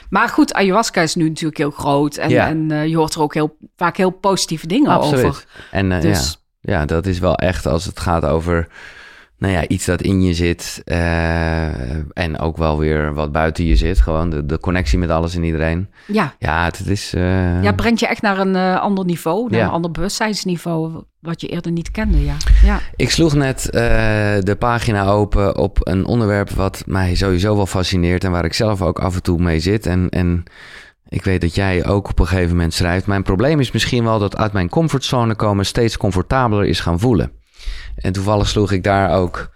Maar 0.09 0.29
goed, 0.29 0.53
ayahuasca 0.53 1.01
is 1.01 1.15
nu 1.15 1.27
natuurlijk 1.27 1.57
heel 1.57 1.71
groot. 1.71 2.15
En, 2.15 2.29
ja. 2.29 2.47
en 2.47 2.71
uh, 2.71 2.87
je 2.87 2.97
hoort 2.97 3.13
er 3.13 3.21
ook 3.21 3.33
heel, 3.33 3.57
vaak 3.75 3.97
heel 3.97 4.09
positieve 4.09 4.67
dingen 4.67 4.91
Absoluut. 4.91 5.25
over. 5.25 5.45
En 5.71 5.91
uh, 5.91 6.01
dus... 6.01 6.31
ja. 6.31 6.45
Ja, 6.67 6.85
dat 6.85 7.05
is 7.05 7.19
wel 7.19 7.35
echt 7.35 7.65
als 7.65 7.85
het 7.85 7.99
gaat 7.99 8.25
over 8.25 8.67
nou 9.37 9.53
ja, 9.53 9.67
iets 9.67 9.85
dat 9.85 10.01
in 10.01 10.21
je 10.21 10.33
zit. 10.33 10.81
Uh, 10.85 11.95
en 12.13 12.39
ook 12.39 12.57
wel 12.57 12.77
weer 12.77 13.13
wat 13.13 13.31
buiten 13.31 13.65
je 13.65 13.75
zit. 13.75 14.01
Gewoon 14.01 14.29
de, 14.29 14.45
de 14.45 14.59
connectie 14.59 14.97
met 14.97 15.09
alles 15.09 15.35
en 15.35 15.43
iedereen. 15.43 15.89
Ja. 16.07 16.33
Ja, 16.39 16.65
het, 16.65 16.77
het 16.77 16.87
is... 16.87 17.11
Ja, 17.11 17.61
het 17.61 17.75
brengt 17.75 17.99
je 17.99 18.07
echt 18.07 18.21
naar 18.21 18.39
een 18.39 18.55
ander 18.55 19.05
niveau. 19.05 19.49
Naar 19.49 19.59
ja. 19.59 19.65
een 19.65 19.71
ander 19.71 19.91
bewustzijnsniveau. 19.91 21.03
Wat 21.19 21.41
je 21.41 21.47
eerder 21.47 21.71
niet 21.71 21.91
kende, 21.91 22.25
ja. 22.25 22.35
ja. 22.63 22.79
Ik 22.95 23.09
sloeg 23.09 23.33
net 23.33 23.67
de 23.71 24.55
pagina 24.59 25.05
open 25.05 25.57
op 25.57 25.77
een 25.81 26.05
onderwerp 26.05 26.49
wat 26.49 26.83
mij 26.85 27.15
sowieso 27.15 27.55
wel 27.55 27.65
fascineert. 27.65 28.23
En 28.23 28.31
waar 28.31 28.45
ik 28.45 28.53
zelf 28.53 28.81
ook 28.81 28.99
af 28.99 29.15
en 29.15 29.23
toe 29.23 29.41
mee 29.41 29.59
zit. 29.59 29.85
En, 29.85 30.09
en 30.09 30.43
ik 31.09 31.23
weet 31.23 31.41
dat 31.41 31.55
jij 31.55 31.85
ook 31.85 32.09
op 32.09 32.19
een 32.19 32.27
gegeven 32.27 32.55
moment 32.55 32.73
schrijft. 32.73 33.07
Mijn 33.07 33.23
probleem 33.23 33.59
is 33.59 33.71
misschien 33.71 34.03
wel 34.03 34.19
dat 34.19 34.37
uit 34.37 34.53
mijn 34.53 34.69
comfortzone 34.69 35.35
komen 35.35 35.65
steeds 35.65 35.97
comfortabeler 35.97 36.65
is 36.65 36.79
gaan 36.79 36.99
voelen. 36.99 37.31
En 37.95 38.11
toevallig 38.11 38.47
sloeg 38.47 38.71
ik 38.71 38.83
daar 38.83 39.17
ook 39.17 39.49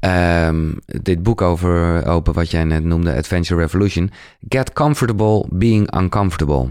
um, 0.00 0.78
dit 0.84 1.22
boek 1.22 1.40
over 1.40 2.06
open, 2.06 2.32
wat 2.32 2.50
jij 2.50 2.64
net 2.64 2.84
noemde, 2.84 3.14
Adventure 3.14 3.60
Revolution. 3.60 4.10
Get 4.48 4.72
comfortable 4.72 5.46
being 5.50 5.96
uncomfortable. 5.96 6.68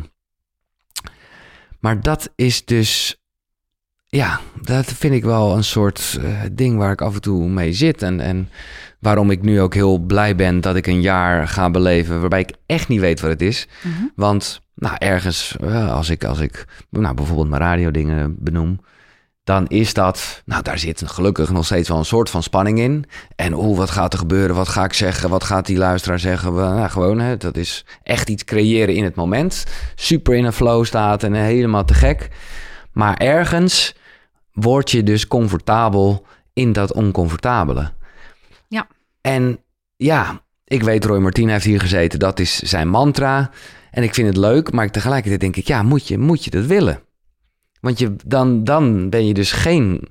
Maar 1.79 2.01
dat 2.01 2.29
is 2.35 2.65
dus 2.65 3.21
ja, 4.07 4.39
dat 4.61 4.85
vind 4.85 5.13
ik 5.13 5.23
wel 5.23 5.55
een 5.55 5.63
soort 5.63 6.19
uh, 6.21 6.41
ding 6.51 6.77
waar 6.77 6.91
ik 6.91 7.01
af 7.01 7.13
en 7.13 7.21
toe 7.21 7.49
mee 7.49 7.73
zit. 7.73 8.01
En, 8.01 8.19
en 8.19 8.49
waarom 9.01 9.31
ik 9.31 9.41
nu 9.41 9.61
ook 9.61 9.73
heel 9.73 9.97
blij 9.97 10.35
ben 10.35 10.61
dat 10.61 10.75
ik 10.75 10.87
een 10.87 11.01
jaar 11.01 11.47
ga 11.47 11.69
beleven 11.69 12.19
waarbij 12.19 12.39
ik 12.39 12.53
echt 12.65 12.87
niet 12.87 12.99
weet 12.99 13.19
wat 13.19 13.29
het 13.29 13.41
is. 13.41 13.67
Mm 13.83 13.91
-hmm. 13.91 14.11
Want 14.15 14.61
nou, 14.75 14.95
ergens, 14.97 15.55
uh, 15.63 15.93
als 15.93 16.09
ik, 16.09 16.23
als 16.23 16.39
ik 16.39 16.65
nou, 16.89 17.15
bijvoorbeeld 17.15 17.49
mijn 17.49 17.61
radiodingen 17.61 18.35
benoem, 18.39 18.79
dan 19.43 19.67
is 19.67 19.93
dat, 19.93 20.41
nou 20.45 20.63
daar 20.63 20.79
zit 20.79 21.03
gelukkig 21.05 21.51
nog 21.51 21.65
steeds 21.65 21.89
wel 21.89 21.97
een 21.97 22.05
soort 22.05 22.29
van 22.29 22.43
spanning 22.43 22.79
in. 22.79 23.05
En 23.35 23.55
oh, 23.55 23.77
wat 23.77 23.89
gaat 23.89 24.13
er 24.13 24.19
gebeuren? 24.19 24.55
Wat 24.55 24.67
ga 24.67 24.83
ik 24.83 24.93
zeggen? 24.93 25.29
Wat 25.29 25.43
gaat 25.43 25.65
die 25.65 25.77
luisteraar 25.77 26.19
zeggen? 26.19 26.53
Nou, 26.53 26.89
gewoon, 26.89 27.19
hè, 27.19 27.37
dat 27.37 27.57
is 27.57 27.85
echt 28.03 28.29
iets 28.29 28.43
creëren 28.43 28.95
in 28.95 29.03
het 29.03 29.15
moment. 29.15 29.65
Super 29.95 30.35
in 30.35 30.45
een 30.45 30.53
flow 30.53 30.85
staat 30.85 31.23
en 31.23 31.33
helemaal 31.33 31.85
te 31.85 31.93
gek. 31.93 32.29
Maar 32.91 33.17
ergens 33.17 33.95
word 34.53 34.91
je 34.91 35.03
dus 35.03 35.27
comfortabel 35.27 36.25
in 36.53 36.73
dat 36.73 36.93
oncomfortabele. 36.93 37.91
En 39.21 39.59
ja, 39.95 40.41
ik 40.63 40.83
weet, 40.83 41.05
Roy 41.05 41.19
Martin 41.19 41.49
heeft 41.49 41.65
hier 41.65 41.79
gezeten, 41.79 42.19
dat 42.19 42.39
is 42.39 42.59
zijn 42.59 42.87
mantra. 42.87 43.49
En 43.91 44.03
ik 44.03 44.13
vind 44.13 44.27
het 44.27 44.37
leuk, 44.37 44.71
maar 44.71 44.91
tegelijkertijd 44.91 45.41
denk 45.41 45.55
ik, 45.55 45.67
ja, 45.67 45.83
moet 45.83 46.07
je, 46.07 46.17
moet 46.17 46.43
je 46.43 46.49
dat 46.49 46.65
willen? 46.65 47.01
Want 47.79 47.99
je, 47.99 48.15
dan, 48.25 48.63
dan 48.63 49.09
ben 49.09 49.27
je 49.27 49.33
dus 49.33 49.51
geen 49.51 50.09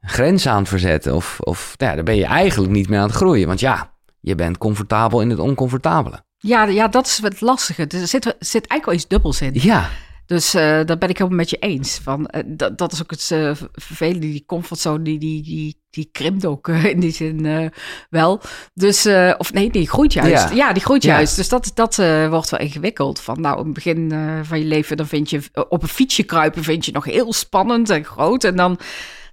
grens 0.00 0.46
aan 0.46 0.58
het 0.58 0.68
verzetten. 0.68 1.14
Of, 1.14 1.40
of 1.40 1.74
ja, 1.76 1.94
dan 1.94 2.04
ben 2.04 2.16
je 2.16 2.24
eigenlijk 2.24 2.72
niet 2.72 2.88
meer 2.88 2.98
aan 2.98 3.06
het 3.06 3.16
groeien. 3.16 3.46
Want 3.46 3.60
ja, 3.60 3.92
je 4.20 4.34
bent 4.34 4.58
comfortabel 4.58 5.20
in 5.20 5.30
het 5.30 5.38
oncomfortabele. 5.38 6.24
Ja, 6.38 6.64
ja 6.64 6.88
dat 6.88 7.06
is 7.06 7.22
het 7.22 7.40
lastige. 7.40 7.86
Er 7.86 8.06
zit, 8.06 8.36
zit 8.38 8.66
eigenlijk 8.66 8.84
wel 8.84 8.94
iets 8.94 9.08
dubbels 9.08 9.40
in. 9.40 9.50
Ja. 9.52 9.88
Dus 10.26 10.54
uh, 10.54 10.80
dat 10.84 10.98
ben 10.98 11.08
ik 11.08 11.18
helemaal 11.18 11.38
met 11.38 11.50
je 11.50 11.56
eens. 11.56 11.98
Van, 12.02 12.30
uh, 12.34 12.42
dat, 12.46 12.78
dat 12.78 12.92
is 12.92 13.02
ook 13.02 13.10
het 13.10 13.30
uh, 13.32 13.50
vervelende. 13.72 14.20
Die 14.20 14.44
comfortzone, 14.46 15.02
die, 15.02 15.18
die, 15.18 15.42
die, 15.42 15.82
die 15.90 16.08
krimpt 16.12 16.46
ook 16.46 16.68
in 16.94 17.00
die 17.00 17.12
zin 17.12 17.70
wel. 18.10 18.40
Dus, 18.74 19.06
of 19.38 19.52
nee, 19.52 19.70
die 19.70 19.88
groeit 19.88 20.12
juist. 20.12 20.48
Ja, 20.48 20.54
ja 20.54 20.72
die 20.72 20.82
groeit 20.82 21.02
ja. 21.02 21.14
juist. 21.14 21.36
Dus 21.36 21.48
dat, 21.48 21.70
dat 21.74 21.96
wordt 22.30 22.50
wel 22.50 22.60
ingewikkeld. 22.60 23.20
Van 23.20 23.40
nou, 23.40 23.58
in 23.58 23.64
het 23.64 23.74
begin 23.74 24.12
van 24.42 24.58
je 24.58 24.64
leven, 24.64 24.96
dan 24.96 25.06
vind 25.06 25.30
je 25.30 25.40
op 25.68 25.82
een 25.82 25.88
fietsje 25.88 26.22
kruipen, 26.22 26.62
vind 26.62 26.86
je 26.86 26.92
nog 26.92 27.04
heel 27.04 27.32
spannend 27.32 27.90
en 27.90 28.04
groot. 28.04 28.44
En 28.44 28.56
dan, 28.56 28.78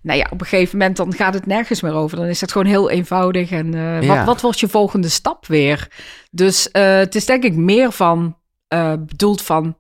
nou 0.02 0.20
ja, 0.20 0.28
op 0.30 0.42
een 0.42 0.48
gegeven 0.48 0.78
moment 0.78 0.98
dan 0.98 1.14
gaat 1.14 1.34
het 1.34 1.46
nergens 1.46 1.82
meer 1.82 1.94
over. 1.94 2.18
Dan 2.18 2.26
is 2.26 2.42
het 2.42 2.52
gewoon 2.52 2.68
heel 2.68 2.90
eenvoudig. 2.90 3.52
En 3.52 4.08
wat, 4.08 4.26
wat 4.26 4.42
wordt 4.42 4.60
je 4.60 4.68
volgende 4.68 5.10
stap 5.10 5.48
weer? 5.48 5.88
Dus 6.32 6.70
het 6.72 7.16
is 7.16 7.26
denk 7.26 7.44
ik 7.44 7.56
meer 7.56 7.92
van, 7.92 8.38
bedoeld 9.08 9.42
van 9.42 9.76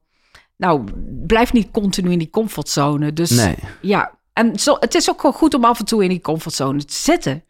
nou, 0.62 0.84
blijf 1.28 1.54
niet 1.54 1.72
continu 1.72 2.12
in 2.12 2.18
die 2.18 2.30
comfortzone. 2.30 3.14
Dus 3.14 3.30
nee. 3.30 3.56
ja, 3.82 4.12
en 4.34 4.60
zo, 4.60 4.78
het 4.80 4.96
is 4.96 5.10
ook 5.10 5.22
wel 5.22 5.32
goed 5.32 5.54
om 5.54 5.66
af 5.66 5.80
en 5.80 5.86
toe 5.86 6.04
in 6.04 6.10
die 6.10 6.22
comfortzone 6.22 6.86
te 6.86 6.94
zitten. 6.94 7.44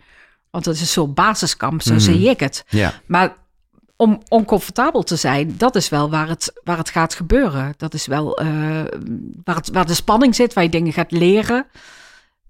Want 0.49 0.63
dat 0.63 0.73
is 0.73 0.81
een 0.81 0.87
soort 0.87 1.13
basiskamp, 1.13 1.81
zo 1.81 1.93
mm. 1.93 1.99
zie 1.99 2.29
ik 2.29 2.39
het. 2.39 2.63
Ja. 2.69 2.93
Maar 3.05 3.35
om 3.95 4.21
oncomfortabel 4.27 5.03
te 5.03 5.15
zijn, 5.15 5.57
dat 5.57 5.75
is 5.75 5.89
wel 5.89 6.09
waar 6.09 6.27
het, 6.27 6.53
waar 6.63 6.77
het 6.77 6.89
gaat 6.89 7.13
gebeuren. 7.13 7.73
Dat 7.77 7.93
is 7.93 8.07
wel 8.07 8.41
uh, 8.43 8.47
waar, 9.43 9.55
het, 9.55 9.69
waar 9.69 9.85
de 9.85 9.93
spanning 9.93 10.35
zit, 10.35 10.53
waar 10.53 10.63
je 10.63 10.69
dingen 10.69 10.93
gaat 10.93 11.11
leren. 11.11 11.65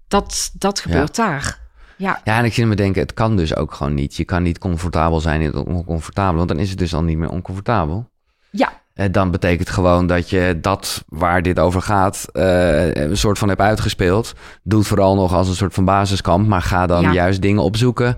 Dat, 0.08 0.50
dat 0.58 0.80
gebeurt 0.80 1.16
ja. 1.16 1.24
daar. 1.24 1.60
Ja. 1.96 2.20
ja, 2.24 2.38
en 2.38 2.44
ik 2.44 2.54
zit 2.54 2.66
me 2.66 2.74
denken, 2.74 3.02
het 3.02 3.14
kan 3.14 3.36
dus 3.36 3.56
ook 3.56 3.74
gewoon 3.74 3.94
niet. 3.94 4.16
Je 4.16 4.24
kan 4.24 4.42
niet 4.42 4.58
comfortabel 4.58 5.20
zijn 5.20 5.40
in 5.40 5.46
het 5.46 5.66
oncomfortabel, 5.66 6.36
want 6.36 6.48
dan 6.48 6.58
is 6.58 6.70
het 6.70 6.78
dus 6.78 6.94
al 6.94 7.02
niet 7.02 7.18
meer 7.18 7.30
oncomfortabel. 7.30 8.10
Ja, 8.50 8.81
dan 9.10 9.30
betekent 9.30 9.70
gewoon 9.70 10.06
dat 10.06 10.30
je 10.30 10.58
dat 10.60 11.04
waar 11.08 11.42
dit 11.42 11.58
over 11.58 11.82
gaat, 11.82 12.26
uh, 12.32 12.94
een 12.94 13.16
soort 13.16 13.38
van 13.38 13.48
hebt 13.48 13.60
uitgespeeld. 13.60 14.34
Doet 14.62 14.86
vooral 14.86 15.14
nog 15.14 15.34
als 15.34 15.48
een 15.48 15.54
soort 15.54 15.74
van 15.74 15.84
basiskamp, 15.84 16.46
maar 16.46 16.62
ga 16.62 16.86
dan 16.86 17.02
ja. 17.02 17.12
juist 17.12 17.42
dingen 17.42 17.62
opzoeken 17.62 18.16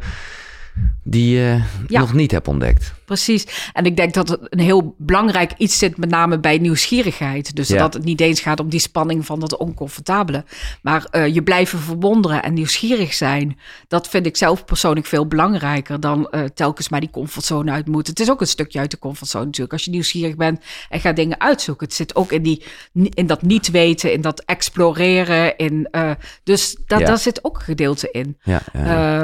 die 1.02 1.36
je 1.36 1.62
ja. 1.86 2.00
nog 2.00 2.12
niet 2.12 2.30
hebt 2.30 2.48
ontdekt. 2.48 2.94
Precies. 3.04 3.70
En 3.72 3.84
ik 3.84 3.96
denk 3.96 4.14
dat 4.14 4.28
het 4.28 4.40
een 4.42 4.60
heel 4.60 4.94
belangrijk 4.98 5.52
iets 5.56 5.78
zit, 5.78 5.96
met 5.96 6.10
name 6.10 6.38
bij 6.38 6.58
nieuwsgierigheid. 6.58 7.56
Dus 7.56 7.68
ja. 7.68 7.78
dat 7.78 7.94
het 7.94 8.04
niet 8.04 8.20
eens 8.20 8.40
gaat 8.40 8.60
om 8.60 8.68
die 8.68 8.80
spanning 8.80 9.26
van 9.26 9.40
dat 9.40 9.56
oncomfortabele. 9.56 10.44
Maar 10.82 11.06
uh, 11.12 11.26
je 11.26 11.42
blijven 11.42 11.78
verwonderen 11.78 12.42
en 12.42 12.54
nieuwsgierig 12.54 13.14
zijn. 13.14 13.58
Dat 13.88 14.08
vind 14.08 14.26
ik 14.26 14.36
zelf 14.36 14.64
persoonlijk 14.64 15.06
veel 15.06 15.26
belangrijker 15.26 16.00
dan 16.00 16.28
uh, 16.30 16.44
telkens 16.54 16.88
maar 16.88 17.00
die 17.00 17.10
comfortzone 17.10 17.70
uit 17.70 17.86
moeten. 17.86 18.12
Het 18.12 18.22
is 18.22 18.30
ook 18.30 18.40
een 18.40 18.46
stukje 18.46 18.78
uit 18.78 18.90
de 18.90 18.98
comfortzone 18.98 19.44
natuurlijk. 19.44 19.72
Als 19.72 19.84
je 19.84 19.90
nieuwsgierig 19.90 20.36
bent 20.36 20.60
en 20.88 21.00
gaat 21.00 21.16
dingen 21.16 21.40
uitzoeken. 21.40 21.86
Het 21.86 21.94
zit 21.94 22.14
ook 22.16 22.32
in, 22.32 22.42
die, 22.42 22.62
in 22.92 23.26
dat 23.26 23.42
niet 23.42 23.70
weten, 23.70 24.12
in 24.12 24.20
dat 24.20 24.42
exploreren. 24.44 25.56
In, 25.56 25.88
uh, 25.92 26.10
dus 26.42 26.76
dat, 26.86 27.00
ja. 27.00 27.06
daar 27.06 27.18
zit 27.18 27.44
ook 27.44 27.56
een 27.56 27.62
gedeelte 27.62 28.08
in. 28.10 28.38
Ja. 28.42 28.62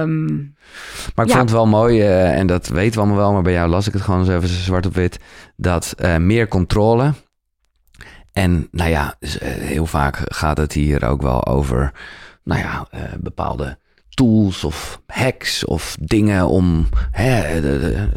Um, 0.01 0.55
maar 1.15 1.25
ik 1.25 1.31
vond 1.31 1.43
het 1.43 1.53
wel 1.53 1.67
mooi, 1.67 2.03
en 2.03 2.47
dat 2.47 2.69
weten 2.69 2.93
we 2.93 2.99
allemaal 2.99 3.17
wel, 3.17 3.33
maar 3.33 3.43
bij 3.43 3.53
jou 3.53 3.70
las 3.71 3.87
ik 3.87 3.93
het 3.93 4.03
gewoon 4.03 4.25
zo 4.25 4.37
even 4.37 4.49
zwart 4.49 4.87
op 4.87 4.95
wit, 4.95 5.19
dat 5.57 5.95
uh, 5.99 6.17
meer 6.17 6.49
controle. 6.49 7.13
En 8.33 8.69
nou 8.71 8.91
ja, 8.91 9.15
dus, 9.19 9.41
uh, 9.41 9.49
heel 9.49 9.87
vaak 9.87 10.21
gaat 10.25 10.57
het 10.57 10.73
hier 10.73 11.05
ook 11.05 11.23
wel 11.23 11.47
over, 11.47 11.93
nou 12.45 12.61
ja, 12.61 12.87
bepaalde 13.21 13.79
tools 14.09 14.65
of 14.65 15.01
hacks 15.07 15.65
of 15.65 15.97
dingen 16.01 16.49
om 16.49 16.89
hè, 17.11 17.31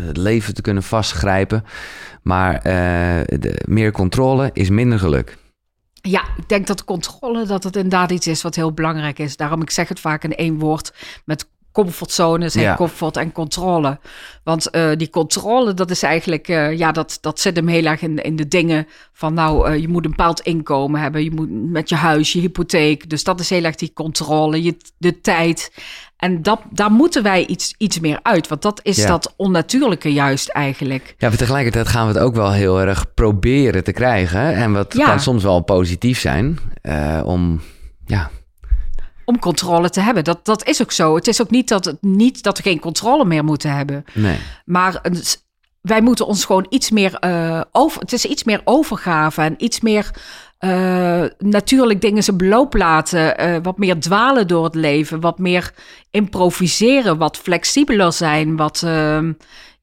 het 0.01 0.17
leven 0.17 0.53
te 0.53 0.61
kunnen 0.61 0.83
vastgrijpen. 0.83 1.63
Maar 2.21 2.63
de, 2.63 3.61
meer 3.67 3.91
controle 3.91 4.49
is 4.53 4.69
minder 4.69 4.99
geluk. 4.99 5.37
Ja, 6.09 6.23
ik 6.37 6.49
denk 6.49 6.67
dat 6.67 6.83
controle 6.83 7.45
dat 7.45 7.63
het 7.63 7.75
inderdaad 7.75 8.11
iets 8.11 8.27
is 8.27 8.41
wat 8.41 8.55
heel 8.55 8.73
belangrijk 8.73 9.19
is. 9.19 9.37
Daarom 9.37 9.61
ik 9.61 9.69
zeg 9.69 9.89
het 9.89 9.99
vaak 9.99 10.23
in 10.23 10.35
één 10.35 10.59
woord 10.59 10.93
met 11.25 11.49
comfortzones 11.73 12.55
en 12.55 12.61
ja. 12.61 12.75
comfort 12.75 13.17
en 13.17 13.31
controle. 13.31 13.99
Want 14.43 14.75
uh, 14.75 14.91
die 14.95 15.09
controle, 15.09 15.73
dat 15.73 15.91
is 15.91 16.03
eigenlijk, 16.03 16.47
uh, 16.47 16.77
ja, 16.77 16.91
dat, 16.91 17.17
dat 17.21 17.39
zit 17.39 17.55
hem 17.55 17.67
heel 17.67 17.85
erg 17.85 18.01
in, 18.01 18.17
in 18.17 18.35
de 18.35 18.47
dingen 18.47 18.87
van, 19.13 19.33
nou, 19.33 19.69
uh, 19.69 19.77
je 19.77 19.87
moet 19.87 20.05
een 20.05 20.09
bepaald 20.09 20.39
inkomen 20.39 21.01
hebben, 21.01 21.23
je 21.23 21.31
moet 21.31 21.71
met 21.71 21.89
je 21.89 21.95
huis, 21.95 22.33
je 22.33 22.39
hypotheek. 22.39 23.09
Dus 23.09 23.23
dat 23.23 23.39
is 23.39 23.49
heel 23.49 23.63
erg 23.63 23.75
die 23.75 23.93
controle, 23.93 24.63
je, 24.63 24.77
de 24.97 25.21
tijd. 25.21 25.73
En 26.17 26.41
dat, 26.41 26.61
daar 26.69 26.91
moeten 26.91 27.23
wij 27.23 27.45
iets, 27.45 27.73
iets 27.77 27.99
meer 27.99 28.19
uit, 28.21 28.47
want 28.47 28.61
dat 28.61 28.79
is 28.83 28.97
ja. 28.97 29.07
dat 29.07 29.33
onnatuurlijke 29.37 30.13
juist 30.13 30.49
eigenlijk. 30.49 31.15
Ja, 31.17 31.27
maar 31.27 31.37
tegelijkertijd 31.37 31.87
gaan 31.87 32.07
we 32.07 32.13
het 32.13 32.23
ook 32.23 32.35
wel 32.35 32.51
heel 32.51 32.81
erg 32.81 33.13
proberen 33.13 33.83
te 33.83 33.91
krijgen. 33.91 34.53
En 34.53 34.73
wat 34.73 34.93
ja. 34.93 35.05
kan 35.05 35.19
soms 35.19 35.43
wel 35.43 35.59
positief 35.59 36.19
zijn 36.19 36.59
om, 37.23 37.61
ja, 38.05 38.29
om 39.25 39.39
controle 39.39 39.89
te 39.89 40.01
hebben. 40.01 40.23
Dat, 40.23 40.45
dat 40.45 40.67
is 40.67 40.81
ook 40.81 40.91
zo. 40.91 41.15
Het 41.15 41.27
is 41.27 41.41
ook 41.41 41.49
niet 41.49 41.67
dat, 41.67 41.85
het, 41.85 41.97
niet 42.01 42.43
dat 42.43 42.57
we 42.57 42.63
geen 42.63 42.79
controle 42.79 43.25
meer 43.25 43.43
moeten 43.43 43.75
hebben. 43.75 44.05
Nee. 44.13 44.37
Maar 44.65 44.99
een, 45.01 45.21
wij 45.81 46.01
moeten 46.01 46.27
ons 46.27 46.45
gewoon 46.45 46.65
iets 46.69 46.91
meer 46.91 47.17
uh, 47.25 47.61
over. 47.71 48.01
Het 48.01 48.13
is 48.13 48.25
iets 48.25 48.43
meer 48.43 48.61
overgave 48.63 49.41
en 49.41 49.55
iets 49.57 49.81
meer 49.81 50.11
eh, 50.57 51.23
natuurlijk 51.37 52.01
dingen 52.01 52.23
ze 52.23 52.35
beloop 52.35 52.73
laten. 52.73 53.37
eh, 53.37 53.55
wat 53.63 53.77
meer 53.77 53.99
dwalen 53.99 54.47
door 54.47 54.63
het 54.63 54.75
leven. 54.75 55.19
Wat 55.19 55.39
meer 55.39 55.73
improviseren. 56.11 57.17
Wat 57.17 57.37
flexibeler 57.37 58.13
zijn. 58.13 58.55
Wat, 58.55 58.81
ehm, 58.85 59.33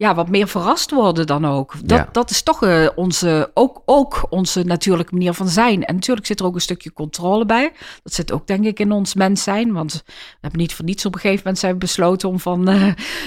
ja, 0.01 0.14
wat 0.14 0.28
meer 0.28 0.48
verrast 0.48 0.90
worden 0.90 1.26
dan 1.26 1.46
ook. 1.46 1.74
Dat, 1.84 1.98
Ja. 1.98 2.09
dat 2.12 2.30
is 2.30 2.42
toch 2.42 2.62
eh, 2.62 2.86
onze, 2.94 3.51
ook, 3.55 3.82
ook 3.84 4.26
onze 4.30 4.62
natuurlijke 4.64 5.14
manier 5.14 5.32
van 5.32 5.48
zijn. 5.48 5.84
En 5.84 5.94
natuurlijk 5.94 6.26
zit 6.26 6.40
er 6.40 6.46
ook 6.46 6.55
een 6.55 6.61
stukje 6.61 6.92
controle 6.92 7.46
bij. 7.46 7.72
Dat 8.03 8.12
zit 8.14 8.32
ook 8.32 8.46
denk 8.46 8.64
ik 8.64 8.78
in 8.78 8.92
ons 8.92 9.14
mens 9.14 9.42
zijn. 9.42 9.72
Want 9.72 9.92
we 10.07 10.12
hebben 10.40 10.61
niet 10.61 10.74
voor 10.74 10.84
niets 10.84 11.07
op 11.07 11.14
een 11.14 11.20
gegeven 11.20 11.40
moment 11.42 11.59
zijn 11.61 11.72
we 11.72 11.78
besloten 11.78 12.28
om 12.28 12.40
van 12.40 12.68
eh, 12.68 12.82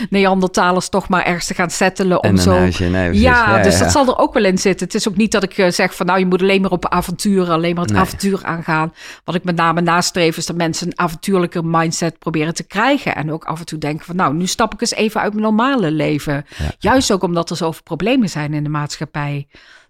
Neandertalers 0.09 0.89
toch 0.89 1.07
maar 1.09 1.25
ergens 1.25 1.45
te 1.45 1.53
gaan 1.53 1.69
settelen. 1.69 2.23
Om 2.23 2.37
zo 2.37 2.51
huisje, 2.51 2.83
nee, 2.85 3.19
ja, 3.19 3.61
dus 3.61 3.73
ja. 3.73 3.79
dat 3.83 3.91
zal 3.91 4.07
er 4.07 4.17
ook 4.17 4.33
wel 4.33 4.45
in 4.45 4.57
zitten. 4.57 4.85
Het 4.85 4.95
is 4.95 5.09
ook 5.09 5.15
niet 5.17 5.31
dat 5.31 5.43
ik 5.43 5.57
eh, 5.57 5.71
zeg 5.71 5.95
van 5.95 6.05
nou, 6.05 6.19
je 6.19 6.25
moet 6.25 6.41
alleen 6.41 6.61
maar 6.61 6.71
op 6.71 6.87
avonturen, 6.87 7.53
alleen 7.53 7.73
maar 7.75 7.83
het 7.83 7.93
Nee. 7.93 8.01
avontuur 8.01 8.39
aangaan. 8.43 8.93
Wat 9.23 9.35
ik 9.35 9.43
met 9.43 9.55
name 9.55 9.81
nastreef 9.81 10.37
is 10.37 10.45
dat 10.45 10.55
mensen 10.55 10.87
een 10.87 10.99
avontuurlijke 10.99 11.63
mindset 11.63 12.19
proberen 12.19 12.53
te 12.53 12.63
krijgen. 12.63 13.15
En 13.15 13.31
ook 13.31 13.43
af 13.45 13.59
en 13.59 13.65
toe 13.65 13.77
denken 13.79 14.05
van 14.05 14.15
nou, 14.15 14.33
nu 14.33 14.47
stap 14.47 14.73
ik 14.73 14.81
eens 14.81 14.93
even 14.93 15.21
uit 15.21 15.31
mijn 15.33 15.45
normale 15.45 15.91
leven. 15.91 16.45
Juist 16.79 17.11
ook 17.11 17.23
omdat 17.23 17.49
er 17.49 17.55
zoveel 17.55 17.83
problemen 17.83 18.29
zijn 18.29 18.53
in 18.53 18.63
de 18.63 18.69
maatschappij. 18.69 19.47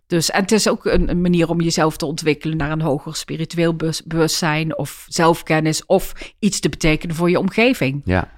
Dus, 0.07 0.31
en 0.31 0.41
het 0.41 0.51
is 0.51 0.69
ook 0.69 0.85
een, 0.85 1.09
een 1.09 1.21
manier 1.21 1.49
om 1.49 1.61
jezelf 1.61 1.97
te 1.97 2.05
ontwikkelen 2.05 2.57
naar 2.57 2.71
een 2.71 2.81
hoger 2.81 3.15
spiritueel 3.15 3.75
bewus- 3.75 4.03
bewustzijn 4.03 4.77
of 4.77 5.05
zelfkennis 5.07 5.85
of 5.85 6.13
iets 6.39 6.59
te 6.59 6.69
betekenen 6.69 7.15
voor 7.15 7.29
je 7.29 7.39
omgeving. 7.39 8.01
Ja. 8.05 8.29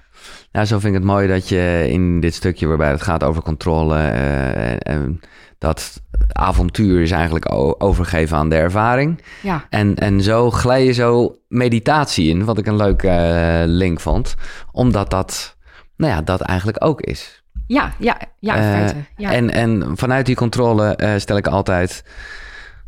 ja, 0.52 0.64
zo 0.64 0.78
vind 0.78 0.94
ik 0.94 1.00
het 1.00 1.10
mooi 1.10 1.28
dat 1.28 1.48
je 1.48 1.86
in 1.88 2.20
dit 2.20 2.34
stukje 2.34 2.66
waarbij 2.66 2.90
het 2.90 3.02
gaat 3.02 3.24
over 3.24 3.42
controle, 3.42 3.96
eh, 3.96 4.92
en 4.92 5.20
dat 5.58 6.02
avontuur 6.32 7.02
is 7.02 7.10
eigenlijk 7.10 7.52
overgeven 7.82 8.36
aan 8.36 8.48
de 8.48 8.56
ervaring. 8.56 9.22
Ja, 9.42 9.66
En, 9.70 9.94
en 9.94 10.20
zo 10.20 10.50
glij 10.50 10.84
je 10.84 10.92
zo 10.92 11.36
meditatie 11.48 12.28
in, 12.28 12.44
wat 12.44 12.58
ik 12.58 12.66
een 12.66 12.76
leuke 12.76 13.08
eh, 13.08 13.62
link 13.66 14.00
vond, 14.00 14.34
omdat 14.72 15.10
dat, 15.10 15.56
nou 15.96 16.12
ja, 16.12 16.22
dat 16.22 16.40
eigenlijk 16.40 16.84
ook 16.84 17.00
is. 17.00 17.44
Ja, 17.66 17.92
ja, 17.98 18.18
ja, 18.38 18.54
in 18.54 18.62
Eh, 18.62 18.70
feite. 18.70 18.96
Ja. 19.16 19.32
En, 19.32 19.50
en 19.50 19.92
vanuit 19.96 20.26
die 20.26 20.34
controle 20.36 20.96
eh, 20.96 21.12
stel 21.16 21.36
ik 21.36 21.46
altijd 21.46 22.04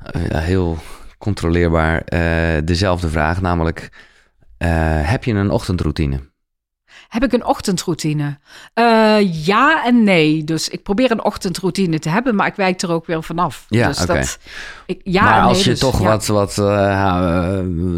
eh, 0.03 0.39
heel 0.39 0.79
controleerbaar 1.19 2.03
dezelfde 2.65 3.09
vraag, 3.09 3.41
namelijk 3.41 3.91
heb 5.03 5.25
je 5.25 5.33
een 5.35 5.51
ochtendroutine? 5.51 6.21
Heb 7.09 7.25
ik 7.25 7.33
een 7.33 7.45
ochtendroutine? 7.45 8.39
Ja 9.31 9.85
en 9.85 10.05
nee. 10.05 10.45
Dus 10.45 10.69
ik 10.69 10.83
probeer 10.83 11.11
een 11.11 11.25
ochtendroutine 11.25 11.99
te 11.99 12.09
hebben, 12.09 12.35
maar 12.35 12.47
ik 12.47 12.55
wijk 12.55 12.83
er 12.83 12.91
ook 12.91 13.07
weer 13.07 13.23
vanaf. 13.23 13.67
Ja, 13.69 13.87
dus 13.89 13.97
dat, 13.99 14.39
ik, 14.87 15.01
ja 15.05 15.23
maar 15.23 15.41
als 15.43 15.53
nee, 15.53 15.63
je 15.65 15.71
dus, 15.71 15.79
toch 15.79 16.01
ja. 16.01 16.07
wat, 16.07 16.27
wat 16.27 16.55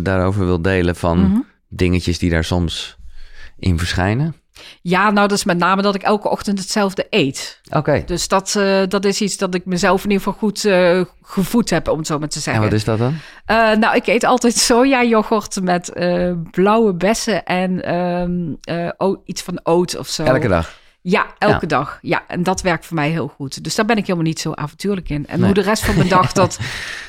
daarover 0.05 0.47
wilt 0.47 0.64
delen 0.64 0.97
van 0.97 1.18
Mhm. 1.18 1.39
dingetjes 1.68 2.18
die 2.18 2.31
daar 2.31 2.45
soms 2.45 2.99
in 3.59 3.78
verschijnen. 3.78 4.35
Ja, 4.82 5.11
nou, 5.11 5.28
dat 5.28 5.38
is 5.38 5.44
met 5.44 5.58
name 5.58 5.82
dat 5.82 5.94
ik 5.94 6.02
elke 6.02 6.28
ochtend 6.28 6.58
hetzelfde 6.58 7.06
eet. 7.11 7.61
Oké, 7.70 8.02
Dus 8.06 8.28
dat, 8.28 8.54
eh, 8.58 8.82
dat 8.88 9.04
is 9.04 9.20
iets 9.20 9.36
dat 9.36 9.54
ik 9.54 9.66
mezelf 9.66 10.04
in 10.04 10.11
ieder 10.11 10.24
geval 10.24 10.38
goed 10.38 10.64
eh, 10.64 11.00
gevoed 11.22 11.70
heb, 11.70 11.88
om 11.88 11.98
het 11.98 12.06
zo 12.06 12.18
maar 12.18 12.28
te 12.28 12.36
en 12.36 12.42
zeggen. 12.42 12.62
wat 12.62 12.72
is 12.72 12.84
dat 12.84 12.98
dan? 12.98 13.14
Eh, 13.44 13.72
nou, 13.72 13.96
ik 13.96 14.06
eet 14.06 14.24
altijd 14.24 14.56
sojayoghurt 14.70 15.62
met 15.62 15.92
eh, 15.92 16.32
blauwe 16.50 16.94
bessen 16.94 17.44
en 17.44 17.84
ehm, 17.84 18.54
eh, 18.98 19.14
iets 19.24 19.42
van 19.42 19.61
oat 19.64 19.96
of 19.96 20.08
zo. 20.08 20.24
Elke 20.24 20.48
dag? 20.48 20.78
Ja, 21.03 21.26
elke 21.38 21.55
Ja. 21.61 21.66
dag. 21.66 21.98
Ja, 22.03 22.22
en 22.26 22.42
dat 22.42 22.61
werkt 22.61 22.86
voor 22.86 22.94
mij 22.96 23.11
heel 23.11 23.28
goed. 23.28 23.64
Dus 23.64 23.74
daar 23.74 23.84
ben 23.84 23.96
ik 23.96 24.03
helemaal 24.07 24.24
niet 24.26 24.40
zo 24.40 24.53
avontuurlijk 24.53 25.09
in. 25.09 25.26
En 25.26 25.36
Nee. 25.36 25.44
hoe 25.44 25.55
de 25.55 25.61
rest 25.61 25.84
van 25.84 25.96
mijn 25.96 26.09
dag 26.09 26.32
dat 26.42 26.59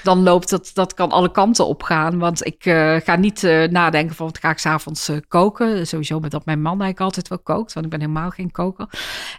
dan 0.03 0.23
loopt, 0.23 0.49
dat, 0.49 0.71
dat 0.73 0.93
kan 0.93 1.11
alle 1.11 1.31
kanten 1.31 1.67
op 1.67 1.83
gaan. 1.83 2.19
Want 2.19 2.45
ik 2.45 2.65
eh, 2.65 2.95
ga 3.03 3.15
niet 3.15 3.43
eh, 3.43 3.67
nadenken 3.69 4.15
van 4.15 4.25
wat 4.25 4.37
ga 4.37 4.49
ik 4.49 4.57
s'avonds 4.57 5.09
avonds 5.09 5.27
koken. 5.27 5.87
Sowieso 5.87 6.19
met 6.19 6.31
dat 6.31 6.45
mijn 6.45 6.61
man 6.61 6.71
eigenlijk 6.81 6.99
altijd 7.01 7.27
wel 7.27 7.39
kookt, 7.39 7.73
want 7.73 7.85
ik 7.85 7.91
ben 7.91 7.99
helemaal 8.01 8.29
geen 8.29 8.51
koker. 8.51 8.85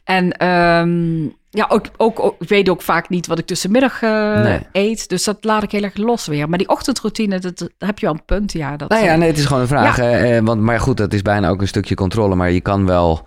En 0.04 0.32
ehm, 0.32 1.22
ja, 1.50 1.66
ook, 1.68 1.84
ook, 1.96 2.20
ook- 2.20 2.42
ik 2.42 2.48
weet 2.48 2.68
ook 2.68 2.82
vaak 2.82 3.08
niet 3.08 3.26
wat 3.26 3.38
ik 3.38 3.46
tussenmiddag 3.46 4.00
Nee. 4.00 4.60
eet. 4.72 5.08
Dus 5.08 5.24
dat 5.24 5.44
laat 5.44 5.62
ik 5.62 5.70
heel 5.72 5.82
erg 5.82 5.96
los 5.96 6.26
weer. 6.26 6.48
Maar 6.48 6.58
die 6.58 6.68
ochtendroutine, 6.68 7.38
dat, 7.38 7.58
dat 7.58 7.70
heb 7.78 7.98
je 7.98 8.06
wel 8.06 8.14
een 8.14 8.24
punt. 8.24 8.52
Ja, 8.52 8.76
dat, 8.76 8.88
Nou 8.88 9.04
ja, 9.04 9.16
nee, 9.16 9.28
het 9.28 9.38
is 9.38 9.44
gewoon 9.44 9.62
een 9.62 9.68
vraag. 9.68 9.96
want, 10.40 10.60
maar 10.60 10.80
goed, 10.80 10.96
dat 10.96 11.12
is 11.12 11.22
bijna 11.22 11.48
ook 11.48 11.60
een 11.60 11.68
stukje 11.68 11.94
controle. 11.94 12.34
Maar 12.34 12.50
je 12.50 12.60
kan 12.60 12.86
wel, 12.86 13.26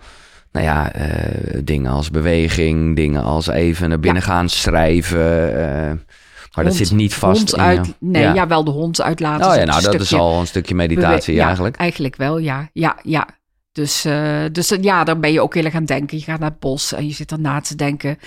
nou 0.56 0.68
ja, 0.68 0.92
eh, 0.92 1.60
dingen 1.64 1.92
als 1.92 2.10
beweging, 2.10 2.96
dingen 2.96 3.22
als 3.22 3.46
even 3.46 3.88
naar 3.88 4.00
binnen 4.00 4.22
gaan 4.22 4.48
schrijven. 4.48 5.56
eh, 5.58 5.92
maar 6.54 6.64
dat 6.64 6.74
zit 6.74 6.90
niet 6.90 7.14
vast 7.14 7.38
hond 7.38 7.52
in 7.54 7.60
uit, 7.60 7.86
je- 7.86 7.92
Nee, 7.98 8.22
ja. 8.22 8.34
ja. 8.34 8.46
wel 8.46 8.64
de 8.64 8.70
hond 8.70 9.02
uitlaten. 9.02 9.46
Oh 9.48 9.54
ja, 9.54 9.64
nou 9.64 9.82
dat 9.82 10.00
is 10.00 10.12
al 10.14 10.40
een 10.40 10.46
stukje 10.46 10.74
meditatie 10.74 11.26
Bewe- 11.26 11.36
ja, 11.38 11.44
eigenlijk. 11.46 11.76
Eigenlijk 11.76 12.16
wel, 12.16 12.38
ja. 12.38 12.68
Ja, 12.72 12.96
ja. 13.02 13.26
Dus, 13.76 14.04
eh, 14.04 14.44
dus 14.52 14.70
eh, 14.70 14.82
ja, 14.82 15.04
daar 15.04 15.18
ben 15.18 15.32
je 15.32 15.40
ook 15.40 15.54
heel 15.54 15.64
erg 15.64 15.74
aan 15.74 15.84
denken. 15.84 16.18
Je 16.18 16.24
gaat 16.24 16.38
naar 16.38 16.50
het 16.50 16.58
bos 16.58 16.92
en 16.92 17.06
je 17.06 17.12
zit 17.12 17.30
er 17.30 17.40
na 17.40 17.60
te 17.60 17.74
denken. 17.74 18.18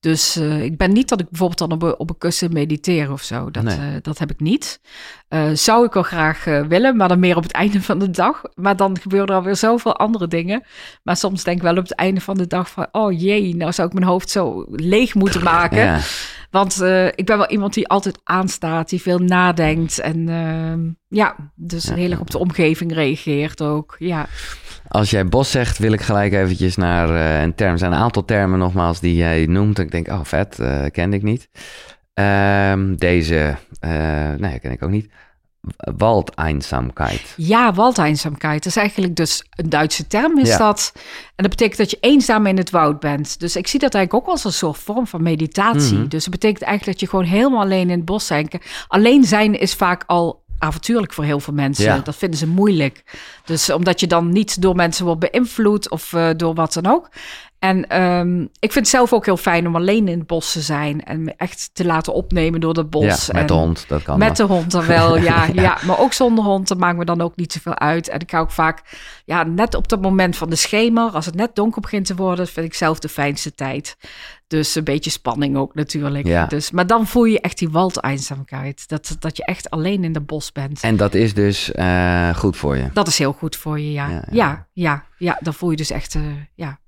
Dus 0.00 0.36
eh, 0.36 0.62
ik 0.62 0.76
ben 0.76 0.92
niet 0.92 1.08
dat 1.08 1.20
ik 1.20 1.28
bijvoorbeeld 1.28 1.58
dan 1.58 1.72
op 1.72 1.82
een, 1.82 1.98
op 1.98 2.10
een 2.10 2.18
kussen 2.18 2.52
mediteer 2.52 3.12
of 3.12 3.22
zo. 3.22 3.50
Dat, 3.50 3.62
Nee. 3.62 4.00
dat 4.00 4.18
heb 4.18 4.30
ik 4.30 4.40
niet. 4.40 4.80
Zou 5.52 5.84
ik 5.86 5.92
wel 5.92 6.02
graag 6.02 6.44
willen, 6.44 6.96
maar 6.96 7.08
dan 7.08 7.18
meer 7.18 7.36
op 7.36 7.42
het 7.42 7.52
einde 7.62 7.82
van 7.82 7.98
de 7.98 8.10
dag. 8.10 8.42
Maar 8.54 8.76
dan 8.76 8.98
gebeuren 9.00 9.28
er 9.28 9.34
alweer 9.34 9.56
zoveel 9.56 9.96
andere 9.96 10.28
dingen. 10.28 10.62
Maar 11.02 11.16
soms 11.16 11.44
denk 11.44 11.56
ik 11.56 11.62
wel 11.62 11.76
op 11.76 11.82
het 11.82 11.94
einde 11.94 12.20
van 12.20 12.36
de 12.36 12.46
dag 12.46 12.70
van... 12.70 12.86
oh 12.92 13.20
jee, 13.20 13.56
nou 13.56 13.72
zou 13.72 13.88
ik 13.88 13.94
mijn 13.94 14.06
hoofd 14.06 14.30
zo 14.30 14.64
leeg 14.70 15.14
moeten 15.14 15.42
maken. 15.54 15.78
Ja. 15.78 16.00
Want 16.50 16.80
eh, 16.80 17.06
ik 17.06 17.26
ben 17.26 17.38
wel 17.38 17.48
iemand 17.48 17.74
die 17.74 17.88
altijd 17.88 18.20
aanstaat, 18.24 18.88
die 18.88 19.02
veel 19.02 19.18
nadenkt. 19.18 19.98
En 19.98 20.28
ehm, 20.28 20.80
ja, 21.18 21.36
dus 21.54 21.84
Ja. 21.84 21.94
heel 21.94 22.10
erg 22.10 22.20
op 22.20 22.30
de 22.30 22.38
omgeving 22.38 22.92
reageert 22.92 23.62
ook. 23.62 23.96
Ja, 23.98 24.26
Als 24.88 25.10
jij 25.10 25.26
bos 25.26 25.50
zegt, 25.50 25.78
wil 25.78 25.92
ik 25.92 26.00
gelijk 26.00 26.32
eventjes 26.32 26.76
naar 26.76 27.14
eh, 27.14 27.42
een 27.42 27.54
term. 27.54 27.72
Er 27.72 27.78
zijn 27.78 27.92
een 27.92 27.98
aantal 27.98 28.24
termen 28.24 28.58
nogmaals 28.58 29.00
die 29.00 29.14
jij 29.14 29.46
noemt. 29.46 29.78
En 29.78 29.84
ik 29.84 29.90
denk, 29.90 30.08
oh 30.08 30.20
vet, 30.22 30.58
eh 30.58 30.84
kende 30.90 31.16
ik 31.16 31.22
niet. 31.22 31.48
Ehm, 32.14 32.94
deze, 32.94 33.56
nee, 34.36 34.58
ken 34.60 34.70
ik 34.70 34.82
ook 34.82 34.90
niet. 34.90 35.10
Waldeinsamkeit. 35.76 37.34
ja 37.36 37.72
Waldeinsamkeit 37.74 38.66
is 38.66 38.76
eigenlijk 38.76 39.16
dus 39.16 39.44
een 39.50 39.68
Duitse 39.68 40.06
term 40.06 40.38
is 40.38 40.48
Ja. 40.48 40.58
dat. 40.58 40.92
En 40.94 41.02
dat 41.36 41.50
betekent 41.50 41.78
dat 41.78 41.90
je 41.90 41.96
eenzaam 42.00 42.46
in 42.46 42.56
het 42.56 42.70
woud 42.70 43.00
bent. 43.00 43.40
Dus 43.40 43.56
ik 43.56 43.66
zie 43.66 43.80
dat 43.80 43.94
eigenlijk 43.94 44.26
ook 44.26 44.32
als 44.32 44.44
een 44.44 44.52
soort 44.52 44.78
vorm 44.78 45.06
van 45.06 45.22
meditatie. 45.22 45.98
Mhm. 45.98 46.08
Dus 46.08 46.22
het 46.22 46.30
betekent 46.32 46.62
eigenlijk 46.62 46.98
dat 46.98 47.08
je 47.08 47.16
gewoon 47.16 47.30
helemaal 47.32 47.60
alleen 47.60 47.90
in 47.90 47.96
het 47.96 48.04
bos 48.04 48.26
zijn. 48.26 48.48
Alleen 48.88 49.24
zijn 49.24 49.58
is 49.58 49.74
vaak 49.74 50.04
al 50.06 50.44
avontuurlijk 50.58 51.12
voor 51.12 51.24
heel 51.24 51.40
veel 51.40 51.54
mensen. 51.54 51.84
Ja. 51.84 51.98
Dat 51.98 52.16
vinden 52.16 52.38
ze 52.38 52.46
moeilijk. 52.46 53.02
Dus 53.44 53.70
omdat 53.70 54.00
je 54.00 54.06
dan 54.06 54.32
niet 54.32 54.62
door 54.62 54.74
mensen 54.74 55.04
wordt 55.04 55.20
beïnvloed 55.20 55.90
of 55.90 56.12
eh, 56.12 56.28
door 56.36 56.54
wat 56.54 56.72
dan 56.72 56.86
ook. 56.86 57.08
En 57.58 57.88
ehm, 57.88 58.40
ik 58.40 58.72
vind 58.72 58.74
het 58.74 58.88
zelf 58.88 59.12
ook 59.12 59.24
heel 59.24 59.36
fijn 59.36 59.66
om 59.66 59.76
alleen 59.76 60.08
in 60.08 60.18
het 60.18 60.26
bos 60.26 60.52
te 60.52 60.60
zijn 60.60 61.04
en 61.04 61.24
me 61.24 61.34
echt 61.36 61.70
te 61.72 61.84
laten 61.84 62.12
opnemen 62.12 62.60
door 62.60 62.74
het 62.74 62.90
bos. 62.90 63.04
ja, 63.04 63.32
met 63.32 63.40
en 63.40 63.46
de 63.46 63.52
hond, 63.52 63.84
dat 63.88 64.02
kan 64.02 64.18
Met 64.18 64.36
de 64.36 64.42
hond 64.42 64.70
dan 64.70 64.86
wel, 64.86 65.16
ja, 65.18 65.44
Ja. 65.44 65.62
ja. 65.62 65.78
Maar 65.86 65.98
ook 65.98 66.12
zonder 66.12 66.44
hond, 66.44 66.68
dat 66.68 66.78
maakt 66.78 66.98
me 66.98 67.04
dan 67.04 67.20
ook 67.20 67.36
niet 67.36 67.52
zoveel 67.52 67.78
uit. 67.78 68.08
En 68.08 68.20
ik 68.20 68.30
ga 68.30 68.38
ook 68.38 68.50
vaak, 68.50 68.82
ja, 69.24 69.42
net 69.42 69.74
op 69.74 69.88
dat 69.88 70.02
moment 70.02 70.36
van 70.36 70.50
de 70.50 70.56
schemer, 70.56 71.10
als 71.10 71.26
het 71.26 71.34
net 71.34 71.54
donker 71.54 71.80
begint 71.80 72.06
te 72.06 72.14
worden, 72.14 72.44
dat 72.44 72.50
vind 72.50 72.66
ik 72.66 72.74
zelf 72.74 72.98
de 72.98 73.08
fijnste 73.08 73.54
tijd. 73.54 73.96
Dus 74.46 74.74
een 74.74 74.84
beetje 74.84 75.10
spanning 75.10 75.56
ook 75.56 75.74
natuurlijk. 75.74 76.26
Ja. 76.26 76.46
Dus, 76.46 76.70
maar 76.70 76.86
dan 76.86 77.06
voel 77.06 77.24
je 77.24 77.40
echt 77.40 77.58
die 77.58 77.70
waldeinsamkeit. 77.70 78.88
Dat, 78.88 79.16
dat 79.18 79.36
je 79.36 79.44
echt 79.44 79.70
alleen 79.70 80.04
in 80.04 80.14
het 80.14 80.26
bos 80.26 80.52
bent. 80.52 80.80
En 80.80 80.96
dat 80.96 81.14
is 81.14 81.34
dus 81.34 81.72
eh, 81.72 82.34
goed 82.34 82.56
voor 82.56 82.76
je. 82.76 82.88
Dat 82.92 83.06
is 83.06 83.18
heel 83.18 83.32
goed 83.32 83.56
voor 83.56 83.80
je, 83.80 83.92
ja. 83.92 84.08
Ja, 84.08 84.14
Ja, 84.14 84.24
ja. 84.30 84.66
ja, 84.72 85.04
ja. 85.18 85.38
Dan 85.40 85.54
voel 85.54 85.70
je 85.70 85.76
dus 85.76 85.90
echt, 85.90 86.14
eh, 86.14 86.22
ja, 86.54 86.78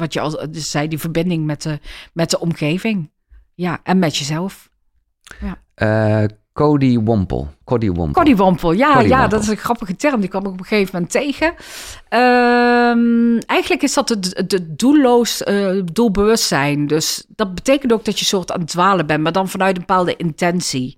wat 0.00 0.12
je 0.12 0.20
al 0.20 0.50
dus 0.50 0.70
zei, 0.70 0.88
die 0.88 0.98
verbinding 0.98 1.46
met 1.46 1.62
de, 1.62 1.78
met 2.12 2.30
de 2.30 2.40
omgeving. 2.40 3.10
Ja, 3.54 3.80
en 3.82 3.98
met 3.98 4.16
jezelf. 4.16 4.70
Eh 5.74 6.24
Cody 6.52 6.98
Wompel. 6.98 7.48
Cody 7.64 7.86
Wompel. 7.86 8.12
Koddywompel, 8.12 8.72
ja, 8.72 8.88
ja, 8.88 8.94
Koddywompel. 8.94 9.28
dat 9.28 9.42
is 9.42 9.48
een 9.48 9.56
grappige 9.56 9.96
term. 9.96 10.20
Die 10.20 10.28
kwam 10.28 10.42
ik 10.46 10.52
op 10.52 10.58
een 10.58 10.66
gegeven 10.66 10.90
moment 10.92 11.12
tegen. 11.12 11.54
Ehm, 12.08 13.38
eigenlijk 13.46 13.82
is 13.82 13.94
dat 13.94 14.08
het, 14.08 14.32
het 14.36 14.78
doelloos 14.78 15.42
eh, 15.42 15.70
doelbewustzijn. 15.92 16.86
Dus 16.86 17.24
dat 17.28 17.54
betekent 17.54 17.92
ook 17.92 18.04
dat 18.04 18.18
je 18.18 18.24
soort 18.24 18.52
aan 18.52 18.60
het 18.60 18.68
dwalen 18.68 19.06
bent, 19.06 19.22
maar 19.22 19.32
dan 19.32 19.48
vanuit 19.48 19.76
een 19.76 19.84
bepaalde 19.86 20.16
intentie. 20.16 20.96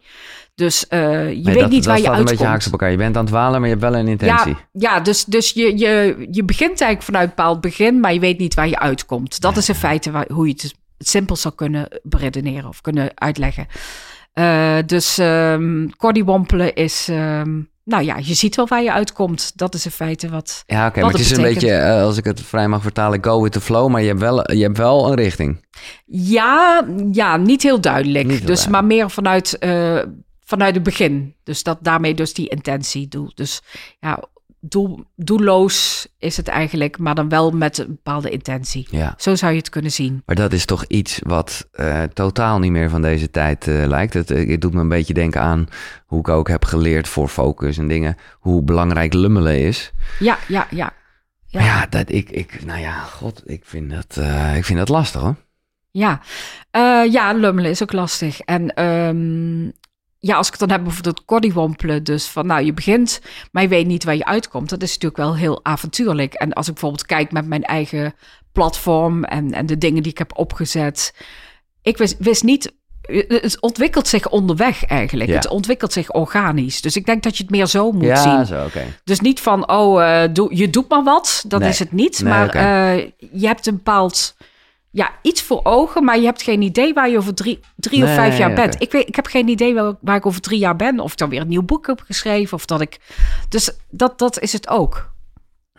Dus 0.54 0.88
eh, 0.88 1.00
je 1.28 1.34
Nee, 1.34 1.44
weet 1.44 1.58
dat, 1.58 1.70
niet 1.70 1.84
waar 1.84 1.96
je 1.96 2.02
staat 2.02 2.18
een 2.18 2.24
beetje 2.24 2.44
haaks 2.44 2.52
uitkomt. 2.52 2.66
op 2.66 2.72
elkaar. 2.72 2.90
Je 2.90 2.96
bent 2.96 3.16
aan 3.16 3.22
het 3.22 3.32
dwalen, 3.32 3.60
maar 3.60 3.68
je 3.68 3.74
hebt 3.76 3.90
wel 3.90 4.00
een 4.00 4.08
intentie. 4.08 4.56
Ja, 4.72 4.94
ja 4.94 5.00
dus, 5.00 5.24
dus 5.24 5.50
je, 5.50 5.78
je, 5.78 6.26
je 6.30 6.44
begint 6.44 6.80
eigenlijk 6.80 7.02
vanuit 7.02 7.28
een 7.28 7.34
bepaald 7.36 7.60
begin, 7.60 8.00
maar 8.00 8.12
je 8.12 8.20
weet 8.20 8.38
niet 8.38 8.54
waar 8.54 8.68
je 8.68 8.78
uitkomt. 8.78 9.40
Dat 9.40 9.56
is 9.56 9.68
in 9.68 9.74
feite 9.74 10.10
waar, 10.10 10.26
hoe 10.32 10.46
je 10.46 10.52
het, 10.52 10.74
het 10.98 11.08
simpel 11.08 11.36
zou 11.36 11.54
kunnen 11.54 12.00
beredeneren 12.02 12.68
of 12.68 12.80
kunnen 12.80 13.10
uitleggen. 13.14 13.66
Eh, 14.32 14.76
dus 14.86 15.18
ehm 15.18 15.86
wompelen 16.24 16.74
is, 16.74 17.08
ehm, 17.08 17.60
nou 17.84 18.04
ja, 18.04 18.16
je 18.22 18.34
ziet 18.34 18.56
wel 18.56 18.66
waar 18.66 18.82
je 18.82 18.92
uitkomt. 18.92 19.52
Dat 19.54 19.74
is 19.74 19.84
in 19.84 19.90
feite 19.90 20.28
wat. 20.28 20.62
Ja, 20.66 20.86
oké, 20.86 21.00
maar 21.00 21.10
het 21.10 21.20
is 21.20 21.30
een 21.30 21.42
beetje, 21.42 21.72
eh, 21.72 22.02
als 22.02 22.16
ik 22.16 22.24
het 22.24 22.40
vrij 22.40 22.68
mag 22.68 22.82
vertalen, 22.82 23.24
go 23.24 23.42
with 23.42 23.52
the 23.52 23.60
flow, 23.60 23.90
maar 23.90 24.00
je 24.00 24.08
hebt 24.08 24.20
wel, 24.20 24.52
je 24.52 24.62
hebt 24.62 24.76
wel 24.76 25.08
een 25.08 25.14
richting. 25.14 25.64
Ja, 26.06 26.84
ja 27.12 27.36
niet 27.36 27.62
heel 27.62 27.80
duidelijk. 27.80 28.26
Niet 28.26 28.38
heel 28.38 28.46
dus 28.46 28.64
duidelijk. 28.64 28.70
maar 28.70 28.84
meer 28.84 29.10
vanuit. 29.10 29.58
Vanuit 30.44 30.74
het 30.74 30.82
begin. 30.82 31.34
Dus 31.42 31.62
dat 31.62 31.78
daarmee 31.80 32.14
dus 32.14 32.34
die 32.34 32.48
intentie 32.48 33.08
doe. 33.08 33.32
Dus 33.34 33.62
ja, 34.00 34.24
doel, 34.64 35.04
doelloos 35.16 36.06
is 36.18 36.36
het 36.36 36.48
eigenlijk, 36.48 36.98
maar 36.98 37.14
dan 37.14 37.28
wel 37.28 37.50
met 37.50 37.78
een 37.78 37.86
bepaalde 37.86 38.30
intentie. 38.30 38.86
Ja. 38.90 39.14
Zo 39.16 39.34
zou 39.34 39.52
je 39.52 39.58
het 39.58 39.68
kunnen 39.68 39.92
zien. 39.92 40.22
Maar 40.26 40.36
dat 40.36 40.52
is 40.52 40.64
toch 40.64 40.84
iets 40.84 41.20
wat 41.22 41.68
uh, 41.74 42.02
totaal 42.02 42.58
niet 42.58 42.70
meer 42.70 42.90
van 42.90 43.02
deze 43.02 43.30
tijd 43.30 43.66
uh, 43.66 43.86
lijkt. 43.86 44.14
Het, 44.14 44.28
het, 44.28 44.60
doet 44.60 44.74
me 44.74 44.80
een 44.80 44.88
beetje 44.88 45.14
denken 45.14 45.40
aan 45.40 45.66
hoe 46.06 46.18
ik 46.18 46.28
ook 46.28 46.48
heb 46.48 46.64
geleerd 46.64 47.08
voor 47.08 47.28
focus 47.28 47.78
en 47.78 47.88
dingen. 47.88 48.16
Hoe 48.38 48.62
belangrijk 48.62 49.12
lummelen 49.12 49.58
is. 49.58 49.92
Ja, 50.18 50.38
ja, 50.48 50.66
ja. 50.70 50.92
Ja, 51.46 51.60
maar 51.60 51.68
ja 51.68 51.86
dat, 51.86 52.12
ik, 52.12 52.30
ik, 52.30 52.64
nou 52.64 52.80
ja, 52.80 53.00
god, 53.00 53.42
ik 53.44 53.64
vind 53.64 53.90
dat, 53.90 54.16
uh, 54.18 54.56
ik 54.56 54.64
vind 54.64 54.78
dat 54.78 54.88
lastig 54.88 55.20
hoor. 55.20 55.36
Ja, 55.90 56.20
ja, 57.10 57.32
lummelen 57.32 57.70
is 57.70 57.82
ook 57.82 57.92
lastig. 57.92 58.40
En 58.40 58.84
um, 58.84 59.72
ja, 60.24 60.36
als 60.36 60.46
ik 60.46 60.52
het 60.58 60.68
dan 60.68 60.78
heb 60.78 60.86
over 60.86 61.14
koddywompelen, 61.24 62.04
dus 62.04 62.26
van 62.26 62.46
nou, 62.46 62.64
je 62.64 62.72
begint, 62.72 63.20
maar 63.52 63.62
je 63.62 63.68
weet 63.68 63.86
niet 63.86 64.04
waar 64.04 64.16
je 64.16 64.24
uitkomt. 64.24 64.68
Dat 64.68 64.82
is 64.82 64.88
natuurlijk 64.92 65.16
wel 65.16 65.36
heel 65.36 65.64
avontuurlijk. 65.64 66.34
En 66.34 66.52
als 66.52 66.66
ik 66.66 66.72
bijvoorbeeld 66.72 67.06
kijk 67.06 67.32
met 67.32 67.46
mijn 67.46 67.62
eigen 67.64 68.14
platform 68.52 69.24
en, 69.24 69.52
en 69.52 69.66
de 69.66 69.78
dingen 69.78 70.02
die 70.02 70.12
ik 70.12 70.18
heb 70.18 70.38
opgezet. 70.38 71.14
Ik 71.82 71.96
wist, 71.96 72.16
wist 72.18 72.42
niet, 72.42 72.72
het 73.28 73.60
ontwikkelt 73.60 74.08
zich 74.08 74.28
onderweg 74.28 74.84
eigenlijk. 74.84 75.28
Ja. 75.30 75.34
Het 75.36 75.48
ontwikkelt 75.48 75.92
zich 75.92 76.10
organisch. 76.12 76.80
Dus 76.80 76.96
ik 76.96 77.06
denk 77.06 77.22
dat 77.22 77.36
je 77.36 77.42
het 77.42 77.52
meer 77.52 77.66
zo 77.66 77.92
moet 77.92 78.04
Ja, 78.04 78.16
zien. 78.36 78.46
zo, 78.46 78.64
oké. 78.64 78.84
Dus 79.04 79.20
niet 79.20 79.40
van, 79.40 79.70
oh, 79.70 80.22
eh, 80.22 80.28
doe, 80.32 80.56
je 80.56 80.70
doet 80.70 80.88
maar 80.88 81.02
wat. 81.04 81.44
Dat 81.48 81.60
Nee. 81.60 81.68
is 81.68 81.78
het 81.78 81.92
niet. 81.92 82.20
Nee, 82.22 82.32
maar 82.32 82.48
eh, 82.48 82.96
je 83.32 83.46
hebt 83.46 83.66
een 83.66 83.76
bepaald, 83.76 84.36
ja, 84.92 85.10
iets 85.22 85.42
voor 85.42 85.60
ogen, 85.62 86.04
maar 86.04 86.18
je 86.18 86.24
hebt 86.24 86.42
geen 86.42 86.62
idee 86.62 86.94
waar 86.94 87.08
je 87.10 87.16
over 87.16 87.34
drie, 87.34 87.60
drie 87.76 88.02
of 88.02 88.06
Nee, 88.08 88.14
vijf 88.16 88.38
jaar 88.38 88.52
bent. 88.52 88.82
Ik, 88.82 88.92
weet, 88.92 89.08
ik 89.08 89.16
heb 89.16 89.26
geen 89.26 89.48
idee 89.48 89.74
waar, 89.74 89.94
waar 90.00 90.16
ik 90.16 90.26
over 90.26 90.40
drie 90.40 90.58
jaar 90.58 90.76
ben. 90.76 91.00
Of 91.00 91.12
ik 91.12 91.18
dan 91.18 91.28
weer 91.28 91.40
een 91.40 91.48
nieuw 91.48 91.62
boek 91.62 91.86
heb 91.86 92.02
geschreven. 92.06 92.56
Of 92.56 92.66
dat 92.66 92.80
ik. 92.80 92.98
Dus 93.48 93.70
dat, 93.90 94.18
dat 94.18 94.40
is 94.40 94.52
het 94.52 94.68
ook. 94.68 95.10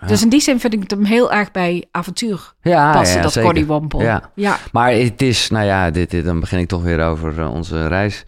Dus 0.08 0.22
in 0.22 0.30
die 0.30 0.40
zin 0.42 0.60
vind 0.60 0.74
ik 0.74 0.80
het 0.82 0.92
hem 0.92 1.04
heel 1.04 1.32
erg 1.32 1.52
bij 1.52 1.86
avontuur 1.92 2.54
Ja, 2.62 2.94
passen, 2.94 3.18
ja, 3.18 3.22
dat 3.24 3.32
zeker. 3.34 3.50
Coddywompel. 3.50 4.02
Ja. 4.02 4.32
ja. 4.36 4.58
Maar 4.72 4.92
het 4.92 5.22
is, 5.22 5.50
nou 5.50 5.66
ja, 5.66 5.92
dit, 5.92 6.10
dit- 6.12 6.26
dan 6.26 6.40
begin 6.40 6.60
ik 6.60 6.68
toch 6.68 6.84
weer 6.84 7.02
over 7.06 7.40
eh, 7.42 7.54
onze 7.54 7.88
reis. 7.88 8.26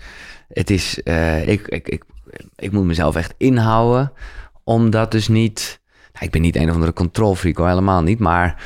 Het 0.48 0.70
is, 0.70 1.04
eh, 1.04 1.48
ik, 1.48 1.68
ik, 1.68 1.88
ik, 1.90 2.04
ik 2.56 2.72
moet 2.72 2.84
mezelf 2.86 3.16
echt 3.16 3.34
inhouden, 3.38 4.12
omdat 4.64 5.12
dus 5.12 5.28
niet... 5.28 5.80
Nou, 6.14 6.26
ik 6.26 6.32
ben 6.32 6.42
niet 6.42 6.56
een 6.56 6.68
of 6.70 6.74
andere 6.74 6.94
controlfreak, 6.94 7.58
hoor, 7.58 7.68
helemaal 7.68 8.02
niet. 8.02 8.20
Maar 8.20 8.64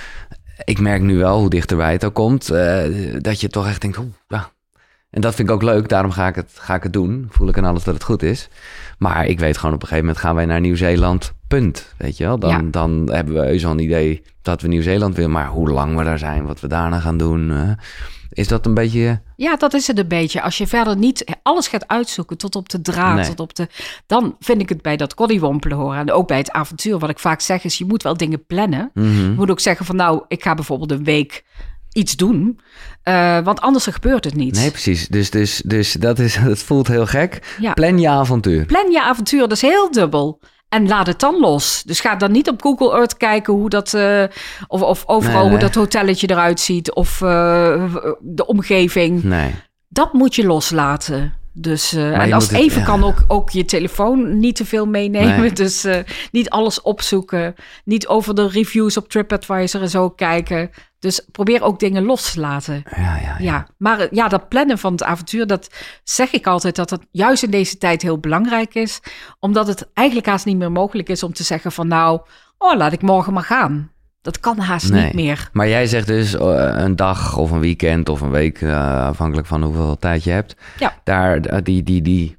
ik 0.63 0.79
merk 0.79 1.01
nu 1.01 1.17
wel, 1.17 1.39
hoe 1.39 1.49
dichterbij 1.49 1.91
het 1.91 2.05
ook 2.05 2.13
komt, 2.13 2.49
eh, 2.49 2.83
dat 3.17 3.41
je 3.41 3.47
toch 3.47 3.67
echt 3.67 3.81
denkt, 3.81 3.97
oeh, 3.97 4.07
ja. 4.27 4.51
En 5.09 5.21
dat 5.21 5.35
vind 5.35 5.47
ik 5.49 5.53
ook 5.53 5.61
leuk, 5.63 5.89
daarom 5.89 6.11
ga 6.11 6.27
ik, 6.27 6.35
het, 6.35 6.51
ga 6.53 6.75
ik 6.75 6.83
het 6.83 6.93
doen. 6.93 7.27
Voel 7.29 7.47
ik 7.47 7.57
aan 7.57 7.65
alles 7.65 7.83
dat 7.83 7.93
het 7.93 8.03
goed 8.03 8.23
is. 8.23 8.49
Maar 8.97 9.25
ik 9.25 9.39
weet 9.39 9.57
gewoon 9.57 9.75
op 9.75 9.81
een 9.81 9.87
gegeven 9.87 10.05
moment 10.07 10.23
gaan 10.25 10.35
wij 10.35 10.45
naar 10.45 10.59
Nieuw-Zeeland, 10.59 11.33
punt. 11.47 11.93
Weet 11.97 12.17
je 12.17 12.23
wel, 12.23 12.39
dan, 12.39 12.49
Ja. 12.49 12.61
dan 12.71 13.09
hebben 13.11 13.33
we 13.33 13.39
heus 13.39 13.65
al 13.65 13.71
een 13.71 13.79
idee 13.79 14.21
dat 14.41 14.61
we 14.61 14.67
Nieuw-Zeeland 14.67 15.15
willen. 15.15 15.31
Maar 15.31 15.47
hoe 15.47 15.69
lang 15.69 15.97
we 15.97 16.03
daar 16.03 16.17
zijn, 16.19 16.45
wat 16.45 16.59
we 16.59 16.67
daarna 16.67 16.99
gaan 16.99 17.17
doen, 17.17 17.51
eh, 17.51 17.71
is 18.39 18.47
dat 18.47 18.65
een 18.65 18.73
beetje... 18.73 19.21
Ja, 19.35 19.55
dat 19.55 19.73
is 19.73 19.87
het 19.87 19.97
een 19.99 20.07
beetje. 20.07 20.41
Als 20.41 20.57
je 20.57 20.67
verder 20.67 20.97
niet 20.97 21.35
alles 21.43 21.67
gaat 21.67 21.87
uitzoeken 21.87 22.37
tot 22.37 22.55
op 22.55 22.69
de 22.69 22.81
draad, 22.81 23.15
Nee. 23.15 23.25
tot 23.27 23.39
op 23.39 23.55
de, 23.55 23.67
dan 24.05 24.35
vind 24.39 24.61
ik 24.61 24.69
het 24.69 24.81
bij 24.81 24.97
dat 24.97 25.13
koddywompelen 25.13 25.77
horen. 25.77 25.99
En 25.99 26.11
ook 26.11 26.27
bij 26.27 26.37
het 26.37 26.51
avontuur. 26.51 26.99
Wat 26.99 27.09
ik 27.09 27.19
vaak 27.19 27.41
zeg 27.41 27.63
is, 27.63 27.77
je 27.77 27.85
moet 27.85 28.03
wel 28.03 28.17
dingen 28.17 28.45
plannen. 28.45 28.91
Mhm. 28.93 29.07
Je 29.07 29.33
moet 29.35 29.51
ook 29.51 29.59
zeggen 29.59 29.85
van 29.85 29.95
nou, 29.95 30.23
ik 30.27 30.43
ga 30.43 30.55
bijvoorbeeld 30.55 30.91
een 30.91 31.03
week 31.03 31.43
iets 31.93 32.15
doen. 32.15 32.59
Eh, 33.03 33.39
want 33.39 33.61
anders 33.61 33.85
gebeurt 33.85 34.23
het 34.25 34.35
niet. 34.35 34.55
Nee, 34.55 34.71
precies. 34.71 35.07
Dus, 35.07 35.29
dus, 35.29 35.61
dus 35.65 35.93
dat, 35.93 36.19
is, 36.19 36.39
dat 36.45 36.59
voelt 36.59 36.87
heel 36.87 37.05
gek. 37.05 37.55
Ja. 37.59 37.73
Plan 37.73 37.99
je 37.99 38.09
avontuur. 38.09 38.65
Plan 38.65 38.91
je 38.91 39.01
avontuur, 39.03 39.39
dat 39.39 39.51
is 39.51 39.61
heel 39.61 39.91
dubbel. 39.91 40.39
En 40.69 40.87
laat 40.87 41.07
het 41.07 41.19
dan 41.19 41.39
los. 41.39 41.83
Dus 41.85 41.99
ga 41.99 42.15
dan 42.15 42.31
niet 42.31 42.49
op 42.49 42.61
Google 42.61 42.93
Earth 42.93 43.17
kijken 43.17 43.53
hoe 43.53 43.69
dat, 43.69 43.93
eh, 43.93 44.23
of, 44.67 44.81
of 44.81 45.03
overal 45.05 45.33
Nee, 45.33 45.41
nee. 45.41 45.51
hoe 45.51 45.59
dat 45.59 45.75
hotelletje 45.75 46.29
eruit 46.29 46.59
ziet. 46.59 46.93
Of 46.93 47.21
eh, 47.21 47.83
de 48.19 48.45
omgeving. 48.45 49.23
Nee. 49.23 49.55
Dat 49.87 50.13
moet 50.13 50.35
je 50.35 50.45
loslaten. 50.45 51.33
Dus, 51.53 51.93
eh, 51.93 52.19
en 52.21 52.33
als 52.33 52.47
het- 52.49 52.59
even 52.59 52.79
ja. 52.79 52.85
kan, 52.85 53.03
ook, 53.03 53.23
ook 53.27 53.49
je 53.49 53.65
telefoon 53.65 54.39
niet 54.39 54.55
te 54.55 54.65
veel 54.65 54.85
meenemen. 54.85 55.39
Nee. 55.39 55.51
Dus 55.63 55.83
eh, 55.83 55.99
niet 56.31 56.49
alles 56.49 56.81
opzoeken. 56.81 57.55
Niet 57.85 58.07
over 58.07 58.35
de 58.35 58.47
reviews 58.47 58.97
op 58.97 59.09
TripAdvisor 59.09 59.81
en 59.81 59.89
zo 59.89 60.09
kijken. 60.09 60.69
Dus 60.99 61.25
probeer 61.31 61.61
ook 61.61 61.79
dingen 61.79 62.03
los 62.03 62.31
te 62.33 62.39
laten. 62.39 62.83
Ja, 62.95 63.01
ja, 63.01 63.19
ja. 63.21 63.35
Ja, 63.39 63.67
maar 63.77 63.99
eh, 63.99 64.07
ja, 64.11 64.27
dat 64.27 64.49
plannen 64.49 64.77
van 64.77 64.91
het 64.91 65.03
avontuur, 65.03 65.47
dat 65.47 65.69
zeg 66.03 66.31
ik 66.31 66.47
altijd 66.47 66.75
dat 66.75 66.89
dat 66.89 67.01
juist 67.11 67.43
in 67.43 67.51
deze 67.51 67.77
tijd 67.77 68.01
heel 68.01 68.19
belangrijk 68.19 68.73
is. 68.75 68.99
Omdat 69.39 69.67
het 69.67 69.89
eigenlijk 69.93 70.27
haast 70.27 70.45
niet 70.45 70.57
meer 70.57 70.71
mogelijk 70.71 71.09
is 71.09 71.23
om 71.23 71.33
te 71.33 71.43
zeggen 71.43 71.71
van 71.71 71.87
nou, 71.87 72.19
oh 72.57 72.75
laat 72.77 72.93
ik 72.93 73.01
morgen 73.01 73.33
maar 73.33 73.43
gaan. 73.43 73.91
Dat 74.21 74.39
kan 74.39 74.57
haast 74.57 74.91
Nee. 74.91 75.03
niet 75.03 75.13
meer. 75.13 75.49
Maar 75.53 75.67
jij 75.67 75.87
zegt 75.87 76.07
dus 76.07 76.35
eh, 76.35 76.73
een 76.77 76.95
dag 76.95 77.37
of 77.37 77.51
een 77.51 77.59
weekend 77.59 78.09
of 78.09 78.21
een 78.21 78.29
week, 78.31 78.61
eh, 78.61 79.05
afhankelijk 79.07 79.47
van 79.47 79.63
hoeveel 79.63 79.97
tijd 79.99 80.23
je 80.23 80.31
hebt. 80.31 80.55
Ja. 80.79 80.93
Daar, 81.03 81.37
eh, 81.39 81.57
die, 81.63 81.83
die, 81.83 82.01
die 82.01 82.37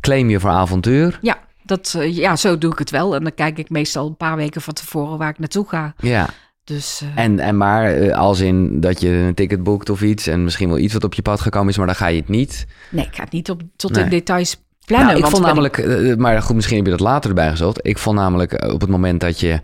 claim 0.00 0.30
je 0.30 0.40
voor 0.40 0.50
avontuur. 0.50 1.18
Ja, 1.22 1.38
dat, 1.62 1.96
ja, 2.00 2.36
zo 2.36 2.58
doe 2.58 2.72
ik 2.72 2.78
het 2.78 2.90
wel. 2.90 3.14
En 3.14 3.22
dan 3.22 3.34
kijk 3.34 3.58
ik 3.58 3.70
meestal 3.70 4.06
een 4.06 4.16
paar 4.16 4.36
weken 4.36 4.60
van 4.60 4.74
tevoren 4.74 5.18
waar 5.18 5.28
ik 5.30 5.38
naartoe 5.38 5.68
ga. 5.68 5.94
Ja. 5.98 6.28
Dus 6.64 7.02
En, 7.14 7.38
en 7.38 7.56
maar 7.56 8.12
als 8.14 8.40
in 8.40 8.80
dat 8.80 9.00
je 9.00 9.08
een 9.08 9.34
ticket 9.34 9.62
boekt 9.62 9.90
of 9.90 10.02
iets 10.02 10.26
en 10.26 10.44
misschien 10.44 10.68
wel 10.68 10.78
iets 10.78 10.92
wat 10.92 11.04
op 11.04 11.14
je 11.14 11.22
pad 11.22 11.40
gekomen 11.40 11.68
is, 11.68 11.76
maar 11.76 11.86
dan 11.86 11.94
ga 11.96 12.06
je 12.06 12.20
het 12.20 12.28
niet. 12.28 12.66
nee, 12.90 13.04
ik 13.06 13.14
ga 13.16 13.22
het 13.22 13.32
niet 13.32 13.50
op, 13.50 13.62
tot 13.76 13.90
Nee. 13.92 14.04
in 14.04 14.10
details 14.10 14.62
plannen. 14.84 15.06
nou, 15.06 15.18
ik 15.18 15.24
want 15.24 15.36
vond 15.36 15.68
ik- 15.68 15.76
namelijk, 15.84 16.16
maar 16.18 16.42
goed, 16.42 16.54
misschien 16.54 16.76
heb 16.76 16.84
je 16.84 16.90
dat 16.92 17.00
later 17.00 17.28
erbij 17.30 17.50
gezocht. 17.50 17.78
Ik 17.82 17.98
vond 17.98 18.16
namelijk 18.16 18.64
op 18.72 18.80
het 18.80 18.90
moment 18.90 19.20
dat 19.20 19.40
je 19.40 19.60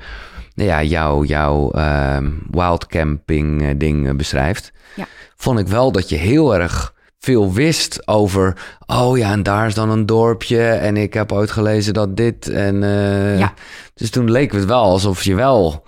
nou 0.55 0.69
ja, 0.69 0.83
jouw 0.83 1.25
jouw 1.25 1.71
ehm, 1.71 2.31
wildcamping 2.51 3.63
eh, 3.63 3.69
ding 3.77 4.09
eh, 4.09 4.15
beschrijft, 4.15 4.73
Ja. 4.95 5.07
vond 5.37 5.59
ik 5.59 5.67
wel 5.69 5.93
dat 5.93 6.09
je 6.09 6.17
heel 6.17 6.55
erg 6.55 6.95
veel 7.19 7.53
wist 7.53 8.09
over, 8.09 8.57
oh 8.87 9.19
ja, 9.19 9.33
en 9.33 9.43
daar 9.43 9.67
is 9.67 9.75
dan 9.75 9.91
een 9.91 10.07
dorpje 10.07 10.63
en 10.69 10.97
ik 10.97 11.15
heb 11.15 11.33
ooit 11.33 11.51
gelezen 11.51 11.95
dat 11.95 12.17
dit 12.17 12.49
en 12.49 12.83
eh, 12.83 13.39
Ja. 13.39 13.53
dus 13.95 14.11
toen 14.11 14.31
leek 14.31 14.53
het 14.53 14.65
wel 14.65 14.83
alsof 14.83 15.23
je 15.25 15.35
wel, 15.35 15.85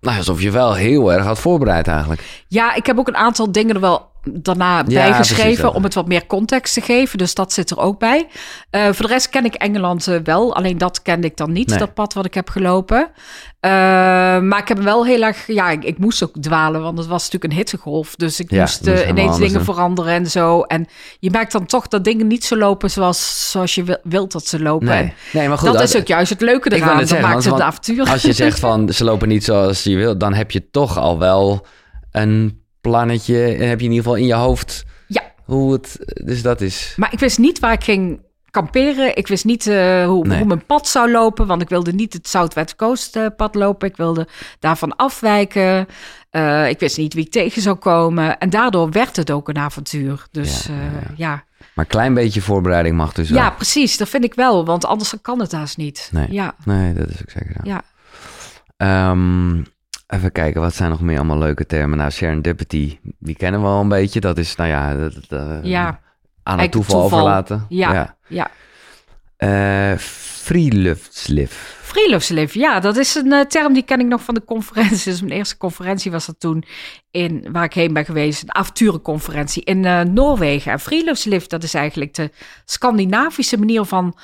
nou, 0.00 0.16
alsof 0.16 0.40
je 0.42 0.50
wel 0.50 0.74
heel 0.74 1.12
erg 1.12 1.24
had 1.24 1.38
voorbereid 1.38 1.88
eigenlijk. 1.88 2.44
Ja, 2.48 2.74
ik 2.74 2.86
heb 2.86 2.98
ook 2.98 3.08
een 3.08 3.16
aantal 3.16 3.52
dingen 3.52 3.74
er 3.74 3.80
wel 3.80 4.10
daarna 4.32 4.84
bijgeschreven 4.84 5.74
om 5.74 5.82
het 5.82 5.94
wat 5.94 6.06
meer 6.08 6.26
context 6.26 6.74
te 6.74 6.80
geven. 6.80 7.18
Dus 7.18 7.34
dat 7.34 7.52
zit 7.52 7.70
er 7.70 7.78
ook 7.78 7.98
bij. 7.98 8.26
Eh, 8.70 8.84
voor 8.84 9.06
de 9.06 9.12
rest 9.12 9.28
ken 9.28 9.44
ik 9.44 9.54
Engeland 9.54 10.06
eh, 10.06 10.16
wel. 10.24 10.54
Alleen 10.56 10.78
dat 10.78 11.02
kende 11.02 11.26
ik 11.26 11.36
dan 11.36 11.52
niet, 11.52 11.68
Nee. 11.68 11.78
dat 11.78 11.94
pad 11.94 12.14
wat 12.14 12.24
ik 12.24 12.34
heb 12.34 12.48
gelopen. 12.48 13.10
Eh, 13.60 13.70
maar 14.40 14.58
ik 14.58 14.68
heb 14.68 14.78
wel 14.78 15.04
heel 15.06 15.22
erg... 15.22 15.46
Ja, 15.46 15.70
ik, 15.70 15.84
ik 15.84 15.98
moest 15.98 16.22
ook 16.24 16.36
dwalen, 16.40 16.82
want 16.82 16.98
het 16.98 17.06
was 17.06 17.24
natuurlijk 17.24 17.52
een 17.52 17.58
hittegolf. 17.58 18.14
Dus 18.16 18.40
ik 18.40 18.50
Ja, 18.50 18.60
moest 18.60 18.86
ineens 18.86 19.08
anders 19.30 19.36
dingen 19.52 19.64
veranderen 19.64 20.12
en 20.12 20.26
zo. 20.26 20.60
En 20.62 20.86
je 21.18 21.30
merkt 21.30 21.52
dan 21.52 21.66
toch 21.66 21.88
dat 21.88 22.04
dingen 22.04 22.26
niet 22.26 22.44
zo 22.44 22.56
lopen 22.56 22.90
zoals, 22.90 23.50
zoals 23.50 23.74
je 23.74 23.82
wil- 23.82 23.98
wilt 24.02 24.32
dat 24.32 24.46
ze 24.46 24.60
lopen. 24.62 24.86
Nee, 24.88 25.12
nee 25.32 25.48
maar 25.48 25.58
goed. 25.58 25.72
dat 25.72 25.80
als- 25.80 25.94
is 25.94 26.00
ook 26.00 26.06
juist 26.06 26.30
het 26.30 26.40
leuke 26.40 26.72
eraan. 26.72 26.88
net 26.88 26.98
Dat 26.98 27.08
zeggen, 27.08 27.28
maakt 27.28 27.44
het 27.44 27.54
een 27.54 27.62
avontuur. 27.62 28.10
Als 28.10 28.22
je 28.22 28.32
zegt 28.32 28.58
van 28.58 28.92
ze 28.92 29.04
lopen 29.04 29.28
niet 29.28 29.44
zoals 29.44 29.82
je 29.82 29.96
wilt, 29.96 30.20
dan 30.20 30.34
heb 30.34 30.50
je 30.50 30.70
toch 30.70 30.98
al 30.98 31.18
wel 31.18 31.66
een 32.10 32.64
plannetje. 32.90 33.44
En 33.54 33.68
heb 33.68 33.78
je 33.80 33.86
in 33.86 33.92
ieder 33.92 34.04
geval 34.04 34.14
in 34.14 34.26
je 34.26 34.34
hoofd 34.34 34.84
Ja, 35.06 35.22
hoe 35.44 35.72
het. 35.72 35.96
Dus 36.24 36.42
dat 36.42 36.60
is. 36.60 36.92
Maar 36.96 37.12
ik 37.12 37.18
wist 37.18 37.38
niet 37.38 37.58
waar 37.58 37.72
ik 37.72 37.84
ging 37.84 38.20
kamperen. 38.50 39.16
Ik 39.16 39.26
wist 39.26 39.44
niet 39.44 39.66
eh, 39.66 40.06
hoe, 40.06 40.26
Nee. 40.26 40.38
hoe 40.38 40.46
mijn 40.46 40.66
pad 40.66 40.88
zou 40.88 41.10
lopen, 41.10 41.46
want 41.46 41.62
ik 41.62 41.68
wilde 41.68 41.92
niet 41.92 42.12
het 42.12 42.28
Southwest 42.28 42.76
Coast 42.76 43.16
eh, 43.16 43.26
pad 43.36 43.54
lopen. 43.54 43.88
Ik 43.88 43.96
wilde 43.96 44.26
daarvan 44.58 44.96
afwijken. 44.96 45.86
Eh, 46.30 46.68
ik 46.68 46.78
wist 46.80 46.96
niet 46.98 47.14
wie 47.14 47.24
ik 47.24 47.30
tegen 47.32 47.62
zou 47.62 47.76
komen. 47.76 48.38
En 48.38 48.50
daardoor 48.50 48.90
werd 48.90 49.16
het 49.16 49.30
ook 49.30 49.48
een 49.48 49.58
avontuur. 49.58 50.26
Dus 50.30 50.64
Ja, 50.66 50.74
ja, 50.74 50.80
ja, 50.80 50.90
ja. 50.92 51.10
ja. 51.16 51.44
Maar 51.74 51.84
een 51.84 51.90
klein 51.90 52.14
beetje 52.14 52.40
voorbereiding 52.40 52.96
mag 52.96 53.12
dus 53.12 53.30
wel. 53.30 53.42
ja, 53.42 53.50
precies. 53.50 53.96
Dat 53.96 54.08
vind 54.08 54.24
ik 54.24 54.34
wel, 54.34 54.64
want 54.64 54.84
anders 54.84 55.14
kan 55.22 55.40
het 55.40 55.52
haast 55.52 55.76
niet. 55.76 56.08
Nee. 56.12 56.26
Ja, 56.30 56.54
Nee, 56.64 56.92
dat 56.94 57.08
is 57.08 57.20
ook 57.20 57.30
zeker 57.30 57.52
zo. 57.54 57.60
ja. 57.70 57.82
Ehm, 58.76 59.62
even 60.06 60.32
kijken, 60.32 60.60
wat 60.60 60.74
zijn 60.74 60.90
nog 60.90 61.00
meer 61.00 61.16
allemaal 61.16 61.38
leuke 61.38 61.66
termen? 61.66 61.98
Nou, 61.98 62.10
serendipity, 62.10 62.98
die 63.18 63.36
kennen 63.36 63.60
we 63.60 63.66
al 63.66 63.80
een 63.80 63.88
beetje. 63.88 64.20
Dat 64.20 64.38
is, 64.38 64.56
nou 64.56 64.70
ja, 64.70 64.96
dat, 64.96 65.14
dat, 65.28 65.50
eh, 65.50 65.58
Ja, 65.62 66.00
aan 66.42 66.58
het 66.58 66.72
toeval, 66.72 67.00
toeval. 67.00 67.18
overlaten. 67.18 67.66
Ja. 67.68 68.16
ja. 68.26 68.50
Eh, 69.36 69.98
Freeluftsliv. 69.98 71.52
Freeluftsliv, 71.82 72.54
ja, 72.54 72.80
dat 72.80 72.96
is 72.96 73.14
een 73.14 73.32
eh, 73.32 73.40
term 73.40 73.72
die 73.72 73.82
ken 73.82 74.00
ik 74.00 74.06
nog 74.06 74.22
van 74.22 74.34
de 74.34 74.44
conferentie. 74.44 75.04
Dus 75.10 75.20
mijn 75.20 75.32
eerste 75.32 75.56
conferentie 75.56 76.10
was 76.10 76.26
dat 76.26 76.40
toen 76.40 76.64
in 77.10 77.48
waar 77.52 77.64
ik 77.64 77.74
heen 77.74 77.92
ben 77.92 78.04
geweest, 78.04 78.42
een 78.42 78.54
avonturenconferentie 78.54 79.64
in 79.64 79.80
Noorwegen. 80.12 80.72
En 80.72 80.80
Freeluftsliv, 80.80 81.44
dat 81.44 81.62
is 81.62 81.74
eigenlijk 81.74 82.14
de 82.14 82.30
Scandinavische 82.64 83.58
manier 83.58 83.84
van 83.84 84.16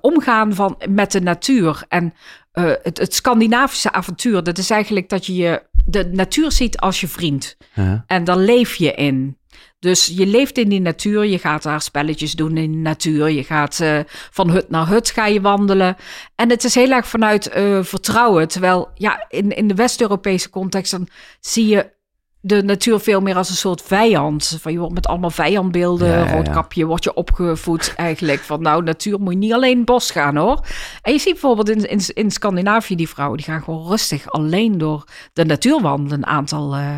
omgaan 0.00 0.54
van, 0.54 0.82
met 0.88 1.12
de 1.12 1.20
natuur. 1.20 1.84
En 1.88 2.14
eh, 2.56 2.72
het, 2.82 2.98
het 2.98 3.14
Scandinavische 3.14 3.92
avontuur, 3.92 4.42
dat 4.42 4.58
is 4.58 4.70
eigenlijk 4.70 5.08
dat 5.08 5.26
je 5.26 5.34
je 5.34 5.62
de 5.84 6.04
natuur 6.12 6.52
ziet 6.52 6.78
als 6.78 7.00
je 7.00 7.08
vriend. 7.08 7.56
Ja. 7.74 8.04
En 8.06 8.24
daar 8.24 8.36
leef 8.36 8.74
je 8.74 8.94
in. 8.94 9.38
Dus 9.78 10.06
je 10.06 10.26
leeft 10.26 10.58
in 10.58 10.68
die 10.68 10.80
natuur, 10.80 11.24
je 11.24 11.38
gaat 11.38 11.62
daar 11.62 11.80
spelletjes 11.80 12.32
doen 12.32 12.56
in 12.56 12.72
de 12.72 12.78
natuur. 12.78 13.30
Je 13.30 13.44
gaat 13.44 13.78
uh, 13.82 13.98
van 14.30 14.50
hut 14.50 14.70
naar 14.70 14.88
hut 14.88 15.10
ga 15.10 15.26
je 15.26 15.40
wandelen. 15.40 15.96
En 16.34 16.50
het 16.50 16.64
is 16.64 16.74
heel 16.74 16.90
erg 16.90 17.06
vanuit 17.06 17.56
uh, 17.56 17.82
vertrouwen. 17.82 18.48
Terwijl 18.48 18.88
ja, 18.94 19.26
in, 19.28 19.50
in 19.50 19.68
de 19.68 19.74
West-Europese 19.74 20.50
context 20.50 20.90
dan 20.90 21.08
zie 21.40 21.66
je 21.66 21.90
de 22.46 22.62
natuur 22.62 23.00
veel 23.00 23.20
meer 23.20 23.36
als 23.36 23.48
een 23.48 23.56
soort 23.56 23.82
vijand. 23.82 24.58
Van 24.60 24.72
je 24.72 24.78
wordt 24.78 24.94
met 24.94 25.06
allemaal 25.06 25.30
vijandbeelden, 25.30 26.08
ja, 26.08 26.24
ja, 26.24 26.32
roodkapje, 26.32 26.84
word 26.84 27.04
je 27.04 27.14
opgevoed 27.14 27.92
eigenlijk. 27.96 28.40
Van 28.40 28.62
nou, 28.62 28.82
natuur 28.82 29.20
moet 29.20 29.32
je 29.32 29.38
niet 29.38 29.52
alleen 29.52 29.84
bos 29.84 30.10
gaan 30.10 30.36
hoor. 30.36 30.66
En 31.02 31.12
je 31.12 31.18
ziet 31.18 31.32
bijvoorbeeld 31.32 31.68
in, 31.68 31.90
in, 31.90 32.00
in 32.14 32.30
Scandinavië 32.30 32.96
die 32.96 33.08
vrouwen, 33.08 33.36
die 33.36 33.46
gaan 33.46 33.62
gewoon 33.62 33.86
rustig 33.86 34.30
alleen 34.30 34.78
door 34.78 35.04
de 35.32 35.44
natuur 35.44 35.80
wandelen 35.80 36.18
een 36.18 36.26
aantal 36.26 36.76
uh, 36.76 36.94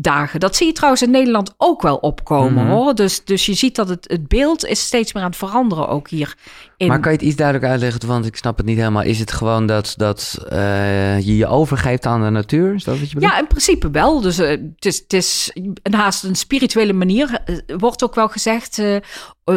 dagen. 0.00 0.40
Dat 0.40 0.56
zie 0.56 0.66
je 0.66 0.72
trouwens 0.72 1.02
in 1.02 1.10
Nederland 1.10 1.54
ook 1.56 1.82
wel 1.82 1.96
opkomen 1.96 2.64
Mhm. 2.64 2.72
hoor. 2.72 2.94
Dus, 2.94 3.24
dus 3.24 3.46
je 3.46 3.54
ziet 3.54 3.76
dat 3.76 3.88
het, 3.88 4.04
het 4.08 4.28
beeld 4.28 4.64
is 4.64 4.80
steeds 4.80 5.12
meer 5.12 5.22
aan 5.22 5.28
het 5.28 5.38
veranderen 5.38 5.88
ook 5.88 6.08
hier. 6.08 6.36
In... 6.76 6.88
Maar 6.88 7.00
kan 7.00 7.12
je 7.12 7.18
het 7.18 7.26
iets 7.26 7.36
duidelijk 7.36 7.66
uitleggen? 7.70 8.06
Want 8.06 8.26
ik 8.26 8.36
snap 8.36 8.56
het 8.56 8.66
niet 8.66 8.76
helemaal. 8.76 9.02
Is 9.02 9.18
het 9.18 9.32
gewoon 9.32 9.66
dat, 9.66 9.94
dat 9.96 10.38
uh, 10.52 11.20
je 11.20 11.36
je 11.36 11.46
overgeeft 11.46 12.06
aan 12.06 12.22
de 12.22 12.30
natuur? 12.30 12.74
Is 12.74 12.84
dat 12.84 12.98
wat 12.98 13.08
je 13.08 13.14
bedoelt? 13.14 13.32
Ja, 13.32 13.38
in 13.38 13.46
principe 13.46 13.90
wel. 13.90 14.20
Dus 14.20 14.38
uh, 14.38 14.48
het, 14.48 14.84
is, 14.84 14.98
het 14.98 15.12
is 15.12 15.50
een 15.82 15.94
haast 15.94 16.24
een 16.24 16.34
spirituele 16.36 16.92
manier. 16.92 17.42
Uh, 17.46 17.76
wordt 17.78 18.04
ook 18.04 18.14
wel 18.14 18.28
gezegd, 18.28 18.82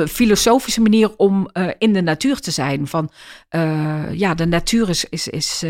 filosofische 0.08 0.82
manier 0.82 1.16
om 1.18 1.50
in 1.78 1.94
de 1.94 2.02
natuur 2.02 2.40
te 2.40 2.52
zijn. 2.52 2.88
Van 2.88 3.10
ja, 4.12 4.34
de 4.34 4.46
natuur 4.46 4.90
is, 4.90 5.06
is, 5.10 5.28
is, 5.28 5.64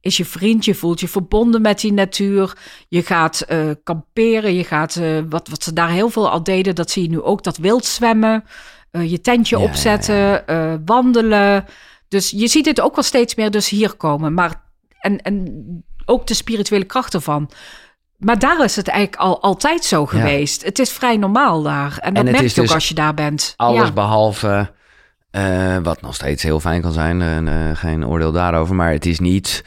is 0.00 0.16
je 0.16 0.24
vriend. 0.24 0.64
Je 0.64 0.74
voelt 0.74 1.00
je 1.00 1.08
verbonden 1.08 1.62
met 1.62 1.80
die 1.80 1.92
natuur. 1.92 2.56
Je 2.88 3.02
gaat 3.02 3.46
kamperen. 3.84 4.54
Je 4.54 4.64
gaat, 4.64 5.00
wat, 5.28 5.48
wat 5.48 5.62
ze 5.62 5.72
daar 5.72 5.90
heel 5.90 6.10
veel 6.10 6.30
al 6.30 6.42
deden, 6.42 6.74
dat 6.74 6.90
zie 6.90 7.02
je 7.02 7.08
nu 7.08 7.20
ook, 7.20 7.42
dat 7.42 7.56
wild 7.56 7.84
zwemmen. 7.84 8.44
Je 8.90 9.20
tentje 9.20 9.58
ja, 9.58 9.62
opzetten, 9.62 10.44
wandelen. 10.84 11.64
Dus 12.08 12.30
je 12.30 12.48
ziet 12.48 12.66
het 12.66 12.80
ook 12.80 12.94
wel 12.94 13.04
steeds 13.04 13.34
meer 13.34 13.50
dus 13.50 13.68
hier 13.68 13.94
komen. 13.94 14.34
Maar, 14.34 14.62
en, 15.00 15.22
en 15.22 15.84
ook 16.04 16.26
de 16.26 16.34
spirituele 16.34 16.84
kracht 16.84 17.14
ervan. 17.14 17.50
Maar 18.22 18.38
daar 18.38 18.64
is 18.64 18.76
het 18.76 18.88
eigenlijk 18.88 19.22
al 19.22 19.42
altijd 19.42 19.84
zo 19.84 20.06
geweest. 20.06 20.64
Het 20.64 20.78
is 20.78 20.90
vrij 20.90 21.16
normaal 21.16 21.62
daar. 21.62 21.98
En 21.98 22.14
dat 22.14 22.24
en 22.24 22.32
merk 22.32 22.46
je 22.46 22.60
ook 22.60 22.66
dus 22.66 22.74
als 22.74 22.88
je 22.88 22.94
daar 22.94 23.14
bent. 23.14 23.54
Alles 23.56 23.92
behalve, 23.92 24.70
uh, 25.32 25.76
wat 25.82 26.00
nog 26.00 26.14
steeds 26.14 26.42
heel 26.42 26.60
fijn 26.60 26.82
kan 26.82 26.92
zijn. 26.92 27.20
Uh, 27.20 27.76
geen 27.76 28.06
oordeel 28.06 28.32
daarover. 28.32 28.74
Maar 28.74 28.92
het 28.92 29.06
is 29.06 29.20
niet 29.20 29.64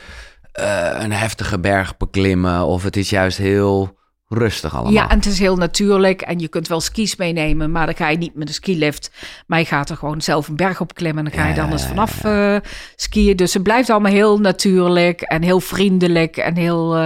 een 0.93 1.11
heftige 1.11 1.59
berg 1.59 1.97
beklimmen. 1.97 2.65
Of 2.65 2.83
het 2.83 2.95
is 2.95 3.09
juist 3.09 3.37
heel 3.37 3.97
rustig 4.27 4.73
allemaal. 4.73 4.91
Ja, 4.91 5.09
en 5.09 5.15
het 5.15 5.25
is 5.25 5.39
heel 5.39 5.55
natuurlijk. 5.55 6.21
En 6.21 6.39
je 6.39 6.47
kunt 6.47 6.67
wel 6.67 6.81
skis 6.81 7.15
meenemen, 7.15 7.71
maar 7.71 7.85
dan 7.85 7.95
ga 7.95 8.09
je 8.09 8.17
niet 8.17 8.35
met 8.35 8.47
een 8.47 8.53
skilift. 8.53 9.11
Maar 9.47 9.59
je 9.59 9.65
gaat 9.65 9.89
er 9.89 9.97
gewoon 9.97 10.21
zelf 10.21 10.47
een 10.47 10.55
berg 10.55 10.81
op 10.81 10.93
klimmen. 10.93 11.25
En 11.25 11.31
dan 11.31 11.39
ga 11.39 11.47
je 11.47 11.55
dan 11.55 11.71
eens 11.71 11.85
vanaf 11.85 12.23
uh, 12.23 12.57
skiën. 12.95 13.35
Dus 13.35 13.53
het 13.53 13.63
blijft 13.63 13.89
allemaal 13.89 14.11
heel 14.11 14.39
natuurlijk 14.39 15.21
en 15.21 15.41
heel 15.41 15.59
vriendelijk. 15.59 16.37
En 16.37 16.55
heel, 16.55 16.95
uh, 16.95 17.01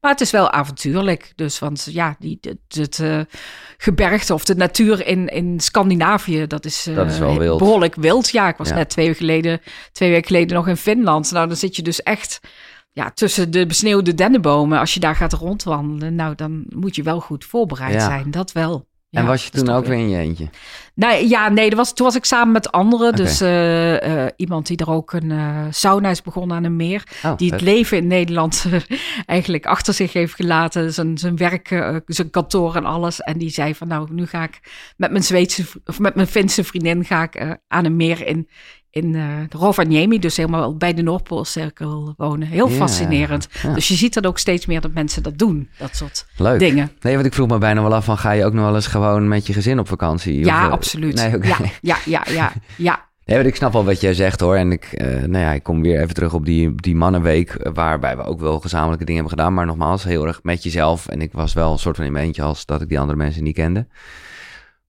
maar 0.00 0.10
het 0.10 0.20
is 0.20 0.30
wel 0.30 0.50
avontuurlijk. 0.50 1.32
Dus, 1.34 1.58
want 1.58 1.88
ja, 1.90 2.16
die, 2.18 2.38
het, 2.40 2.58
het 2.68 2.98
uh, 2.98 3.20
gebergte 3.76 4.34
of 4.34 4.44
de 4.44 4.54
natuur 4.54 5.06
in, 5.06 5.28
in 5.28 5.60
Scandinavië, 5.60 6.46
dat 6.46 6.64
is, 6.64 6.88
dat 6.94 7.10
is 7.10 7.18
wel 7.18 7.38
wild. 7.38 7.58
behoorlijk 7.58 7.94
wild. 7.94 8.30
Ja, 8.30 8.48
ik 8.48 8.56
was 8.56 8.68
ja. 8.68 8.74
net 8.74 8.90
twee 8.90 9.06
weken, 9.06 9.20
geleden, 9.20 9.60
twee 9.92 10.10
weken 10.10 10.26
geleden 10.26 10.56
nog 10.56 10.68
in 10.68 10.76
Finland. 10.76 11.30
Nou, 11.30 11.46
dan 11.46 11.56
zit 11.56 11.76
je 11.76 11.82
dus 11.82 12.02
echt 12.02 12.40
ja, 12.92 13.10
tussen 13.10 13.50
de 13.50 13.66
besneeuwde 13.66 14.14
dennenbomen, 14.14 14.78
als 14.78 14.94
je 14.94 15.00
daar 15.00 15.16
gaat 15.16 15.32
rondwandelen, 15.32 16.14
nou, 16.14 16.34
dan 16.34 16.64
moet 16.68 16.96
je 16.96 17.02
wel 17.02 17.20
goed 17.20 17.44
voorbereid 17.44 17.94
ja. 17.94 18.04
zijn. 18.04 18.30
Dat 18.30 18.52
wel. 18.52 18.90
Ja, 19.08 19.20
en 19.20 19.26
was 19.26 19.44
je 19.44 19.50
toen 19.50 19.68
ook 19.68 19.86
weer 19.86 19.98
in 19.98 20.08
je 20.08 20.18
eentje? 20.18 20.48
Nou 20.94 21.26
ja, 21.26 21.48
nee, 21.48 21.68
dat 21.68 21.78
was, 21.78 21.94
toen 21.94 22.06
was 22.06 22.16
ik 22.16 22.24
samen 22.24 22.52
met 22.52 22.72
anderen. 22.72 23.08
Okay. 23.08 23.24
Dus 23.24 23.42
uh, 23.42 24.00
uh, 24.00 24.26
iemand 24.36 24.66
die 24.66 24.76
er 24.76 24.90
ook 24.90 25.12
een 25.12 25.30
uh, 25.30 25.64
sauna 25.70 26.10
is 26.10 26.22
begonnen 26.22 26.56
aan 26.56 26.64
een 26.64 26.76
meer. 26.76 27.02
Oh, 27.24 27.36
die 27.36 27.50
het 27.50 27.58
vet. 27.58 27.68
leven 27.68 27.96
in 27.96 28.06
Nederland 28.06 28.66
eigenlijk 29.26 29.66
achter 29.66 29.94
zich 29.94 30.12
heeft 30.12 30.34
gelaten. 30.34 30.92
Zijn, 30.92 31.18
zijn 31.18 31.36
werk, 31.36 31.68
zijn 32.06 32.30
kantoor 32.30 32.76
en 32.76 32.84
alles. 32.84 33.20
En 33.20 33.38
die 33.38 33.50
zei 33.50 33.74
van 33.74 33.88
nou, 33.88 34.08
nu 34.12 34.26
ga 34.26 34.42
ik 34.42 34.60
met 34.96 35.10
mijn 35.10 35.24
Zweedse 35.24 35.64
of 35.84 35.98
met 35.98 36.14
mijn 36.14 36.26
Finse 36.26 36.64
vriendin 36.64 37.04
ga 37.04 37.22
ik 37.22 37.58
aan 37.68 37.84
een 37.84 37.96
meer 37.96 38.26
in, 38.26 38.48
in 38.92 39.14
uh, 39.14 39.24
Rovaniemi, 39.50 40.18
dus 40.18 40.36
helemaal 40.36 40.76
bij 40.76 40.94
de 40.94 41.02
Noordpoolcirkel 41.02 42.14
wonen. 42.16 42.48
Heel 42.48 42.68
ja, 42.68 42.74
fascinerend. 42.74 43.48
Ja. 43.62 43.74
Dus 43.74 43.88
je 43.88 43.94
ziet 43.94 44.14
dat 44.14 44.26
ook 44.26 44.38
steeds 44.38 44.66
meer 44.66 44.80
dat 44.80 44.92
mensen 44.92 45.22
dat 45.22 45.38
doen, 45.38 45.68
dat 45.78 45.96
soort 45.96 46.26
Leuk. 46.36 46.58
dingen. 46.58 46.90
Nee, 47.00 47.14
want 47.14 47.26
ik 47.26 47.34
vroeg 47.34 47.48
me 47.48 47.58
bijna 47.58 47.82
wel 47.82 47.94
af 47.94 48.04
van, 48.04 48.18
ga 48.18 48.30
je 48.30 48.44
ook 48.44 48.52
nog 48.52 48.64
wel 48.64 48.74
eens 48.74 48.86
gewoon 48.86 49.28
met 49.28 49.46
je 49.46 49.52
gezin 49.52 49.78
op 49.78 49.88
vakantie? 49.88 50.44
Ja, 50.44 50.60
of, 50.60 50.66
uh, 50.66 50.72
absoluut. 50.72 51.14
Nee, 51.14 51.36
okay. 51.36 51.48
ja, 51.48 51.58
ja, 51.80 51.96
ja, 52.04 52.24
ja, 52.32 52.52
ja. 52.76 53.00
Nee, 53.24 53.36
want 53.36 53.48
ik 53.48 53.56
snap 53.56 53.72
wel 53.72 53.84
wat 53.84 54.00
jij 54.00 54.14
zegt 54.14 54.40
hoor. 54.40 54.56
En 54.56 54.72
ik, 54.72 54.88
uh, 54.92 55.06
nou 55.06 55.44
ja, 55.44 55.52
ik 55.52 55.62
kom 55.62 55.82
weer 55.82 56.00
even 56.00 56.14
terug 56.14 56.34
op 56.34 56.44
die, 56.44 56.74
die 56.74 56.96
mannenweek, 56.96 57.70
waarbij 57.72 58.16
we 58.16 58.22
ook 58.22 58.40
wel 58.40 58.60
gezamenlijke 58.60 59.04
dingen 59.04 59.20
hebben 59.20 59.38
gedaan. 59.38 59.54
Maar 59.54 59.66
nogmaals, 59.66 60.04
heel 60.04 60.26
erg 60.26 60.42
met 60.42 60.62
jezelf. 60.62 61.08
En 61.08 61.20
ik 61.20 61.32
was 61.32 61.52
wel 61.52 61.72
een 61.72 61.78
soort 61.78 61.96
van 61.96 62.04
in 62.04 62.12
mijn 62.12 62.24
eentje 62.24 62.42
als 62.42 62.66
dat 62.66 62.82
ik 62.82 62.88
die 62.88 63.00
andere 63.00 63.18
mensen 63.18 63.42
niet 63.42 63.54
kende. 63.54 63.86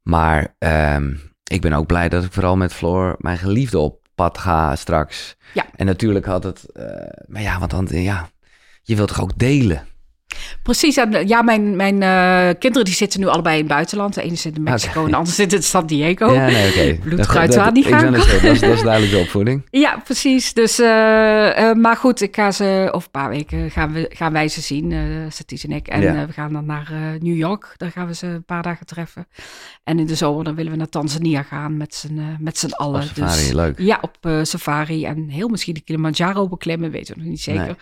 Maar 0.02 0.56
um, 0.60 1.20
ik 1.52 1.62
ben 1.62 1.74
ook 1.74 1.88
blij 1.88 2.10
dat 2.10 2.24
ik 2.24 2.34
vooral 2.34 2.58
met 2.58 2.74
Floor, 2.74 3.16
mijn 3.20 3.38
geliefde, 3.38 3.80
op 3.80 4.08
pad 4.16 4.38
ga 4.38 4.76
straks. 4.76 5.36
Ja. 5.54 5.66
En 5.76 5.86
natuurlijk 5.86 6.26
had 6.26 6.44
het, 6.44 6.66
uh, 6.74 6.86
maar 7.28 7.42
ja, 7.42 7.60
want 7.60 7.72
dan, 7.72 7.88
ja, 7.90 8.30
je 8.82 8.96
wilt 8.96 9.08
toch 9.08 9.22
ook 9.22 9.38
delen? 9.38 9.88
Precies, 10.64 10.98
en 10.98 11.28
ja, 11.28 11.42
mijn, 11.42 11.76
mijn 11.76 12.02
uh, 12.02 12.60
kinderen 12.60 12.86
die 12.86 12.94
zitten 12.94 13.20
nu 13.20 13.28
allebei 13.28 13.56
in 13.56 13.64
het 13.64 13.74
buitenland. 13.74 14.14
De 14.14 14.22
ene 14.22 14.36
zit 14.36 14.56
in 14.56 14.64
Mexico 14.64 14.92
okay. 14.92 15.04
en 15.04 15.10
de 15.10 15.18
andere 15.18 15.36
zit 15.36 15.54
in 15.54 15.64
San 15.64 15.86
Diego. 15.86 16.34
Ja, 16.34 16.46
nee, 16.46 16.70
oké. 16.70 16.72
Okay. 16.84 17.00
Bloedkruid 17.04 17.74
die 17.74 17.84
gaan. 17.84 18.14
Dat, 18.14 18.30
dat, 18.30 18.44
is, 18.44 18.60
dat 18.60 18.82
duidelijk 18.84 19.12
de 19.12 19.20
opvoeding. 19.20 19.68
Ja, 19.70 20.02
precies. 20.04 20.54
Dus, 20.54 20.80
uh, 20.80 20.88
uh, 20.88 21.74
maar 21.74 21.96
goed, 21.96 22.22
ik 22.22 22.36
ga 22.36 22.52
ze, 22.52 22.90
of 22.92 23.04
een 23.04 23.12
paar 23.12 23.30
weken 23.30 23.72
gaan, 23.72 23.94
we, 23.94 24.10
gaan 24.10 24.34
wij 24.34 24.48
ze 24.48 24.62
zien, 24.62 24.92
uh, 24.92 25.24
en 25.64 25.72
ik. 25.72 25.88
En 25.88 26.02
ja. 26.02 26.26
we 26.26 26.34
gaan 26.34 26.54
dan 26.54 26.66
naar 26.66 26.92
New 27.20 27.36
York. 27.36 27.74
Daar 27.78 27.92
gaan 27.92 28.08
we 28.08 28.14
ze 28.14 28.28
een 28.28 28.46
paar 28.46 28.64
dagen 28.64 28.86
treffen. 28.86 29.28
En 29.84 30.00
in 30.00 30.06
de 30.06 30.16
zomer 30.16 30.44
dan 30.44 30.56
willen 30.56 30.72
we 30.72 30.78
naar 30.78 30.90
Tanzania 30.90 31.44
gaan 31.44 31.78
met 31.78 31.96
z'n, 31.96 32.38
met 32.40 32.58
z'n 32.58 32.72
allen. 32.72 33.02
Op 33.02 33.08
safari, 33.08 33.42
dus, 33.42 33.52
leuk. 33.52 33.80
Ja, 33.80 34.00
op 34.02 34.46
safari. 34.46 35.06
En 35.06 35.30
heel 35.30 35.48
misschien 35.48 35.74
de 35.74 35.82
Kilimanjaro 35.82 36.48
beklimmen, 36.48 36.92
weten 36.92 37.14
we 37.14 37.20
nog 37.22 37.30
niet 37.30 37.42
zeker. 37.42 37.66
Nee. 37.66 37.76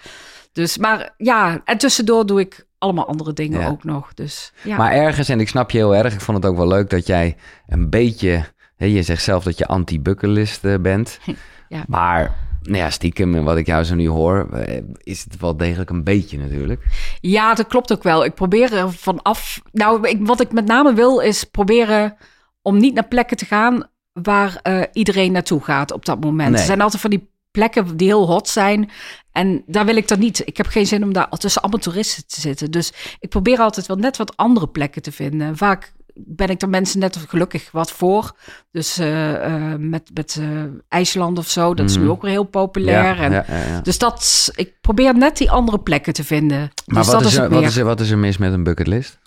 Dus, 0.52 0.78
maar 0.78 1.14
ja, 1.18 1.62
en 1.66 1.78
tussendoor 1.78 2.26
doe 2.26 2.39
ik 2.39 2.68
allemaal 2.78 3.08
andere 3.08 3.34
dingen 3.34 3.60
ja. 3.60 3.68
ook 3.68 3.84
nog. 3.84 4.14
Dus, 4.14 4.54
ja. 4.64 4.78
Maar 4.78 4.91
ergens, 4.91 5.30
en 5.30 5.39
ik 5.39 5.49
snap 5.49 5.72
je 5.72 5.78
heel 5.78 5.95
erg, 5.95 6.14
ik 6.14 6.22
vond 6.22 6.38
het 6.38 6.52
ook 6.52 6.58
wel 6.58 6.68
leuk 6.68 6.89
dat 6.89 7.08
jij 7.08 7.36
een 7.68 7.89
beetje, 7.89 8.45
hè, 8.76 8.86
je 8.86 9.04
zegt 9.04 9.24
zelf 9.24 9.43
dat 9.43 9.58
je 9.58 9.68
anti-bucketlist 9.68 10.66
uh, 10.66 10.78
bent. 10.78 11.20
ja. 11.70 11.84
Maar 11.88 12.36
nou 12.62 12.78
ja, 12.78 12.89
stiekem, 12.89 13.36
en 13.36 13.43
wat 13.43 13.58
ik 13.58 13.66
jou 13.66 13.84
zo 13.84 13.95
nu 13.95 14.08
hoor, 14.08 14.49
is 14.97 15.24
het 15.24 15.39
wel 15.39 15.58
degelijk 15.58 15.89
een 15.89 16.04
beetje 16.04 16.38
natuurlijk. 16.38 16.84
Ja, 17.22 17.54
dat 17.54 17.68
klopt 17.68 17.91
ook 17.91 18.04
wel. 18.04 18.26
Ik 18.26 18.34
probeer 18.34 18.74
er 18.74 18.91
vanaf. 18.91 19.62
Nou, 19.72 20.08
ik, 20.08 20.28
wat 20.28 20.41
ik 20.41 20.52
met 20.52 20.66
name 20.66 20.93
wil, 20.93 21.20
is 21.20 21.43
proberen 21.43 22.18
om 22.62 22.78
niet 22.78 22.93
naar 22.93 23.08
plekken 23.08 23.38
te 23.38 23.45
gaan 23.45 23.89
waar 24.14 24.60
uh, 24.64 24.82
iedereen 24.93 25.32
naartoe 25.32 25.64
gaat 25.64 25.91
op 25.91 26.06
dat 26.06 26.20
moment. 26.20 26.49
Nee. 26.49 26.60
Er 26.60 26.66
zijn 26.66 26.82
altijd 26.82 27.02
van 27.02 27.10
die 27.10 27.30
plekken 27.52 27.97
die 27.97 28.08
heel 28.08 28.28
hot 28.28 28.49
zijn. 28.49 28.89
En 29.32 29.64
daar 29.66 29.86
wil 29.86 29.95
ik 29.95 30.08
dan 30.08 30.20
niet. 30.20 30.41
Ik 30.47 30.58
heb 30.58 30.68
geen 30.68 30.88
zin 30.88 31.04
om 31.04 31.14
daar 31.14 31.30
tussen 31.30 31.62
allemaal 31.62 31.80
toeristen 31.80 32.24
te 32.28 32.41
zitten. 32.41 32.72
Dus 32.72 32.93
ik 33.20 33.30
probeer 33.30 33.58
altijd 33.60 33.86
wel 33.88 33.97
net 33.97 34.18
wat 34.18 34.38
andere 34.38 34.68
plekken 34.68 35.02
te 35.02 35.12
vinden. 35.12 35.58
Vaak 35.58 35.91
ben 36.16 36.47
ik 36.49 36.62
er 36.62 36.70
mensen 36.70 36.99
net 36.99 37.18
gelukkig 37.28 37.72
wat 37.72 37.91
voor. 37.91 38.32
Dus 38.72 38.99
uh, 38.99 39.32
uh, 39.32 39.74
met, 39.78 40.10
met 40.14 40.38
uh, 40.39 40.64
IJsland 40.88 41.38
of 41.38 41.49
zo, 41.49 41.74
dat 41.74 41.89
is 41.89 41.95
Mhm. 41.95 42.04
nu 42.06 42.10
ook 42.12 42.22
weer 42.22 42.32
heel 42.32 42.43
populair. 42.43 43.16
Ja, 43.16 43.24
en, 43.24 43.32
ja, 43.32 43.45
ja, 43.47 43.56
ja. 43.66 43.82
Dus 43.82 43.97
dat, 43.97 44.49
ik 44.56 44.74
probeer 44.82 45.18
net 45.18 45.38
die 45.38 45.52
andere 45.52 45.80
plekken 45.80 46.14
te 46.14 46.24
vinden. 46.24 46.72
Maar 46.86 47.04
dus 47.04 47.12
wat, 47.12 47.22
dat 47.22 47.32
is 47.32 47.38
er, 47.38 47.49
wat, 47.49 47.64
is 47.64 47.78
er, 47.78 47.86
wat 47.86 47.99
is 47.99 48.10
er 48.10 48.18
mis 48.18 48.38
met 48.38 48.54
een 48.54 48.64
bucketlist? 48.64 49.20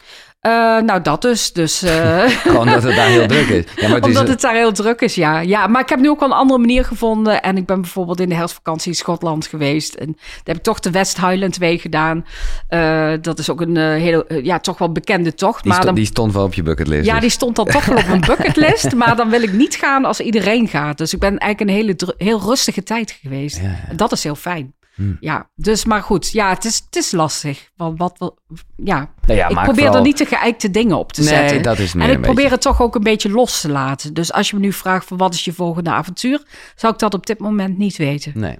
Eh, 0.44 0.50
nou, 0.78 1.02
dat 1.02 1.22
dus. 1.22 1.52
dus 1.52 1.82
eh, 1.82 2.22
Gewoon 2.28 2.66
dat 2.66 2.82
het 2.82 2.96
daar 2.96 3.06
heel 3.06 3.26
druk 3.26 3.48
is. 3.48 3.64
Ja, 3.76 3.88
maar 3.88 3.96
het 3.96 4.06
is 4.06 4.10
Omdat 4.10 4.28
het 4.28 4.40
daar 4.40 4.54
heel 4.54 4.72
druk 4.72 5.00
is, 5.00 5.14
ja. 5.14 5.40
ja. 5.40 5.66
Maar 5.66 5.82
ik 5.82 5.88
heb 5.88 5.98
nu 5.98 6.08
ook 6.08 6.20
wel 6.20 6.28
een 6.28 6.34
andere 6.34 6.58
manier 6.58 6.84
gevonden. 6.84 7.42
En 7.42 7.56
ik 7.56 7.66
ben 7.66 7.80
bijvoorbeeld 7.80 8.20
in 8.20 8.28
de 8.28 8.34
herfstvakantie 8.34 8.90
in 8.90 8.96
Schotland 8.96 9.46
geweest. 9.46 9.94
En 9.94 10.06
daar 10.06 10.42
heb 10.44 10.56
ik 10.56 10.62
toch 10.62 10.80
de 10.80 10.90
West 10.90 11.20
Highland 11.20 11.56
Way 11.56 11.78
gedaan. 11.78 12.26
Eh, 12.68 13.12
dat 13.20 13.38
is 13.38 13.50
ook 13.50 13.60
een 13.60 13.76
hele, 13.76 14.40
ja, 14.42 14.58
toch 14.58 14.78
wel 14.78 14.92
bekende 14.92 15.34
tocht. 15.34 15.62
die, 15.62 15.68
maar 15.72 15.76
sto 15.76 15.86
dan, 15.86 15.94
die 15.94 16.06
stond 16.06 16.32
wel 16.32 16.44
op 16.44 16.54
je 16.54 16.62
bucketlist. 16.62 17.06
ja, 17.06 17.12
dus. 17.12 17.20
die 17.20 17.30
stond 17.30 17.56
dan 17.56 17.66
toch 17.66 17.84
wel 17.84 17.98
op 17.98 18.06
mijn 18.06 18.20
bucketlist. 18.36 18.94
maar 18.94 19.16
dan 19.16 19.30
wil 19.30 19.42
ik 19.42 19.52
niet 19.52 19.74
gaan 19.74 20.04
als 20.04 20.20
iedereen 20.20 20.68
gaat. 20.68 20.98
Dus 20.98 21.12
ik 21.12 21.18
ben 21.18 21.38
eigenlijk 21.38 21.60
een 21.60 21.76
hele 21.76 22.14
heel 22.18 22.40
rustige 22.40 22.82
tijd 22.82 23.18
geweest. 23.22 23.56
Ja, 23.56 23.62
ja. 23.62 23.84
En 23.88 23.96
dat 23.96 24.12
is 24.12 24.22
heel 24.22 24.34
fijn. 24.34 24.74
Hm. 24.94 25.12
Ja, 25.20 25.50
dus 25.54 25.84
maar 25.84 26.02
goed. 26.02 26.30
Ja, 26.32 26.48
het 26.48 26.64
is, 26.64 26.82
het 26.84 26.96
is 26.96 27.10
lastig. 27.12 27.70
Want 27.76 27.98
wat, 27.98 28.34
ja. 28.76 29.14
Nou 29.26 29.38
ja, 29.38 29.48
ik 29.48 29.54
probeer 29.54 29.74
vooral- 29.74 29.96
er 29.96 30.02
niet 30.02 30.16
te 30.16 30.24
geëikte 30.26 30.70
dingen 30.70 30.98
op 30.98 31.12
te 31.12 31.20
Nee, 31.20 31.28
zetten. 31.28 31.62
dat 31.62 31.78
is 31.78 31.94
en 31.94 32.00
ik 32.00 32.06
probeer 32.20 32.34
beetje- 32.34 32.50
het 32.50 32.60
toch 32.60 32.82
ook 32.82 32.94
een 32.94 33.02
beetje 33.02 33.30
los 33.30 33.60
te 33.60 33.68
laten. 33.70 34.14
Dus 34.14 34.32
als 34.32 34.50
je 34.50 34.56
me 34.56 34.62
nu 34.62 34.72
vraagt 34.72 35.06
van 35.06 35.16
wat 35.16 35.34
is 35.34 35.44
je 35.44 35.52
volgende 35.52 35.90
avontuur, 35.90 36.42
zou 36.76 36.92
ik 36.92 36.98
dat 36.98 37.14
op 37.14 37.26
dit 37.26 37.38
moment 37.38 37.78
niet 37.78 37.96
weten. 37.96 38.32
Nee. 38.34 38.58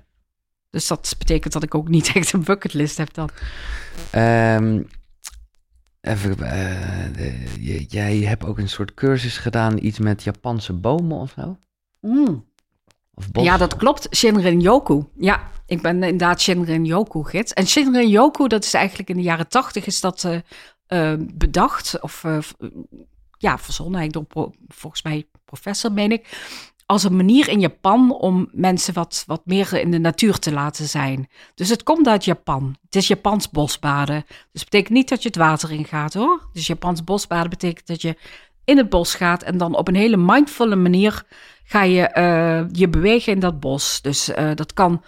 Dus 0.71 0.87
dat 0.87 1.15
betekent 1.19 1.53
dat 1.53 1.63
ik 1.63 1.75
ook 1.75 1.89
niet 1.89 2.11
echt 2.15 2.33
een 2.33 2.45
bucketlist 2.45 2.97
heb 2.97 3.15
dan. 3.15 3.29
Ehm, 4.11 4.83
Even, 6.01 6.39
eh, 6.39 7.87
jij 7.89 8.17
hebt 8.17 8.45
ook 8.45 8.59
een 8.59 8.69
soort 8.69 8.95
cursus 8.95 9.39
gedaan, 9.39 9.79
iets 9.85 9.99
met 9.99 10.23
Japanse 10.23 10.73
bomen 10.73 11.19
of 11.19 11.33
zo? 11.37 11.59
Mm. 12.01 12.45
Ja, 13.33 13.57
dat 13.57 13.77
klopt. 13.77 14.17
Shinrin-yoku. 14.17 15.05
Ja, 15.17 15.51
ik 15.67 15.83
ben 15.83 16.03
inderdaad 16.03 16.41
Shinrin-yoku-gids. 16.41 17.53
En 17.53 17.67
Shinrin-yoku, 17.67 18.49
dat 18.49 18.65
is 18.65 18.75
eigenlijk 18.75 19.09
in 19.09 19.17
de 19.17 19.23
jaren 19.23 19.49
tachtig 19.49 19.87
is 19.87 20.01
dat 20.01 20.25
eh, 20.25 20.39
eh, 20.87 21.19
bedacht. 21.35 22.01
Of 22.01 22.25
eh, 22.25 22.39
ja, 23.39 23.59
verzonnen 23.59 24.09
door 24.09 24.27
volgens 24.69 25.03
mij 25.03 25.27
professor, 25.45 25.93
meen 25.93 26.13
ik. 26.13 26.39
Als 26.87 27.05
een 27.05 27.17
manier 27.17 27.49
in 27.49 27.61
Japan 27.61 28.13
om 28.13 28.49
mensen 28.53 28.95
wat, 28.95 29.25
wat 29.27 29.43
meer 29.45 29.73
in 29.73 29.91
de 29.91 29.99
natuur 29.99 30.39
te 30.39 30.53
laten 30.53 30.89
zijn. 30.89 31.29
Dus 31.55 31.69
het 31.69 31.83
komt 31.83 32.09
uit 32.09 32.25
Japan. 32.25 32.77
Het 32.85 32.97
is 32.97 33.09
Japans 33.09 33.51
bosbaden. 33.51 34.25
Dus 34.53 34.65
betekent 34.65 34.93
niet 34.95 35.09
dat 35.09 35.23
je 35.23 35.29
het 35.29 35.37
water 35.37 35.71
in 35.71 35.85
gaat 35.85 36.15
hoor. 36.15 36.49
Dus 36.53 36.67
Japans 36.67 37.05
bosbaden 37.05 37.51
betekent 37.51 37.87
dat 37.87 38.03
je 38.03 38.17
in 38.65 38.77
het 38.77 38.89
bos 38.89 39.15
gaat 39.15 39.43
en 39.43 39.59
dan 39.59 39.77
op 39.77 39.89
een 39.89 39.95
hele 39.95 40.17
mindvolle 40.17 40.77
manier 40.77 41.23
ga 41.65 41.83
je 41.83 42.03
eh, 42.03 42.65
je 42.73 42.89
bewegen 42.89 43.33
in 43.33 43.41
dat 43.41 43.61
bos. 43.61 44.03
Dus 44.03 44.29
eh, 44.29 44.51
dat 44.55 44.73
kan 44.73 45.03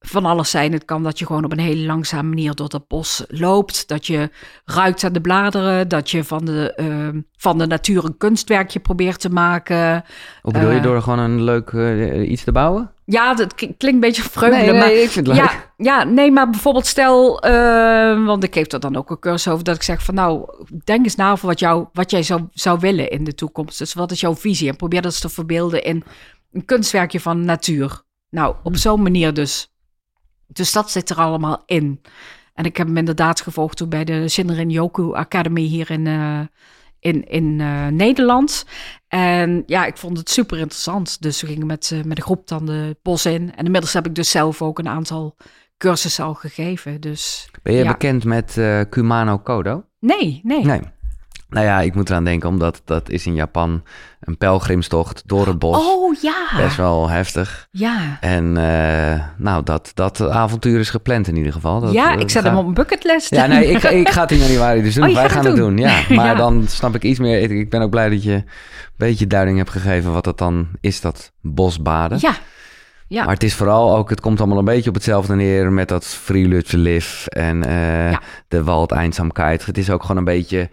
van 0.00 0.24
alles 0.24 0.50
zijn. 0.50 0.72
Het 0.72 0.84
kan 0.84 1.02
dat 1.02 1.18
je 1.18 1.26
gewoon 1.26 1.44
op 1.44 1.52
een 1.52 1.58
hele 1.58 1.86
langzame 1.86 2.28
manier 2.28 2.54
door 2.54 2.68
dat 2.68 2.88
bos 2.88 3.24
loopt. 3.28 3.88
Dat 3.88 4.06
je 4.06 4.30
ruikt 4.64 5.04
aan 5.04 5.12
de 5.12 5.20
bladeren. 5.20 5.88
Dat 5.88 6.10
je 6.10 6.24
van 6.24 6.44
de, 6.44 6.74
eh, 6.74 7.08
van 7.36 7.58
de 7.58 7.66
natuur 7.66 8.04
een 8.04 8.16
kunstwerkje 8.16 8.80
probeert 8.80 9.20
te 9.20 9.30
maken. 9.30 10.04
Hoe 10.42 10.52
bedoel 10.52 10.70
je, 10.70 10.76
eh, 10.76 10.82
door 10.82 11.02
gewoon 11.02 11.18
een 11.18 11.42
leuk 11.42 11.72
iets 12.28 12.44
te 12.44 12.52
bouwen? 12.52 12.90
Ja, 13.12 13.34
dat 13.34 13.54
klinkt 13.54 13.82
een 13.84 14.00
beetje 14.00 14.22
vreugde. 14.22 14.56
nee, 14.56 14.72
maar 14.72 14.86
nee, 14.86 15.02
ik 15.02 15.10
vind 15.10 15.26
het 15.26 15.36
leuk. 15.36 15.44
ja, 15.44 15.72
ja, 15.76 16.04
nee, 16.04 16.30
maar 16.30 16.50
bijvoorbeeld 16.50 16.86
stel, 16.86 17.40
eh, 17.40 18.24
want 18.24 18.44
ik 18.44 18.54
geef 18.54 18.72
er 18.72 18.80
dan 18.80 18.96
ook 18.96 19.10
een 19.10 19.18
cursus 19.18 19.52
over 19.52 19.64
dat 19.64 19.76
ik 19.76 19.82
zeg 19.82 20.04
van 20.04 20.14
nou, 20.14 20.48
denk 20.84 21.04
eens 21.04 21.14
na 21.14 21.32
over 21.32 21.46
wat, 21.46 21.58
jou, 21.58 21.86
wat 21.92 22.10
jij 22.10 22.22
zou, 22.22 22.42
zou 22.52 22.78
willen 22.80 23.10
in 23.10 23.24
de 23.24 23.34
toekomst. 23.34 23.78
Dus 23.78 23.94
wat 23.94 24.10
is 24.10 24.20
jouw 24.20 24.36
visie? 24.36 24.68
En 24.68 24.76
probeer 24.76 25.02
dat 25.02 25.10
eens 25.10 25.20
te 25.20 25.28
verbeelden 25.28 25.82
in 25.82 26.04
een 26.52 26.64
kunstwerkje 26.64 27.20
van 27.20 27.44
natuur. 27.44 28.02
Nou, 28.30 28.54
op 28.62 28.76
zo'n 28.76 29.02
manier 29.02 29.34
dus. 29.34 29.72
Dus 30.46 30.72
dat 30.72 30.90
zit 30.90 31.10
er 31.10 31.16
allemaal 31.16 31.62
in. 31.66 32.00
En 32.54 32.64
ik 32.64 32.76
heb 32.76 32.86
hem 32.86 32.96
inderdaad 32.96 33.40
gevolgd 33.40 33.76
toen 33.76 33.88
bij 33.88 34.04
de 34.04 34.28
Shinrin 34.28 34.70
Yoku 34.70 35.14
Academy 35.14 35.62
hier 35.62 35.90
in, 35.90 36.06
eh, 36.06 36.40
in, 37.02 37.28
in 37.28 37.60
eh, 37.60 37.86
Nederland. 37.86 38.64
En 39.08 39.62
ja, 39.66 39.86
ik 39.86 39.96
vond 39.96 40.18
het 40.18 40.30
super 40.30 40.58
interessant. 40.58 41.22
Dus 41.22 41.40
we 41.40 41.46
gingen 41.46 41.66
met, 41.66 41.90
eh, 41.92 42.02
met 42.02 42.16
een 42.16 42.24
groep 42.24 42.48
dan 42.48 42.66
de 42.66 42.96
bos 43.02 43.26
in. 43.26 43.54
En 43.54 43.64
inmiddels 43.64 43.92
heb 43.92 44.06
ik 44.06 44.14
dus 44.14 44.30
zelf 44.30 44.62
ook 44.62 44.78
een 44.78 44.88
aantal 44.88 45.36
cursussen 45.76 46.24
al 46.24 46.34
gegeven. 46.34 47.00
Dus 47.00 47.50
Ben 47.62 47.74
je 47.74 47.82
ja. 47.82 47.90
bekend 47.90 48.24
met 48.24 48.58
eh, 48.58 48.80
Kumano 48.88 49.38
Kodo? 49.38 49.84
nee, 49.98 50.40
nee. 50.42 50.64
Nee. 50.64 50.80
Nou 51.52 51.66
ja, 51.66 51.80
ik 51.80 51.94
moet 51.94 52.10
eraan 52.10 52.24
denken, 52.24 52.48
omdat 52.48 52.82
dat 52.84 53.10
is 53.10 53.26
in 53.26 53.34
Japan 53.34 53.82
een 54.20 54.36
pelgrimstocht 54.36 55.22
door 55.26 55.46
het 55.46 55.58
bos. 55.58 55.76
Oh 55.76 56.14
ja. 56.22 56.34
Best 56.56 56.76
wel 56.76 57.08
heftig. 57.08 57.66
Ja. 57.70 58.18
En 58.20 58.56
eh, 58.56 59.20
nou, 59.36 59.62
dat, 59.64 59.90
dat 59.94 60.20
avontuur 60.28 60.78
is 60.80 60.90
gepland 60.90 61.28
in 61.28 61.36
ieder 61.36 61.52
geval. 61.52 61.80
Dat, 61.80 61.92
ja, 61.92 62.14
eh, 62.14 62.20
ik 62.20 62.30
zet 62.30 62.44
hem 62.44 62.56
op 62.56 62.66
een 62.66 62.74
bucketlist. 62.74 63.30
Ja, 63.34 63.46
nee, 63.46 63.66
ik, 63.70 63.82
ik 63.82 64.08
ga 64.08 64.20
het 64.20 64.30
in 64.30 64.38
januari 64.38 64.82
dus 64.82 64.94
doen. 64.94 65.08
Oh, 65.08 65.14
Wij 65.14 65.28
gaan 65.30 65.44
het 65.46 65.56
doen. 65.56 65.76
doen, 65.76 65.78
ja. 65.78 66.00
Maar 66.16 66.26
Ja. 66.26 66.34
dan 66.34 66.64
snap 66.68 66.94
ik 66.94 67.02
iets 67.02 67.18
meer. 67.18 67.40
Ik, 67.42 67.50
ik 67.50 67.70
ben 67.70 67.82
ook 67.82 67.90
blij 67.90 68.08
dat 68.08 68.22
je 68.22 68.32
een 68.32 68.44
beetje 68.96 69.26
duiding 69.26 69.56
hebt 69.58 69.70
gegeven 69.70 70.12
wat 70.12 70.24
dat 70.24 70.38
dan 70.38 70.68
is, 70.80 71.00
dat 71.00 71.32
bosbaden. 71.40 72.18
Ja. 72.20 72.34
Ja. 73.08 73.24
Maar 73.24 73.34
het 73.34 73.42
is 73.42 73.54
vooral 73.54 73.96
ook, 73.96 74.10
het 74.10 74.20
komt 74.20 74.38
allemaal 74.38 74.58
een 74.58 74.64
beetje 74.64 74.88
op 74.88 74.94
hetzelfde 74.94 75.34
neer 75.34 75.72
met 75.72 75.88
dat 75.88 76.04
Frilutse 76.06 77.30
en 77.30 77.64
eh, 77.64 78.10
Ja. 78.10 78.20
de 78.48 78.64
Waldeinsamkeit. 78.64 79.66
Het 79.66 79.78
is 79.78 79.90
ook 79.90 80.02
gewoon 80.02 80.16
een 80.16 80.24
beetje, 80.24 80.70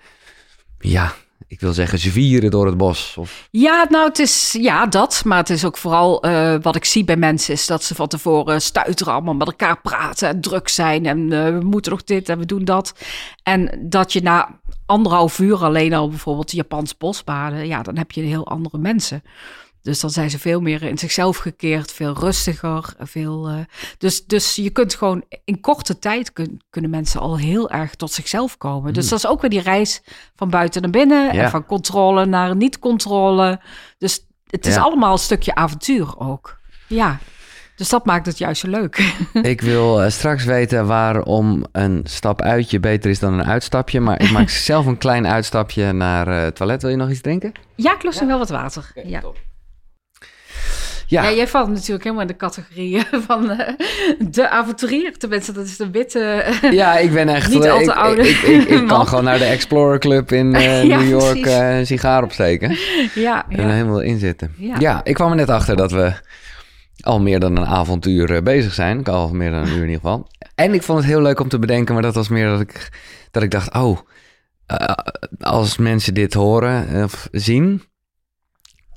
ja, 0.79 1.13
ik 1.49 1.59
wil 1.59 1.73
zeggen 1.73 1.99
zwieren 1.99 2.51
door 2.51 2.65
het 2.65 2.77
bos. 2.77 3.15
Of, 3.17 3.47
Ja, 3.51 3.85
nou, 3.89 4.07
het 4.07 4.19
is 4.19 4.57
ja, 4.59 4.85
dat. 4.85 5.21
Maar 5.25 5.37
het 5.37 5.49
is 5.49 5.65
ook 5.65 5.77
vooral 5.77 6.21
eh, 6.23 6.55
wat 6.61 6.75
ik 6.75 6.85
zie 6.85 7.03
bij 7.03 7.17
mensen 7.17 7.53
is 7.53 7.67
dat 7.67 7.83
ze 7.83 7.95
van 7.95 8.07
tevoren 8.07 8.61
stuiteren, 8.61 9.13
allemaal 9.13 9.33
met 9.33 9.47
elkaar 9.47 9.81
praten 9.81 10.27
en 10.27 10.41
druk 10.41 10.67
zijn. 10.67 11.05
En 11.05 11.31
eh, 11.33 11.57
we 11.57 11.65
moeten 11.65 11.91
nog 11.91 12.03
dit 12.03 12.29
en 12.29 12.39
we 12.39 12.45
doen 12.45 12.65
dat. 12.65 12.93
En 13.43 13.87
dat 13.89 14.13
je 14.13 14.21
na 14.21 14.59
anderhalf 14.85 15.39
uur 15.39 15.63
alleen 15.63 15.93
al 15.93 16.09
bijvoorbeeld 16.09 16.51
Japans 16.51 16.97
bosbaden, 16.97 17.67
ja, 17.67 17.81
dan 17.81 17.97
heb 17.97 18.11
je 18.11 18.21
heel 18.21 18.47
andere 18.47 18.77
mensen. 18.77 19.23
Dus 19.81 19.99
dan 19.99 20.09
zijn 20.09 20.29
ze 20.29 20.39
veel 20.39 20.61
meer 20.61 20.83
in 20.83 20.97
zichzelf 20.97 21.37
gekeerd, 21.37 21.91
veel 21.91 22.13
rustiger. 22.19 22.93
Veel, 22.99 23.47
eh, 23.47 23.55
dus, 23.97 24.25
dus 24.25 24.55
je 24.55 24.69
kunt 24.69 24.95
gewoon 24.95 25.23
in 25.45 25.59
korte 25.61 25.99
tijd 25.99 26.33
kun- 26.33 26.61
kunnen 26.69 26.89
mensen 26.91 27.19
al 27.21 27.37
heel 27.37 27.69
erg 27.69 27.95
tot 27.95 28.11
zichzelf 28.11 28.57
komen. 28.57 28.93
Dus 28.93 29.09
dat 29.09 29.19
is 29.19 29.27
ook 29.27 29.41
weer 29.41 29.49
die 29.49 29.61
reis 29.61 30.01
van 30.35 30.49
buiten 30.49 30.81
naar 30.81 30.91
binnen 30.91 31.33
Ja. 31.33 31.43
en 31.43 31.49
van 31.49 31.65
controle 31.65 32.25
naar 32.25 32.55
niet-controle. 32.55 33.61
Dus 33.97 34.25
het 34.49 34.65
is 34.65 34.73
Ja. 34.75 34.81
allemaal 34.81 35.11
een 35.11 35.17
stukje 35.17 35.55
avontuur 35.55 36.17
ook. 36.19 36.57
Ja, 36.87 37.17
dus 37.75 37.89
dat 37.89 38.05
maakt 38.05 38.25
het 38.25 38.37
juist 38.37 38.61
zo 38.61 38.67
leuk. 38.69 39.13
ik 39.41 39.61
wil 39.61 40.01
eh, 40.03 40.09
straks 40.11 40.43
weten 40.45 40.85
waarom 40.87 41.65
een 41.71 42.01
stap 42.03 42.41
uitje 42.41 42.79
beter 42.79 43.09
is 43.09 43.19
dan 43.19 43.33
een 43.33 43.45
uitstapje. 43.45 43.99
Maar 43.99 44.21
ik 44.21 44.31
maak 44.31 44.49
zelf 44.69 44.85
een 44.85 44.97
klein 44.97 45.27
uitstapje 45.27 45.91
naar 45.91 46.27
eh, 46.27 46.43
het 46.43 46.55
toilet. 46.55 46.81
Wil 46.81 46.91
je 46.91 46.97
nog 46.97 47.09
iets 47.09 47.21
drinken? 47.21 47.51
Ja, 47.75 47.93
ik 47.95 48.03
lust 48.03 48.19
nog 48.19 48.29
wel 48.29 48.37
wat 48.37 48.49
water. 48.49 48.91
Ja. 49.03 49.21
Ja, 51.09 51.23
Ja, 51.23 51.31
jij 51.31 51.47
valt 51.47 51.69
natuurlijk 51.69 52.03
helemaal 52.03 52.21
in 52.21 52.27
de 52.27 52.35
categorie 52.35 53.03
van 53.27 53.51
eh, 53.51 53.73
de 54.29 54.49
avonturier. 54.49 55.17
Tenminste, 55.17 55.51
dat 55.51 55.65
is 55.65 55.77
de 55.77 55.89
witte. 55.89 56.45
Ja, 56.71 56.97
ik 56.97 57.11
ben 57.11 57.29
echt... 57.29 57.49
Niet 57.53 57.65
eh, 57.65 57.71
al 57.71 57.77
te 57.77 57.91
ik, 57.91 57.97
oude 57.97 58.29
Ik, 58.29 58.37
ik, 58.37 58.67
ik 58.67 58.87
kan 58.93 59.07
gewoon 59.07 59.23
naar 59.23 59.37
de 59.37 59.45
Explorer 59.45 59.99
Club 59.99 60.31
in 60.31 60.55
eh, 60.55 60.83
Ja, 60.83 60.99
New 60.99 61.09
York 61.09 61.45
eh, 61.45 61.77
een 61.77 61.85
sigaar 61.85 62.23
opsteken. 62.23 62.77
ja, 63.15 63.45
En 63.49 63.59
er 63.59 63.71
helemaal 63.71 64.01
in 64.01 64.19
zitten. 64.19 64.53
Ja. 64.57 65.03
Ik 65.03 65.13
kwam 65.13 65.29
er 65.29 65.35
net 65.35 65.49
achter 65.49 65.75
dat 65.75 65.91
we 65.91 66.13
al 67.01 67.19
meer 67.19 67.39
dan 67.39 67.57
een 67.57 67.65
avontuur 67.65 68.35
eh, 68.35 68.41
bezig 68.41 68.73
zijn. 68.73 69.03
Al 69.03 69.33
meer 69.33 69.51
dan 69.51 69.59
een 69.59 69.67
uur 69.67 69.73
in 69.75 69.81
ieder 69.81 69.95
geval. 69.95 70.27
En 70.55 70.73
ik 70.73 70.83
vond 70.83 70.97
het 70.97 71.07
heel 71.07 71.21
leuk 71.21 71.39
om 71.39 71.49
te 71.49 71.59
bedenken, 71.59 71.93
maar 71.93 72.03
dat 72.03 72.15
was 72.15 72.27
meer 72.27 72.49
dat 72.49 72.59
ik, 72.59 72.89
dat 73.31 73.43
ik 73.43 73.51
dacht... 73.51 73.73
Oh, 73.73 73.99
eh, 74.65 74.95
als 75.39 75.77
mensen 75.77 76.13
dit 76.13 76.33
horen 76.33 76.87
eh, 76.87 77.03
of 77.03 77.27
zien, 77.31 77.83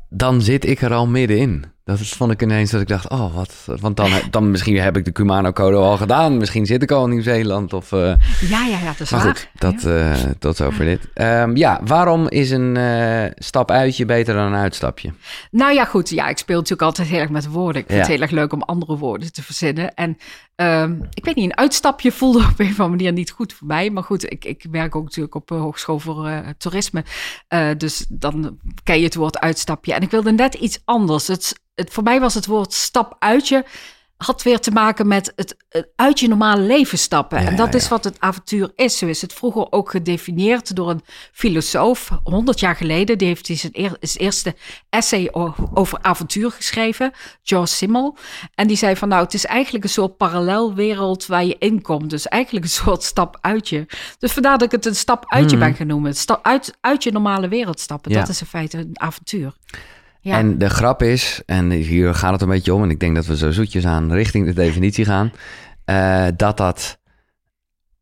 dan 0.08 0.42
zit 0.42 0.64
ik 0.64 0.82
er 0.82 0.92
al 0.92 1.06
middenin. 1.06 1.64
Dat 1.84 1.98
is- 1.98 2.12
vond 2.12 2.32
ik 2.32 2.42
ineens 2.42 2.70
dat 2.70 2.80
ik 2.80 2.88
dacht, 2.88 3.08
oh 3.08 3.34
wat... 3.34 3.54
Want 3.80 3.96
dan, 3.96 4.10
dan 4.30 4.50
misschien 4.50 4.78
heb 4.80 4.96
ik 4.96 5.04
de 5.04 5.10
Kumano-code 5.10 5.76
al 5.76 5.96
gedaan. 5.96 6.36
Misschien 6.36 6.66
zit 6.66 6.82
ik 6.82 6.90
al 6.90 7.04
in 7.04 7.10
Nieuw-Zeeland 7.10 7.72
of... 7.72 7.92
eh, 7.92 7.98
ja, 8.40 8.64
ja, 8.64 8.78
ja, 8.78 8.84
dat 8.86 9.00
is 9.00 9.10
maar 9.10 9.24
waar. 9.24 9.34
goed, 9.36 9.48
dat, 9.54 9.84
eh, 9.84 10.12
tot 10.38 10.56
zover 10.56 10.84
dit. 10.84 11.00
Ehm, 11.14 11.56
ja, 11.56 11.80
waarom 11.84 12.28
is 12.28 12.50
een 12.50 12.76
eh, 12.76 13.30
stap 13.34 13.70
uitje 13.70 14.04
beter 14.04 14.34
dan 14.34 14.46
een 14.52 14.58
uitstapje? 14.60 15.12
Nou 15.50 15.74
ja, 15.74 15.84
goed. 15.84 16.10
Ja, 16.10 16.28
ik 16.28 16.38
speel 16.38 16.56
natuurlijk 16.56 16.82
altijd 16.82 17.08
heel 17.08 17.20
erg 17.20 17.30
met 17.30 17.46
woorden. 17.48 17.80
Ik 17.82 17.86
vind 17.88 17.98
Ja. 17.98 18.04
het 18.04 18.12
heel 18.14 18.22
erg 18.22 18.30
leuk 18.30 18.52
om 18.52 18.62
andere 18.62 18.96
woorden 18.96 19.32
te 19.32 19.42
verzinnen. 19.42 19.94
En 19.94 20.16
ehm, 20.62 21.02
ik 21.14 21.24
weet 21.24 21.34
niet, 21.34 21.44
een 21.44 21.56
uitstapje 21.56 22.12
voelde 22.12 22.38
op 22.38 22.58
een 22.58 22.66
of 22.66 22.80
andere 22.80 22.88
manier 22.88 23.12
niet 23.12 23.30
goed 23.30 23.52
voor 23.52 23.66
mij. 23.66 23.90
Maar 23.90 24.02
goed, 24.02 24.30
ik, 24.32 24.44
ik 24.44 24.66
werk 24.70 24.96
ook 24.96 25.04
natuurlijk 25.04 25.34
op 25.34 25.50
een 25.50 25.58
hogeschool 25.58 25.98
voor 25.98 26.26
eh, 26.26 26.48
toerisme. 26.58 27.04
Eh, 27.48 27.70
dus 27.76 28.06
dan 28.08 28.58
ken 28.82 28.98
je 28.98 29.04
het 29.04 29.14
woord 29.14 29.38
uitstapje. 29.38 29.94
En 29.94 30.02
ik 30.02 30.10
wilde 30.10 30.32
net 30.32 30.54
iets 30.54 30.80
anders. 30.84 31.26
Het, 31.26 31.60
het, 31.74 31.92
voor 31.92 32.02
mij 32.02 32.20
was 32.20 32.34
het 32.34 32.46
woord 32.46 32.72
stap 32.72 33.16
uitje 33.18 33.64
had 34.22 34.42
weer 34.42 34.58
te 34.58 34.70
maken 34.70 35.06
met 35.06 35.32
het, 35.36 35.56
het 35.68 35.88
uit 35.96 36.20
je 36.20 36.28
normale 36.28 36.62
leven 36.62 36.98
stappen. 36.98 37.42
Ja, 37.42 37.48
en 37.48 37.56
dat 37.56 37.72
ja, 37.72 37.78
is 37.78 37.82
ja. 37.82 37.88
wat 37.88 38.04
het 38.04 38.20
avontuur 38.20 38.70
is. 38.74 38.98
Zo 38.98 39.06
is 39.06 39.20
het 39.22 39.32
vroeger 39.32 39.66
ook 39.72 39.90
gedefinieerd 39.90 40.76
door 40.76 40.90
een 40.90 41.02
filosoof, 41.32 42.10
100 42.24 42.60
jaar 42.60 42.76
geleden. 42.76 43.18
Die 43.18 43.26
heeft 43.26 43.46
hij 43.46 43.56
zijn, 43.56 43.72
eer- 43.76 43.96
zijn 44.00 44.24
eerste 44.24 44.54
essay 44.90 45.28
over 45.74 45.98
avontuur 46.02 46.50
geschreven, 46.50 47.12
George 47.42 47.74
Simmel. 47.74 48.16
En 48.54 48.66
die 48.66 48.76
zei 48.76 48.96
van 48.96 49.08
nou, 49.08 49.22
het 49.24 49.34
is 49.34 49.46
eigenlijk 49.46 49.84
een 49.84 49.90
soort 49.90 50.16
parallelwereld 50.16 51.26
waar 51.26 51.44
je 51.44 51.56
in 51.58 51.82
komt. 51.82 52.10
Dus 52.10 52.28
eigenlijk 52.28 52.64
een 52.64 52.70
soort 52.70 53.02
stap 53.02 53.38
uit 53.40 53.68
je. 53.68 53.86
Dus 54.18 54.32
vandaar 54.32 54.58
dat 54.58 54.66
ik 54.66 54.72
het 54.72 54.86
een 54.86 54.96
stap 54.96 55.24
uit 55.26 55.50
je 55.50 55.56
Mhm. 55.56 55.64
ben 55.66 55.74
genoemd. 55.74 56.16
Stap 56.16 56.44
uit, 56.46 56.76
uit 56.80 57.02
je 57.02 57.12
normale 57.12 57.48
wereld 57.48 57.80
stappen. 57.80 58.12
Dat 58.12 58.28
is 58.28 58.40
in 58.40 58.46
feite 58.46 58.78
een 58.78 59.00
avontuur. 59.00 59.52
Ja. 60.24 60.38
En 60.38 60.58
de 60.58 60.70
grap 60.70 61.02
is, 61.02 61.42
en 61.46 61.70
hier 61.70 62.14
gaat 62.14 62.32
het 62.32 62.42
een 62.42 62.48
beetje 62.48 62.74
om... 62.74 62.82
en 62.82 62.90
ik 62.90 63.00
denk 63.00 63.14
dat 63.14 63.26
we 63.26 63.36
zo 63.36 63.50
zoetjes 63.50 63.86
aan 63.86 64.12
richting 64.12 64.46
de 64.46 64.52
definitie 64.52 65.04
gaan... 65.04 65.32
eh, 65.84 66.26
dat 66.36 66.56
dat 66.56 66.98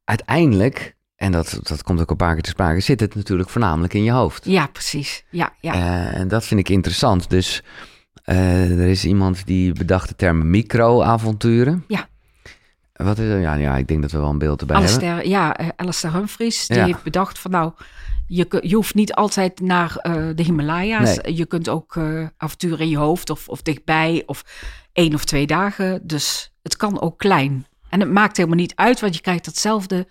uiteindelijk, 0.04 0.96
en 1.16 1.32
dat, 1.32 1.58
dat 1.62 1.82
komt 1.82 2.00
ook 2.00 2.10
een 2.10 2.16
paar 2.16 2.32
keer 2.32 2.42
te 2.42 2.50
sprake... 2.50 2.80
zit 2.80 3.00
het 3.00 3.14
natuurlijk 3.14 3.48
voornamelijk 3.48 3.94
in 3.94 4.02
je 4.02 4.10
hoofd. 4.12 4.44
ja, 4.44 4.66
precies. 4.66 5.24
Ja, 5.30 5.52
ja. 5.60 5.72
Eh, 5.72 6.18
en 6.18 6.28
dat 6.28 6.44
vind 6.44 6.60
ik 6.60 6.68
interessant. 6.68 7.30
Dus 7.30 7.62
eh, 8.24 8.78
er 8.80 8.88
is 8.88 9.04
iemand 9.04 9.46
die 9.46 9.72
bedacht 9.72 10.08
de 10.08 10.16
term 10.16 10.50
micro-avonturen. 10.50 11.84
Ja. 11.88 12.08
Wat 12.92 13.18
is? 13.18 13.40
Ja, 13.42 13.54
ja, 13.54 13.76
ik 13.76 13.88
denk 13.88 14.02
dat 14.02 14.10
we 14.10 14.18
wel 14.18 14.30
een 14.30 14.38
beeld 14.38 14.60
erbij 14.60 14.76
hebben. 14.80 14.94
Alistair, 14.94 15.28
ja, 15.28 15.56
eh, 15.56 15.68
Alistair 15.76 16.12
Humphries, 16.12 16.66
die 16.66 16.76
Ja. 16.76 16.84
heeft 16.84 17.02
bedacht 17.02 17.38
van 17.38 17.50
nou, 17.50 17.72
je, 18.32 18.58
je 18.62 18.74
hoeft 18.74 18.94
niet 18.94 19.14
altijd 19.14 19.60
naar 19.60 19.96
eh, 19.96 20.14
de 20.34 20.42
Himalaya's. 20.42 21.16
Nee. 21.16 21.36
Je 21.36 21.46
kunt 21.46 21.68
ook 21.68 21.96
eh, 21.96 22.26
avonturen 22.36 22.78
in 22.78 22.88
je 22.88 22.96
hoofd 22.96 23.30
of, 23.30 23.48
of 23.48 23.62
dichtbij 23.62 24.22
of 24.26 24.44
één 24.92 25.14
of 25.14 25.24
twee 25.24 25.46
dagen. 25.46 26.00
Dus 26.02 26.52
het 26.62 26.76
kan 26.76 27.00
ook 27.00 27.18
klein. 27.18 27.66
En 27.88 28.00
het 28.00 28.10
maakt 28.10 28.36
helemaal 28.36 28.58
niet 28.58 28.72
uit, 28.74 29.00
want 29.00 29.14
je 29.14 29.20
krijgt 29.20 29.44
datzelfde 29.44 30.06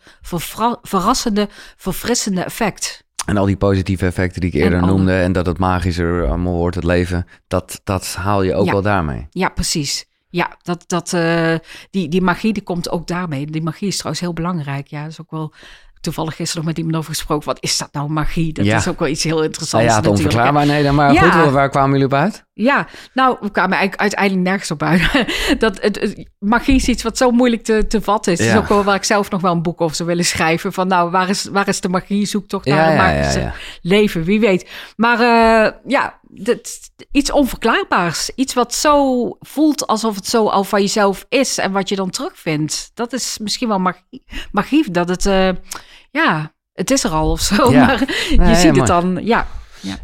verrassende, 0.82 1.48
verfrissende 1.78 2.44
effect. 2.44 3.04
En 3.26 3.38
al 3.38 3.46
die 3.46 3.58
positieve 3.58 4.06
effecten 4.06 4.41
die 4.41 4.50
ik 4.50 4.56
eerder 4.62 4.80
En 4.80 4.86
noemde... 4.86 5.14
en 5.14 5.32
dat 5.32 5.46
het 5.46 5.58
magischer 5.58 6.28
allemaal 6.28 6.54
wordt, 6.56 6.76
het 6.76 6.86
leven... 6.86 7.26
dat, 7.48 7.82
dat 7.84 8.14
haal 8.14 8.41
je 8.41 8.56
ook 8.56 8.66
Ja. 8.66 8.72
wel 8.72 8.82
daarmee. 8.82 9.28
Ja, 9.30 9.50
precies. 9.50 10.06
Ja, 10.30 10.58
dat, 10.62 10.84
dat, 10.88 11.14
eh, 11.14 11.56
die, 11.91 12.10
die 12.10 12.22
magie 12.22 12.54
die 12.54 12.64
komt 12.64 12.90
ook 12.90 13.08
daarmee. 13.08 13.46
Die 13.46 13.62
magie 13.62 13.88
is 13.88 13.98
trouwens 13.98 14.22
heel 14.22 14.34
belangrijk. 14.34 14.88
Ja, 14.88 15.02
dat 15.02 15.12
is 15.12 15.22
ook 15.22 15.32
wel 15.32 15.54
toevallig 16.02 16.36
gisteren 16.36 16.58
nog 16.66 16.66
met 16.74 16.78
iemand 16.78 16.98
over 16.98 17.14
gesproken. 17.14 17.46
Wat 17.48 17.58
is 17.62 17.78
dat 17.78 17.90
nou 17.92 18.10
magie? 18.10 18.54
Dat 18.54 18.66
Ja. 18.66 18.78
is 18.78 18.88
ook 18.88 19.00
wel 19.00 19.08
iets 19.08 19.24
heel 19.24 19.34
Nou 19.34 19.46
interessants 19.46 19.88
ja, 19.88 19.96
het 19.96 20.08
onverklaarbaar. 20.08 20.66
Nee, 20.66 20.84
dan 20.84 20.96
maar 20.96 21.14
Ja. 21.14 21.32
goed, 21.32 21.52
waar 21.52 21.70
kwamen 21.70 21.90
jullie 21.92 22.06
op 22.06 22.14
uit? 22.14 22.48
Ja, 22.54 22.88
nou, 23.14 23.38
we 23.42 23.52
kwamen 23.52 23.72
eigenlijk 23.78 24.02
uiteindelijk 24.02 24.42
nergens 24.48 24.72
op 24.72 24.84
uit. 24.84 25.02
dat, 25.60 25.82
het, 25.82 26.00
het- 26.00 26.30
magie 26.40 26.76
is 26.76 26.88
iets 26.88 27.04
wat 27.04 27.18
zo 27.18 27.32
moeilijk 27.32 27.64
te, 27.64 27.88
te 27.88 28.02
vatten 28.02 28.32
is. 28.34 28.40
Het 28.40 28.48
Ja. 28.48 28.54
is 28.54 28.60
ook 28.60 28.68
wel 28.68 28.84
waar 28.84 28.96
ik 28.96 29.04
zelf 29.04 29.30
nog 29.30 29.42
wel 29.42 29.52
een 29.52 29.62
boek 29.62 29.82
over 29.82 29.96
zou 29.96 30.10
willen 30.10 30.26
schrijven. 30.26 30.74
Van 30.74 30.88
nou, 30.88 31.12
waar 31.12 31.30
is, 31.30 31.46
waar 31.52 31.68
is 31.68 31.82
de 31.82 31.90
magie? 31.90 32.26
Zoek 32.26 32.48
toch 32.48 32.66
naar 32.66 32.78
Ja, 32.78 32.88
een 32.90 32.96
ja, 32.96 33.10
ja, 33.10 33.18
magische 33.18 33.40
ja. 33.40 33.54
leven, 33.82 34.24
wie 34.24 34.40
weet. 34.40 34.70
Maar 34.96 35.20
eh, 35.20 35.72
ja, 35.88 36.19
dat, 36.30 36.80
iets 37.11 37.31
onverklaarbaars. 37.31 38.31
Iets 38.35 38.53
wat 38.53 38.73
zo 38.73 39.27
voelt 39.39 39.88
alsof 39.88 40.15
het 40.15 40.27
zo 40.27 40.47
al 40.47 40.64
van 40.64 40.81
jezelf 40.81 41.26
is 41.30 41.57
en 41.57 41.72
wat 41.72 41.89
je 41.89 41.95
dan 41.95 42.10
terugvindt. 42.10 42.91
Dat 42.93 43.14
is 43.14 43.38
misschien 43.41 43.68
wel 43.68 43.80
magie. 43.80 44.23
magie 44.51 44.91
dat 44.91 45.10
het, 45.10 45.26
eh, 45.26 45.49
ja, 46.11 46.53
het 46.73 46.91
is 46.91 47.03
er 47.03 47.11
al 47.11 47.31
of 47.31 47.41
zo. 47.41 47.72
Ja. 47.72 47.85
Maar 47.85 48.07
je 48.30 48.38
Nee, 48.38 48.56
ziet 48.56 48.76
het 48.76 48.88
dan, 48.88 49.19
ja. 49.23 49.47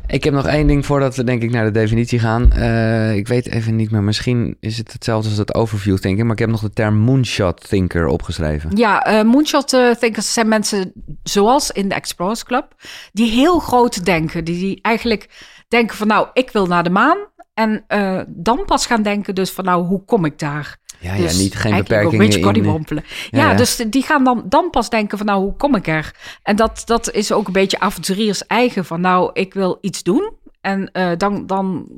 Ik 0.08 0.24
heb 0.24 0.34
nog 0.34 0.46
één 0.48 0.68
ding 0.68 0.86
voordat 0.86 1.16
we 1.16 1.24
denk 1.24 1.42
ik 1.42 1.52
naar 1.52 1.66
de 1.66 1.72
definitie 1.72 2.20
gaan. 2.20 2.52
Eh, 2.52 3.16
ik 3.16 3.28
weet 3.28 3.48
even 3.48 3.76
niet 3.76 3.92
meer, 3.92 4.04
misschien 4.04 4.58
is 4.60 4.78
het 4.78 4.94
hetzelfde 4.94 5.30
als 5.30 5.38
het 5.38 5.54
overview 5.54 5.98
thinking... 5.98 6.24
maar 6.24 6.34
ik 6.34 6.40
heb 6.40 6.50
nog 6.50 6.62
de 6.62 6.74
term 6.74 6.98
moonshot 6.98 7.70
thinker 7.70 8.08
opgeschreven. 8.08 8.76
Ja, 8.76 9.04
eh, 9.04 9.24
moonshot 9.24 9.78
thinkers 10.00 10.34
zijn 10.34 10.48
mensen 10.48 10.92
zoals 11.24 11.72
in 11.72 11.90
de 11.90 11.96
Explorers 11.96 12.44
Club, 12.44 12.76
die 13.12 13.32
heel 13.32 13.60
groot 13.60 14.06
denken. 14.06 14.44
Die, 14.44 14.60
die 14.60 14.80
eigenlijk 14.82 15.28
denken 15.76 15.98
van 15.98 16.08
nou, 16.08 16.28
ik 16.34 16.50
wil 16.52 16.66
naar 16.66 16.84
de 16.84 16.90
maan. 16.90 17.18
En 17.54 17.84
eh, 17.88 18.22
dan 18.28 18.66
pas 18.66 18.86
gaan 18.86 19.04
denken 19.04 19.36
dus 19.36 19.52
van 19.52 19.66
nou, 19.66 19.86
hoe 19.86 20.06
kom 20.06 20.26
ik 20.26 20.40
daar? 20.40 20.78
Ja, 21.00 21.14
ja, 21.14 21.22
Dus 21.22 21.38
niet 21.38 21.56
geen 21.56 21.74
ook 21.74 21.78
beperkingen 21.78 22.14
Een 22.14 22.20
beetje 22.20 22.40
in... 22.40 22.46
koddywompelen. 22.46 23.04
Ja, 23.08 23.40
Ja, 23.40 23.50
ja. 23.50 23.56
dus 23.56 23.76
die 23.76 24.04
gaan 24.04 24.24
dan, 24.24 24.44
dan 24.46 24.70
pas 24.70 24.90
denken 24.90 25.18
van 25.18 25.28
nou, 25.28 25.42
hoe 25.42 25.56
kom 25.56 25.76
ik 25.76 25.88
er? 25.88 26.16
En 26.44 26.56
dat, 26.56 26.82
dat 26.86 27.12
is 27.12 27.32
ook 27.32 27.48
een 27.48 27.54
beetje 27.54 27.80
avonturiers 27.80 28.48
eigen 28.48 28.86
van 28.86 29.02
nou, 29.02 29.30
ik 29.34 29.54
wil 29.54 29.78
iets 29.82 30.04
doen. 30.04 30.34
En 30.62 30.92
eh, 30.92 31.12
dan, 31.18 31.46
dan 31.46 31.90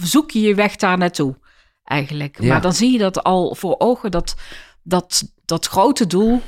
zoek 0.00 0.30
je 0.30 0.40
je 0.40 0.54
weg 0.54 0.76
daar 0.76 0.98
naartoe 0.98 1.36
eigenlijk. 1.84 2.40
Ja. 2.40 2.48
Maar 2.48 2.60
dan 2.60 2.72
zie 2.72 2.92
je 2.92 2.98
dat 2.98 3.22
al 3.22 3.54
voor 3.54 3.74
ogen, 3.78 4.10
dat, 4.10 4.36
dat, 4.82 5.32
dat 5.44 5.66
grote 5.66 6.06
doel. 6.06 6.42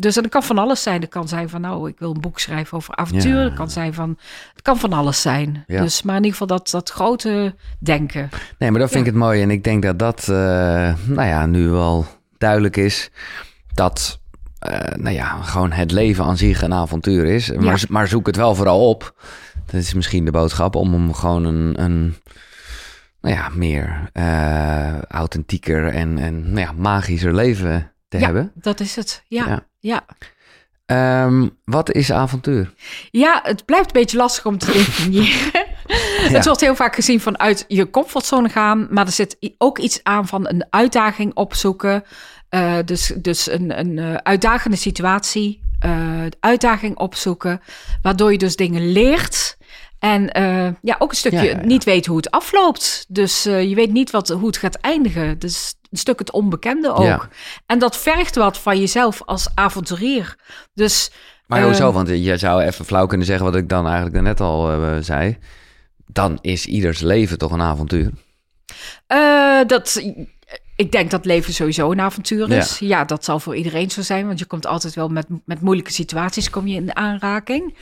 Dus 0.00 0.14
dat 0.14 0.28
kan 0.28 0.42
van 0.42 0.58
alles 0.58 0.82
zijn. 0.82 1.00
Het 1.00 1.10
kan 1.10 1.28
zijn 1.28 1.48
van 1.48 1.60
nou, 1.60 1.88
ik 1.88 1.98
wil 1.98 2.10
een 2.14 2.20
boek 2.20 2.38
schrijven 2.38 2.76
over 2.76 2.96
avontuur. 2.96 3.36
Ja. 3.36 3.44
Het 3.44 3.54
kan 3.54 3.70
zijn 3.70 3.94
van, 3.94 4.18
het 4.52 4.62
kan 4.62 4.78
van 4.78 4.92
alles 4.92 5.20
zijn. 5.20 5.64
Ja. 5.66 5.80
Dus 5.80 6.02
maar 6.02 6.16
in 6.16 6.24
ieder 6.24 6.38
geval 6.38 6.56
dat, 6.56 6.70
dat 6.70 6.90
grote 6.90 7.54
denken. 7.78 8.28
Nee, 8.58 8.70
maar 8.70 8.80
dat 8.80 8.90
vind 8.90 9.06
ik 9.06 9.12
het 9.12 9.20
mooi. 9.20 9.42
En 9.42 9.50
ik 9.50 9.64
denk 9.64 9.82
dat 9.82 9.98
dat, 9.98 10.20
eh, 10.20 10.94
nou 11.06 11.28
ja, 11.28 11.46
nu 11.46 11.68
wel 11.68 12.06
duidelijk 12.38 12.76
is. 12.76 13.10
Dat, 13.74 14.20
eh, 14.58 14.94
nou 14.96 15.14
ja, 15.14 15.42
gewoon 15.42 15.72
het 15.72 15.90
leven 15.90 16.24
aan 16.24 16.36
zich 16.36 16.62
een 16.62 16.74
avontuur 16.74 17.24
is. 17.24 17.52
Maar, 17.52 17.84
maar 17.88 18.08
zoek 18.08 18.26
het 18.26 18.36
wel 18.36 18.54
vooral 18.54 18.88
op. 18.88 19.14
Dat 19.66 19.80
is 19.80 19.94
misschien 19.94 20.24
de 20.24 20.30
boodschap 20.30 20.74
om 20.74 20.92
hem 20.92 21.14
gewoon 21.14 21.44
een, 21.44 21.82
een 21.82 22.16
nou 23.20 23.34
ja, 23.34 23.48
meer 23.54 24.10
eh, 24.12 25.02
authentieker 25.02 25.86
en, 25.86 26.18
en 26.18 26.52
nou 26.52 26.66
ja, 26.66 26.72
magischer 26.72 27.34
leven 27.34 27.92
te 28.10 28.18
ja, 28.18 28.24
hebben. 28.24 28.52
dat 28.54 28.80
is 28.80 28.96
het. 28.96 29.22
Ja, 29.28 29.46
Ja. 29.46 29.66
ja. 29.78 30.04
Ehm, 30.86 31.48
wat 31.64 31.92
is 31.92 32.12
avontuur? 32.12 32.72
Ja, 33.10 33.40
het 33.42 33.64
blijft 33.64 33.86
een 33.86 34.00
beetje 34.00 34.16
lastig 34.16 34.46
om 34.46 34.58
te 34.58 34.72
definiëren. 34.72 35.66
Het 36.32 36.44
wordt 36.44 36.60
heel 36.60 36.74
vaak 36.74 36.94
gezien 36.94 37.20
vanuit 37.20 37.64
je 37.68 37.90
comfortzone 37.90 38.48
gaan, 38.48 38.86
maar 38.90 39.06
er 39.06 39.12
zit 39.12 39.36
ook 39.58 39.78
iets 39.78 40.00
aan 40.02 40.26
van 40.26 40.48
een 40.48 40.66
uitdaging 40.70 41.34
opzoeken. 41.34 42.04
Eh, 42.48 42.78
dus 42.84 43.12
dus 43.16 43.50
een, 43.50 43.78
een 43.78 43.98
eh, 43.98 44.14
uitdagende 44.14 44.76
situatie, 44.76 45.60
eh, 45.78 46.26
uitdaging 46.40 46.98
opzoeken, 46.98 47.60
waardoor 48.02 48.32
je 48.32 48.38
dus 48.38 48.56
dingen 48.56 48.92
leert. 48.92 49.58
En 50.00 50.32
eh, 50.32 50.68
ja, 50.82 50.96
ook 50.98 51.10
een 51.10 51.16
stukje 51.16 51.38
Ja, 51.38 51.44
ja, 51.44 51.58
ja. 51.58 51.64
niet 51.64 51.84
weet 51.84 52.06
hoe 52.06 52.16
het 52.16 52.30
afloopt. 52.30 53.04
Dus 53.08 53.46
eh, 53.46 53.68
je 53.68 53.74
weet 53.74 53.92
niet 53.92 54.10
wat, 54.10 54.28
hoe 54.28 54.46
het 54.46 54.56
gaat 54.56 54.74
eindigen. 54.74 55.38
Dus 55.38 55.74
een 55.90 55.98
stuk 55.98 56.18
het 56.18 56.30
onbekende 56.30 56.92
ook. 56.92 57.04
Ja. 57.04 57.28
En 57.66 57.78
dat 57.78 57.96
vergt 57.96 58.34
wat 58.36 58.58
van 58.58 58.78
jezelf 58.80 59.22
als 59.24 59.48
avonturier. 59.54 60.36
Dus 60.74 61.10
Maar 61.46 61.62
hoezo? 61.62 61.92
Want 61.92 62.08
je 62.08 62.36
zou 62.36 62.62
even 62.62 62.84
flauw 62.84 63.06
kunnen 63.06 63.26
zeggen 63.26 63.44
wat 63.44 63.56
ik 63.56 63.68
dan 63.68 63.84
eigenlijk 63.84 64.14
daarnet 64.14 64.40
al 64.40 64.70
eh, 64.70 64.96
zei. 65.00 65.38
Dan 66.06 66.38
is 66.40 66.66
ieders 66.66 67.00
leven 67.00 67.38
toch 67.38 67.52
een 67.52 67.62
avontuur. 67.62 68.10
Dat, 69.66 70.02
ik 70.80 70.92
denk 70.92 71.10
dat 71.10 71.24
leven 71.24 71.52
sowieso 71.52 71.90
een 71.90 72.00
avontuur 72.00 72.50
is. 72.50 72.78
Ja. 72.78 73.04
dat 73.04 73.24
zal 73.24 73.40
voor 73.40 73.56
iedereen 73.56 73.90
zo 73.90 74.02
zijn, 74.02 74.26
want 74.26 74.38
je 74.38 74.44
komt 74.44 74.66
altijd 74.66 74.94
wel 74.94 75.08
met, 75.08 75.26
met 75.44 75.60
moeilijke 75.60 75.92
situaties 75.92 76.50
kom 76.50 76.66
je 76.66 76.76
in 76.76 76.96
aanraking. 76.96 77.74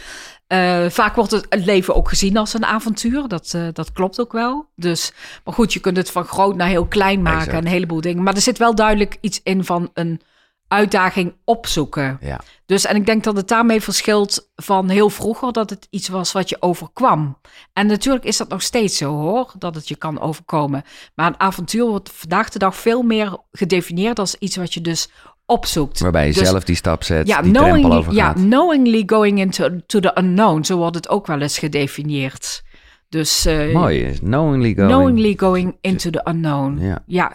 Eh, 0.49 0.87
vaak 0.89 1.15
wordt 1.15 1.31
het, 1.31 1.47
het 1.49 1.65
leven 1.65 1.95
ook 1.95 2.09
gezien 2.09 2.37
als 2.37 2.55
een 2.55 2.65
avontuur. 2.65 3.29
Dat, 3.29 3.53
eh, 3.55 3.69
dat 3.73 3.93
klopt 3.93 4.21
ook 4.21 4.33
wel. 4.33 4.69
Dus, 4.77 5.13
maar 5.45 5.55
goed, 5.55 5.73
je 5.73 5.81
kunt 5.81 5.97
het 5.97 6.11
van 6.11 6.25
groot 6.25 6.57
naar 6.57 6.69
heel 6.69 6.87
klein 6.87 7.23
maken 7.23 7.39
Exact. 7.39 7.57
en 7.57 7.65
een 7.65 7.73
heleboel 7.73 8.01
dingen. 8.01 8.23
Maar 8.23 8.35
er 8.35 8.41
zit 8.41 8.59
wel 8.59 8.75
duidelijk 8.75 9.19
iets 9.21 9.41
in 9.43 9.65
van 9.65 9.91
een 9.95 10.21
uitdaging 10.69 11.35
opzoeken. 11.45 12.19
Ja. 12.21 12.41
Dus 12.67 12.85
en 12.85 12.97
ik 12.97 13.07
denk 13.07 13.25
dat 13.25 13.37
het 13.37 13.49
daarmee 13.49 13.81
verschilt 13.81 14.51
van 14.57 14.89
heel 14.89 15.11
vroeger 15.11 15.53
dat 15.53 15.71
het 15.71 15.87
iets 15.91 16.09
was 16.09 16.33
wat 16.33 16.49
je 16.49 16.63
overkwam. 16.63 17.39
En 17.73 17.87
natuurlijk 17.87 18.25
is 18.25 18.37
dat 18.37 18.49
nog 18.49 18.63
steeds 18.63 18.97
zo 18.97 19.17
hoor, 19.17 19.53
dat 19.59 19.75
het 19.75 19.89
je 19.89 19.97
kan 19.97 20.21
overkomen. 20.21 20.83
Maar 21.15 21.27
een 21.27 21.41
avontuur 21.41 21.87
wordt 21.87 22.11
vandaag 22.11 22.49
de 22.49 22.59
dag 22.59 22.77
veel 22.77 23.03
meer 23.03 23.37
gedefinieerd 23.53 24.19
als 24.19 24.35
iets 24.35 24.57
wat 24.57 24.75
je 24.75 24.81
dus 24.81 25.09
opzoekt. 25.49 26.01
Waarbij 26.01 26.27
je 26.27 26.33
Dus- 26.33 26.49
zelf 26.49 26.65
die 26.65 26.77
stap 26.77 27.03
zet, 27.03 27.27
ja, 27.27 27.43
die 27.43 27.53
drempel 27.53 27.73
knowingly, 27.73 27.99
over 27.99 28.13
ja, 28.15 28.33
knowingly 28.33 29.03
going 29.07 29.39
into 29.39 29.69
to 29.87 30.01
the 30.01 30.13
unknown, 30.19 30.63
zo 30.65 30.77
wordt 30.77 30.95
het 30.95 31.09
ook 31.09 31.27
wel 31.27 31.41
eens 31.41 31.59
gedefinieerd. 31.59 32.63
Dus 33.09 33.47
eh, 33.47 33.73
Mooi 33.75 33.99
is, 34.03 34.19
knowingly 34.19 34.75
going. 34.75 34.91
knowingly 34.93 35.35
going 35.37 35.77
into 35.81 36.11
the 36.11 36.21
unknown. 36.29 36.81
Ja. 37.07 37.33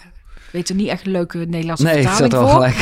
Weet 0.53 0.69
er 0.69 0.75
niet 0.75 0.87
echt 0.87 1.05
een 1.05 1.11
leuke 1.11 1.37
Nederlandse 1.37 1.85
Nee, 1.85 2.07
vertaling 2.07 2.33
voor. 2.33 2.49
gelijk. 2.49 2.75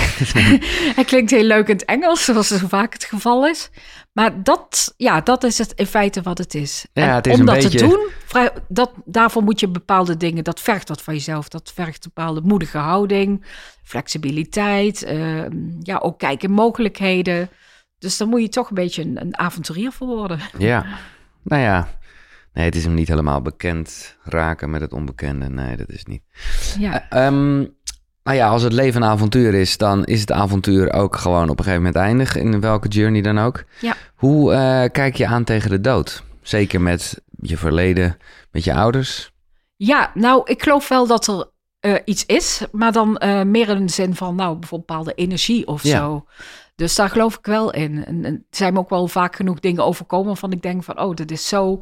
Hij 0.96 1.04
klinkt 1.06 1.32
heel 1.32 1.44
leuk 1.44 1.68
in 1.68 1.76
het 1.76 1.86
Engels, 1.86 2.26
zoals 2.26 2.48
zo 2.48 2.68
vaak 2.68 2.94
het 2.94 3.04
geval 3.04 3.48
is. 3.48 3.70
Maar 4.12 4.44
dat, 4.44 4.94
ja, 4.98 5.22
dat 5.22 5.44
is 5.44 5.58
het 5.58 5.72
in 5.76 5.86
feite 5.86 6.22
wat 6.22 6.38
het 6.38 6.56
is. 6.56 6.86
Ja, 6.94 7.04
en 7.08 7.14
het 7.16 7.28
is 7.28 7.40
om 7.40 7.46
dat 7.46 7.56
beetje- 7.56 7.78
te 7.80 7.86
doen, 7.88 8.08
vrij- 8.26 8.52
dat, 8.68 8.92
daarvoor 9.06 9.44
moet 9.44 9.60
je 9.60 9.68
bepaalde 9.68 10.18
dingen, 10.18 10.44
dat 10.44 10.60
vergt 10.60 10.90
wat 10.90 11.02
van 11.02 11.14
jezelf. 11.14 11.48
Dat 11.50 11.72
vergt 11.76 12.06
een 12.06 12.12
bepaalde 12.14 12.42
moedige 12.42 12.78
houding, 12.78 13.46
flexibiliteit, 13.84 15.04
eh, 15.04 15.44
ja, 15.82 15.98
ook 15.98 16.20
kijken 16.20 16.52
mogelijkheden. 16.52 17.50
Dus 18.00 18.18
dan 18.18 18.30
moet 18.30 18.42
je 18.42 18.50
toch 18.50 18.70
een 18.70 18.76
beetje 18.76 19.02
een, 19.02 19.22
een 19.22 19.38
avonturier 19.38 19.92
voor 19.92 20.08
worden. 20.08 20.40
Ja, 20.58 20.86
nou 21.44 21.62
ja. 21.62 21.88
Nee, 22.54 22.66
het 22.66 22.76
is 22.76 22.84
hem 22.84 22.94
niet 22.94 23.08
helemaal 23.08 23.42
bekend 23.42 24.18
raken 24.24 24.70
met 24.70 24.82
het 24.82 24.94
onbekende. 24.94 25.50
Nee, 25.50 25.78
dat 25.78 25.90
is 25.90 26.06
niet. 26.06 26.22
Ja, 26.80 27.10
Ehm, 27.10 27.58
nou 28.24 28.38
ja, 28.38 28.48
als 28.50 28.64
het 28.64 28.74
leven 28.74 29.02
een 29.02 29.10
avontuur 29.10 29.54
is, 29.54 29.78
dan 29.78 30.06
is 30.06 30.20
het 30.22 30.32
avontuur 30.32 30.94
ook 30.94 31.16
gewoon 31.16 31.50
op 31.50 31.58
een 31.58 31.64
gegeven 31.64 31.84
moment 31.84 31.96
eindig. 32.04 32.36
In 32.36 32.60
welke 32.62 32.88
journey 32.88 33.22
dan 33.22 33.40
ook. 33.40 33.64
Ja. 33.80 33.94
Hoe 34.16 34.54
eh, 34.54 34.84
kijk 34.92 35.16
je 35.16 35.28
aan 35.28 35.44
tegen 35.44 35.70
de 35.70 35.82
dood? 35.82 36.24
Zeker 36.42 36.82
met 36.82 37.22
je 37.42 37.58
verleden, 37.58 38.18
met 38.52 38.64
je 38.64 38.74
ouders. 38.74 39.32
ja 39.76 40.12
nou, 40.14 40.42
ik 40.46 40.64
geloof 40.64 40.88
wel 40.88 41.08
dat 41.08 41.28
er 41.28 41.50
eh, 41.80 41.96
iets 42.06 42.26
is, 42.26 42.62
maar 42.72 42.92
dan 42.92 43.18
eh, 43.18 43.42
meer 43.44 43.70
in 43.70 43.86
de 43.86 43.92
zin 43.92 44.16
van, 44.16 44.36
nou, 44.36 44.58
bijvoorbeeld 44.58 44.88
bepaalde 44.88 45.14
energie 45.14 45.68
of 45.68 45.84
Ja. 45.84 45.98
zo. 45.98 46.26
Dus 46.76 46.96
daar 46.96 47.10
geloof 47.10 47.38
ik 47.38 47.46
wel 47.46 47.72
in. 47.74 48.06
En, 48.06 48.26
en 48.26 48.34
er 48.34 48.42
zijn 48.50 48.74
me 48.74 48.80
ook 48.80 48.90
wel 48.90 49.08
vaak 49.08 49.36
genoeg 49.36 49.60
dingen 49.60 49.86
overkomen 49.86 50.28
waarvan 50.28 50.52
ik 50.52 50.62
denk 50.62 50.84
van, 50.84 51.00
oh, 51.00 51.16
dat 51.16 51.32
is 51.32 51.48
zo, 51.48 51.80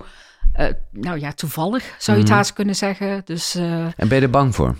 eh, 0.60 0.74
nou 0.92 1.20
ja, 1.20 1.32
toevallig 1.32 1.84
zou 1.98 2.18
je 2.18 2.24
het 2.24 2.32
Mhm. 2.32 2.38
haast 2.42 2.54
kunnen 2.54 2.76
zeggen. 2.76 3.22
Dus, 3.26 3.56
eh, 3.56 3.84
En 3.86 4.08
ben 4.08 4.16
je 4.16 4.22
er 4.22 4.30
bang 4.30 4.56
voor? 4.56 4.76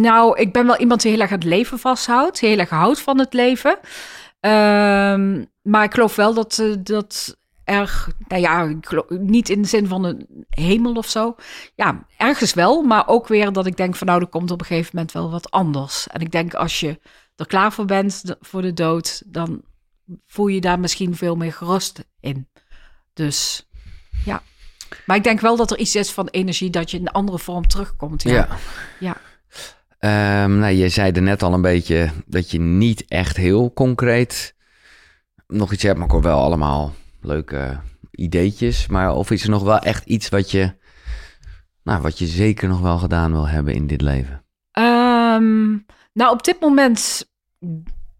nou, 0.00 0.38
ik 0.38 0.52
ben 0.52 0.66
wel 0.66 0.76
iemand 0.78 1.02
die 1.02 1.10
heel 1.10 1.20
erg 1.20 1.30
het 1.30 1.44
leven 1.44 1.78
vasthoudt, 1.78 2.40
heel 2.40 2.58
erg 2.58 2.68
houdt 2.70 3.00
van 3.00 3.18
het 3.18 3.32
leven. 3.34 3.78
Ehm, 4.40 5.44
maar 5.62 5.84
ik 5.84 5.94
geloof 5.94 6.16
wel 6.16 6.34
dat, 6.34 6.58
eh, 6.58 6.74
dat 6.82 7.36
er, 7.64 8.06
nou 8.28 8.40
ja, 8.42 8.62
ik 8.62 8.86
geloof- 8.86 9.08
niet 9.10 9.48
in 9.48 9.62
de 9.62 9.68
zin 9.68 9.86
van 9.86 10.04
een 10.04 10.46
hemel 10.48 10.92
of 10.94 11.08
zo. 11.08 11.34
Ja, 11.74 12.06
ergens 12.16 12.54
wel, 12.54 12.82
maar 12.82 13.08
ook 13.08 13.28
weer 13.28 13.52
dat 13.52 13.66
ik 13.66 13.76
denk 13.76 13.96
van 13.96 14.06
nou, 14.06 14.20
er 14.20 14.26
komt 14.28 14.50
op 14.50 14.60
een 14.60 14.66
gegeven 14.66 14.90
moment 14.94 15.12
wel 15.12 15.30
wat 15.30 15.50
anders. 15.50 16.06
En 16.06 16.20
ik 16.20 16.30
denk 16.30 16.54
als 16.54 16.80
je 16.80 17.00
er 17.36 17.46
klaar 17.46 17.72
voor 17.72 17.84
bent 17.84 18.22
voor 18.40 18.62
de 18.62 18.72
dood, 18.72 19.22
dan 19.26 19.62
voel 20.26 20.46
je 20.46 20.60
daar 20.60 20.80
misschien 20.80 21.16
veel 21.16 21.36
meer 21.36 21.52
gerust 21.52 22.04
in. 22.20 22.48
Dus 23.14 23.68
ja. 24.24 24.42
Maar 25.06 25.16
ik 25.16 25.24
denk 25.24 25.40
wel 25.40 25.56
dat 25.56 25.70
er 25.70 25.78
iets 25.78 25.96
is 25.96 26.10
van 26.10 26.28
energie 26.28 26.70
dat 26.70 26.90
je 26.90 26.96
in 26.96 27.06
een 27.06 27.12
andere 27.12 27.38
vorm 27.38 27.66
terugkomt. 27.66 28.22
Ja. 28.22 28.48
ja. 29.00 29.16
Ehm, 29.98 30.58
nou, 30.58 30.72
je 30.72 30.88
zei 30.88 31.12
er 31.12 31.22
net 31.22 31.42
al 31.42 31.52
een 31.52 31.62
beetje 31.62 32.10
dat 32.26 32.50
je 32.50 32.60
niet 32.60 33.04
echt 33.08 33.36
heel 33.36 33.72
concreet 33.72 34.54
nog 35.46 35.72
iets 35.72 35.82
hebt, 35.82 35.96
maar 35.96 36.06
ik 36.06 36.12
hoor 36.12 36.22
wel 36.22 36.40
allemaal 36.40 36.94
leuke 37.20 37.80
ideetjes. 38.10 38.86
Maar 38.86 39.14
of 39.14 39.30
is 39.30 39.42
er 39.42 39.50
nog 39.50 39.62
wel 39.62 39.78
echt 39.78 40.04
iets 40.06 40.28
wat 40.28 40.50
je, 40.50 40.74
nou, 41.82 42.02
wat 42.02 42.18
je 42.18 42.26
zeker 42.26 42.68
nog 42.68 42.80
wel 42.80 42.98
gedaan 42.98 43.32
wil 43.32 43.48
hebben 43.48 43.74
in 43.74 43.86
dit 43.86 44.00
leven? 44.00 44.44
Ehm, 44.70 45.68
nou, 46.12 46.32
op 46.32 46.44
dit 46.44 46.60
moment 46.60 47.28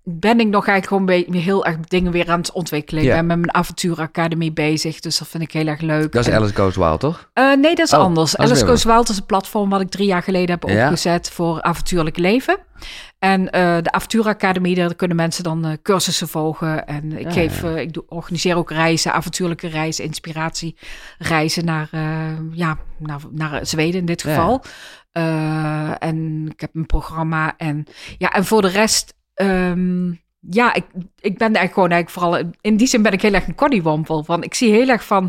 ben 0.05 0.41
ik 0.41 0.47
nog 0.49 0.67
eigenlijk 0.67 0.87
gewoon 0.87 1.27
be- 1.31 1.39
heel 1.39 1.65
erg 1.65 1.77
dingen 1.81 2.13
weer 2.13 2.31
aan 2.31 2.39
het 2.41 2.53
ontwikkelen. 2.53 3.03
Ja. 3.03 3.09
Ik 3.11 3.17
ben 3.17 3.27
met 3.27 3.39
mijn 3.39 3.55
avontuuracademie 3.55 4.53
bezig, 4.53 5.01
dus 5.01 5.19
dat 5.19 5.29
vind 5.29 5.43
ik 5.43 5.53
heel 5.53 5.67
erg 5.67 5.81
leuk. 5.81 6.13
Dat 6.13 6.27
is 6.27 6.33
En- 6.33 6.39
Alice 6.39 6.55
Goes 6.55 6.77
Wild, 6.77 7.01
toch? 7.01 7.31
Eh, 7.33 7.45
nee, 7.55 7.75
dat 7.75 7.87
is 7.87 7.93
Oh, 7.93 8.01
anders. 8.01 8.31
dat 8.31 8.41
Alice 8.41 8.67
Goes 8.67 8.85
Wild 8.85 9.09
is 9.09 9.17
een 9.17 9.27
platform 9.27 9.71
wat 9.71 9.81
ik 9.81 9.89
drie 9.91 10.07
jaar 10.07 10.23
geleden 10.23 10.51
heb 10.51 10.65
opgezet 10.65 11.31
voor 11.31 11.63
avontuurlijk 11.63 12.17
leven. 12.19 12.59
En 13.19 13.51
eh, 13.51 13.77
de 13.83 13.93
avontuuracademie, 13.93 14.75
daar 14.75 14.95
kunnen 14.95 15.17
mensen 15.17 15.45
dan 15.45 15.65
eh, 15.65 15.73
cursussen 15.83 16.29
volgen. 16.29 16.87
En 16.87 17.13
ik, 17.19 17.25
Ja, 17.25 17.31
geef, 17.33 17.63
ja. 17.63 17.69
ik 17.79 17.93
doe, 17.93 18.05
organiseer 18.09 18.57
ook 18.57 18.71
reizen, 18.71 19.13
avontuurlijke 19.13 19.69
reizen, 19.69 20.05
inspiratiereizen 20.05 21.65
naar, 21.65 21.89
ja, 22.53 22.79
naar, 22.99 23.21
naar 23.31 23.67
Zweden 23.67 24.01
in 24.01 24.07
dit 24.07 24.23
geval. 24.23 24.63
En 25.99 26.49
ik 26.53 26.61
heb 26.61 26.71
een 26.75 26.87
programma. 26.87 27.55
En, 27.57 27.85
ja, 28.19 28.29
en 28.31 28.45
voor 28.45 28.63
de 28.63 28.69
rest... 28.69 29.15
ehm, 29.41 30.13
ja, 30.41 30.75
ik, 30.75 30.85
ik 31.21 31.39
ben 31.39 31.55
eigenlijk 31.55 31.73
gewoon 31.73 31.91
eigenlijk 31.91 32.11
vooral... 32.11 32.53
In 32.61 32.77
die 32.77 32.87
zin 32.87 33.03
ben 33.03 33.13
ik 33.13 33.23
heel 33.23 33.35
erg 33.35 33.47
een 33.47 33.55
koddywampel. 33.55 34.25
Van, 34.25 34.43
ik 34.43 34.55
zie 34.55 34.71
heel 34.71 34.89
erg 34.89 35.05
van... 35.05 35.29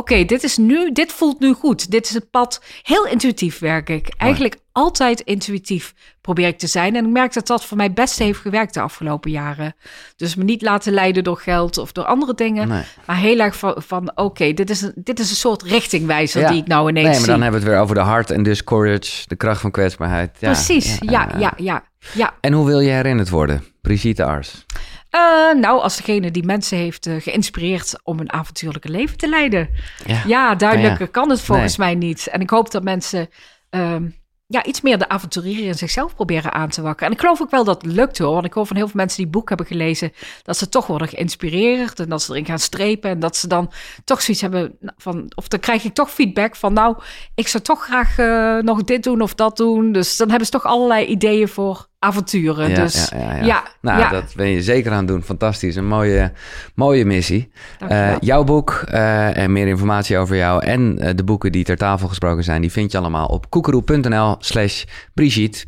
Oké, 0.00 0.24
dit 0.24 0.42
is 0.42 0.56
nu, 0.56 0.92
dit 0.92 1.12
voelt 1.12 1.40
nu 1.40 1.52
goed. 1.52 1.90
Dit 1.90 2.04
is 2.08 2.14
het 2.14 2.30
pad. 2.30 2.62
Heel 2.82 3.06
intuïtief 3.06 3.58
werk 3.58 3.88
ik. 3.88 4.14
Eigenlijk 4.16 4.56
altijd 4.72 5.20
intuïtief 5.20 5.94
probeer 6.20 6.46
ik 6.46 6.58
te 6.58 6.66
zijn. 6.66 6.96
En 6.96 7.04
ik 7.04 7.10
merk 7.10 7.32
dat 7.32 7.46
dat 7.46 7.64
voor 7.64 7.76
mij 7.76 7.92
best 7.92 8.18
heeft 8.18 8.40
gewerkt 8.40 8.74
de 8.74 8.80
afgelopen 8.80 9.30
jaren. 9.30 9.74
Dus 10.16 10.34
me 10.34 10.44
niet 10.44 10.62
laten 10.62 10.92
leiden 10.92 11.24
door 11.24 11.36
geld 11.36 11.78
of 11.78 11.92
door 11.92 12.04
andere 12.04 12.34
dingen. 12.34 12.68
Nee. 12.68 12.82
Maar 13.06 13.16
heel 13.16 13.38
erg 13.38 13.56
van, 13.56 13.74
van 13.86 14.12
oké, 14.14 14.52
dit, 14.52 14.70
is 14.70 14.80
een, 14.82 14.92
dit 14.94 15.18
is 15.20 15.30
een 15.30 15.36
soort 15.36 15.62
richtingwijzer 15.62 16.40
Ja. 16.40 16.48
die 16.50 16.60
ik 16.60 16.66
nou 16.66 16.88
ineens 16.88 17.06
Nee, 17.08 17.16
maar 17.18 17.26
dan 17.26 17.34
zie. 17.34 17.42
hebben 17.42 17.60
we 17.60 17.66
het 17.66 17.74
weer 17.74 17.82
over 17.84 17.94
de 17.94 18.00
hart 18.00 18.30
en 18.30 18.42
dus 18.42 18.64
courage, 18.64 19.22
de 19.26 19.36
kracht 19.36 19.60
van 19.60 19.70
kwetsbaarheid. 19.70 20.36
Ja, 20.38 20.50
Precies, 20.52 20.96
ja, 21.00 21.28
ja, 21.38 21.52
ja, 21.56 21.82
ja. 22.14 22.34
En 22.40 22.52
hoe 22.52 22.66
wil 22.66 22.80
je 22.80 22.90
herinnerd 22.90 23.28
worden? 23.28 23.64
Brigitte 23.82 24.24
Ars. 24.24 24.66
Eh, 25.10 25.20
nou, 25.54 25.80
als 25.80 25.96
degene 25.96 26.30
die 26.30 26.44
mensen 26.44 26.78
heeft 26.78 27.06
eh, 27.06 27.14
geïnspireerd 27.18 27.94
om 28.02 28.20
een 28.20 28.32
avontuurlijke 28.32 28.88
leven 28.88 29.16
te 29.16 29.28
leiden. 29.28 29.68
Ja. 30.06 30.22
Ja, 30.26 30.54
duidelijker 30.54 31.08
kan 31.08 31.30
het 31.30 31.40
volgens 31.40 31.76
Nee. 31.76 31.86
mij 31.86 31.96
niet. 32.08 32.26
En 32.26 32.40
ik 32.40 32.50
hoop 32.50 32.70
dat 32.70 32.82
mensen 32.82 33.28
ehm, 33.70 34.08
ja, 34.46 34.64
iets 34.64 34.80
meer 34.80 34.98
de 34.98 35.08
avonturier 35.08 35.66
in 35.66 35.74
zichzelf 35.74 36.14
proberen 36.14 36.52
aan 36.52 36.68
te 36.68 36.82
wakkeren. 36.82 37.08
En 37.08 37.14
ik 37.14 37.20
geloof 37.20 37.40
ook 37.42 37.50
wel 37.50 37.64
dat 37.64 37.82
het 37.82 37.92
lukt 37.92 38.18
hoor. 38.18 38.32
Want 38.32 38.44
ik 38.44 38.52
hoor 38.52 38.66
van 38.66 38.76
heel 38.76 38.86
veel 38.86 38.96
mensen 38.96 39.22
die 39.22 39.30
boek 39.30 39.48
hebben 39.48 39.66
gelezen... 39.66 40.12
dat 40.42 40.56
ze 40.56 40.68
toch 40.68 40.86
worden 40.86 41.08
geïnspireerd 41.08 42.00
en 42.00 42.08
dat 42.08 42.22
ze 42.22 42.32
erin 42.32 42.44
gaan 42.44 42.58
strepen. 42.58 43.10
En 43.10 43.18
dat 43.20 43.36
ze 43.36 43.46
dan 43.48 43.72
toch 44.04 44.22
zoiets 44.22 44.42
hebben 44.42 44.78
van... 44.96 45.32
of 45.34 45.48
dan 45.48 45.60
krijg 45.60 45.84
ik 45.84 45.94
toch 45.94 46.10
feedback 46.10 46.56
van... 46.56 46.72
nou, 46.72 46.96
ik 47.34 47.48
zou 47.48 47.62
toch 47.62 47.84
graag 47.84 48.18
eh, 48.18 48.56
nog 48.56 48.84
dit 48.84 49.02
doen 49.02 49.20
of 49.20 49.34
dat 49.34 49.56
doen. 49.56 49.92
Dus 49.92 50.16
dan 50.16 50.28
hebben 50.28 50.46
ze 50.46 50.52
toch 50.52 50.64
allerlei 50.64 51.06
ideeën 51.06 51.48
voor 51.48 51.88
avonturen. 52.00 52.70
Ja, 52.70 52.74
dus 52.74 53.08
ja, 53.08 53.18
ja, 53.18 53.34
ja. 53.34 53.44
ja, 53.44 53.64
Nou, 53.80 54.10
dat 54.10 54.32
ben 54.36 54.48
je 54.48 54.62
zeker 54.62 54.92
aan 54.92 54.98
het 54.98 55.08
doen. 55.08 55.22
Fantastisch. 55.22 55.76
Een 55.76 55.86
mooie, 55.86 56.32
mooie 56.74 57.04
missie. 57.04 57.52
Eh, 57.88 58.18
jouw 58.18 58.44
boek 58.44 58.70
eh, 58.88 59.36
en 59.36 59.52
meer 59.52 59.66
informatie 59.66 60.18
over 60.18 60.36
jou 60.36 60.64
en 60.64 60.98
eh, 60.98 61.16
de 61.16 61.24
boeken 61.24 61.52
die 61.52 61.64
ter 61.64 61.76
tafel 61.76 62.08
gesproken 62.08 62.44
zijn, 62.44 62.60
die 62.60 62.72
vind 62.72 62.92
je 62.92 62.98
allemaal 62.98 63.26
op 63.26 63.50
koekeroe.nl 63.50 64.36
slash 64.38 64.84
Brigitte. 65.14 65.64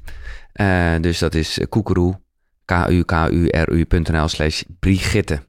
Dus 1.00 1.18
dat 1.18 1.34
is 1.34 1.60
koekeroe, 1.68 2.18
k-u-k-u-r-u.nl 2.64 4.28
slash 4.28 4.62
Brigitte. 4.80 5.42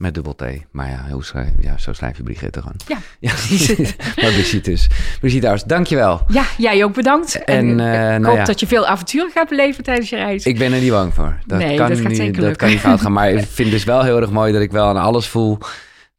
Met 0.00 0.14
dubbel 0.14 0.34
T. 0.34 0.42
Maar 0.70 0.88
ja, 0.88 1.06
hoe 1.10 1.24
schrijf, 1.24 1.48
ja, 1.60 1.78
zo 1.78 1.92
schrijf 1.92 2.16
je 2.16 2.22
Brigitte 2.22 2.60
gewoon. 2.60 2.76
Ja, 2.86 2.96
ja 3.30 3.32
maar 4.22 4.32
Brigitte 4.32 4.70
dus. 4.70 4.86
Brigitte 5.20 5.48
Ars, 5.48 5.62
dankjewel. 5.62 6.20
ja, 6.28 6.44
jij 6.58 6.84
ook 6.84 6.94
bedankt. 6.94 7.44
En, 7.44 7.56
En, 7.56 7.80
eh, 7.80 8.08
eh, 8.08 8.14
ik 8.14 8.20
nou 8.20 8.26
hoop 8.26 8.36
ja. 8.36 8.44
dat 8.44 8.60
je 8.60 8.66
veel 8.66 8.86
avonturen 8.86 9.30
gaat 9.30 9.48
beleven 9.48 9.84
tijdens 9.84 10.10
je 10.10 10.16
reis. 10.16 10.44
Ik 10.44 10.58
ben 10.58 10.72
er 10.72 10.80
niet 10.80 10.90
bang 10.90 11.14
voor. 11.14 11.38
Dat, 11.46 11.58
Nee, 11.58 11.76
kan, 11.76 11.88
dat 11.88 11.98
gaat 11.98 12.08
niet, 12.08 12.16
zeker 12.16 12.42
dat 12.42 12.56
kan 12.56 12.68
niet 12.68 12.78
fout 12.78 13.00
gaan. 13.00 13.12
Maar 13.12 13.30
ik 13.30 13.46
vind 13.58 13.70
dus 13.70 13.84
wel 13.84 14.02
heel 14.02 14.20
erg 14.20 14.30
mooi 14.30 14.52
dat 14.52 14.62
ik 14.62 14.72
wel 14.72 14.86
aan 14.86 14.96
alles 14.96 15.26
voel 15.28 15.58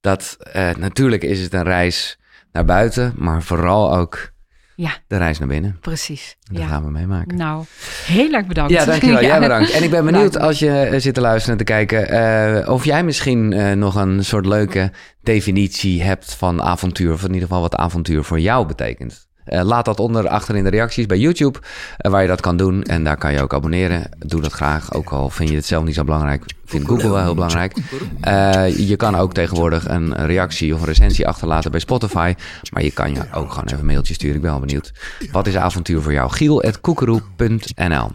dat 0.01 0.37
eh, 0.51 0.69
natuurlijk 0.75 1.23
is 1.23 1.41
het 1.41 1.53
een 1.53 1.63
reis 1.63 2.19
naar 2.51 2.65
buiten, 2.65 3.13
maar 3.15 3.43
vooral 3.43 3.95
ook 3.95 4.31
Ja, 4.76 4.91
de 5.07 5.18
reis 5.18 5.39
naar 5.39 5.48
binnen. 5.48 5.77
precies. 5.81 6.38
Dat 6.52 6.61
Ja. 6.61 6.68
gaan 6.68 6.84
we 6.84 6.89
meemaken. 6.91 7.38
Nou, 7.38 7.65
heel 8.06 8.31
erg 8.34 8.45
bedankt. 8.45 8.72
Ja, 8.72 8.85
dankjewel. 8.85 9.23
Jij 9.31 9.39
bedankt. 9.39 9.72
En 9.72 9.84
ik 9.84 9.89
ben 9.89 10.06
benieuwd 10.06 10.38
als 10.39 10.60
je 10.60 10.69
eh, 10.80 10.99
zit 10.99 11.14
te 11.14 11.22
luisteren 11.22 11.60
en 11.60 11.65
te 11.65 11.72
kijken... 11.73 12.07
eh, 12.10 12.69
of 12.69 12.85
jij 12.85 13.03
misschien 13.03 13.53
eh, 13.53 13.72
nog 13.72 13.95
een 13.95 14.26
soort 14.26 14.45
leuke 14.45 14.91
definitie 15.23 16.03
hebt 16.03 16.34
van 16.34 16.61
avontuur. 16.61 17.14
Of 17.14 17.22
in 17.22 17.27
ieder 17.34 17.48
geval 17.48 17.61
wat 17.61 17.76
avontuur 17.76 18.23
voor 18.23 18.39
jou 18.39 18.68
betekent. 18.68 19.30
Eh, 19.45 19.61
laat 19.61 19.85
dat 19.85 19.99
onder 19.99 20.27
achter 20.27 20.55
in 20.55 20.63
de 20.63 20.69
reacties 20.69 21.05
bij 21.05 21.18
YouTube, 21.18 21.59
eh, 21.97 22.11
waar 22.11 22.22
je 22.22 22.27
dat 22.27 22.41
kan 22.41 22.57
doen. 22.57 22.84
En 22.84 23.03
daar 23.03 23.18
kan 23.18 23.34
je 23.34 23.41
ook 23.41 23.53
abonneren. 23.53 24.09
Doe 24.18 24.41
dat 24.41 24.51
graag, 24.51 24.93
ook 24.93 25.09
al 25.09 25.30
vind 25.30 25.49
je 25.49 25.55
het 25.55 25.65
zelf 25.65 25.84
niet 25.84 25.95
zo 25.95 26.03
belangrijk. 26.03 26.45
Vindt 26.65 26.88
Google 26.88 27.09
wel 27.09 27.23
heel 27.23 27.34
belangrijk. 27.34 27.77
Eh, 28.22 28.77
je 28.88 28.95
kan 28.95 29.15
ook 29.15 29.34
tegenwoordig 29.34 29.88
een 29.89 30.26
reactie 30.26 30.73
of 30.73 30.80
een 30.80 30.85
recensie 30.85 31.27
achterlaten 31.27 31.72
bij 31.72 31.80
Spotify. 31.80 32.34
Maar 32.72 32.84
je 32.84 32.91
kan 32.91 33.13
je 33.13 33.19
ook 33.34 33.49
gewoon 33.49 33.65
even 33.65 33.80
een 33.80 33.85
mailtje 33.85 34.13
sturen. 34.13 34.35
Ik 34.35 34.41
ben 34.41 34.51
wel 34.51 34.59
benieuwd. 34.59 34.93
Wat 35.31 35.47
is 35.47 35.55
avontuur 35.55 36.01
voor 36.01 36.13
jou? 36.13 36.31
Giel.koekeroe.nl 36.31 38.11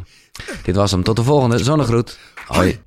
Dit 0.63 0.77
was 0.77 0.91
hem. 0.91 1.03
Tot 1.03 1.17
de 1.17 1.23
volgende. 1.23 1.59
Zonnegroet. 1.59 2.19
Hoi. 2.47 2.85